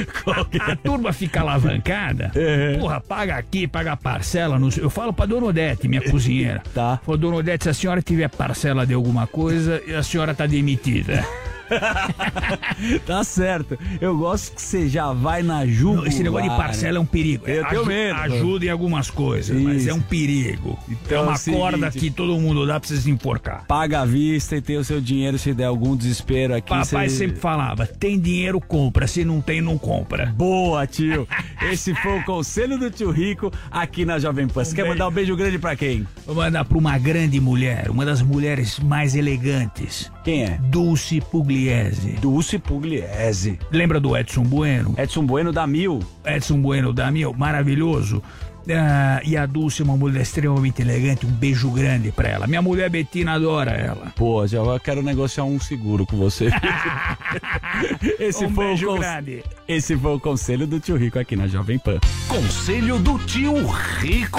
A 0.61 0.77
turma 0.77 1.13
fica 1.13 1.41
alavancada. 1.41 2.33
Porra, 2.79 3.01
paga 3.01 3.37
aqui, 3.37 3.67
paga 3.67 3.97
parcela. 3.97 4.59
No... 4.59 4.69
Eu 4.77 4.91
falo 4.91 5.13
pra 5.13 5.27
Dona 5.27 5.47
Odete, 5.47 5.89
minha 5.89 6.03
cozinheira. 6.03 6.63
Tá. 6.75 7.01
Falo, 7.05 7.19
Dona 7.19 7.37
Odete, 7.37 7.65
se 7.65 7.71
a 7.71 7.75
senhora 7.75 8.03
tiver 8.03 8.29
parcela 8.29 8.87
de 8.87 8.95
alguma 8.95 9.27
coisa, 9.27 9.83
a 9.99 10.03
senhora 10.03 10.35
tá 10.35 10.47
demitida. 10.47 11.25
tá 13.07 13.25
certo. 13.25 13.79
Eu 14.01 14.17
gosto 14.17 14.55
que 14.55 14.63
você 14.63 14.89
já 14.89 15.13
vai 15.13 15.43
na 15.43 15.67
jugular. 15.67 16.07
Esse 16.07 16.23
negócio 16.23 16.49
de 16.51 16.57
parcela 16.57 16.99
é 16.99 17.01
um 17.01 17.05
perigo. 17.07 17.47
Eu 17.47 17.65
tenho 17.67 17.81
Aju- 17.81 17.87
medo. 17.87 18.19
Ajuda 18.21 18.65
em 18.67 18.69
algumas 18.69 19.11
coisas, 19.11 19.61
mas 19.61 19.83
Isso. 19.83 19.91
é 19.91 19.95
um 19.95 20.01
perigo. 20.01 20.79
Então 20.89 21.19
é 21.19 21.21
é 21.21 21.25
uma 21.25 21.37
seguinte- 21.37 21.61
corda 21.61 21.91
que 21.91 22.11
todo 22.11 22.39
mundo 22.39 22.67
dá 22.67 22.79
pra 22.81 22.89
você 22.89 22.97
se 22.97 23.11
enforcar. 23.11 23.65
Paga 23.67 24.01
à 24.01 24.05
vista 24.05 24.57
e 24.57 24.61
tem 24.61 24.77
o 24.77 24.85
seu 24.85 25.01
dinheiro 25.01 25.39
se 25.39 25.53
der 25.55 25.65
algum 25.65 25.97
desespero 25.97 26.55
aqui. 26.55 26.69
Papai 26.69 27.09
você- 27.09 27.17
sempre 27.17 27.39
falava: 27.39 27.87
tem 27.87 28.19
dinheiro, 28.19 28.61
compra. 28.61 29.07
Se 29.07 29.25
não 29.25 29.41
tem, 29.41 29.61
não 29.61 29.79
compra. 29.79 30.27
Boa, 30.37 30.87
tio. 30.87 31.27
Esse 31.71 31.95
foi 31.95 32.19
o 32.19 32.25
conselho 32.25 32.79
do 32.79 32.91
tio 32.91 33.11
Rico 33.11 33.51
aqui 33.71 34.05
na 34.05 34.19
Jovem 34.19 34.49
Pan. 34.49 34.65
Você 34.65 34.75
quer 34.75 34.87
mandar 34.89 35.09
um 35.09 35.11
beijo 35.13 35.37
grande 35.37 35.59
pra 35.59 35.77
quem? 35.77 36.07
Vou 36.27 36.35
mandar 36.35 36.65
pra 36.65 36.79
uma 36.79 36.99
grande 36.99 37.41
mulher, 37.41 37.91
uma 37.91 38.05
das 38.05 38.23
mulheres 38.23 38.79
mais 38.81 39.15
elegantes. 39.15 40.11
Quem 40.25 40.45
é? 40.45 40.59
Dulce 40.63 41.21
Pugliese. 41.21 41.62
Dulce 42.21 42.59
Pugliese. 42.59 43.59
Lembra 43.71 44.01
do 44.01 44.17
Edson 44.17 44.43
Bueno? 44.43 44.95
Edson 44.97 45.27
Bueno 45.27 45.53
da 45.53 45.67
Mil. 45.67 46.01
Edson 46.25 46.61
Bueno 46.61 46.93
da 46.93 47.11
Mil, 47.11 47.33
maravilhoso. 47.35 48.23
Ah, 48.71 49.21
e 49.25 49.37
a 49.37 49.45
Dulce 49.45 49.83
é 49.83 49.85
uma 49.85 49.97
mulher 49.97 50.23
extremamente 50.23 50.83
elegante, 50.83 51.27
um 51.27 51.31
beijo 51.31 51.71
grande 51.71 52.13
pra 52.13 52.29
ela. 52.29 52.47
Minha 52.47 52.63
mulher 52.63 52.89
Betina 52.89 53.33
adora 53.33 53.73
ela. 53.73 54.13
Pô, 54.15 54.47
já 54.47 54.59
eu 54.59 54.81
quero 54.81 55.03
negociar 55.03 55.45
um 55.45 55.59
seguro 55.59 56.07
com 56.07 56.17
você. 56.17 56.49
Esse 58.21 58.45
Um 58.45 58.55
foi 58.55 58.67
beijo 58.69 58.91
o 58.91 58.99
grande. 58.99 59.43
Esse 59.67 59.97
foi 59.97 60.15
o 60.15 60.21
conselho 60.21 60.67
do 60.67 60.79
tio 60.79 60.97
Rico 60.97 61.19
aqui 61.19 61.35
na 61.35 61.49
Jovem 61.49 61.79
Pan. 61.79 61.99
Conselho 62.29 62.99
do 62.99 63.19
tio 63.19 63.67
Rico. 63.99 64.39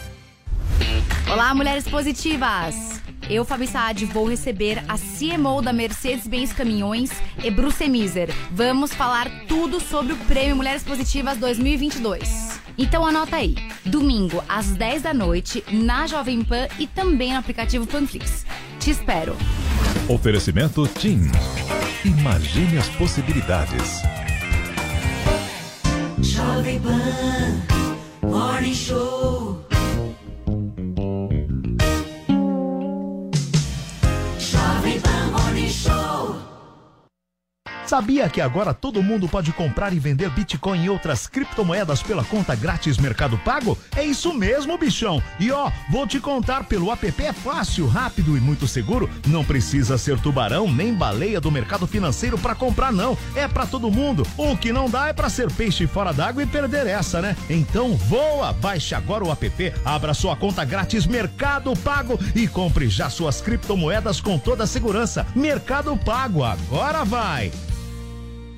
Olá, 1.31 1.53
mulheres 1.53 1.87
positivas! 1.87 3.01
Eu, 3.29 3.45
Fabi 3.45 3.65
Saad, 3.65 4.05
vou 4.07 4.27
receber 4.27 4.83
a 4.89 4.97
CMO 4.97 5.61
da 5.61 5.71
Mercedes-Benz 5.71 6.51
Caminhões, 6.51 7.11
Ebru 7.41 7.71
Semiser. 7.71 8.29
Vamos 8.51 8.93
falar 8.93 9.29
tudo 9.47 9.79
sobre 9.79 10.11
o 10.13 10.17
Prêmio 10.17 10.55
Mulheres 10.55 10.83
Positivas 10.83 11.37
2022. 11.37 12.59
Então 12.77 13.05
anota 13.05 13.37
aí, 13.37 13.55
domingo 13.85 14.43
às 14.49 14.71
10 14.71 15.03
da 15.03 15.13
noite, 15.13 15.63
na 15.71 16.07
Jovem 16.07 16.43
Pan 16.43 16.67
e 16.77 16.87
também 16.87 17.31
no 17.31 17.39
aplicativo 17.39 17.87
Panflix. 17.87 18.45
Te 18.79 18.91
espero! 18.91 19.37
Oferecimento 20.09 20.85
TIM. 20.87 21.31
Imagine 22.03 22.79
as 22.79 22.89
possibilidades. 22.89 24.01
Jovem 26.21 26.79
Pan 26.79 27.40
Sabia 37.91 38.29
que 38.29 38.39
agora 38.39 38.73
todo 38.73 39.03
mundo 39.03 39.27
pode 39.27 39.51
comprar 39.51 39.91
e 39.91 39.99
vender 39.99 40.29
Bitcoin 40.29 40.85
e 40.85 40.89
outras 40.89 41.27
criptomoedas 41.27 42.01
pela 42.01 42.23
conta 42.23 42.55
grátis 42.55 42.97
Mercado 42.97 43.37
Pago? 43.39 43.77
É 43.93 44.01
isso 44.01 44.33
mesmo, 44.33 44.77
bichão! 44.77 45.21
E 45.37 45.51
ó, 45.51 45.69
vou 45.89 46.07
te 46.07 46.17
contar 46.17 46.63
pelo 46.63 46.89
app 46.89 47.05
é 47.21 47.33
fácil, 47.33 47.87
rápido 47.87 48.37
e 48.37 48.39
muito 48.39 48.65
seguro. 48.65 49.09
Não 49.27 49.43
precisa 49.43 49.97
ser 49.97 50.17
tubarão 50.21 50.71
nem 50.71 50.93
baleia 50.93 51.41
do 51.41 51.51
mercado 51.51 51.85
financeiro 51.85 52.37
para 52.37 52.55
comprar 52.55 52.93
não. 52.93 53.17
É 53.35 53.45
para 53.45 53.67
todo 53.67 53.91
mundo. 53.91 54.25
O 54.37 54.55
que 54.55 54.71
não 54.71 54.89
dá 54.89 55.09
é 55.09 55.13
para 55.13 55.29
ser 55.29 55.51
peixe 55.51 55.85
fora 55.85 56.13
d'água 56.13 56.43
e 56.43 56.47
perder 56.47 56.87
essa, 56.87 57.21
né? 57.21 57.35
Então 57.49 57.97
voa, 57.97 58.53
baixe 58.53 58.95
agora 58.95 59.25
o 59.25 59.31
app, 59.33 59.73
abra 59.83 60.13
sua 60.13 60.37
conta 60.37 60.63
grátis 60.63 61.05
Mercado 61.05 61.75
Pago 61.75 62.17
e 62.33 62.47
compre 62.47 62.87
já 62.87 63.09
suas 63.09 63.41
criptomoedas 63.41 64.21
com 64.21 64.39
toda 64.39 64.63
a 64.63 64.67
segurança. 64.67 65.27
Mercado 65.35 65.97
Pago, 65.97 66.41
agora 66.45 67.03
vai! 67.03 67.51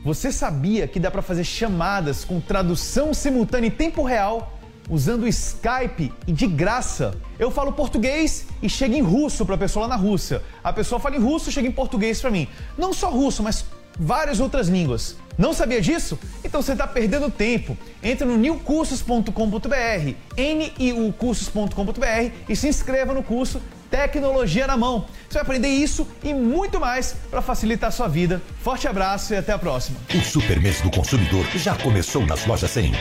Você 0.04 0.34
sabia 0.34 0.86
que 0.86 1.00
dá 1.00 1.10
para 1.10 1.22
fazer 1.22 1.46
chamadas 1.46 2.26
com 2.26 2.42
tradução 2.42 3.14
simultânea 3.14 3.70
em 3.70 3.72
tempo 3.72 4.04
real 4.04 4.60
usando 4.90 5.26
Skype 5.26 6.12
e 6.28 6.32
de 6.34 6.46
graça? 6.46 7.16
Eu 7.40 7.50
falo 7.50 7.72
português 7.72 8.48
e 8.62 8.68
chega 8.68 8.98
em 8.98 9.02
russo 9.02 9.46
para 9.46 9.56
a 9.56 9.58
pessoa 9.58 9.88
lá 9.88 9.96
na 9.96 10.02
Rússia. 10.02 10.44
A 10.62 10.74
pessoa 10.74 11.00
fala 11.00 11.16
em 11.16 11.20
russo 11.20 11.50
chega 11.54 11.70
em 11.70 11.72
português 11.72 12.20
para 12.20 12.30
mim. 12.30 12.50
Não 12.78 12.92
só 12.92 13.10
russo, 13.10 13.42
mas 13.42 13.66
várias 13.98 14.42
outras 14.42 14.68
línguas. 14.68 15.16
Não 15.38 15.54
sabia 15.54 15.80
disso? 15.80 16.20
Então 16.44 16.62
você 16.62 16.74
está 16.74 16.86
perdendo 16.86 17.32
tempo. 17.32 17.78
Entre 18.04 18.26
no 18.26 18.38
newcursos.com.br, 18.38 20.14
niucursos.com.br 20.38 22.32
e 22.50 22.56
se 22.58 22.68
inscreva 22.68 23.14
no 23.14 23.24
curso 23.24 23.62
Tecnologia 23.90 24.68
na 24.68 24.76
Mão. 24.76 25.06
Você 25.34 25.40
vai 25.40 25.46
aprender 25.46 25.70
isso 25.70 26.08
e 26.24 26.32
muito 26.32 26.80
mais 26.80 27.16
para 27.32 27.42
facilitar 27.42 27.88
a 27.88 27.92
sua 27.92 28.08
vida. 28.08 28.40
Forte 28.62 28.88
abraço 28.88 29.34
e 29.34 29.38
até 29.38 29.52
a 29.52 29.58
próxima. 29.58 29.98
O 30.14 30.22
Super 30.22 30.62
Mês 30.62 30.80
do 30.82 30.92
Consumidor 30.92 31.44
já 31.56 31.74
começou 31.74 32.24
nas 32.24 32.46
lojas 32.46 32.70
100. 32.70 32.94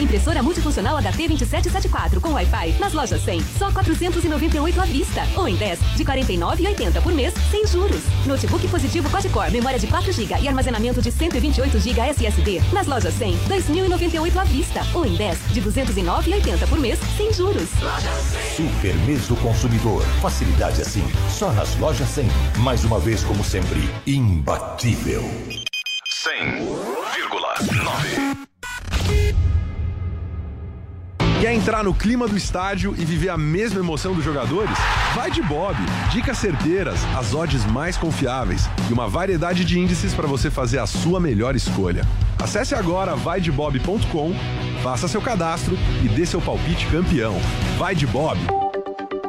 Impressora 0.00 0.42
multifuncional 0.42 0.96
HT 0.96 1.28
2774 1.28 2.20
com 2.20 2.30
Wi-Fi 2.30 2.76
nas 2.80 2.92
lojas 2.92 3.22
100, 3.22 3.42
só 3.58 3.70
498 3.70 4.80
à 4.80 4.84
vista. 4.86 5.22
Ou 5.36 5.46
em 5.46 5.56
10, 5.56 5.78
de 5.96 6.04
49,80 6.04 7.02
por 7.02 7.12
mês, 7.12 7.34
sem 7.50 7.66
juros. 7.66 8.00
Notebook 8.26 8.66
positivo 8.68 9.10
quad-core, 9.10 9.52
memória 9.52 9.78
de 9.78 9.86
4 9.86 10.10
GB 10.10 10.34
e 10.40 10.48
armazenamento 10.48 11.02
de 11.02 11.12
128 11.12 11.78
GB 11.78 12.00
SSD. 12.00 12.62
Nas 12.72 12.86
lojas 12.86 13.12
100, 13.14 13.36
2.098 13.48 14.36
à 14.36 14.44
vista. 14.44 14.80
Ou 14.94 15.04
em 15.04 15.14
10, 15.16 15.38
de 15.52 15.60
209,80 15.60 16.66
por 16.68 16.78
mês, 16.78 16.98
sem 17.16 17.32
juros. 17.32 17.68
Super 18.56 18.94
Mês 19.06 19.26
do 19.28 19.36
Consumidor. 19.36 20.02
Facilidade 20.22 20.80
assim, 20.80 20.99
só 21.28 21.52
nas 21.52 21.76
lojas 21.78 22.08
100. 22.08 22.26
Mais 22.58 22.84
uma 22.84 22.98
vez, 22.98 23.22
como 23.24 23.44
sempre, 23.44 23.80
imbatível. 24.06 25.22
100,9. 26.24 28.40
Quer 31.40 31.54
entrar 31.54 31.82
no 31.82 31.94
clima 31.94 32.28
do 32.28 32.36
estádio 32.36 32.94
e 32.98 33.02
viver 33.02 33.30
a 33.30 33.38
mesma 33.38 33.80
emoção 33.80 34.12
dos 34.12 34.22
jogadores? 34.22 34.76
Vai 35.14 35.30
de 35.30 35.40
Bob. 35.40 35.74
Dicas 36.12 36.36
certeiras, 36.36 37.00
as 37.16 37.32
odds 37.32 37.64
mais 37.64 37.96
confiáveis 37.96 38.68
e 38.90 38.92
uma 38.92 39.08
variedade 39.08 39.64
de 39.64 39.78
índices 39.78 40.12
para 40.12 40.28
você 40.28 40.50
fazer 40.50 40.80
a 40.80 40.86
sua 40.86 41.18
melhor 41.18 41.56
escolha. 41.56 42.06
Acesse 42.38 42.74
agora 42.74 43.16
vaidebob.com, 43.16 44.34
faça 44.82 45.08
seu 45.08 45.22
cadastro 45.22 45.78
e 46.04 46.08
dê 46.08 46.26
seu 46.26 46.42
palpite 46.42 46.86
campeão. 46.88 47.40
Vai 47.78 47.94
de 47.94 48.06
Bob. 48.06 48.38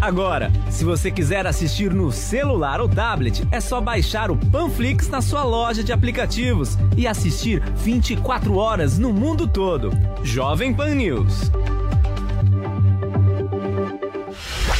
Agora, 0.00 0.52
se 0.70 0.84
você 0.84 1.10
quiser 1.10 1.44
assistir 1.44 1.92
no 1.92 2.12
celular 2.12 2.80
ou 2.80 2.88
tablet, 2.88 3.46
é 3.50 3.60
só 3.60 3.80
baixar 3.80 4.30
o 4.30 4.36
Panflix 4.36 5.08
na 5.08 5.20
sua 5.20 5.42
loja 5.42 5.82
de 5.82 5.92
aplicativos 5.92 6.78
e 6.96 7.06
assistir 7.06 7.60
24 7.76 8.54
horas 8.54 8.96
no 8.96 9.12
mundo 9.12 9.48
todo. 9.48 9.90
Jovem 10.22 10.72
Pan 10.72 10.94
News. 10.94 11.50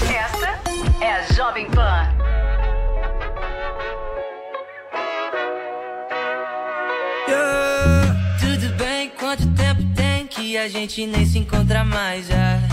Essa 0.03 0.61
é 1.05 1.12
a 1.12 1.33
Jovem 1.33 1.69
Pan. 1.69 2.09
Yeah. 7.29 8.16
Tudo 8.39 8.73
bem, 8.77 9.11
quanto 9.19 9.47
tempo 9.55 9.83
tem 9.97 10.29
que 10.29 10.57
a 10.57 10.69
gente 10.69 11.05
nem 11.07 11.27
se 11.27 11.39
encontra 11.41 11.85
mais 11.85 12.29
já? 12.29 12.68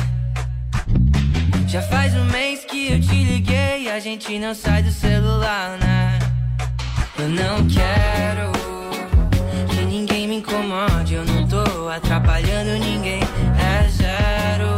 Já 1.75 1.81
faz 1.81 2.15
um 2.15 2.23
mês 2.31 2.63
que 2.63 2.93
eu 2.93 3.01
te 3.01 3.21
liguei 3.25 3.89
a 3.91 3.99
gente 3.99 4.39
não 4.39 4.55
sai 4.55 4.81
do 4.81 4.89
celular, 4.89 5.77
né? 5.77 6.17
Eu 7.19 7.27
não 7.27 7.67
quero 7.67 8.49
que 9.67 9.83
ninguém 9.83 10.25
me 10.25 10.37
incomode, 10.37 11.15
eu 11.15 11.25
não 11.25 11.45
tô 11.45 11.89
atrapalhando 11.89 12.79
ninguém, 12.79 13.19
é 13.59 13.89
zero. 13.89 14.73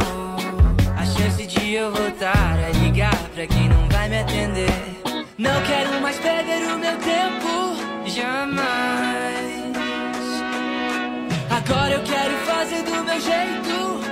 A 0.96 1.06
chance 1.06 1.46
de 1.46 1.72
eu 1.72 1.92
voltar 1.92 2.58
a 2.58 2.70
ligar 2.82 3.16
pra 3.32 3.46
quem 3.46 3.68
não 3.68 3.88
vai 3.90 4.08
me 4.08 4.18
atender. 4.18 5.00
Não 5.38 5.62
quero 5.62 6.00
mais 6.02 6.18
perder 6.18 6.64
o 6.64 6.78
meu 6.80 6.96
tempo, 6.98 8.08
jamais. 8.10 8.58
Agora 11.48 11.92
eu 11.92 12.02
quero 12.02 12.36
fazer 12.38 12.82
do 12.82 13.04
meu 13.04 13.20
jeito, 13.20 14.07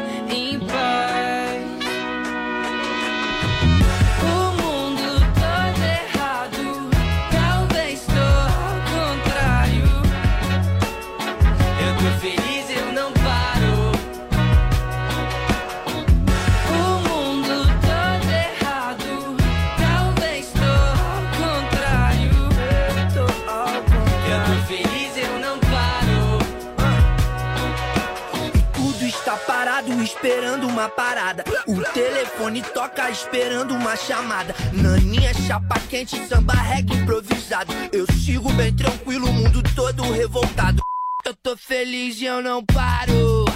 uma 30.77 30.91
parada. 30.91 31.43
O 31.67 31.81
telefone 31.95 32.61
toca 32.61 33.11
esperando 33.11 33.75
uma 33.75 33.97
chamada. 33.97 34.55
Naninha, 34.75 35.33
chapa 35.33 35.81
quente, 35.89 36.19
samba 36.29 36.53
reggae 36.53 36.95
improvisado. 36.95 37.73
Eu 37.91 38.07
sigo 38.13 38.53
bem 38.53 38.75
tranquilo, 38.75 39.27
o 39.27 39.33
mundo 39.33 39.63
todo 39.75 40.03
revoltado. 40.13 40.83
Eu 41.25 41.35
tô 41.35 41.57
feliz 41.57 42.21
e 42.21 42.27
eu 42.27 42.43
não 42.43 42.63
paro. 42.63 43.47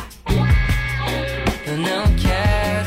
Eu 1.66 1.76
não 1.76 2.16
quero 2.16 2.79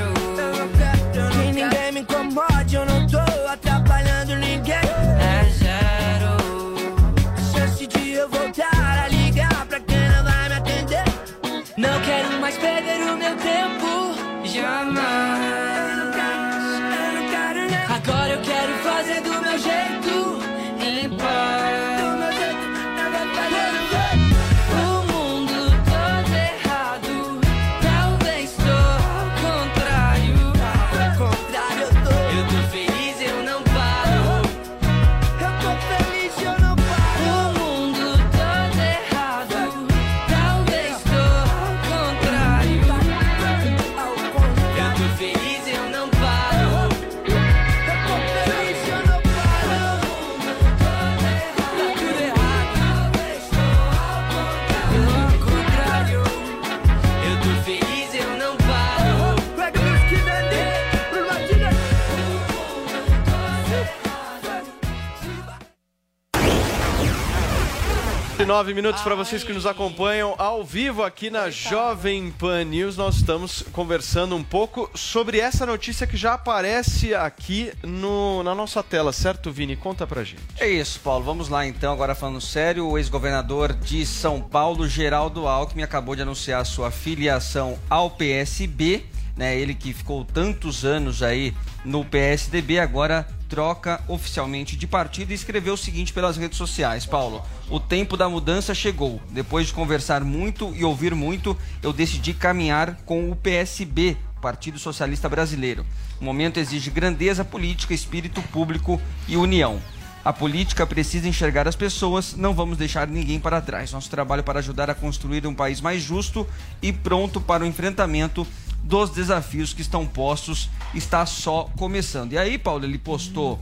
9 68.46 68.74
minutos 68.74 69.02
para 69.02 69.16
vocês 69.16 69.42
que 69.42 69.54
nos 69.54 69.66
acompanham 69.66 70.36
ao 70.38 70.66
vivo 70.66 71.02
aqui 71.02 71.30
na 71.30 71.50
Jovem 71.50 72.30
Pan 72.32 72.66
News. 72.66 72.98
Nós 72.98 73.16
estamos 73.16 73.64
conversando 73.72 74.36
um 74.36 74.44
pouco 74.44 74.90
sobre 74.94 75.40
essa 75.40 75.66
notícia 75.66 76.06
que 76.06 76.18
já 76.18 76.34
aparece 76.34 77.16
aqui 77.16 77.72
no, 77.82 78.44
na 78.44 78.54
nossa 78.54 78.84
tela, 78.84 79.14
certo, 79.14 79.50
Vini? 79.50 79.78
Conta 79.78 80.06
pra 80.06 80.26
gente. 80.26 80.42
É 80.60 80.68
isso, 80.68 81.00
Paulo. 81.00 81.24
Vamos 81.24 81.48
lá 81.48 81.66
então, 81.66 81.94
agora 81.94 82.14
falando 82.14 82.42
sério. 82.42 82.88
O 82.88 82.98
ex-governador 82.98 83.72
de 83.72 84.06
São 84.06 84.42
Paulo, 84.42 84.90
Geraldo 84.90 85.48
Alckmin, 85.48 85.84
acabou 85.84 86.14
de 86.14 86.24
anunciar 86.24 86.66
sua 86.66 86.92
filiação 86.92 87.80
ao 87.90 88.12
PSB. 88.12 89.06
Né? 89.38 89.58
Ele 89.58 89.74
que 89.74 89.94
ficou 89.94 90.26
tantos 90.26 90.84
anos 90.84 91.24
aí 91.24 91.54
no 91.86 92.04
PSDB, 92.04 92.80
agora 92.80 93.26
troca 93.54 94.02
oficialmente 94.08 94.76
de 94.76 94.88
partido 94.88 95.30
e 95.30 95.36
escreveu 95.36 95.76
o 95.76 95.78
seguinte 95.78 96.12
pelas 96.12 96.38
redes 96.38 96.58
sociais, 96.58 97.06
Paulo. 97.06 97.44
O 97.70 97.80
tempo 97.80 98.18
da 98.18 98.28
mudança 98.28 98.74
chegou. 98.74 99.22
Depois 99.30 99.68
de 99.68 99.74
conversar 99.74 100.24
muito 100.24 100.74
e 100.76 100.84
ouvir 100.84 101.14
muito, 101.14 101.56
eu 101.84 101.94
decidi 101.94 102.34
caminhar 102.34 102.96
com 103.06 103.30
o 103.30 103.36
PSB 103.36 104.18
Partido 104.42 104.80
Socialista 104.80 105.30
Brasileiro. 105.30 105.86
O 106.20 106.26
momento 106.26 106.60
exige 106.60 106.90
grandeza 106.90 107.46
política, 107.46 107.94
espírito 107.94 108.42
público 108.42 109.00
e 109.28 109.38
união. 109.38 109.80
A 110.26 110.34
política 110.34 110.88
precisa 110.88 111.28
enxergar 111.28 111.68
as 111.68 111.76
pessoas, 111.76 112.36
não 112.36 112.56
vamos 112.56 112.76
deixar 112.76 113.08
ninguém 113.08 113.40
para 113.40 113.62
trás. 113.62 113.92
Nosso 113.92 114.10
trabalho 114.10 114.44
para 114.44 114.58
ajudar 114.58 114.90
a 114.90 114.96
construir 114.96 115.46
um 115.46 115.54
país 115.54 115.80
mais 115.80 116.02
justo 116.02 116.48
e 116.82 116.92
pronto 116.92 117.40
para 117.40 117.64
o 117.64 117.68
enfrentamento 117.68 118.48
dos 118.84 119.10
desafios 119.10 119.74
que 119.74 119.82
estão 119.82 120.06
postos 120.06 120.70
está 120.94 121.26
só 121.26 121.70
começando. 121.78 122.34
E 122.34 122.38
aí, 122.38 122.58
Paulo, 122.58 122.86
ele 122.86 122.98
postou 122.98 123.60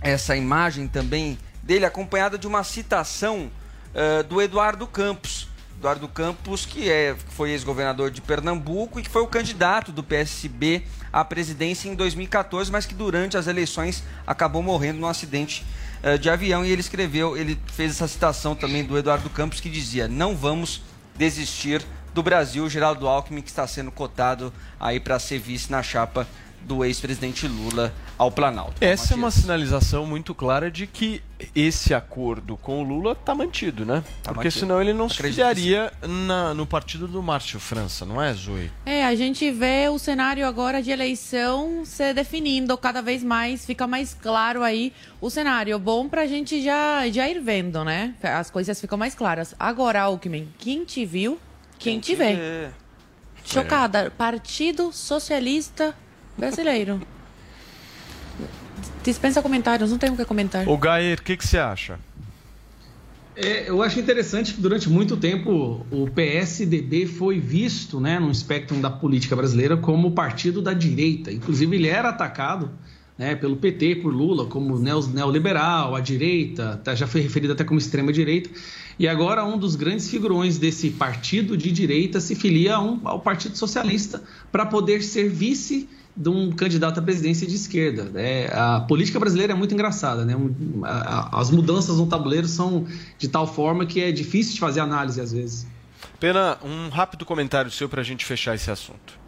essa 0.00 0.34
imagem 0.36 0.88
também 0.88 1.38
dele 1.62 1.84
acompanhada 1.84 2.36
de 2.36 2.46
uma 2.46 2.64
citação 2.64 3.50
uh, 3.94 4.24
do 4.24 4.40
Eduardo 4.40 4.86
Campos. 4.86 5.48
Eduardo 5.78 6.06
Campos, 6.06 6.64
que 6.64 6.88
é, 6.88 7.16
foi 7.30 7.50
ex-governador 7.50 8.10
de 8.10 8.20
Pernambuco 8.20 9.00
e 9.00 9.02
que 9.02 9.10
foi 9.10 9.20
o 9.20 9.26
candidato 9.26 9.90
do 9.90 10.02
PSB 10.02 10.84
à 11.12 11.24
presidência 11.24 11.88
em 11.88 11.94
2014, 11.96 12.70
mas 12.70 12.86
que 12.86 12.94
durante 12.94 13.36
as 13.36 13.48
eleições 13.48 14.04
acabou 14.24 14.62
morrendo 14.62 15.00
num 15.00 15.08
acidente 15.08 15.64
uh, 16.02 16.18
de 16.18 16.30
avião. 16.30 16.64
E 16.64 16.70
ele 16.70 16.80
escreveu, 16.80 17.36
ele 17.36 17.58
fez 17.74 17.92
essa 17.92 18.08
citação 18.08 18.54
também 18.54 18.84
do 18.84 18.96
Eduardo 18.96 19.28
Campos 19.28 19.60
que 19.60 19.68
dizia: 19.68 20.08
Não 20.08 20.36
vamos 20.36 20.82
desistir 21.16 21.84
do 22.14 22.22
Brasil, 22.22 22.68
Geraldo 22.68 23.06
Alckmin, 23.08 23.42
que 23.42 23.48
está 23.48 23.66
sendo 23.66 23.90
cotado 23.90 24.52
aí 24.78 25.00
para 25.00 25.18
ser 25.18 25.38
vice 25.38 25.70
na 25.70 25.82
chapa 25.82 26.26
do 26.64 26.84
ex-presidente 26.84 27.48
Lula 27.48 27.92
ao 28.16 28.30
Planalto. 28.30 28.74
Essa 28.80 29.14
é 29.14 29.16
uma 29.16 29.32
sinalização 29.32 30.06
muito 30.06 30.32
clara 30.32 30.70
de 30.70 30.86
que 30.86 31.20
esse 31.56 31.92
acordo 31.92 32.56
com 32.56 32.80
o 32.80 32.84
Lula 32.84 33.12
está 33.18 33.34
mantido, 33.34 33.84
né? 33.84 34.04
Tá 34.22 34.32
Porque 34.32 34.46
mantido. 34.46 34.60
senão 34.60 34.80
ele 34.80 34.92
não 34.92 35.08
se 35.08 35.16
Acredito 35.16 35.34
filiaria 35.38 35.92
na- 36.06 36.54
no 36.54 36.64
partido 36.64 37.08
do 37.08 37.20
Márcio 37.20 37.58
França, 37.58 38.06
não 38.06 38.22
é, 38.22 38.32
Zoe? 38.32 38.70
É, 38.86 39.04
a 39.04 39.12
gente 39.16 39.50
vê 39.50 39.88
o 39.88 39.98
cenário 39.98 40.46
agora 40.46 40.80
de 40.80 40.92
eleição 40.92 41.82
se 41.84 42.14
definindo 42.14 42.78
cada 42.78 43.02
vez 43.02 43.24
mais, 43.24 43.66
fica 43.66 43.88
mais 43.88 44.14
claro 44.14 44.62
aí 44.62 44.92
o 45.20 45.28
cenário. 45.30 45.76
Bom 45.80 46.08
pra 46.08 46.26
gente 46.28 46.62
já, 46.62 47.08
já 47.10 47.28
ir 47.28 47.40
vendo, 47.40 47.82
né? 47.84 48.14
As 48.22 48.50
coisas 48.52 48.80
ficam 48.80 48.96
mais 48.96 49.16
claras. 49.16 49.52
Agora, 49.58 50.00
Alckmin, 50.02 50.48
quem 50.58 50.84
te 50.84 51.04
viu, 51.04 51.40
quem, 51.82 52.00
te 52.00 52.14
vê. 52.14 52.68
Chocada. 53.44 54.10
Partido 54.16 54.92
Socialista 54.92 55.94
Brasileiro. 56.38 57.00
Dispensa 59.04 59.42
comentários, 59.42 59.90
não 59.90 59.98
tenho 59.98 60.12
o 60.14 60.16
que 60.16 60.24
comentar. 60.24 60.68
O 60.68 60.76
Gair, 60.78 61.18
o 61.18 61.22
que, 61.22 61.36
que 61.36 61.46
você 61.46 61.58
acha? 61.58 61.98
É, 63.34 63.68
eu 63.68 63.82
acho 63.82 63.98
interessante 63.98 64.52
que 64.54 64.60
durante 64.60 64.88
muito 64.90 65.16
tempo 65.16 65.86
o 65.90 66.06
PSDB 66.08 67.06
foi 67.06 67.40
visto, 67.40 67.98
né, 67.98 68.18
no 68.20 68.30
espectro 68.30 68.76
da 68.76 68.90
política 68.90 69.34
brasileira, 69.34 69.76
como 69.76 70.08
o 70.08 70.10
partido 70.12 70.60
da 70.62 70.72
direita. 70.74 71.32
Inclusive, 71.32 71.74
ele 71.74 71.88
era 71.88 72.10
atacado 72.10 72.70
né, 73.16 73.34
pelo 73.34 73.56
PT, 73.56 73.96
por 73.96 74.12
Lula, 74.12 74.46
como 74.46 74.78
neo- 74.78 75.06
neoliberal, 75.08 75.96
a 75.96 76.00
direita, 76.00 76.80
tá, 76.84 76.94
já 76.94 77.06
foi 77.06 77.22
referido 77.22 77.54
até 77.54 77.64
como 77.64 77.78
extrema-direita. 77.78 78.50
E 79.02 79.08
agora, 79.08 79.44
um 79.44 79.58
dos 79.58 79.74
grandes 79.74 80.08
figurões 80.08 80.58
desse 80.58 80.90
partido 80.90 81.56
de 81.56 81.72
direita 81.72 82.20
se 82.20 82.36
filia 82.36 82.78
um- 82.78 83.00
ao 83.02 83.18
Partido 83.18 83.58
Socialista 83.58 84.22
para 84.52 84.64
poder 84.64 85.02
ser 85.02 85.28
vice 85.28 85.88
de 86.16 86.28
um 86.28 86.52
candidato 86.52 87.00
à 87.00 87.02
presidência 87.02 87.44
de 87.44 87.56
esquerda. 87.56 88.04
né? 88.04 88.46
A 88.52 88.78
política 88.86 89.18
brasileira 89.18 89.54
é 89.54 89.56
muito 89.56 89.74
engraçada. 89.74 90.24
Né? 90.24 90.36
Um- 90.36 90.84
a- 90.84 91.30
a- 91.34 91.40
As 91.40 91.50
mudanças 91.50 91.96
no 91.96 92.06
tabuleiro 92.06 92.46
são 92.46 92.86
de 93.18 93.26
tal 93.26 93.44
forma 93.44 93.84
que 93.86 94.00
é 94.00 94.12
difícil 94.12 94.54
de 94.54 94.60
fazer 94.60 94.78
análise 94.78 95.20
às 95.20 95.32
vezes. 95.32 95.66
Pena, 96.20 96.56
um 96.62 96.88
rápido 96.88 97.24
comentário 97.24 97.72
seu 97.72 97.88
para 97.88 98.02
a 98.02 98.04
gente 98.04 98.24
fechar 98.24 98.54
esse 98.54 98.70
assunto. 98.70 99.20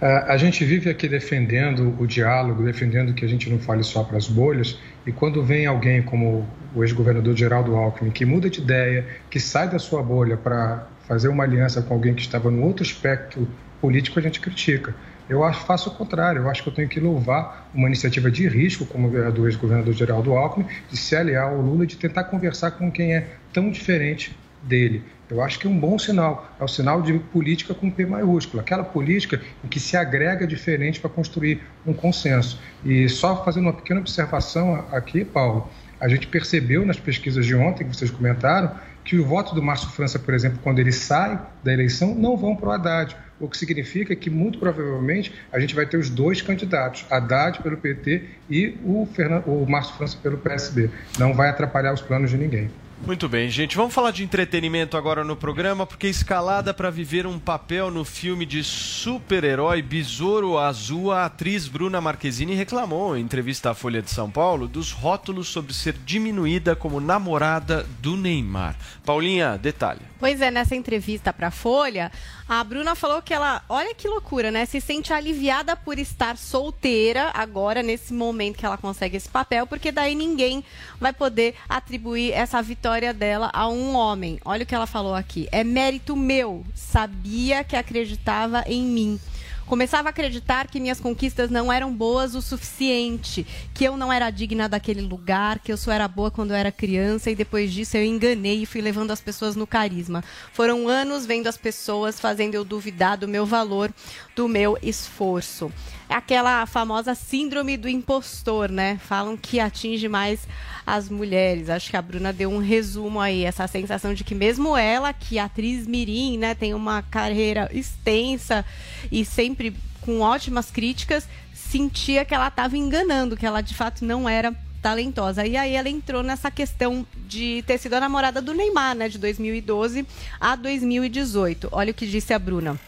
A 0.00 0.36
gente 0.36 0.64
vive 0.64 0.88
aqui 0.90 1.08
defendendo 1.08 1.92
o 1.98 2.06
diálogo, 2.06 2.62
defendendo 2.62 3.12
que 3.14 3.24
a 3.24 3.28
gente 3.28 3.50
não 3.50 3.58
fale 3.58 3.82
só 3.82 4.04
para 4.04 4.16
as 4.16 4.28
bolhas, 4.28 4.78
e 5.04 5.10
quando 5.10 5.42
vem 5.42 5.66
alguém 5.66 6.02
como 6.02 6.46
o 6.78 6.84
ex-governador 6.84 7.36
Geraldo 7.36 7.74
Alckmin, 7.74 8.10
que 8.10 8.24
muda 8.24 8.48
de 8.48 8.60
ideia, 8.60 9.04
que 9.28 9.40
sai 9.40 9.68
da 9.68 9.80
sua 9.80 10.00
bolha 10.00 10.36
para 10.36 10.86
fazer 11.08 11.26
uma 11.26 11.42
aliança 11.42 11.82
com 11.82 11.92
alguém 11.92 12.14
que 12.14 12.22
estava 12.22 12.52
no 12.52 12.62
outro 12.62 12.84
espectro 12.84 13.48
político, 13.80 14.16
a 14.16 14.22
gente 14.22 14.38
critica. 14.38 14.94
Eu 15.28 15.40
faço 15.52 15.90
o 15.90 15.94
contrário, 15.94 16.42
eu 16.42 16.48
acho 16.48 16.62
que 16.62 16.68
eu 16.68 16.72
tenho 16.72 16.88
que 16.88 17.00
louvar 17.00 17.68
uma 17.74 17.88
iniciativa 17.88 18.30
de 18.30 18.48
risco, 18.48 18.86
como 18.86 19.08
a 19.18 19.28
do 19.28 19.46
ex-governador 19.48 19.92
Geraldo 19.92 20.32
Alckmin, 20.34 20.66
de 20.88 20.96
se 20.96 21.16
aliar 21.16 21.48
ao 21.48 21.60
Lula, 21.60 21.84
de 21.84 21.96
tentar 21.96 22.24
conversar 22.24 22.70
com 22.70 22.92
quem 22.92 23.12
é 23.12 23.26
tão 23.52 23.70
diferente 23.70 24.36
dele. 24.62 25.02
Eu 25.28 25.42
acho 25.42 25.58
que 25.58 25.66
é 25.66 25.70
um 25.70 25.78
bom 25.78 25.98
sinal, 25.98 26.48
é 26.58 26.64
o 26.64 26.68
sinal 26.68 27.02
de 27.02 27.12
política 27.18 27.74
com 27.74 27.90
P 27.90 28.06
maiúsculo, 28.06 28.60
aquela 28.60 28.84
política 28.84 29.40
em 29.64 29.68
que 29.68 29.80
se 29.80 29.96
agrega 29.96 30.46
diferente 30.46 31.00
para 31.00 31.10
construir 31.10 31.60
um 31.84 31.92
consenso. 31.92 32.58
E 32.84 33.08
só 33.08 33.44
fazendo 33.44 33.64
uma 33.64 33.72
pequena 33.74 34.00
observação 34.00 34.86
aqui, 34.90 35.24
Paulo, 35.24 35.68
a 36.00 36.08
gente 36.08 36.26
percebeu 36.26 36.84
nas 36.86 36.98
pesquisas 36.98 37.44
de 37.44 37.54
ontem 37.54 37.84
que 37.84 37.96
vocês 37.96 38.10
comentaram 38.10 38.72
que 39.04 39.16
o 39.16 39.24
voto 39.24 39.54
do 39.54 39.62
Márcio 39.62 39.88
França, 39.88 40.18
por 40.18 40.34
exemplo, 40.34 40.58
quando 40.62 40.80
ele 40.80 40.92
sai 40.92 41.40
da 41.64 41.72
eleição, 41.72 42.14
não 42.14 42.36
vão 42.36 42.54
para 42.54 42.68
o 42.68 42.72
Haddad. 42.72 43.16
O 43.40 43.48
que 43.48 43.56
significa 43.56 44.14
que, 44.14 44.28
muito 44.28 44.58
provavelmente, 44.58 45.32
a 45.50 45.58
gente 45.58 45.74
vai 45.74 45.86
ter 45.86 45.96
os 45.96 46.10
dois 46.10 46.42
candidatos, 46.42 47.06
Haddad 47.10 47.62
pelo 47.62 47.78
PT 47.78 48.24
e 48.50 48.76
o, 48.84 49.08
o 49.46 49.66
Márcio 49.66 49.94
França 49.94 50.18
pelo 50.22 50.36
PSB. 50.36 50.90
Não 51.18 51.32
vai 51.32 51.48
atrapalhar 51.48 51.94
os 51.94 52.02
planos 52.02 52.30
de 52.30 52.36
ninguém. 52.36 52.70
Muito 53.06 53.28
bem, 53.28 53.48
gente. 53.48 53.76
Vamos 53.76 53.94
falar 53.94 54.10
de 54.10 54.22
entretenimento 54.22 54.96
agora 54.96 55.24
no 55.24 55.34
programa, 55.34 55.86
porque 55.86 56.08
escalada 56.08 56.74
para 56.74 56.90
viver 56.90 57.26
um 57.26 57.38
papel 57.38 57.90
no 57.90 58.04
filme 58.04 58.44
de 58.44 58.62
super-herói 58.62 59.80
Besouro 59.80 60.58
Azul, 60.58 61.10
a 61.10 61.24
atriz 61.24 61.68
Bruna 61.68 62.00
Marquezine 62.00 62.54
reclamou 62.54 63.16
em 63.16 63.22
entrevista 63.22 63.70
à 63.70 63.74
Folha 63.74 64.02
de 64.02 64.10
São 64.10 64.30
Paulo 64.30 64.68
dos 64.68 64.92
rótulos 64.92 65.48
sobre 65.48 65.72
ser 65.72 65.94
diminuída 66.04 66.76
como 66.76 67.00
namorada 67.00 67.86
do 68.00 68.16
Neymar. 68.16 68.76
Paulinha, 69.04 69.56
detalhe. 69.56 70.07
Pois 70.18 70.40
é, 70.40 70.50
nessa 70.50 70.74
entrevista 70.74 71.32
para 71.32 71.50
Folha, 71.50 72.10
a 72.48 72.62
Bruna 72.64 72.96
falou 72.96 73.22
que 73.22 73.32
ela, 73.32 73.62
olha 73.68 73.94
que 73.94 74.08
loucura, 74.08 74.50
né? 74.50 74.66
Se 74.66 74.80
sente 74.80 75.12
aliviada 75.12 75.76
por 75.76 75.96
estar 75.96 76.36
solteira 76.36 77.30
agora, 77.32 77.84
nesse 77.84 78.12
momento 78.12 78.56
que 78.56 78.66
ela 78.66 78.76
consegue 78.76 79.16
esse 79.16 79.28
papel, 79.28 79.64
porque 79.66 79.92
daí 79.92 80.16
ninguém 80.16 80.64
vai 81.00 81.12
poder 81.12 81.54
atribuir 81.68 82.32
essa 82.32 82.60
vitória 82.60 83.14
dela 83.14 83.48
a 83.52 83.68
um 83.68 83.94
homem. 83.94 84.40
Olha 84.44 84.64
o 84.64 84.66
que 84.66 84.74
ela 84.74 84.86
falou 84.86 85.14
aqui. 85.14 85.48
É 85.52 85.62
mérito 85.62 86.16
meu. 86.16 86.64
Sabia 86.74 87.62
que 87.62 87.76
acreditava 87.76 88.64
em 88.66 88.82
mim. 88.82 89.20
Começava 89.68 90.08
a 90.08 90.10
acreditar 90.10 90.66
que 90.66 90.80
minhas 90.80 90.98
conquistas 90.98 91.50
não 91.50 91.70
eram 91.70 91.92
boas 91.92 92.34
o 92.34 92.40
suficiente, 92.40 93.46
que 93.74 93.84
eu 93.84 93.98
não 93.98 94.10
era 94.10 94.30
digna 94.30 94.66
daquele 94.66 95.02
lugar, 95.02 95.58
que 95.58 95.70
eu 95.70 95.76
só 95.76 95.92
era 95.92 96.08
boa 96.08 96.30
quando 96.30 96.52
eu 96.52 96.56
era 96.56 96.72
criança 96.72 97.30
e 97.30 97.34
depois 97.34 97.70
disso 97.70 97.98
eu 97.98 98.02
enganei 98.02 98.62
e 98.62 98.66
fui 98.66 98.80
levando 98.80 99.10
as 99.10 99.20
pessoas 99.20 99.54
no 99.56 99.66
carisma. 99.66 100.24
Foram 100.54 100.88
anos 100.88 101.26
vendo 101.26 101.48
as 101.48 101.58
pessoas 101.58 102.18
fazendo 102.18 102.54
eu 102.54 102.64
duvidar 102.64 103.18
do 103.18 103.28
meu 103.28 103.44
valor, 103.44 103.92
do 104.34 104.48
meu 104.48 104.78
esforço. 104.80 105.70
É 106.08 106.14
aquela 106.14 106.64
famosa 106.64 107.14
síndrome 107.14 107.76
do 107.76 107.88
impostor, 107.88 108.70
né? 108.70 108.98
Falam 109.04 109.36
que 109.36 109.60
atinge 109.60 110.08
mais 110.08 110.48
as 110.86 111.10
mulheres. 111.10 111.68
Acho 111.68 111.90
que 111.90 111.96
a 111.96 112.02
Bruna 112.02 112.32
deu 112.32 112.50
um 112.50 112.58
resumo 112.58 113.20
aí, 113.20 113.44
essa 113.44 113.66
sensação 113.66 114.14
de 114.14 114.24
que 114.24 114.34
mesmo 114.34 114.74
ela, 114.74 115.12
que 115.12 115.36
é 115.36 115.42
atriz 115.42 115.86
mirim, 115.86 116.38
né, 116.38 116.54
tem 116.54 116.72
uma 116.72 117.02
carreira 117.02 117.68
extensa 117.72 118.64
e 119.12 119.22
sempre 119.22 119.76
com 120.00 120.20
ótimas 120.20 120.70
críticas, 120.70 121.28
sentia 121.52 122.24
que 122.24 122.34
ela 122.34 122.48
estava 122.48 122.78
enganando, 122.78 123.36
que 123.36 123.44
ela 123.44 123.60
de 123.60 123.74
fato 123.74 124.02
não 124.02 124.26
era 124.26 124.56
talentosa. 124.80 125.46
E 125.46 125.58
aí 125.58 125.74
ela 125.74 125.90
entrou 125.90 126.22
nessa 126.22 126.50
questão 126.50 127.06
de 127.26 127.62
ter 127.66 127.76
sido 127.76 127.92
a 127.94 128.00
namorada 128.00 128.40
do 128.40 128.54
Neymar, 128.54 128.94
né, 128.94 129.10
de 129.10 129.18
2012 129.18 130.06
a 130.40 130.56
2018. 130.56 131.68
Olha 131.70 131.90
o 131.90 131.94
que 131.94 132.06
disse 132.06 132.32
a 132.32 132.38
Bruna. 132.38 132.80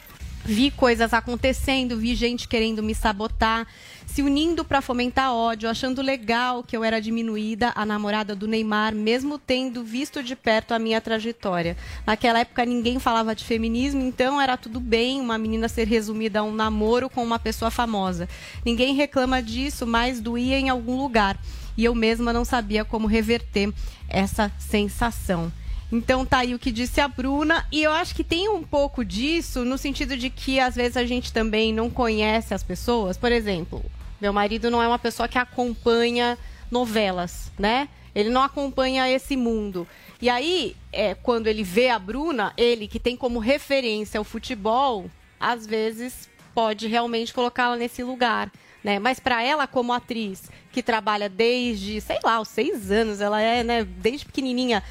Vi 0.45 0.71
coisas 0.71 1.13
acontecendo, 1.13 1.99
vi 1.99 2.15
gente 2.15 2.49
querendo 2.49 2.83
me 2.83 2.95
sabotar, 2.95 3.67
se 4.07 4.23
unindo 4.23 4.65
para 4.65 4.81
fomentar 4.81 5.33
ódio, 5.33 5.69
achando 5.69 6.01
legal 6.03 6.65
que 6.65 6.77
eu 6.77 6.83
era 6.83 7.01
diminuída, 7.01 7.73
a 7.77 7.85
namorada 7.85 8.35
do 8.35 8.49
Neymar, 8.49 8.95
mesmo 8.95 9.39
tendo 9.39 9.85
visto 9.85 10.23
de 10.23 10.35
perto 10.35 10.73
a 10.73 10.79
minha 10.79 11.01
trajetória. 11.01 11.77
Naquela 12.07 12.41
época 12.41 12.65
ninguém 12.65 12.99
falava 12.99 13.35
de 13.35 13.45
feminismo, 13.45 14.01
então 14.03 14.41
era 14.41 14.57
tudo 14.57 14.81
bem 14.81 15.21
uma 15.21 15.37
menina 15.37 15.69
ser 15.69 15.87
resumida 15.87 16.41
a 16.41 16.43
um 16.43 16.53
namoro 16.53 17.11
com 17.11 17.23
uma 17.23 17.39
pessoa 17.39 17.71
famosa. 17.71 18.29
Ninguém 18.65 18.95
reclama 18.95 19.43
disso, 19.43 19.87
mas 19.87 20.21
doía 20.21 20.59
em 20.59 20.71
algum 20.71 20.97
lugar. 20.97 21.39
E 21.77 21.85
eu 21.85 21.95
mesma 21.95 22.33
não 22.33 22.45
sabia 22.45 22.85
como 22.85 23.07
reverter 23.07 23.73
essa 24.09 24.51
sensação. 24.59 25.53
Então 25.93 26.25
tá 26.25 26.39
aí 26.39 26.55
o 26.55 26.59
que 26.59 26.71
disse 26.71 27.01
a 27.01 27.09
Bruna, 27.09 27.67
e 27.73 27.83
eu 27.83 27.91
acho 27.91 28.15
que 28.15 28.23
tem 28.23 28.49
um 28.49 28.63
pouco 28.63 29.05
disso 29.05 29.65
no 29.65 29.77
sentido 29.77 30.17
de 30.17 30.31
que 30.31 30.61
às 30.61 30.77
vezes 30.77 30.97
a 30.97 31.05
gente 31.05 31.33
também 31.33 31.73
não 31.73 31.91
conhece 31.91 32.55
as 32.55 32.63
pessoas. 32.63 33.19
Por 33.19 33.33
exemplo, 33.33 33.85
meu 34.21 34.33
marido 34.33 34.71
não 34.71 34.83
é 34.83 34.87
uma 34.87 34.99
pessoa 34.99 35.27
que 35.27 35.39
acompanha 35.39 36.39
novelas, 36.71 37.51
né? 37.59 37.89
Ele 38.15 38.31
não 38.31 38.43
acompanha 38.43 39.09
esse 39.11 39.37
mundo. 39.37 39.87
E 40.21 40.29
aí, 40.29 40.77
é, 40.93 41.15
quando 41.15 41.47
ele 41.47 41.63
vê 41.63 41.89
a 41.89 41.99
Bruna, 41.99 42.53
ele 42.57 42.87
que 42.87 43.01
tem 43.01 43.17
como 43.17 43.39
referência 43.39 44.21
o 44.21 44.25
futebol, 44.25 45.11
às 45.39 45.67
vezes 45.67 46.29
pode 46.55 46.87
realmente 46.87 47.33
colocá-la 47.33 47.77
nesse 47.77 48.03
lugar. 48.03 48.51
Né? 48.83 48.99
Mas 48.99 49.21
para 49.21 49.43
ela, 49.43 49.67
como 49.67 49.93
atriz, 49.93 50.51
que 50.73 50.83
trabalha 50.83 51.29
desde, 51.29 52.01
sei 52.01 52.19
lá, 52.23 52.41
os 52.41 52.49
seis 52.49 52.91
anos, 52.91 53.21
ela 53.21 53.41
é, 53.41 53.63
né, 53.63 53.85
desde 53.85 54.27
pequenininha, 54.27 54.83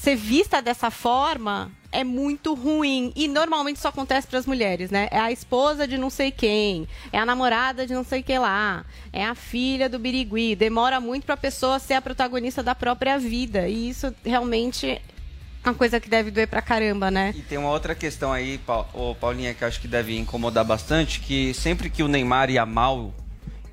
ser 0.00 0.16
vista 0.16 0.62
dessa 0.62 0.90
forma 0.90 1.70
é 1.92 2.02
muito 2.02 2.54
ruim. 2.54 3.12
E 3.14 3.28
normalmente 3.28 3.76
isso 3.76 3.86
acontece 3.86 4.26
para 4.26 4.38
as 4.38 4.46
mulheres, 4.46 4.90
né? 4.90 5.08
É 5.10 5.18
a 5.18 5.30
esposa 5.30 5.86
de 5.86 5.98
não 5.98 6.08
sei 6.08 6.30
quem, 6.30 6.88
é 7.12 7.18
a 7.18 7.26
namorada 7.26 7.86
de 7.86 7.92
não 7.92 8.02
sei 8.02 8.22
que 8.22 8.38
lá, 8.38 8.84
é 9.12 9.24
a 9.24 9.34
filha 9.34 9.90
do 9.90 9.98
birigui. 9.98 10.56
Demora 10.56 11.00
muito 11.00 11.24
para 11.24 11.34
a 11.34 11.38
pessoa 11.38 11.78
ser 11.78 11.94
a 11.94 12.00
protagonista 12.00 12.62
da 12.62 12.74
própria 12.74 13.18
vida. 13.18 13.68
E 13.68 13.90
isso 13.90 14.14
realmente 14.24 14.88
é 14.88 15.02
uma 15.62 15.74
coisa 15.74 16.00
que 16.00 16.08
deve 16.08 16.30
doer 16.30 16.48
pra 16.48 16.62
caramba, 16.62 17.10
né? 17.10 17.34
E 17.36 17.42
tem 17.42 17.58
uma 17.58 17.68
outra 17.68 17.94
questão 17.94 18.32
aí, 18.32 18.58
Paulinha, 19.20 19.52
que 19.52 19.66
acho 19.66 19.78
que 19.80 19.88
deve 19.88 20.16
incomodar 20.16 20.64
bastante, 20.64 21.20
que 21.20 21.52
sempre 21.52 21.90
que 21.90 22.02
o 22.02 22.08
Neymar 22.08 22.48
ia 22.48 22.64
mal 22.64 23.12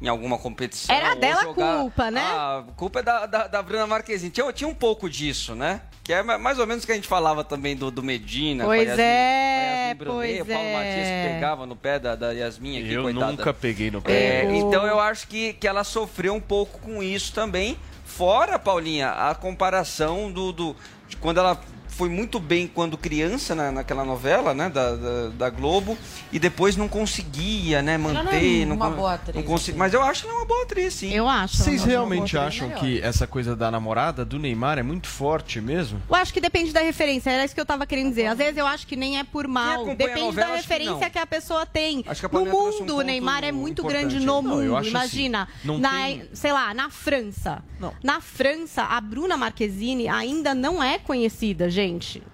em 0.02 0.08
alguma 0.08 0.38
competição... 0.38 0.96
Era 0.96 1.16
dela 1.16 1.42
a 1.42 1.54
culpa, 1.54 2.12
né? 2.12 2.22
Ah, 2.24 2.64
a 2.68 2.72
culpa 2.74 3.00
é 3.00 3.04
da, 3.04 3.26
da, 3.26 3.48
da 3.48 3.62
Bruna 3.64 3.88
Marquezine. 3.88 4.30
Tinha, 4.32 4.52
tinha 4.54 4.68
um 4.68 4.74
pouco 4.76 5.10
disso, 5.10 5.56
né? 5.56 5.82
Que 6.04 6.14
é 6.14 6.22
ma- 6.24 6.38
mais 6.38 6.60
ou 6.60 6.68
menos 6.68 6.84
o 6.84 6.86
que 6.86 6.92
a 6.94 6.96
gente 6.96 7.08
falava 7.08 7.44
também 7.44 7.76
do, 7.76 7.90
do 7.92 8.02
Medina. 8.04 8.64
com 8.64 8.72
a 8.72 8.76
Pois 8.76 8.88
Yasmin- 8.88 9.04
é, 9.04 9.08
com 9.08 9.60
a 9.60 9.76
Yasmin 9.76 9.96
Brunet, 9.98 10.38
pois 10.38 10.42
o 10.42 10.46
Paulo 10.54 10.68
é. 10.70 10.74
Matias 10.74 11.08
que 11.08 11.34
pegava 11.34 11.66
no 11.66 11.76
pé 11.76 12.00
da, 12.00 12.16
da 12.16 12.32
Yasmin 12.32 12.80
aqui, 12.80 12.94
Eu 12.94 13.04
coitada. 13.04 13.32
nunca 13.32 13.54
peguei 13.54 13.92
no 13.92 14.02
pé. 14.02 14.14
É, 14.46 14.56
então 14.56 14.86
eu 14.86 15.00
acho 15.00 15.28
que, 15.28 15.54
que 15.54 15.68
ela 15.68 15.84
sofreu 15.84 16.34
um 16.34 16.40
pouco 16.42 16.80
com 16.80 17.02
isso 17.04 17.34
também. 17.34 17.78
Fora, 18.06 18.58
Paulinha, 18.58 19.10
a 19.12 19.36
comparação 19.36 20.32
do, 20.32 20.52
do 20.52 20.76
de 21.08 21.18
quando 21.18 21.40
ela 21.40 21.60
foi 21.98 22.10
muito 22.10 22.40
bem 22.40 22.68
quando 22.68 22.96
criança 22.98 23.56
na, 23.56 23.72
naquela 23.72 24.06
novela, 24.06 24.54
né, 24.54 24.70
da, 24.70 24.96
da, 24.96 25.28
da 25.30 25.50
Globo, 25.50 25.98
e 26.32 26.38
depois 26.38 26.76
não 26.78 26.88
conseguia, 26.88 27.82
né, 27.82 27.98
não 27.98 28.12
é 28.12 28.14
manter. 28.14 28.68
uma 28.72 28.90
con- 28.92 28.96
boa 28.96 29.14
atriz, 29.16 29.36
não 29.36 29.44
consegui- 29.44 29.78
Mas 29.78 29.94
eu 29.94 30.04
acho 30.04 30.28
ela 30.28 30.36
uma 30.38 30.46
boa 30.46 30.64
atriz, 30.64 30.94
sim. 30.94 31.12
Eu 31.12 31.28
acho. 31.28 31.58
Vocês 31.58 31.84
realmente 31.84 32.38
acham 32.38 32.68
atriz. 32.68 32.82
que 32.82 33.02
essa 33.02 33.26
coisa 33.26 33.56
da 33.56 33.72
namorada 33.72 34.24
do 34.24 34.38
Neymar 34.38 34.78
é 34.78 34.84
muito 34.84 35.08
forte 35.08 35.60
mesmo? 35.60 36.00
Eu 36.08 36.16
acho 36.16 36.32
que 36.32 36.40
depende 36.40 36.72
da 36.72 36.82
referência, 36.82 37.32
era 37.32 37.44
isso 37.44 37.56
que 37.56 37.62
eu 37.62 37.66
tava 37.66 37.86
querendo 37.88 38.10
dizer. 38.10 38.28
Às 38.28 38.38
vezes 38.38 38.58
eu 38.58 38.68
acho 38.68 38.86
que 38.86 38.96
nem 38.96 39.18
é 39.18 39.24
por 39.24 39.48
mal. 39.48 39.84
Depende 39.96 40.20
novela, 40.22 40.48
da 40.50 40.54
que 40.54 40.62
referência 40.62 40.94
não. 40.94 41.10
que, 41.10 41.18
a 41.20 41.26
pessoa 41.26 41.66
tem. 41.66 42.04
Acho 42.08 42.20
que 42.22 42.26
a 42.28 42.30
no 42.40 42.46
trouxe 42.46 42.78
um 42.78 42.80
mundo, 42.82 42.96
o 42.98 43.02
Neymar 43.02 43.44
é 43.44 43.52
muito 43.52 43.82
importante 43.82 44.08
grande 44.10 44.20
no 44.26 44.26
Não, 44.26 44.42
mundo. 44.44 44.76
acho 44.78 44.90
Imagina, 44.90 45.44
assim, 45.44 45.68
não 45.68 45.78
na, 45.80 45.90
tem- 45.92 46.30
sei 46.34 46.52
lá, 46.54 46.74
na 46.76 46.90
França. 46.92 47.64
Na 48.04 48.22
França, 48.22 48.84
a 48.84 49.00
Bruna 49.02 49.36
Marquezine 49.38 50.08
ainda 50.08 50.54
não 50.54 50.82
é 50.84 51.00
conhecida, 51.00 51.70
gente. 51.70 51.87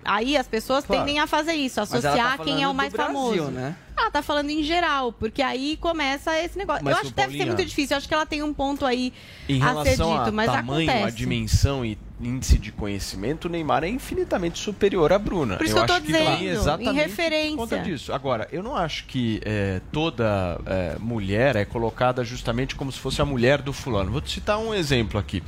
Aí 0.04 0.36
as 0.38 0.48
pessoas 0.48 0.86
Claro. 0.86 1.04
tendem 1.04 1.20
a 1.20 1.28
fazer 1.28 1.54
isso, 1.54 1.76
tá 1.76 1.84
associar 1.84 2.40
quem 2.40 2.64
é 2.64 2.68
o 2.68 2.74
mais 2.74 2.92
Brasil, 2.92 3.14
famoso. 3.14 3.52
né? 3.52 3.76
Ela 3.96 4.10
tá 4.10 4.24
falando 4.24 4.50
em 4.50 4.64
geral, 4.64 5.14
porque 5.14 5.42
aí 5.42 5.78
começa 5.78 6.36
esse 6.40 6.58
negócio. 6.58 6.84
Mas, 6.84 6.94
eu 6.96 7.00
acho 7.02 7.10
que 7.10 7.16
deve 7.16 7.38
ser 7.38 7.46
muito 7.46 7.64
difícil. 7.64 7.94
Eu 7.94 7.98
acho 8.00 8.08
que 8.08 8.14
ela 8.14 8.26
tem 8.26 8.42
um 8.42 8.52
ponto 8.52 8.86
aí 8.88 9.14
Em 9.48 9.62
a 9.62 9.84
ser 9.84 9.92
dito, 9.92 10.04
a 10.04 10.32
mas 10.32 10.52
tamanho, 10.52 10.90
acontece. 10.90 11.08
a 11.08 11.10
dimensão 11.12 11.86
e 11.86 11.96
índice 12.20 12.58
de 12.58 12.72
conhecimento, 12.72 13.46
o 13.46 13.50
Neymar 13.50 13.84
é 13.84 13.90
infinitamente 13.90 14.58
superior 14.60 15.14
à 15.14 15.20
Bruna. 15.20 15.58
Por 15.58 15.66
isso 15.66 15.76
que 15.76 15.80
eu 15.82 15.86
tô 15.86 15.94
acho 15.94 16.02
que 16.02 16.12
dizendo, 16.12 16.38
vem 16.38 16.46
em 16.46 16.50
exatamente 16.50 16.96
referência. 16.96 17.52
por 17.58 17.70
conta 17.70 17.80
disso. 17.80 18.12
Agora, 18.14 18.48
eu 18.52 18.64
não 18.64 18.76
acho 18.76 19.06
que 19.06 19.40
é, 19.46 19.80
toda 19.92 20.60
é, 20.66 20.96
mulher 21.00 21.56
é 21.56 21.64
colocada 21.66 22.24
justamente 22.24 22.76
como 22.76 22.92
se 22.92 22.98
fosse 23.00 23.22
a 23.22 23.26
mulher 23.26 23.62
do 23.62 23.72
fulano. 23.74 24.10
Vou 24.12 24.22
te 24.22 24.32
citar 24.32 24.58
um 24.58 24.74
exemplo 24.74 25.20
aqui. 25.20 25.44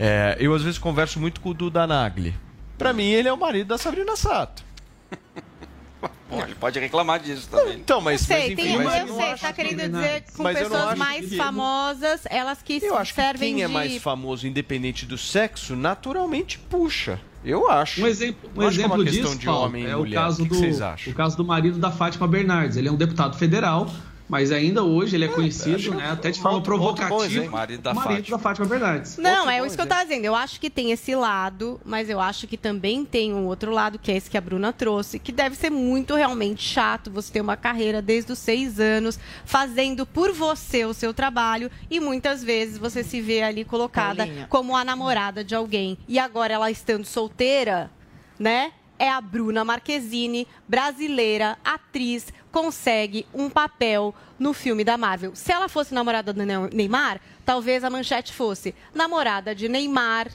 É, 0.00 0.36
eu 0.40 0.52
às 0.52 0.62
vezes 0.62 0.78
converso 0.78 1.20
muito 1.20 1.40
com 1.40 1.50
o 1.50 1.54
Duda 1.54 1.86
Nagli. 1.86 2.34
Pra 2.84 2.92
mim, 2.92 3.04
ele 3.10 3.26
é 3.26 3.32
o 3.32 3.36
marido 3.38 3.68
da 3.68 3.78
Sabrina 3.78 4.14
Sato. 4.14 4.62
Pode, 6.28 6.54
pode 6.56 6.78
reclamar 6.80 7.18
disso 7.18 7.48
também. 7.48 7.76
Então, 7.76 7.98
mas, 8.00 8.20
Eu 8.22 8.26
sei, 8.26 8.36
mas, 8.36 8.50
enfim, 8.52 8.62
tem, 8.62 8.84
mas 8.84 9.08
eu 9.08 9.14
sei, 9.16 9.34
tá 9.36 9.52
querendo 9.54 9.88
dizer 9.90 10.20
que 10.22 10.32
com 10.32 10.50
eu 10.50 10.54
pessoas 10.54 10.98
mais 10.98 11.28
que- 11.30 11.36
famosas, 11.36 12.22
elas 12.28 12.60
que 12.60 12.78
Eu 12.82 12.98
acho 12.98 13.14
que 13.14 13.20
servem 13.22 13.54
quem 13.54 13.62
é 13.62 13.66
de... 13.66 13.72
mais 13.72 14.02
famoso, 14.02 14.46
independente 14.46 15.06
do 15.06 15.16
sexo, 15.16 15.74
naturalmente 15.76 16.58
puxa. 16.58 17.18
Eu 17.42 17.70
acho. 17.70 18.02
Um 18.02 18.06
exemplo, 18.06 18.50
um 18.50 18.58
que 18.58 18.64
é 18.64 18.66
exemplo 18.66 18.94
uma 18.96 19.04
questão 19.04 19.24
disso, 19.30 19.38
de 19.38 19.46
Paulo, 19.46 19.64
homem 19.66 19.84
e 19.84 19.86
é 19.90 19.96
o 19.96 20.00
mulher. 20.00 20.14
caso 20.14 20.42
o 20.42 20.44
que 20.44 20.48
do 20.50 20.54
que 20.54 20.60
vocês 20.60 20.80
acham? 20.82 21.12
o 21.12 21.16
caso 21.16 21.36
do 21.38 21.44
marido 21.44 21.78
da 21.78 21.90
Fátima 21.90 22.26
Bernardes. 22.28 22.76
Ele 22.76 22.88
é 22.88 22.92
um 22.92 22.96
deputado 22.96 23.38
federal, 23.38 23.88
mas 24.34 24.50
ainda 24.50 24.82
hoje 24.82 25.14
ele 25.14 25.26
é 25.26 25.28
conhecido, 25.28 25.94
né, 25.94 26.10
até 26.10 26.28
de 26.28 26.40
forma 26.40 26.60
provocativa. 26.60 27.48
Marido 27.48 27.82
da 27.82 27.94
marido 27.94 28.16
Fátima. 28.16 28.36
da 28.36 28.42
Fátima 28.42 28.66
Bernardes. 28.66 29.16
Não, 29.16 29.30
Outro 29.30 29.50
é 29.50 29.64
isso 29.64 29.76
que 29.76 29.82
eu 29.82 29.86
tava 29.86 30.02
dizendo. 30.02 30.24
Eu 30.24 30.34
acho 30.34 30.60
que 30.60 30.68
tem 30.68 30.90
esse 30.90 31.14
lado, 31.14 31.80
mas 31.84 32.10
eu 32.10 32.18
acho 32.18 32.48
que 32.48 32.56
também 32.56 33.04
tem 33.04 33.32
um 33.32 33.46
outro 33.46 33.70
lado, 33.70 33.96
que 33.96 34.10
é 34.10 34.16
esse 34.16 34.28
que 34.28 34.36
a 34.36 34.40
Bruna 34.40 34.72
trouxe, 34.72 35.20
que 35.20 35.30
deve 35.30 35.54
ser 35.54 35.70
muito 35.70 36.16
realmente 36.16 36.64
chato 36.64 37.12
você 37.12 37.32
ter 37.32 37.40
uma 37.40 37.56
carreira 37.56 38.02
desde 38.02 38.32
os 38.32 38.40
seis 38.40 38.80
anos, 38.80 39.20
fazendo 39.44 40.04
por 40.04 40.32
você 40.32 40.84
o 40.84 40.92
seu 40.92 41.14
trabalho, 41.14 41.70
e 41.88 42.00
muitas 42.00 42.42
vezes 42.42 42.76
você 42.76 43.04
se 43.04 43.20
vê 43.20 43.40
ali 43.40 43.64
colocada 43.64 44.26
Paulinha. 44.26 44.46
como 44.50 44.76
a 44.76 44.84
namorada 44.84 45.44
de 45.44 45.54
alguém. 45.54 45.96
E 46.08 46.18
agora 46.18 46.54
ela 46.54 46.72
estando 46.72 47.04
solteira, 47.04 47.88
né? 48.36 48.72
É 48.98 49.08
a 49.08 49.20
Bruna 49.20 49.64
Marquezine, 49.64 50.46
brasileira, 50.68 51.56
atriz, 51.64 52.32
consegue 52.54 53.26
um 53.34 53.50
papel 53.50 54.14
no 54.38 54.52
filme 54.52 54.84
da 54.84 54.96
Marvel. 54.96 55.32
Se 55.34 55.50
ela 55.50 55.68
fosse 55.68 55.92
namorada 55.92 56.32
do 56.32 56.46
Ne- 56.46 56.70
Neymar, 56.72 57.20
talvez 57.44 57.82
a 57.82 57.90
manchete 57.90 58.32
fosse 58.32 58.72
namorada 58.94 59.52
de 59.56 59.68
Neymar 59.68 60.28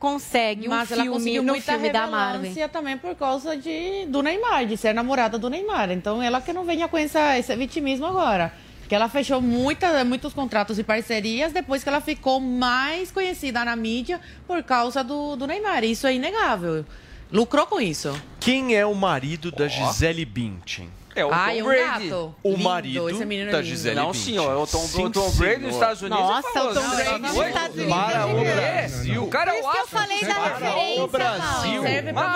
consegue 0.00 0.66
um 0.66 0.70
Mas 0.70 0.90
ela 0.90 1.04
filme 1.04 1.36
no 1.36 1.44
muita 1.52 1.72
filme 1.74 1.90
da 1.90 2.08
Marvel. 2.08 2.68
também 2.68 2.98
por 2.98 3.14
causa 3.14 3.56
de, 3.56 4.06
do 4.06 4.22
Neymar, 4.22 4.66
de 4.66 4.76
ser 4.76 4.92
namorada 4.92 5.38
do 5.38 5.48
Neymar. 5.48 5.92
Então 5.92 6.20
ela 6.20 6.40
que 6.40 6.52
não 6.52 6.64
venha 6.64 6.88
com 6.88 6.98
essa, 6.98 7.38
esse 7.38 7.54
vitimismo 7.54 8.06
agora. 8.06 8.52
Porque 8.80 8.94
ela 8.96 9.08
fechou 9.08 9.40
muita, 9.40 10.04
muitos 10.04 10.32
contratos 10.32 10.80
e 10.80 10.82
parcerias 10.82 11.52
depois 11.52 11.84
que 11.84 11.88
ela 11.88 12.00
ficou 12.00 12.40
mais 12.40 13.12
conhecida 13.12 13.64
na 13.64 13.76
mídia 13.76 14.20
por 14.48 14.64
causa 14.64 15.04
do, 15.04 15.36
do 15.36 15.46
Neymar. 15.46 15.84
Isso 15.84 16.08
é 16.08 16.14
inegável. 16.14 16.84
Lucrou 17.30 17.66
com 17.68 17.80
isso. 17.80 18.20
Quem 18.40 18.74
é 18.74 18.84
o 18.84 18.94
marido 18.96 19.52
da 19.52 19.68
Gisele 19.68 20.24
Bündchen? 20.24 20.90
É 21.14 21.24
o 21.24 21.30
Ai, 21.32 21.56
Tom 21.58 21.62
um 21.64 21.66
Brady. 21.68 22.08
gato. 22.08 22.34
O 22.42 22.50
Lindo, 22.50 22.62
marido 22.64 23.10
esse 23.10 23.24
menino 23.24 23.48
é 23.48 23.52
da. 23.52 23.62
Gisele 23.62 23.96
Não, 23.96 24.14
senhor. 24.14 24.56
O 24.56 24.66
Tom, 24.66 24.78
Sim, 24.86 25.04
o 25.04 25.10
Tom 25.10 25.30
Brady 25.32 25.60
nos 25.62 25.74
senhor. 25.74 25.82
Estados 25.82 26.02
Unidos 26.02 26.20
Nossa, 26.20 26.48
é 26.48 26.52
famoso. 26.52 26.70
o 26.70 26.82
Tom 26.82 26.88
Brady 26.90 27.04
tá 27.10 27.18
nos 27.18 27.34
doido? 27.34 27.48
Estados 27.48 27.76
Unidos 27.76 27.94
Para 27.96 28.18
é 28.20 28.24
o. 28.24 28.54
Brasil. 28.54 29.24
O 29.24 29.28
cara 29.28 29.50
é 29.50 29.54
Por 29.54 29.58
o 29.58 29.60
isso 29.60 29.70
que 29.72 29.76
eu 29.76 29.82
astro. 29.82 29.98
falei 29.98 30.24
da 30.24 30.34
Para 30.34 30.48
referência, 30.58 31.02
o 31.04 31.08
Brasil. 31.08 31.82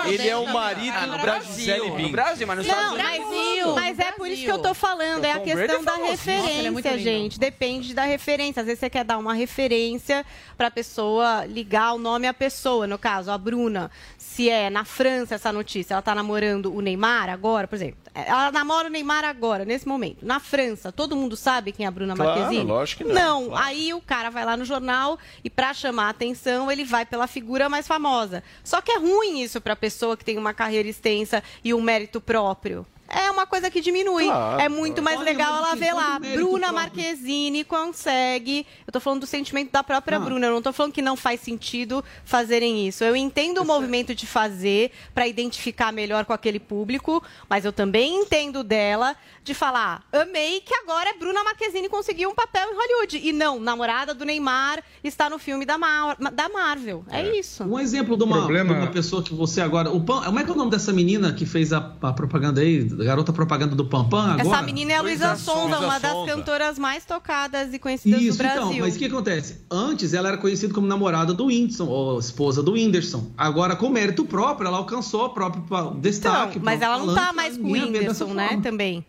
Ele 0.07 0.27
é 0.29 0.37
o 0.37 0.47
marido 0.53 1.01
no 1.01 1.11
da 1.13 1.17
Brasil, 1.17 1.53
Gisele 1.55 1.79
no 1.79 1.95
Bündchen. 1.95 2.11
Brasil, 2.11 2.47
mas 2.47 2.57
nos 2.57 2.65
Estados 2.67 2.85
Não, 2.85 2.93
Unidos. 2.95 3.11
mas, 3.11 3.29
Brasil, 3.29 3.75
mas 3.75 3.99
é 3.99 4.11
por 4.11 4.27
isso 4.27 4.43
que 4.43 4.51
eu 4.51 4.59
tô 4.59 4.73
falando, 4.73 5.23
é 5.25 5.31
a 5.31 5.39
Brady 5.39 5.51
questão 5.55 5.79
é 5.81 5.83
da. 5.83 5.97
Nossa, 5.97 6.01
é 6.31 6.35
referência, 6.35 6.91
lindo. 6.91 6.99
gente. 7.03 7.39
Depende 7.39 7.93
da 7.93 8.03
referência. 8.03 8.59
Às 8.59 8.65
vezes 8.65 8.79
você 8.79 8.89
quer 8.89 9.03
dar 9.05 9.17
uma 9.17 9.33
referência 9.33 10.25
pra 10.57 10.69
pessoa 10.69 11.45
ligar 11.45 11.93
o 11.93 11.97
nome 11.97 12.27
à 12.27 12.33
pessoa, 12.33 12.85
no 12.87 12.97
caso, 12.97 13.31
a 13.31 13.37
Bruna. 13.37 13.89
Se 14.35 14.49
é 14.49 14.69
na 14.69 14.83
França 14.83 15.35
essa 15.35 15.49
notícia, 15.53 15.93
ela 15.93 16.01
tá 16.01 16.13
namorando 16.13 16.75
o 16.75 16.81
Neymar 16.81 17.29
agora, 17.29 17.69
por 17.69 17.75
exemplo. 17.75 17.95
Ela 18.13 18.51
namora 18.51 18.89
o 18.89 18.91
Neymar 18.91 19.23
agora, 19.23 19.63
nesse 19.63 19.87
momento. 19.87 20.25
Na 20.25 20.41
França, 20.41 20.91
todo 20.91 21.15
mundo 21.15 21.37
sabe 21.37 21.71
quem 21.71 21.85
é 21.85 21.87
a 21.87 21.91
Bruna 21.91 22.15
Claro, 22.15 22.41
Marquezine? 22.41 22.65
lógico 22.69 23.05
que 23.05 23.09
não, 23.13 23.15
Não, 23.43 23.49
claro. 23.51 23.65
aí 23.65 23.93
o 23.93 24.01
cara 24.01 24.29
vai 24.29 24.43
lá 24.43 24.57
no 24.57 24.65
jornal 24.65 25.17
e 25.41 25.49
pra 25.49 25.73
chamar 25.73 26.07
a 26.07 26.09
atenção, 26.09 26.69
ele 26.69 26.83
vai 26.83 27.05
pela 27.05 27.27
figura 27.27 27.69
mais 27.69 27.87
famosa. 27.87 28.43
Só 28.61 28.81
que 28.81 28.91
é 28.91 28.97
ruim 28.97 29.39
isso 29.41 29.61
pra 29.61 29.73
pessoa 29.73 30.17
que 30.17 30.25
tem 30.25 30.37
uma 30.37 30.53
carreira 30.53 30.89
extensa 30.89 31.41
e 31.63 31.73
um 31.73 31.79
mérito 31.79 32.19
próprio. 32.19 32.85
É 33.07 33.29
uma 33.29 33.45
coisa 33.45 33.69
que 33.69 33.81
diminui. 33.81 34.25
Claro, 34.25 34.61
é 34.61 34.67
muito 34.67 35.01
mais 35.01 35.17
Olha, 35.19 35.25
legal 35.25 35.61
mas 35.61 35.61
ela 35.61 35.75
ver 35.75 35.93
lá. 35.93 36.19
Bruna 36.19 36.67
próprio. 36.67 36.73
Marquezine 36.73 37.63
consegue. 37.63 38.65
Eu 38.85 38.91
tô 38.91 38.99
falando 38.99 39.21
do 39.21 39.25
sentimento 39.27 39.71
da 39.71 39.83
própria 39.83 40.17
Não. 40.17 40.25
Bruna. 40.25 40.47
Eu 40.47 40.53
não 40.53 40.61
tô 40.61 40.73
falando 40.73 40.91
que 40.91 41.01
não 41.01 41.15
faz 41.15 41.39
sentido 41.39 42.03
fazerem 42.23 42.87
isso. 42.87 43.03
Eu 43.03 43.15
entendo 43.15 43.61
o 43.61 43.65
movimento 43.65 44.13
de 44.15 44.25
fazer 44.25 44.91
pra 45.13 45.27
identificar 45.27 45.91
melhor 45.93 46.25
com 46.25 46.33
aquele 46.33 46.59
público, 46.59 47.23
mas 47.49 47.63
eu 47.63 47.71
também 47.71 48.21
entendo 48.21 48.63
dela 48.63 49.15
de 49.43 49.53
falar: 49.53 50.03
amei 50.11 50.61
que 50.61 50.73
agora 50.73 51.09
é 51.11 51.13
Bruna 51.13 51.43
Marquezine 51.43 51.87
conseguiu 51.87 52.29
um 52.29 52.35
papel 52.35 52.69
em 52.71 52.75
Hollywood. 52.75 53.21
E 53.23 53.31
não, 53.31 53.59
namorada 53.59 54.13
do 54.13 54.25
Neymar 54.25 54.83
está 55.03 55.29
no 55.29 55.37
filme 55.37 55.65
da, 55.65 55.77
Mar- 55.77 56.17
da 56.33 56.49
Marvel. 56.49 57.05
É, 57.11 57.37
isso. 57.37 57.63
Um 57.63 57.79
exemplo 57.79 58.17
de 58.17 58.23
uma, 58.23 58.37
Problema- 58.37 58.73
de 58.73 58.79
uma 58.81 58.91
pessoa 58.91 59.21
que 59.21 59.33
você 59.33 59.61
agora. 59.61 59.91
O 59.91 60.03
como 60.05 60.39
é 60.39 60.43
que 60.43 60.49
é 60.49 60.53
o 60.53 60.57
nome 60.57 60.71
dessa 60.71 60.91
menina 60.91 61.33
que 61.33 61.45
fez 61.45 61.71
a, 61.71 61.77
a 62.01 62.13
propaganda 62.13 62.61
aí? 62.61 62.94
Garota 63.03 63.33
propaganda 63.33 63.75
do 63.75 63.85
Pampam 63.85 64.21
agora? 64.33 64.41
Essa 64.41 64.61
menina 64.61 64.93
é 64.93 64.95
a 64.95 65.01
Luísa 65.01 65.29
Luísa 65.31 65.43
Sonza, 65.43 65.79
uma 65.79 65.99
das 65.99 66.25
cantoras 66.25 66.79
mais 66.79 67.03
tocadas 67.05 67.73
e 67.73 67.79
conhecidas 67.79 68.21
Isso, 68.21 68.37
do 68.37 68.43
Brasil. 68.43 68.61
então, 68.71 68.79
mas 68.79 68.95
o 68.95 68.99
que 68.99 69.05
acontece? 69.05 69.61
Antes 69.69 70.13
ela 70.13 70.29
era 70.29 70.37
conhecida 70.37 70.73
como 70.73 70.87
namorada 70.87 71.33
do 71.33 71.45
Whindersson, 71.47 71.85
ou 71.87 72.19
esposa 72.19 72.63
do 72.63 72.73
Whindersson. 72.73 73.29
Agora, 73.37 73.75
com 73.75 73.89
mérito 73.89 74.23
próprio, 74.25 74.67
ela 74.67 74.77
alcançou 74.77 75.25
o 75.25 75.29
próprio 75.29 75.63
pa- 75.63 75.93
destaque. 75.97 76.51
Então, 76.57 76.63
mas 76.63 76.81
ela 76.81 76.97
não 76.97 77.13
tá 77.13 77.33
mais 77.33 77.57
com 77.57 77.67
o 77.67 77.71
Whindersson, 77.71 78.33
né? 78.33 78.47
forma. 78.49 78.63
Também. 78.63 79.05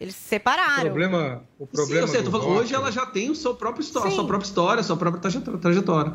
Eles 0.00 0.14
se 0.14 0.26
O 0.26 0.28
separaram. 0.30 0.82
problema, 0.84 1.42
o 1.58 1.64
Sim, 1.66 1.70
problema 1.72 2.00
eu 2.04 2.08
sei, 2.08 2.22
do 2.22 2.30
falando, 2.30 2.48
hoje 2.48 2.72
rótulo- 2.72 2.76
ela 2.76 2.90
já 2.90 3.04
tem 3.04 3.28
o 3.30 3.34
seu 3.34 3.54
próprio 3.54 3.82
histó- 3.82 4.00
Sim. 4.02 4.12
sua 4.12 4.26
própria 4.26 4.46
história, 4.48 4.82
sua 4.82 4.96
própria 4.96 5.20
trajetória- 5.20 5.60
trajetória. 5.60 6.12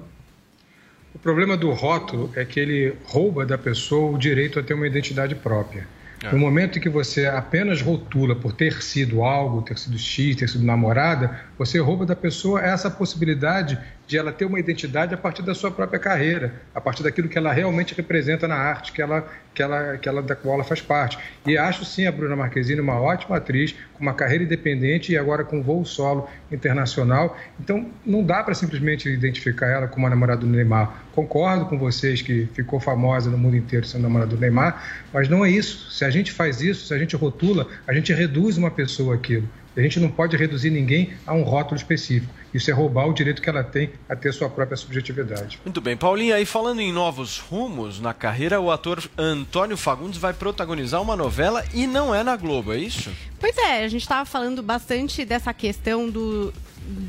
O 1.14 1.20
problema 1.20 1.56
do 1.56 1.72
rótulo 1.72 2.30
é 2.36 2.44
que 2.44 2.60
ele 2.60 2.96
rouba 3.06 3.46
da 3.46 3.58
pessoa 3.58 4.12
o 4.12 4.18
direito 4.18 4.60
a 4.60 4.64
ter 4.64 4.74
uma 4.74 4.88
identidade 4.88 5.34
própria. 5.36 5.88
É. 6.26 6.32
No 6.32 6.40
momento 6.40 6.78
em 6.78 6.82
que 6.82 6.90
você 6.90 7.28
apenas 7.28 7.82
rotula 7.82 8.36
por 8.36 8.52
ter 8.54 8.82
sido 8.82 9.24
algo, 9.24 9.62
ter 9.62 9.78
sido 9.78 9.98
X, 9.98 10.36
ter 10.36 10.50
sido 10.50 10.64
namorada, 10.64 11.40
você 11.58 11.80
rouba 11.80 12.06
da 12.06 12.16
pessoa 12.16 12.62
essa 12.62 12.90
possibilidade 12.90 13.78
de 14.08 14.18
ela 14.18 14.32
ter 14.32 14.46
uma 14.46 14.60
identidade 14.60 15.14
a 15.14 15.18
partir 15.18 15.42
da 15.42 15.56
sua 15.56 15.72
própria 15.72 16.00
carreira, 16.00 16.54
a 16.74 16.82
partir 16.82 17.04
daquilo 17.04 17.28
que 17.28 17.38
ela 17.38 17.52
realmente 17.52 17.96
representa 17.96 18.48
na 18.48 18.56
arte 18.56 18.92
que 18.92 19.02
ela, 19.02 19.28
que 19.54 19.62
ela, 19.62 19.98
que 19.98 20.08
ela, 20.08 20.22
da 20.22 20.36
qual 20.36 20.56
ela 20.56 20.64
faz 20.64 20.82
parte. 20.82 21.18
E 21.46 21.58
acho 21.58 21.84
sim 21.86 22.06
a 22.06 22.12
Bruna 22.12 22.36
Marquezine 22.36 22.80
uma 22.80 23.00
ótima 23.00 23.38
atriz, 23.38 23.76
com 23.94 24.04
uma 24.04 24.14
carreira 24.14 24.44
independente 24.44 25.12
e 25.12 25.18
agora 25.18 25.44
com 25.44 25.62
voo 25.64 25.84
solo 25.86 26.30
internacional. 26.52 27.38
Então 27.60 27.90
não 28.06 28.24
dá 28.24 28.44
para 28.44 28.54
simplesmente 28.54 29.10
identificar 29.10 29.68
ela 29.68 29.88
como 29.88 30.06
a 30.06 30.10
namorada 30.10 30.42
do 30.42 30.48
Neymar. 30.48 31.06
Concordo 31.14 31.66
com 31.66 31.78
vocês 31.78 32.22
que 32.22 32.48
ficou 32.54 32.80
famosa 32.80 33.30
no 33.30 33.38
mundo 33.38 33.56
inteiro 33.56 33.86
sendo 33.86 34.04
namorada 34.04 34.36
do 34.36 34.40
Neymar, 34.40 34.84
mas 35.12 35.28
não 35.28 35.44
é 35.44 35.50
isso. 35.50 35.92
Se 35.92 36.06
a 36.06 36.10
gente 36.10 36.32
faz 36.32 36.62
isso, 36.62 36.88
se 36.88 36.94
a 36.94 36.98
gente 36.98 37.16
rotula, 37.16 37.68
a 37.88 37.94
gente 37.94 38.14
reduz 38.14 38.58
uma 38.58 38.70
pessoa 38.70 39.16
aquilo. 39.16 39.48
A 39.76 39.82
gente 39.82 40.00
não 40.00 40.10
pode 40.10 40.38
reduzir 40.38 40.70
ninguém 40.70 41.14
a 41.26 41.34
um 41.34 41.44
rótulo 41.44 41.76
específico. 41.76 42.34
Isso 42.54 42.72
é 42.72 42.74
roubar 42.74 43.08
o 43.08 43.14
direito 43.14 43.42
que 43.42 43.50
ela 43.50 43.64
tem 43.64 43.92
a 44.08 44.16
ter 44.16 44.34
sua 44.34 44.50
própria 44.50 44.78
subjetividade. 44.78 45.60
Muito 45.66 45.82
bem, 45.82 45.98
Paulinha, 45.98 46.36
aí 46.36 46.46
falando 46.46 46.80
em 46.80 46.94
novos 46.94 47.40
rumos 47.40 48.00
na 48.00 48.14
carreira, 48.14 48.62
o 48.62 48.72
ator 48.72 49.04
Antônio 49.18 49.76
Fagundes 49.76 50.18
vai 50.18 50.34
protagonizar 50.34 51.02
uma 51.02 51.16
novela 51.16 51.66
e 51.74 51.86
não 51.86 52.16
é 52.16 52.24
na 52.24 52.38
Globo, 52.38 52.74
é 52.74 52.78
isso? 52.78 53.12
Pois 53.40 53.58
é, 53.58 53.84
a 53.84 53.88
gente 53.90 54.02
estava 54.02 54.26
falando 54.26 54.64
bastante 54.64 55.26
dessa 55.26 55.54
questão 55.54 56.10
do, 56.10 56.54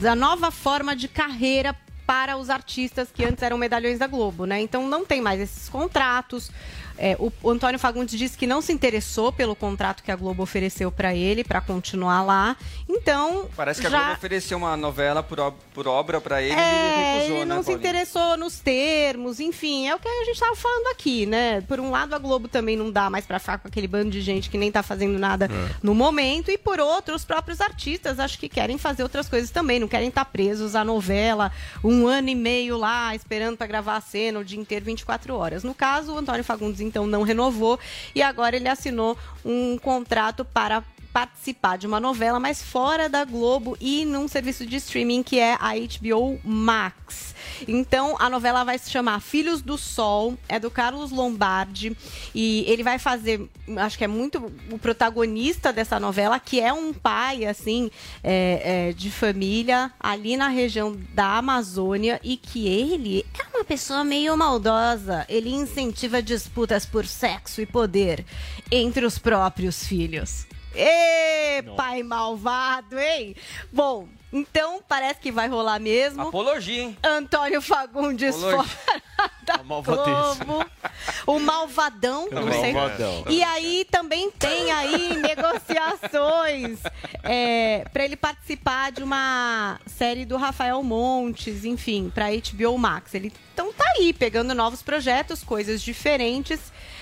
da 0.01 0.17
nova 0.17 0.51
forma 0.51 0.97
de 0.97 1.07
carreira 1.07 1.77
para 2.07 2.37
os 2.37 2.49
artistas 2.49 3.09
que 3.13 3.25
antes 3.25 3.43
eram 3.43 3.59
medalhões 3.59 3.99
da 3.99 4.07
Globo, 4.07 4.47
né? 4.47 4.61
Então 4.61 4.89
não 4.89 5.05
tem 5.05 5.21
mais 5.21 5.41
esses 5.41 5.69
contratos. 5.69 6.51
É, 6.99 7.17
o, 7.19 7.33
o, 7.43 7.51
Antônio 7.51 7.79
Fagundes 7.79 8.19
disse 8.19 8.37
que 8.37 8.47
não 8.47 8.61
se 8.61 8.73
interessou 8.73 9.33
pelo 9.33 9.55
contrato 9.55 10.03
que 10.03 10.11
a 10.11 10.17
Globo 10.17 10.43
ofereceu 10.43 10.91
para 10.91 11.15
ele 11.15 11.45
para 11.45 11.61
continuar 11.61 12.23
lá. 12.23 12.57
Então. 12.89 13.49
Parece 13.57 13.81
que 13.81 13.89
já... 13.89 13.99
a 13.99 14.01
Globo 14.01 14.17
ofereceu 14.19 14.59
uma 14.59 14.77
novela 14.77 15.23
por, 15.23 15.41
ob 15.41 15.57
por 15.75 15.87
obra 15.87 16.21
para 16.21 16.43
ele 16.43 16.55
é, 16.55 16.57
e 16.57 16.61
ele 16.61 17.19
recusou, 17.19 17.37
ele 17.37 17.45
não 17.45 17.57
né, 17.57 17.63
se 17.63 17.73
interessou 17.73 18.37
nos 18.37 18.59
termos, 18.59 19.41
enfim, 19.41 19.89
é 19.89 19.95
o 19.95 19.99
que 19.99 20.09
a 20.09 20.25
gente 20.25 20.35
estava 20.35 20.57
falando 20.57 20.87
aqui, 20.89 21.27
né? 21.27 21.61
Por 21.63 21.79
um 21.81 21.91
lado, 21.91 22.15
a 22.15 22.19
Globo 22.19 22.49
também 22.49 22.77
não 22.77 22.91
dá 22.91 23.11
mais 23.11 23.27
para 23.27 23.39
ficar 23.39 23.59
com 23.59 23.69
aquele 23.69 23.87
bando 23.87 24.11
de 24.11 24.21
gente 24.21 24.49
que 24.49 24.57
nem 24.57 24.73
tá 24.73 24.83
fazendo 24.83 25.19
nada 25.19 25.47
é. 25.47 25.75
no 25.83 25.95
momento, 25.95 26.51
e 26.51 26.57
por 26.57 26.81
outro, 26.81 27.15
os 27.15 27.25
próprios 27.25 27.61
artistas 27.61 28.19
acho 28.19 28.39
que 28.39 28.49
querem 28.49 28.79
fazer 28.79 29.03
outras 29.03 29.29
coisas 29.29 29.51
também, 29.51 29.79
não 29.79 29.89
querem 29.89 30.09
estar 30.09 30.25
tá 30.25 30.31
presos 30.31 30.75
à 30.75 30.85
novela 30.85 31.53
um 31.85 32.07
ano 32.07 32.29
e 32.29 32.35
meio 32.35 32.77
lá 32.77 33.15
esperando 33.15 33.57
para 33.57 33.67
gravar 33.67 33.97
a 33.97 34.01
cena 34.01 34.39
o 34.39 34.45
dia 34.45 34.59
inteiro, 34.59 34.85
24 34.85 35.35
horas. 35.35 35.63
No 35.63 35.75
caso, 35.75 36.13
o 36.13 36.19
Antônio 36.19 36.45
Fagundes 36.45 36.81
então 36.87 37.07
não 37.07 37.23
renovou. 37.23 37.79
E 38.15 38.23
agora 38.23 38.57
ele 38.57 38.69
assinou 38.69 39.19
um 39.45 39.77
contrato 39.79 40.45
para 40.45 40.83
participar 41.17 41.79
de 41.79 41.87
uma 41.87 41.99
novela, 41.99 42.39
mas 42.39 42.63
fora 42.63 43.09
da 43.09 43.25
Globo 43.25 43.75
e 43.81 44.05
num 44.05 44.29
serviço 44.29 44.67
de 44.67 44.77
streaming 44.77 45.23
que 45.23 45.41
é 45.41 45.55
a 45.55 45.73
HBO 45.73 46.39
Max. 46.45 47.35
Então, 47.67 48.17
a 48.19 48.29
novela 48.29 48.65
vai 48.65 48.77
se 48.77 48.91
chamar 48.91 49.23
Filhos 49.23 49.63
do 49.63 49.79
Sol, 49.79 50.37
é 50.47 50.61
do 50.61 50.71
Carlos 50.71 51.11
Lombardi 51.11 51.97
e 52.35 52.67
ele 52.69 52.83
vai 52.83 52.99
fazer, 52.99 53.49
acho 53.79 53.97
que 53.97 54.05
é 54.05 54.07
muito 54.07 54.53
o 54.71 54.79
protagonista 54.79 55.73
dessa 55.73 55.99
novela, 55.99 56.39
que 56.39 56.61
é 56.61 56.71
um 56.71 56.93
pai, 56.93 57.47
assim, 57.47 57.91
é, 58.23 58.91
é, 58.91 58.93
de 58.93 59.11
família 59.11 59.91
ali 59.99 60.37
na 60.37 60.49
região 60.49 60.95
da 61.15 61.39
Amazônia 61.39 62.21
e 62.23 62.37
que 62.37 62.69
ele 62.69 63.25
é 63.39 63.57
uma 63.57 63.65
pessoa 63.65 64.05
meio 64.05 64.37
maldosa. 64.37 65.25
Ele 65.31 65.49
incentiva 65.49 66.21
disputas 66.21 66.85
por 66.85 67.07
sexo 67.07 67.63
e 67.63 67.65
poder 67.65 68.23
entre 68.71 69.07
os 69.07 69.19
próprios 69.19 69.83
filhos. 69.83 70.47
Ê, 70.77 71.63
pai 71.77 72.03
malvado, 72.03 72.99
hein? 72.99 73.35
Bom, 73.73 74.09
então 74.33 74.83
parece 74.87 75.21
que 75.21 75.33
vai 75.33 75.49
rolar 75.49 75.79
mesmo. 75.79 76.29
Apologia, 76.29 76.83
hein? 76.83 76.99
Antônio 77.03 77.63
Fagundes 77.63 78.37
Apologia. 78.37 78.65
fora 78.65 79.33
da 79.47 79.57
Globo. 79.59 80.67
O 81.27 81.39
malvadão, 81.39 82.29
não 82.31 82.51
sei. 82.51 82.73
malvadão. 82.73 83.25
E 83.29 83.43
aí 83.43 83.87
também 83.91 84.31
tem 84.31 84.71
aí 84.71 85.17
negociações 85.17 86.81
é, 87.23 87.87
para 87.93 88.05
ele 88.05 88.17
participar 88.17 88.93
de 88.93 89.03
uma 89.03 89.81
série 89.87 90.25
do 90.25 90.37
Rafael 90.37 90.83
Montes, 90.83 91.65
enfim, 91.65 92.11
para 92.13 92.27
HBO 92.31 92.77
Max. 92.77 93.15
Ele 93.15 93.33
então 93.55 93.73
tá 93.73 93.85
aí 93.97 94.13
pegando 94.13 94.55
novos 94.55 94.83
projetos, 94.83 95.43
coisas 95.43 95.81
diferentes. 95.81 96.61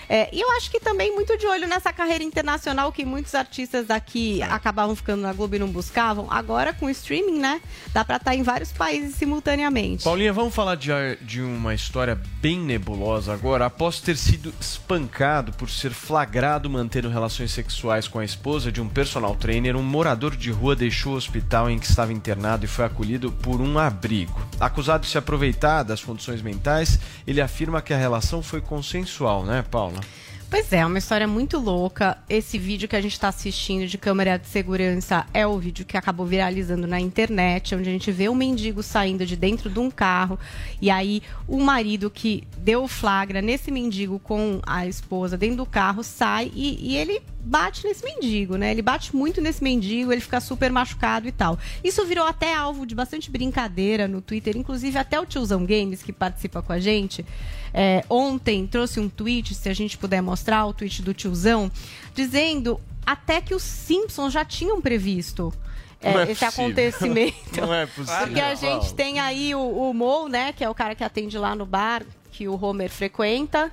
É, 0.08 0.28
e 0.32 0.40
eu 0.40 0.50
acho 0.52 0.70
que 0.70 0.80
também 0.80 1.14
muito 1.14 1.36
de 1.36 1.46
olho 1.46 1.66
nessa 1.66 1.92
carreira 1.92 2.22
internacional 2.24 2.92
que 2.92 3.04
muitos 3.04 3.34
artistas 3.34 3.86
daqui 3.86 4.42
acabavam 4.42 4.94
ficando 4.94 5.22
na 5.22 5.32
Globo 5.32 5.56
e 5.56 5.58
não 5.58 5.68
buscavam. 5.68 6.26
Agora, 6.30 6.72
com 6.72 6.86
o 6.86 6.90
streaming, 6.90 7.38
né? 7.38 7.60
Dá 7.92 8.04
pra 8.04 8.16
estar 8.16 8.34
em 8.34 8.42
vários 8.42 8.72
países 8.72 9.14
simultaneamente. 9.14 10.04
Paulinha, 10.04 10.32
vamos 10.32 10.54
falar 10.54 10.74
de, 10.76 10.90
de 11.22 11.40
uma 11.40 11.74
história 11.74 12.20
bem 12.40 12.58
nebulosa 12.58 13.32
agora. 13.32 13.66
Após 13.66 14.00
ter 14.00 14.16
sido 14.16 14.52
espancado 14.60 15.52
por 15.52 15.70
ser 15.70 15.90
flagrado 15.90 16.68
mantendo 16.68 17.08
relações 17.08 17.50
sexuais 17.50 18.08
com 18.08 18.18
a 18.18 18.24
esposa 18.24 18.70
de 18.70 18.80
um 18.80 18.88
personal 18.88 19.34
trainer, 19.34 19.76
um 19.76 19.82
morador 19.82 20.36
de 20.36 20.50
rua 20.50 20.76
deixou 20.76 21.14
o 21.14 21.16
hospital 21.16 21.70
em 21.70 21.78
que 21.78 21.86
estava 21.86 22.12
internado 22.12 22.64
e 22.64 22.68
foi 22.68 22.84
acolhido 22.84 23.30
por 23.30 23.60
um 23.60 23.78
abrigo. 23.78 24.40
Acusado 24.60 25.04
de 25.04 25.10
se 25.10 25.18
aproveitar 25.18 25.82
das 25.82 26.02
condições 26.02 26.42
mentais, 26.42 26.98
ele 27.26 27.40
afirma 27.40 27.82
que 27.82 27.92
a 27.92 27.96
relação 27.96 28.42
foi 28.42 28.60
consensual, 28.60 29.44
né, 29.44 29.64
Paula? 29.94 30.23
Pois 30.54 30.72
é, 30.72 30.86
uma 30.86 30.98
história 30.98 31.26
muito 31.26 31.58
louca. 31.58 32.16
Esse 32.30 32.60
vídeo 32.60 32.88
que 32.88 32.94
a 32.94 33.00
gente 33.00 33.14
está 33.14 33.26
assistindo 33.26 33.88
de 33.88 33.98
câmera 33.98 34.38
de 34.38 34.46
segurança 34.46 35.26
é 35.34 35.44
o 35.44 35.58
vídeo 35.58 35.84
que 35.84 35.96
acabou 35.96 36.24
viralizando 36.24 36.86
na 36.86 37.00
internet, 37.00 37.74
onde 37.74 37.88
a 37.88 37.92
gente 37.92 38.12
vê 38.12 38.28
um 38.28 38.36
mendigo 38.36 38.80
saindo 38.80 39.26
de 39.26 39.34
dentro 39.34 39.68
de 39.68 39.80
um 39.80 39.90
carro 39.90 40.38
e 40.80 40.92
aí 40.92 41.24
o 41.48 41.58
marido 41.58 42.08
que 42.08 42.44
deu 42.56 42.86
flagra 42.86 43.42
nesse 43.42 43.72
mendigo 43.72 44.20
com 44.20 44.60
a 44.64 44.86
esposa 44.86 45.36
dentro 45.36 45.56
do 45.56 45.66
carro 45.66 46.04
sai 46.04 46.52
e, 46.54 46.92
e 46.92 46.96
ele 46.98 47.20
bate 47.40 47.84
nesse 47.84 48.04
mendigo, 48.04 48.56
né? 48.56 48.70
Ele 48.70 48.80
bate 48.80 49.14
muito 49.14 49.40
nesse 49.40 49.62
mendigo, 49.62 50.12
ele 50.12 50.20
fica 50.20 50.40
super 50.40 50.70
machucado 50.70 51.28
e 51.28 51.32
tal. 51.32 51.58
Isso 51.82 52.04
virou 52.06 52.26
até 52.26 52.54
alvo 52.54 52.86
de 52.86 52.94
bastante 52.94 53.30
brincadeira 53.30 54.08
no 54.08 54.20
Twitter, 54.20 54.56
inclusive 54.56 54.96
até 54.96 55.20
o 55.20 55.26
Tiozão 55.26 55.66
Games, 55.66 56.02
que 56.02 56.12
participa 56.12 56.62
com 56.62 56.72
a 56.72 56.78
gente, 56.78 57.24
é, 57.76 58.04
ontem 58.08 58.66
trouxe 58.68 59.00
um 59.00 59.08
tweet, 59.08 59.52
se 59.52 59.68
a 59.68 59.74
gente 59.74 59.98
puder 59.98 60.22
mostrar 60.22 60.43
o 60.66 60.72
tweet 60.72 61.02
do 61.02 61.14
Tiozão, 61.14 61.70
dizendo 62.14 62.80
até 63.06 63.40
que 63.40 63.54
os 63.54 63.62
Simpsons 63.62 64.32
já 64.32 64.44
tinham 64.44 64.80
previsto. 64.80 65.52
É, 66.00 66.12
é 66.12 66.30
esse 66.30 66.44
acontecimento. 66.44 67.34
Não 67.60 67.72
é 67.72 67.86
possível. 67.86 68.26
Porque 68.26 68.40
a 68.40 68.54
gente 68.54 68.92
tem 68.92 69.18
aí 69.20 69.54
o, 69.54 69.90
o 69.90 69.94
Mo, 69.94 70.28
né? 70.28 70.52
Que 70.52 70.62
é 70.62 70.68
o 70.68 70.74
cara 70.74 70.94
que 70.94 71.02
atende 71.02 71.38
lá 71.38 71.54
no 71.54 71.64
bar, 71.64 72.02
que 72.30 72.46
o 72.46 72.62
Homer 72.62 72.90
frequenta, 72.90 73.72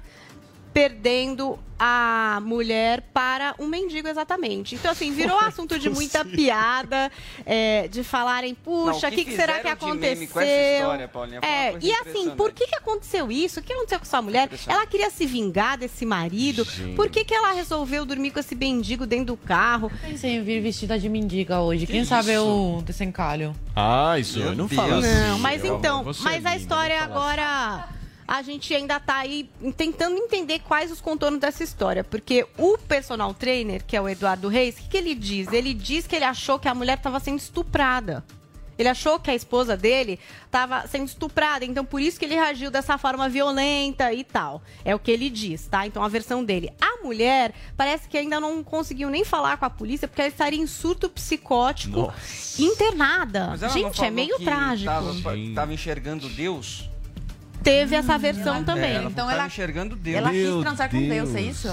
perdendo 0.73 1.59
a 1.83 2.39
mulher 2.43 3.01
para 3.11 3.55
um 3.57 3.65
mendigo 3.65 4.07
exatamente. 4.07 4.75
Então, 4.75 4.91
assim, 4.91 5.11
virou 5.11 5.35
Não 5.35 5.43
é 5.43 5.47
assunto 5.47 5.79
de 5.79 5.89
muita 5.89 6.19
possível. 6.19 6.45
piada, 6.45 7.11
é, 7.43 7.87
de 7.87 8.03
falarem, 8.03 8.53
puxa, 8.53 9.07
o 9.07 9.09
Não, 9.09 9.09
que, 9.09 9.25
que 9.25 9.31
que 9.31 9.35
será 9.35 9.57
que 9.59 9.67
aconteceu? 9.67 9.99
meme 10.15 10.27
com 10.27 10.39
essa 10.39 10.77
história, 10.77 11.07
Paulinha, 11.07 11.39
é, 11.41 11.75
e 11.81 11.91
assim, 11.91 12.29
por 12.35 12.51
que, 12.51 12.67
que 12.67 12.75
aconteceu 12.75 13.31
isso? 13.31 13.59
O 13.59 13.63
que 13.63 13.73
aconteceu 13.73 13.97
com 13.97 14.05
essa 14.05 14.21
mulher? 14.21 14.47
Ela 14.67 14.85
queria 14.85 15.09
se 15.09 15.25
vingar 15.25 15.75
desse 15.75 16.05
marido. 16.05 16.63
Gente. 16.65 16.95
Por 16.95 17.09
que, 17.09 17.25
que 17.25 17.33
ela 17.33 17.51
resolveu 17.51 18.05
dormir 18.05 18.29
com 18.29 18.39
esse 18.39 18.53
mendigo 18.53 19.07
dentro 19.07 19.25
do 19.33 19.37
carro? 19.37 19.91
Pensei 20.01 20.35
em 20.35 20.43
vir 20.43 20.61
vestida 20.61 20.99
de 20.99 21.09
mendiga 21.09 21.61
hoje. 21.61 21.87
Quem 21.87 22.05
sabe 22.05 22.31
eu 22.31 22.83
desencalho. 22.85 23.55
Ah, 23.75 24.19
isso 24.19 24.37
Meu 24.37 24.49
não 24.55 24.67
Deus. 24.67 24.73
fala 24.79 24.99
assim. 24.99 25.27
Não, 25.29 25.39
mas 25.39 25.65
então, 25.65 26.01
é 26.01 26.13
mas 26.21 26.45
a 26.45 26.55
história 26.55 27.07
não 27.07 27.13
fala 27.15 27.85
assim. 27.85 28.00
A 28.27 28.41
gente 28.41 28.73
ainda 28.73 28.99
tá 28.99 29.17
aí 29.17 29.49
tentando 29.75 30.17
entender 30.17 30.59
quais 30.59 30.91
os 30.91 31.01
contornos 31.01 31.39
dessa 31.39 31.63
história. 31.63 32.03
Porque 32.03 32.45
o 32.57 32.77
personal 32.77 33.33
trainer, 33.33 33.83
que 33.85 33.95
é 33.95 34.01
o 34.01 34.07
Eduardo 34.07 34.47
Reis, 34.47 34.75
o 34.75 34.81
que, 34.83 34.89
que 34.89 34.97
ele 34.97 35.15
diz? 35.15 35.51
Ele 35.51 35.73
diz 35.73 36.07
que 36.07 36.15
ele 36.15 36.25
achou 36.25 36.59
que 36.59 36.67
a 36.67 36.75
mulher 36.75 36.97
estava 36.97 37.19
sendo 37.19 37.39
estuprada. 37.39 38.23
Ele 38.81 38.89
achou 38.89 39.19
que 39.19 39.29
a 39.29 39.35
esposa 39.35 39.77
dele 39.77 40.19
estava 40.43 40.87
sendo 40.87 41.05
estuprada, 41.05 41.63
então 41.63 41.85
por 41.85 42.01
isso 42.01 42.17
que 42.17 42.25
ele 42.25 42.33
reagiu 42.33 42.71
dessa 42.71 42.97
forma 42.97 43.29
violenta 43.29 44.11
e 44.11 44.23
tal. 44.23 44.61
É 44.83 44.95
o 44.95 44.99
que 44.99 45.11
ele 45.11 45.29
diz, 45.29 45.67
tá? 45.67 45.85
Então 45.85 46.03
a 46.03 46.07
versão 46.07 46.43
dele. 46.43 46.73
A 46.81 47.03
mulher 47.03 47.53
parece 47.77 48.09
que 48.09 48.17
ainda 48.17 48.39
não 48.39 48.63
conseguiu 48.63 49.09
nem 49.11 49.23
falar 49.23 49.57
com 49.57 49.65
a 49.65 49.69
polícia 49.69 50.07
porque 50.07 50.21
ela 50.21 50.29
estaria 50.29 50.59
em 50.59 50.65
surto 50.65 51.09
psicótico, 51.09 52.11
internada. 52.57 53.39
Ela 53.39 53.57
não 53.57 53.69
Gente, 53.69 54.03
é 54.03 54.09
meio 54.09 54.39
trágico. 54.39 54.91
Tava, 54.91 55.13
tava 55.53 55.73
enxergando 55.73 56.27
Deus? 56.29 56.89
Teve 57.63 57.95
essa 57.95 58.17
versão 58.17 58.63
também. 58.63 58.95
Ela 58.95 59.03
Então 59.09 59.25
tava 59.27 59.33
ela- 59.33 59.47
enxergando 59.47 59.95
Deus. 59.95 60.17
Ela 60.17 60.31
quis 60.31 60.61
transar 60.61 60.89
com 60.89 60.99
Deus, 61.07 61.35
é 61.35 61.41
isso? 61.41 61.67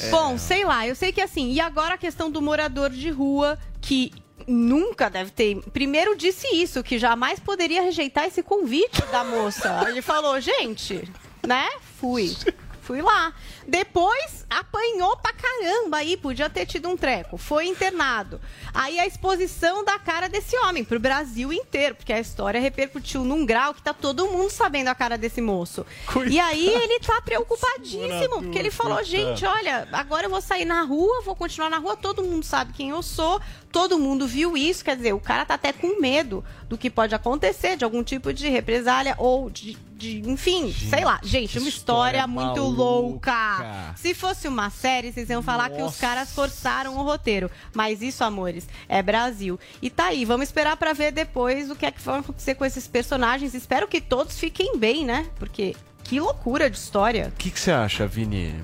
É. 0.00 0.10
Bom, 0.10 0.38
sei 0.38 0.64
lá, 0.64 0.86
eu 0.86 0.94
sei 0.94 1.12
que 1.12 1.20
assim, 1.20 1.52
e 1.52 1.60
agora 1.60 1.94
a 1.94 1.98
questão 1.98 2.30
do 2.30 2.40
morador 2.40 2.90
de 2.90 3.10
rua 3.10 3.58
que 3.80 4.12
nunca 4.46 5.08
deve 5.08 5.30
ter. 5.30 5.56
Primeiro 5.72 6.16
disse 6.16 6.46
isso, 6.54 6.82
que 6.82 6.98
jamais 6.98 7.38
poderia 7.38 7.82
rejeitar 7.82 8.24
esse 8.24 8.42
convite 8.42 9.00
da 9.10 9.22
moça. 9.24 9.84
Ele 9.88 10.02
falou, 10.02 10.40
gente, 10.40 11.08
né? 11.46 11.68
Fui. 12.00 12.34
Fui 12.82 13.00
lá. 13.00 13.32
Depois 13.66 14.44
apanhou 14.48 15.16
pra 15.16 15.32
caramba 15.32 15.98
aí, 15.98 16.16
podia 16.16 16.48
ter 16.50 16.66
tido 16.66 16.88
um 16.88 16.96
treco. 16.96 17.36
Foi 17.36 17.66
internado. 17.66 18.40
Aí 18.72 18.98
a 18.98 19.06
exposição 19.06 19.84
da 19.84 19.98
cara 19.98 20.28
desse 20.28 20.56
homem 20.58 20.84
pro 20.84 20.98
Brasil 21.00 21.52
inteiro, 21.52 21.94
porque 21.94 22.12
a 22.12 22.20
história 22.20 22.60
repercutiu 22.60 23.24
num 23.24 23.44
grau 23.46 23.74
que 23.74 23.82
tá 23.82 23.92
todo 23.92 24.26
mundo 24.26 24.50
sabendo 24.50 24.88
a 24.88 24.94
cara 24.94 25.16
desse 25.18 25.40
moço. 25.40 25.84
E 26.28 26.38
aí 26.38 26.68
ele 26.68 27.00
tá 27.00 27.20
preocupadíssimo, 27.22 28.42
porque 28.42 28.58
ele 28.58 28.70
falou, 28.70 28.96
coitado. 28.96 29.16
gente, 29.16 29.44
olha, 29.44 29.88
agora 29.92 30.26
eu 30.26 30.30
vou 30.30 30.40
sair 30.40 30.64
na 30.64 30.82
rua, 30.82 31.22
vou 31.22 31.34
continuar 31.34 31.70
na 31.70 31.78
rua, 31.78 31.96
todo 31.96 32.22
mundo 32.22 32.44
sabe 32.44 32.72
quem 32.72 32.90
eu 32.90 33.02
sou, 33.02 33.40
todo 33.72 33.98
mundo 33.98 34.26
viu 34.26 34.56
isso, 34.56 34.84
quer 34.84 34.96
dizer, 34.96 35.12
o 35.12 35.20
cara 35.20 35.44
tá 35.44 35.54
até 35.54 35.72
com 35.72 36.00
medo 36.00 36.44
do 36.68 36.76
que 36.78 36.90
pode 36.90 37.14
acontecer, 37.14 37.76
de 37.76 37.84
algum 37.84 38.02
tipo 38.02 38.32
de 38.32 38.48
represália 38.48 39.14
ou 39.18 39.50
de, 39.50 39.76
de- 39.96 40.20
enfim, 40.28 40.72
sei 40.90 41.04
lá. 41.04 41.20
Gente, 41.22 41.58
uma 41.58 41.68
história, 41.68 42.18
história 42.18 42.26
muito 42.26 42.60
maluca. 42.62 42.82
louca. 42.82 43.53
Se 43.96 44.14
fosse 44.14 44.48
uma 44.48 44.70
série, 44.70 45.12
vocês 45.12 45.28
iam 45.30 45.42
falar 45.42 45.70
que 45.70 45.82
os 45.82 45.96
caras 45.96 46.32
forçaram 46.32 46.96
o 46.96 47.02
roteiro. 47.02 47.50
Mas 47.74 48.02
isso, 48.02 48.22
amores, 48.24 48.68
é 48.88 49.02
Brasil. 49.02 49.58
E 49.82 49.90
tá 49.90 50.06
aí, 50.06 50.24
vamos 50.24 50.44
esperar 50.48 50.76
pra 50.76 50.92
ver 50.92 51.12
depois 51.12 51.70
o 51.70 51.76
que 51.76 51.86
é 51.86 51.90
que 51.90 52.00
vai 52.02 52.18
acontecer 52.20 52.54
com 52.54 52.64
esses 52.64 52.86
personagens. 52.86 53.54
Espero 53.54 53.86
que 53.88 54.00
todos 54.00 54.38
fiquem 54.38 54.78
bem, 54.78 55.04
né? 55.04 55.26
Porque 55.38 55.74
que 56.02 56.20
loucura 56.20 56.68
de 56.68 56.76
história. 56.76 57.28
O 57.34 57.38
que 57.38 57.50
que 57.50 57.58
você 57.60 57.70
acha, 57.70 58.06
Vini? 58.06 58.54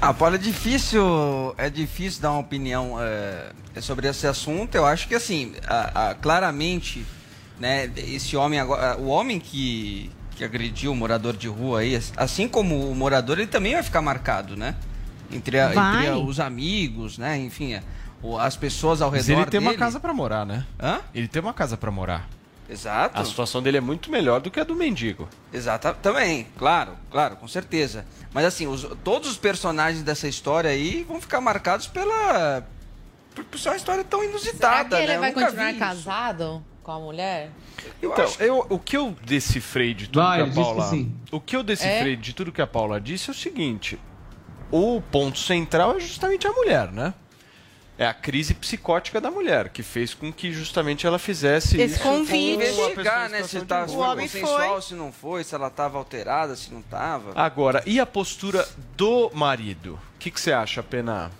Ah, 0.00 0.12
Paulo, 0.12 0.34
é 0.34 0.38
difícil, 0.38 1.54
é 1.56 1.70
difícil 1.70 2.20
dar 2.22 2.32
uma 2.32 2.40
opinião 2.40 2.96
é, 3.00 3.52
sobre 3.80 4.08
esse 4.08 4.26
assunto. 4.26 4.74
Eu 4.74 4.84
acho 4.84 5.06
que 5.06 5.14
assim, 5.14 5.54
a- 5.64 6.10
a- 6.10 6.14
claramente, 6.16 7.06
né, 7.60 7.88
esse 7.96 8.36
homem 8.36 8.58
agora, 8.58 8.96
o 8.98 9.06
homem 9.06 9.38
que, 9.38 10.10
que 10.42 10.44
agrediu 10.44 10.90
o 10.92 10.96
morador 10.96 11.36
de 11.36 11.46
rua 11.48 11.80
aí, 11.80 11.98
assim 12.16 12.48
como 12.48 12.90
o 12.90 12.94
morador, 12.94 13.38
ele 13.38 13.46
também 13.46 13.74
vai 13.74 13.82
ficar 13.82 14.02
marcado, 14.02 14.56
né? 14.56 14.74
Entre, 15.30 15.58
a- 15.58 15.68
entre 15.68 16.08
a- 16.08 16.18
os 16.18 16.40
amigos, 16.40 17.16
né? 17.16 17.38
Enfim, 17.38 17.74
é, 17.74 17.82
o- 18.20 18.36
as 18.38 18.56
pessoas 18.56 19.00
ao 19.00 19.10
Mas 19.10 19.26
redor 19.28 19.42
ele 19.42 19.50
tem 19.50 19.60
uma 19.60 19.70
dele. 19.70 19.78
casa 19.80 20.00
pra 20.00 20.12
morar, 20.12 20.44
né? 20.44 20.66
Hã? 20.80 21.00
Ele 21.14 21.28
tem 21.28 21.40
uma 21.40 21.54
casa 21.54 21.76
pra 21.76 21.90
morar. 21.90 22.28
Exato. 22.68 23.20
A 23.20 23.24
situação 23.24 23.62
dele 23.62 23.76
é 23.76 23.80
muito 23.80 24.10
melhor 24.10 24.40
do 24.40 24.50
que 24.50 24.58
a 24.58 24.64
do 24.64 24.74
mendigo. 24.74 25.28
Exato, 25.52 25.94
também, 26.02 26.46
claro, 26.58 26.92
claro, 27.10 27.36
com 27.36 27.46
certeza. 27.46 28.04
Mas 28.32 28.44
assim, 28.44 28.66
os- 28.66 28.86
todos 29.04 29.30
os 29.30 29.36
personagens 29.36 30.02
dessa 30.02 30.26
história 30.26 30.70
aí 30.70 31.04
vão 31.08 31.20
ficar 31.20 31.40
marcados 31.40 31.86
pela. 31.86 32.64
por, 33.34 33.44
por 33.44 33.58
ser 33.60 33.68
uma 33.70 33.76
história 33.76 34.02
tão 34.04 34.20
Será 34.20 34.30
inusitada, 34.30 34.96
que 34.96 35.02
ele 35.02 35.12
né? 35.12 35.18
Vai 35.18 35.32
continuar 35.32 35.74
casado 35.74 36.64
com 36.82 36.92
a 36.92 36.98
mulher? 36.98 37.50
Então, 38.02 38.26
eu- 38.40 38.66
o 38.68 38.78
que 38.78 38.96
eu 38.96 39.16
decifrei 39.24 39.94
de 39.94 40.06
tudo 40.08 40.22
Vai, 40.22 40.42
que 40.44 40.50
a 40.50 40.54
Paula. 40.62 40.90
que. 40.90 41.08
O 41.30 41.40
que 41.40 41.56
eu 41.56 41.62
decifrei 41.62 42.14
É? 42.14 42.16
de 42.16 42.32
tudo 42.34 42.52
que 42.52 42.62
a 42.62 42.66
Paula 42.66 43.00
disse 43.00 43.30
é 43.30 43.32
o 43.32 43.36
seguinte: 43.36 43.98
o 44.70 45.00
ponto 45.00 45.38
central 45.38 45.96
é 45.96 46.00
justamente 46.00 46.46
a 46.46 46.52
mulher, 46.52 46.90
né? 46.92 47.14
É 47.98 48.06
a 48.06 48.14
crise 48.14 48.54
psicótica 48.54 49.20
da 49.20 49.30
mulher, 49.30 49.68
que 49.68 49.82
fez 49.82 50.12
com 50.14 50.32
que 50.32 50.50
justamente 50.50 51.06
ela 51.06 51.18
fizesse 51.18 51.78
Esse 51.80 51.94
isso. 51.94 52.02
com 52.02 52.18
convite. 52.18 52.54
investigar, 52.64 53.28
né? 53.28 53.42
Se 53.44 53.60
tá 53.60 53.84
rua. 53.84 53.86
se 54.22 54.28
foi 54.28 54.40
consensual, 54.40 54.82
se 54.82 54.94
não 54.94 55.12
foi, 55.12 55.44
se 55.44 55.54
ela 55.54 55.68
tava 55.70 55.98
alterada, 55.98 56.56
se 56.56 56.72
não 56.72 56.80
tava. 56.82 57.32
Agora, 57.36 57.82
e 57.86 58.00
a 58.00 58.06
postura 58.06 58.66
do 58.96 59.30
marido? 59.34 60.00
O 60.16 60.18
que, 60.18 60.30
que 60.30 60.40
você 60.40 60.52
acha, 60.52 60.82
Pena? 60.82 61.30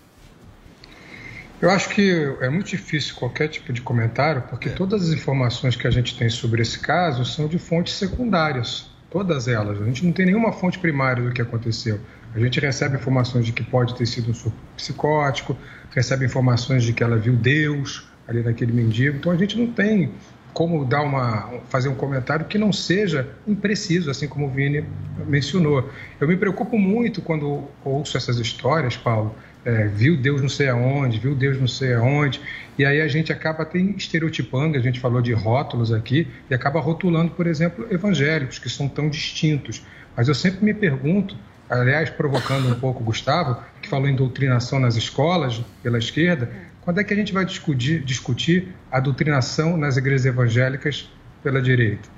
Eu 1.62 1.70
acho 1.70 1.90
que 1.90 2.10
é 2.40 2.50
muito 2.50 2.66
difícil 2.66 3.14
qualquer 3.14 3.46
tipo 3.46 3.72
de 3.72 3.80
comentário, 3.80 4.42
porque 4.50 4.68
todas 4.68 5.04
as 5.04 5.10
informações 5.10 5.76
que 5.76 5.86
a 5.86 5.92
gente 5.92 6.18
tem 6.18 6.28
sobre 6.28 6.60
esse 6.60 6.80
caso 6.80 7.24
são 7.24 7.46
de 7.46 7.56
fontes 7.56 7.94
secundárias, 7.94 8.90
todas 9.08 9.46
elas. 9.46 9.80
A 9.80 9.84
gente 9.84 10.04
não 10.04 10.10
tem 10.10 10.26
nenhuma 10.26 10.50
fonte 10.50 10.76
primária 10.76 11.22
do 11.22 11.30
que 11.30 11.40
aconteceu. 11.40 12.00
A 12.34 12.40
gente 12.40 12.58
recebe 12.58 12.96
informações 12.96 13.46
de 13.46 13.52
que 13.52 13.62
pode 13.62 13.94
ter 13.94 14.06
sido 14.06 14.32
um 14.32 14.34
surto 14.34 14.58
psicótico, 14.76 15.56
recebe 15.94 16.26
informações 16.26 16.82
de 16.82 16.92
que 16.92 17.04
ela 17.04 17.16
viu 17.16 17.36
Deus 17.36 18.08
ali 18.26 18.42
naquele 18.42 18.72
mendigo. 18.72 19.18
Então 19.18 19.30
a 19.30 19.36
gente 19.36 19.56
não 19.56 19.68
tem 19.68 20.10
como 20.52 20.84
dar 20.84 21.02
uma, 21.02 21.48
fazer 21.68 21.88
um 21.88 21.94
comentário 21.94 22.44
que 22.46 22.58
não 22.58 22.72
seja 22.72 23.28
impreciso, 23.46 24.10
assim 24.10 24.26
como 24.26 24.46
o 24.46 24.50
Vini 24.50 24.84
mencionou. 25.28 25.88
Eu 26.20 26.26
me 26.26 26.36
preocupo 26.36 26.76
muito 26.76 27.22
quando 27.22 27.68
ouço 27.84 28.16
essas 28.16 28.38
histórias, 28.38 28.96
Paulo. 28.96 29.32
É, 29.64 29.86
viu 29.86 30.16
Deus 30.16 30.42
não 30.42 30.48
sei 30.48 30.68
aonde, 30.68 31.18
viu 31.18 31.34
Deus 31.34 31.58
não 31.58 31.68
sei 31.68 31.94
aonde, 31.94 32.40
e 32.76 32.84
aí 32.84 33.00
a 33.00 33.06
gente 33.06 33.32
acaba 33.32 33.62
até 33.62 33.78
estereotipando, 33.78 34.76
a 34.76 34.80
gente 34.80 34.98
falou 34.98 35.22
de 35.22 35.32
rótulos 35.32 35.92
aqui, 35.92 36.26
e 36.50 36.54
acaba 36.54 36.80
rotulando, 36.80 37.30
por 37.30 37.46
exemplo, 37.46 37.86
evangélicos, 37.90 38.58
que 38.58 38.68
são 38.68 38.88
tão 38.88 39.08
distintos. 39.08 39.82
Mas 40.16 40.26
eu 40.26 40.34
sempre 40.34 40.64
me 40.64 40.74
pergunto, 40.74 41.36
aliás, 41.70 42.10
provocando 42.10 42.68
um 42.68 42.74
pouco 42.74 43.02
o 43.02 43.04
Gustavo, 43.04 43.62
que 43.80 43.88
falou 43.88 44.08
em 44.08 44.16
doutrinação 44.16 44.80
nas 44.80 44.96
escolas, 44.96 45.62
pela 45.82 45.98
esquerda, 45.98 46.50
quando 46.80 46.98
é 46.98 47.04
que 47.04 47.14
a 47.14 47.16
gente 47.16 47.32
vai 47.32 47.44
discutir, 47.44 48.02
discutir 48.02 48.74
a 48.90 48.98
doutrinação 48.98 49.76
nas 49.76 49.96
igrejas 49.96 50.26
evangélicas 50.26 51.08
pela 51.42 51.62
direita? 51.62 52.08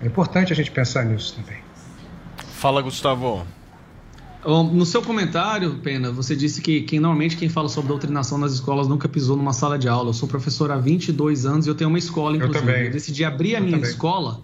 É 0.00 0.06
importante 0.06 0.52
a 0.52 0.56
gente 0.56 0.72
pensar 0.72 1.04
nisso 1.04 1.36
também. 1.36 1.58
Fala, 2.36 2.82
Gustavo. 2.82 3.46
No 4.46 4.84
seu 4.84 5.00
comentário, 5.00 5.76
Pena, 5.82 6.10
você 6.12 6.36
disse 6.36 6.60
que 6.60 7.00
normalmente 7.00 7.36
quem 7.36 7.48
fala 7.48 7.68
sobre 7.68 7.88
doutrinação 7.88 8.36
nas 8.36 8.52
escolas 8.52 8.86
nunca 8.86 9.08
pisou 9.08 9.36
numa 9.36 9.52
sala 9.54 9.78
de 9.78 9.88
aula. 9.88 10.10
Eu 10.10 10.14
sou 10.14 10.28
professor 10.28 10.70
há 10.70 10.76
22 10.76 11.46
anos 11.46 11.66
e 11.66 11.70
eu 11.70 11.74
tenho 11.74 11.88
uma 11.88 11.98
escola, 11.98 12.36
inclusive. 12.36 12.60
também. 12.66 12.84
Eu 12.86 12.90
decidi 12.92 13.24
abrir 13.24 13.56
a 13.56 13.58
Eu 13.58 13.64
minha 13.64 13.76
também. 13.78 13.90
escola 13.90 14.40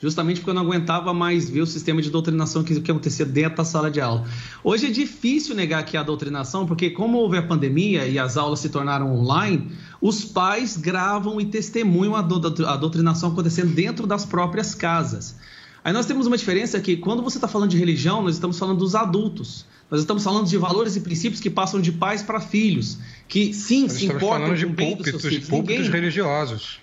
justamente 0.00 0.38
porque 0.40 0.50
eu 0.50 0.54
não 0.54 0.62
aguentava 0.62 1.14
mais 1.14 1.48
ver 1.48 1.60
o 1.60 1.66
sistema 1.66 2.02
de 2.02 2.10
doutrinação 2.10 2.64
que, 2.64 2.80
que 2.80 2.90
acontecia 2.90 3.24
dentro 3.24 3.58
da 3.58 3.64
sala 3.64 3.88
de 3.88 4.00
aula. 4.00 4.24
Hoje 4.64 4.86
é 4.88 4.90
difícil 4.90 5.54
negar 5.54 5.84
que 5.84 5.96
há 5.96 6.02
doutrinação, 6.02 6.66
porque 6.66 6.90
como 6.90 7.18
houve 7.18 7.36
a 7.38 7.42
pandemia 7.42 8.04
e 8.08 8.18
as 8.18 8.36
aulas 8.36 8.58
se 8.58 8.68
tornaram 8.68 9.14
online, 9.14 9.70
os 10.00 10.24
pais 10.24 10.76
gravam 10.76 11.40
e 11.40 11.44
testemunham 11.44 12.16
a, 12.16 12.20
do- 12.22 12.66
a 12.66 12.76
doutrinação 12.76 13.30
acontecendo 13.30 13.72
dentro 13.74 14.04
das 14.04 14.24
próprias 14.24 14.74
casas. 14.74 15.36
Aí 15.84 15.92
nós 15.92 16.06
temos 16.06 16.26
uma 16.26 16.36
diferença 16.36 16.80
que 16.80 16.96
quando 16.96 17.22
você 17.22 17.38
está 17.38 17.48
falando 17.48 17.70
de 17.70 17.76
religião, 17.76 18.22
nós 18.22 18.34
estamos 18.34 18.58
falando 18.58 18.78
dos 18.78 18.94
adultos. 18.94 19.66
Nós 19.90 20.00
estamos 20.00 20.22
falando 20.24 20.46
de 20.46 20.56
valores 20.56 20.96
e 20.96 21.00
princípios 21.00 21.40
que 21.40 21.50
passam 21.50 21.80
de 21.80 21.92
pais 21.92 22.22
para 22.22 22.40
filhos, 22.40 22.98
que 23.28 23.52
sim, 23.52 23.82
Nós 23.82 23.92
se 23.92 24.06
importam 24.06 24.54
com 24.56 24.66
o 24.66 24.68
bem 24.70 24.96
dos 24.96 25.04
seus 25.04 25.12
púlpitos, 25.22 25.22
filhos. 25.28 25.48
púlpitos 25.48 25.76
Ninguém- 25.86 26.00
religiosos. 26.00 26.80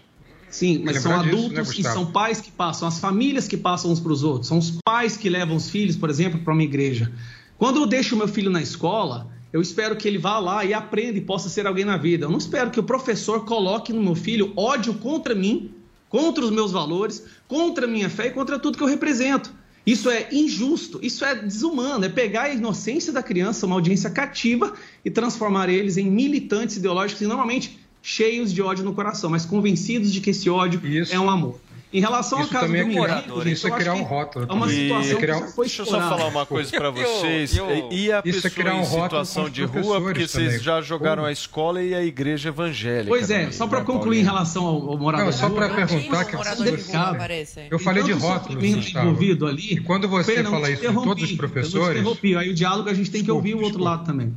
Sim, 0.49 0.81
mas 0.83 1.01
são 1.01 1.11
Lembrar 1.11 1.23
disso, 1.29 1.35
adultos 1.45 1.67
né, 1.69 1.75
e 1.79 1.83
são 1.83 2.05
pais 2.07 2.41
que 2.41 2.51
passam, 2.51 2.87
as 2.87 2.99
famílias 2.99 3.47
que 3.47 3.55
passam 3.55 3.91
uns 3.91 3.99
para 3.99 4.11
os 4.11 4.23
outros. 4.23 4.47
São 4.47 4.57
os 4.57 4.71
pais 4.83 5.15
que 5.15 5.29
levam 5.29 5.55
os 5.55 5.69
filhos, 5.69 5.95
por 5.95 6.09
exemplo, 6.09 6.39
para 6.41 6.53
uma 6.53 6.63
igreja. 6.63 7.11
Quando 7.57 7.77
eu 7.79 7.85
deixo 7.85 8.15
o 8.15 8.17
meu 8.17 8.27
filho 8.27 8.49
na 8.51 8.61
escola, 8.61 9.27
eu 9.53 9.61
espero 9.61 9.95
que 9.95 10.07
ele 10.07 10.17
vá 10.17 10.39
lá 10.39 10.65
e 10.65 10.73
aprenda 10.73 11.17
e 11.17 11.21
possa 11.21 11.49
ser 11.49 11.67
alguém 11.67 11.85
na 11.85 11.97
vida. 11.97 12.25
Eu 12.25 12.31
não 12.31 12.37
espero 12.39 12.71
que 12.71 12.79
o 12.79 12.83
professor 12.83 13.45
coloque 13.45 13.93
no 13.93 14.01
meu 14.01 14.15
filho 14.15 14.51
ódio 14.55 14.93
contra 14.95 15.33
mim, 15.35 15.71
contra 16.09 16.43
os 16.43 16.51
meus 16.51 16.71
valores, 16.71 17.23
contra 17.47 17.85
a 17.85 17.87
minha 17.87 18.09
fé 18.09 18.27
e 18.27 18.31
contra 18.31 18.59
tudo 18.59 18.77
que 18.77 18.83
eu 18.83 18.87
represento. 18.87 19.53
Isso 19.85 20.09
é 20.09 20.27
injusto, 20.31 20.99
isso 21.01 21.23
é 21.23 21.33
desumano, 21.35 22.05
é 22.05 22.09
pegar 22.09 22.43
a 22.43 22.53
inocência 22.53 23.13
da 23.13 23.23
criança, 23.23 23.65
uma 23.65 23.75
audiência 23.75 24.09
cativa, 24.09 24.73
e 25.03 25.09
transformar 25.09 25.69
eles 25.69 25.97
em 25.97 26.09
militantes 26.09 26.77
ideológicos 26.77 27.21
e 27.21 27.27
normalmente 27.27 27.79
cheios 28.01 28.53
de 28.53 28.61
ódio 28.61 28.83
no 28.83 28.93
coração, 28.93 29.29
mas 29.29 29.45
convencidos 29.45 30.11
de 30.11 30.21
que 30.21 30.31
esse 30.31 30.49
ódio 30.49 30.81
é 31.11 31.19
um 31.19 31.29
amor. 31.29 31.59
Em 31.91 31.99
relação 32.01 32.37
ao 32.37 32.43
Isso 32.43 32.53
caso 32.53 32.67
também 32.67 32.81
do 32.83 32.85
é 32.85 32.87
mendigo, 32.89 33.03
criar- 33.03 33.43
gente, 33.43 33.51
isso 33.53 33.65
é 33.67 33.69
eu 33.71 33.75
criar 33.75 33.93
um 33.95 34.03
rótulo 34.03 34.45
É 34.47 34.53
uma 34.53 34.67
também. 34.67 34.81
situação 34.83 35.11
É 35.11 35.15
criar 35.19 35.37
que 35.37 35.43
um- 35.43 35.47
foi 35.47 35.65
Deixa 35.65 35.81
eu 35.81 35.85
só 35.87 35.99
falar 35.99 36.25
uma 36.27 36.45
coisa 36.45 36.69
pra 36.69 36.85
Eu- 36.89 36.93
vocês. 36.93 37.57
eu- 37.57 37.67
e 37.91 38.11
a 38.11 38.21
Isso 38.23 38.37
é 38.37 38.41
pessoa 38.41 38.51
criar 38.51 38.75
um 38.75 38.81
em 38.81 38.85
rótulo 38.85 39.01
situação 39.25 39.43
com 39.45 39.49
de 39.49 39.63
rua, 39.65 39.99
porque 39.99 40.27
vocês 40.27 40.45
também. 40.49 40.59
já 40.59 40.81
jogaram 40.81 41.23
Como? 41.23 41.27
a 41.27 41.31
escola 41.31 41.81
e 41.81 41.95
a 41.95 42.03
igreja 42.03 42.49
evangélica. 42.49 43.07
Pois 43.07 43.31
é, 43.31 43.39
também, 43.39 43.51
só 43.53 43.65
para 43.65 43.79
né, 43.79 43.85
concluir 43.85 44.19
em 44.19 44.23
relação 44.23 44.65
ao, 44.67 44.89
ao 44.91 44.97
morador 44.99 45.25
Não, 45.25 45.33
só 45.33 45.49
de 45.49 45.55
para 45.55 45.65
rua, 45.65 45.75
perguntar 45.77 46.25
que 46.25 46.35
aparece. 46.35 47.61
Eu 47.71 47.79
falei 47.79 48.03
de 48.03 48.11
rótulos, 48.11 48.63
envolvido 48.63 49.47
ali. 49.47 49.73
E 49.73 49.79
quando 49.79 50.07
você 50.07 50.33
Pena, 50.33 50.47
eu 50.47 50.51
fala 50.51 50.69
isso 50.69 50.81
de 50.87 50.93
todos 50.93 51.23
os 51.23 51.31
Eu 51.31 51.37
professores- 51.37 51.99
interrompi. 52.01 52.35
Aí 52.35 52.49
o 52.51 52.53
diálogo 52.53 52.87
a 52.87 52.93
gente 52.93 53.09
tem 53.09 53.23
que 53.23 53.31
ouvir 53.31 53.55
o 53.55 53.61
outro 53.63 53.81
lado 53.83 54.05
também. 54.05 54.31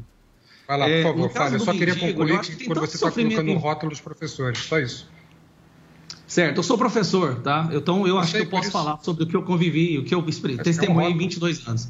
Vai 0.67 0.79
lá, 0.79 0.87
por 0.87 0.91
É, 0.91 1.03
favor, 1.03 1.19
no 1.19 1.29
caso 1.29 1.45
fala. 1.51 1.57
Eu 1.57 1.61
só 1.67 1.73
queria 1.73 1.95
concluir 1.97 2.31
eu 2.33 2.67
quando 2.67 2.81
você 2.81 2.97
está 2.97 3.11
colocando 3.11 3.49
o 3.49 3.51
em- 3.51 3.57
rótulo 3.59 3.91
dos 3.91 4.01
professores. 4.01 4.59
Só 4.61 4.79
isso. 4.79 5.12
Certo, 6.33 6.57
eu 6.57 6.63
sou 6.63 6.79
professor, 6.79 7.43
tá? 7.43 7.69
Então 7.75 8.07
eu 8.09 8.19
acho 8.19 8.33
que 8.33 8.39
eu 8.39 8.47
posso 8.47 8.63
isso. 8.63 8.73
falar 8.73 8.99
sobre 9.03 9.25
o 9.25 9.27
que 9.27 9.37
eu 9.37 9.43
convivi, 9.43 9.99
o 9.99 10.03
que 10.03 10.15
eu 10.15 10.21
é 10.21 10.23
um 10.23 10.57
testemunhei 10.63 11.11
em 11.11 11.13
rótulo. 11.13 11.19
22 11.19 11.69
anos. 11.69 11.89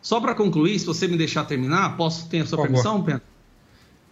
Só 0.00 0.18
para 0.18 0.34
concluir, 0.34 0.78
se 0.78 0.86
você 0.86 1.06
me 1.06 1.14
deixar 1.14 1.44
terminar, 1.44 1.94
posso 1.94 2.26
ter 2.26 2.40
a 2.40 2.46
sua 2.46 2.56
Por 2.56 2.68
favor. 2.68 2.82
permissão, 2.82 3.02
Pena? 3.02 3.22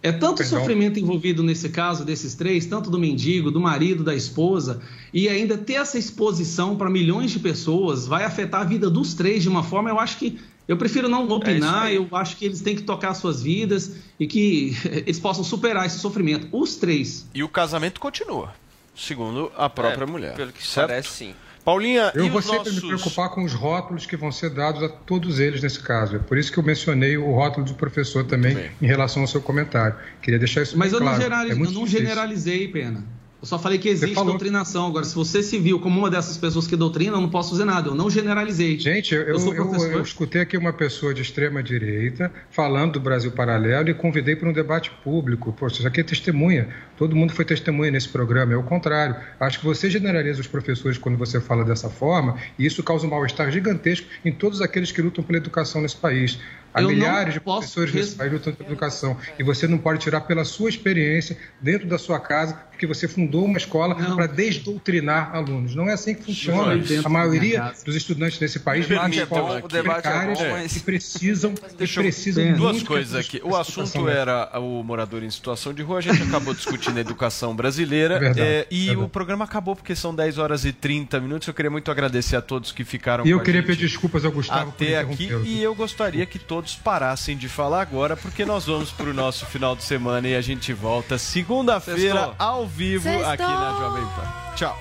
É 0.03 0.11
tanto 0.11 0.37
Perdão. 0.37 0.59
sofrimento 0.59 0.99
envolvido 0.99 1.41
nesse 1.41 1.69
caso 1.69 2.05
desses 2.05 2.35
três, 2.35 2.67
tanto 2.67 2.91
do 2.91 2.99
mendigo, 2.99 3.49
do 3.49 3.59
marido, 3.59 4.03
da 4.03 4.13
esposa, 4.13 4.81
e 5.11 5.27
ainda 5.27 5.57
ter 5.57 5.73
essa 5.73 5.97
exposição 5.97 6.75
para 6.75 6.87
milhões 6.87 7.31
de 7.31 7.39
pessoas 7.39 8.05
vai 8.05 8.23
afetar 8.23 8.61
a 8.61 8.65
vida 8.65 8.87
dos 8.87 9.15
três 9.15 9.41
de 9.41 9.49
uma 9.49 9.63
forma, 9.63 9.89
eu 9.89 9.99
acho 9.99 10.19
que 10.19 10.39
eu 10.67 10.77
prefiro 10.77 11.09
não 11.09 11.27
opinar, 11.27 11.85
aí. 11.85 11.95
eu 11.95 12.07
acho 12.11 12.37
que 12.37 12.45
eles 12.45 12.61
têm 12.61 12.75
que 12.75 12.83
tocar 12.83 13.15
suas 13.15 13.41
vidas 13.41 13.95
e 14.19 14.27
que 14.27 14.77
eles 14.85 15.19
possam 15.19 15.43
superar 15.43 15.87
esse 15.87 15.97
sofrimento. 15.97 16.47
Os 16.51 16.75
três. 16.75 17.27
E 17.33 17.41
o 17.41 17.49
casamento 17.49 17.99
continua, 17.99 18.53
segundo 18.95 19.51
a 19.57 19.69
própria 19.69 20.03
É, 20.03 20.07
mulher. 20.07 20.33
Pelo 20.35 20.51
que 20.51 20.65
certo? 20.65 20.87
parece, 20.89 21.09
sim. 21.09 21.35
Paulinha, 21.63 22.11
Eu 22.15 22.25
e 22.25 22.29
vou 22.29 22.39
os 22.39 22.45
sempre 22.45 22.71
nossos... 22.71 22.81
me 22.81 22.87
preocupar 22.89 23.29
com 23.29 23.43
os 23.43 23.53
rótulos 23.53 24.07
que 24.07 24.17
vão 24.17 24.31
ser 24.31 24.49
dados 24.49 24.81
a 24.81 24.89
todos 24.89 25.39
eles 25.39 25.61
nesse 25.61 25.79
caso. 25.79 26.15
É 26.15 26.19
por 26.19 26.35
isso 26.37 26.51
que 26.51 26.57
eu 26.57 26.63
mencionei 26.63 27.17
o 27.17 27.31
rótulo 27.31 27.65
do 27.67 27.75
professor 27.75 28.25
também 28.25 28.71
em 28.81 28.85
relação 28.87 29.21
ao 29.21 29.27
seu 29.27 29.41
comentário. 29.41 29.95
Queria 30.23 30.39
deixar 30.39 30.63
isso 30.63 30.75
Mas 30.75 30.91
bem 30.91 30.99
eu 30.99 30.99
não, 31.05 31.07
claro. 31.11 31.21
generali- 31.21 31.51
É 31.51 31.55
muito 31.55 31.69
eu 31.71 31.75
não 31.75 31.83
difícil. 31.83 31.99
generalizei, 32.07 32.67
Pena. 32.67 33.03
Eu 33.39 33.47
só 33.47 33.57
falei 33.57 33.79
que 33.79 33.89
existe 33.89 34.13
doutrinação. 34.13 34.85
Agora, 34.85 35.03
se 35.03 35.15
você 35.15 35.41
se 35.41 35.57
viu 35.57 35.79
como 35.79 35.97
uma 35.99 36.11
dessas 36.11 36.37
pessoas 36.37 36.67
que 36.67 36.75
doutrina, 36.75 37.17
eu 37.17 37.21
não 37.21 37.29
posso 37.29 37.49
fazer 37.49 37.65
nada. 37.65 37.89
Eu 37.89 37.95
não 37.95 38.07
generalizei. 38.07 38.79
Gente, 38.79 39.15
eu, 39.15 39.21
eu, 39.23 39.39
sou 39.39 39.51
eu- 39.55 39.73
eu 39.93 40.01
escutei 40.03 40.41
aqui 40.41 40.55
uma 40.55 40.71
pessoa 40.71 41.11
de 41.11 41.23
extrema 41.23 41.63
direita 41.63 42.31
falando 42.51 42.93
do 42.93 42.99
Brasil 42.99 43.31
Paralelo 43.31 43.89
e 43.89 43.95
convidei 43.95 44.35
para 44.35 44.47
um 44.47 44.53
debate 44.53 44.91
público. 45.03 45.51
Poxa, 45.53 45.77
isso 45.79 45.87
aqui 45.87 46.01
é 46.01 46.03
testemunha. 46.03 46.69
Todo 47.01 47.15
mundo 47.15 47.33
foi 47.33 47.43
testemunha 47.43 47.89
nesse 47.89 48.07
programa. 48.09 48.53
É 48.53 48.55
o 48.55 48.61
contrário. 48.61 49.15
Acho 49.39 49.57
que 49.59 49.65
você 49.65 49.89
generaliza 49.89 50.39
os 50.39 50.45
professores 50.45 50.99
quando 50.99 51.17
você 51.17 51.41
fala 51.41 51.65
dessa 51.65 51.89
forma 51.89 52.37
e 52.59 52.65
isso 52.67 52.83
causa 52.83 53.07
um 53.07 53.09
mal-estar 53.09 53.49
gigantesco 53.49 54.05
em 54.23 54.31
todos 54.31 54.61
aqueles 54.61 54.91
que 54.91 55.01
lutam 55.01 55.23
pela 55.23 55.39
educação 55.39 55.81
nesse 55.81 55.95
país. 55.97 56.37
Há 56.73 56.81
Eu 56.83 56.87
milhares 56.89 57.33
de 57.33 57.39
professores 57.41 57.91
nesse 57.93 58.15
país 58.15 58.31
lutando 58.31 58.55
pela 58.55 58.69
educação 58.69 59.17
e 59.37 59.43
você 59.43 59.67
não 59.67 59.77
pode 59.79 59.99
tirar 59.99 60.21
pela 60.21 60.45
sua 60.45 60.69
experiência 60.69 61.35
dentro 61.59 61.85
da 61.87 61.97
sua 61.97 62.19
casa 62.19 62.53
porque 62.69 62.85
você 62.87 63.07
fundou 63.09 63.43
uma 63.45 63.57
escola 63.57 63.93
para 63.93 64.25
desdoutrinar 64.27 65.35
alunos. 65.35 65.75
Não 65.75 65.89
é 65.89 65.93
assim 65.93 66.15
que 66.15 66.23
funciona. 66.23 66.81
A 67.03 67.09
maioria 67.09 67.73
dos 67.85 67.95
estudantes 67.95 68.39
nesse 68.39 68.59
país 68.59 68.85
em 68.85 68.87
permita, 68.87 69.23
escolas 69.23 69.63
debate 69.69 69.99
é 69.99 70.01
precárias 70.01 70.39
bom, 70.39 70.49
mas- 70.51 70.75
e 70.77 70.79
precisam, 70.79 71.53
e 71.71 71.75
Deixa 71.75 71.99
eu- 71.99 72.03
precisam 72.03 72.53
duas 72.53 72.81
coisas 72.83 73.27
que 73.27 73.37
aqui. 73.37 73.45
O 73.47 73.55
assunto 73.55 74.07
era 74.07 74.49
o 74.59 74.81
morador 74.83 75.23
em 75.23 75.29
situação 75.29 75.73
de 75.73 75.83
rua, 75.83 75.97
a 75.97 76.01
gente 76.01 76.23
acabou 76.23 76.53
discutindo 76.53 76.90
a 76.97 77.01
educação 77.01 77.55
brasileira 77.55 78.15
É 78.15 78.39
é, 78.61 78.67
e 78.69 78.85
verdade. 78.87 79.05
o 79.05 79.09
programa 79.09 79.45
acabou 79.45 79.75
porque 79.75 79.95
são 79.95 80.13
10 80.13 80.37
horas 80.37 80.65
e 80.65 80.71
30 80.73 81.19
minutos. 81.19 81.47
Eu 81.47 81.53
queria 81.53 81.71
muito 81.71 81.89
agradecer 81.91 82.35
a 82.35 82.41
todos 82.41 82.71
que 82.71 82.83
ficaram 82.83 83.25
E 83.25 83.29
eu 83.29 83.39
queria 83.41 83.63
pedir 83.63 83.87
desculpas 83.87 84.23
ao 84.25 84.31
Gustavo 84.31 84.71
por 84.71 84.83
até 84.83 84.97
aqui 84.97 85.29
e 85.45 85.61
eu 85.61 85.73
gostaria 85.75 86.25
que 86.25 86.39
todos 86.39 86.75
parassem 86.75 87.35
de 87.37 87.47
falar 87.49 87.81
agora 87.81 88.15
porque 88.17 88.45
nós 88.45 88.65
vamos 88.65 88.91
para 88.91 89.09
o 89.09 89.13
nosso 89.13 89.45
final 89.45 89.75
de 89.75 89.83
semana 89.83 90.27
e 90.27 90.35
a 90.35 90.41
gente 90.41 90.73
volta 90.73 91.17
segunda-feira 91.17 92.33
ao 92.37 92.67
vivo 92.67 93.03
Sextou. 93.03 93.29
aqui 93.31 93.41
na 93.43 93.77
Jovem 93.79 94.03
Pan. 94.03 94.55
Tchau. 94.55 94.79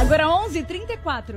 Agora 0.00 0.24
11h34. 0.26 1.36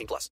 18 0.00 0.06
plus. 0.06 0.28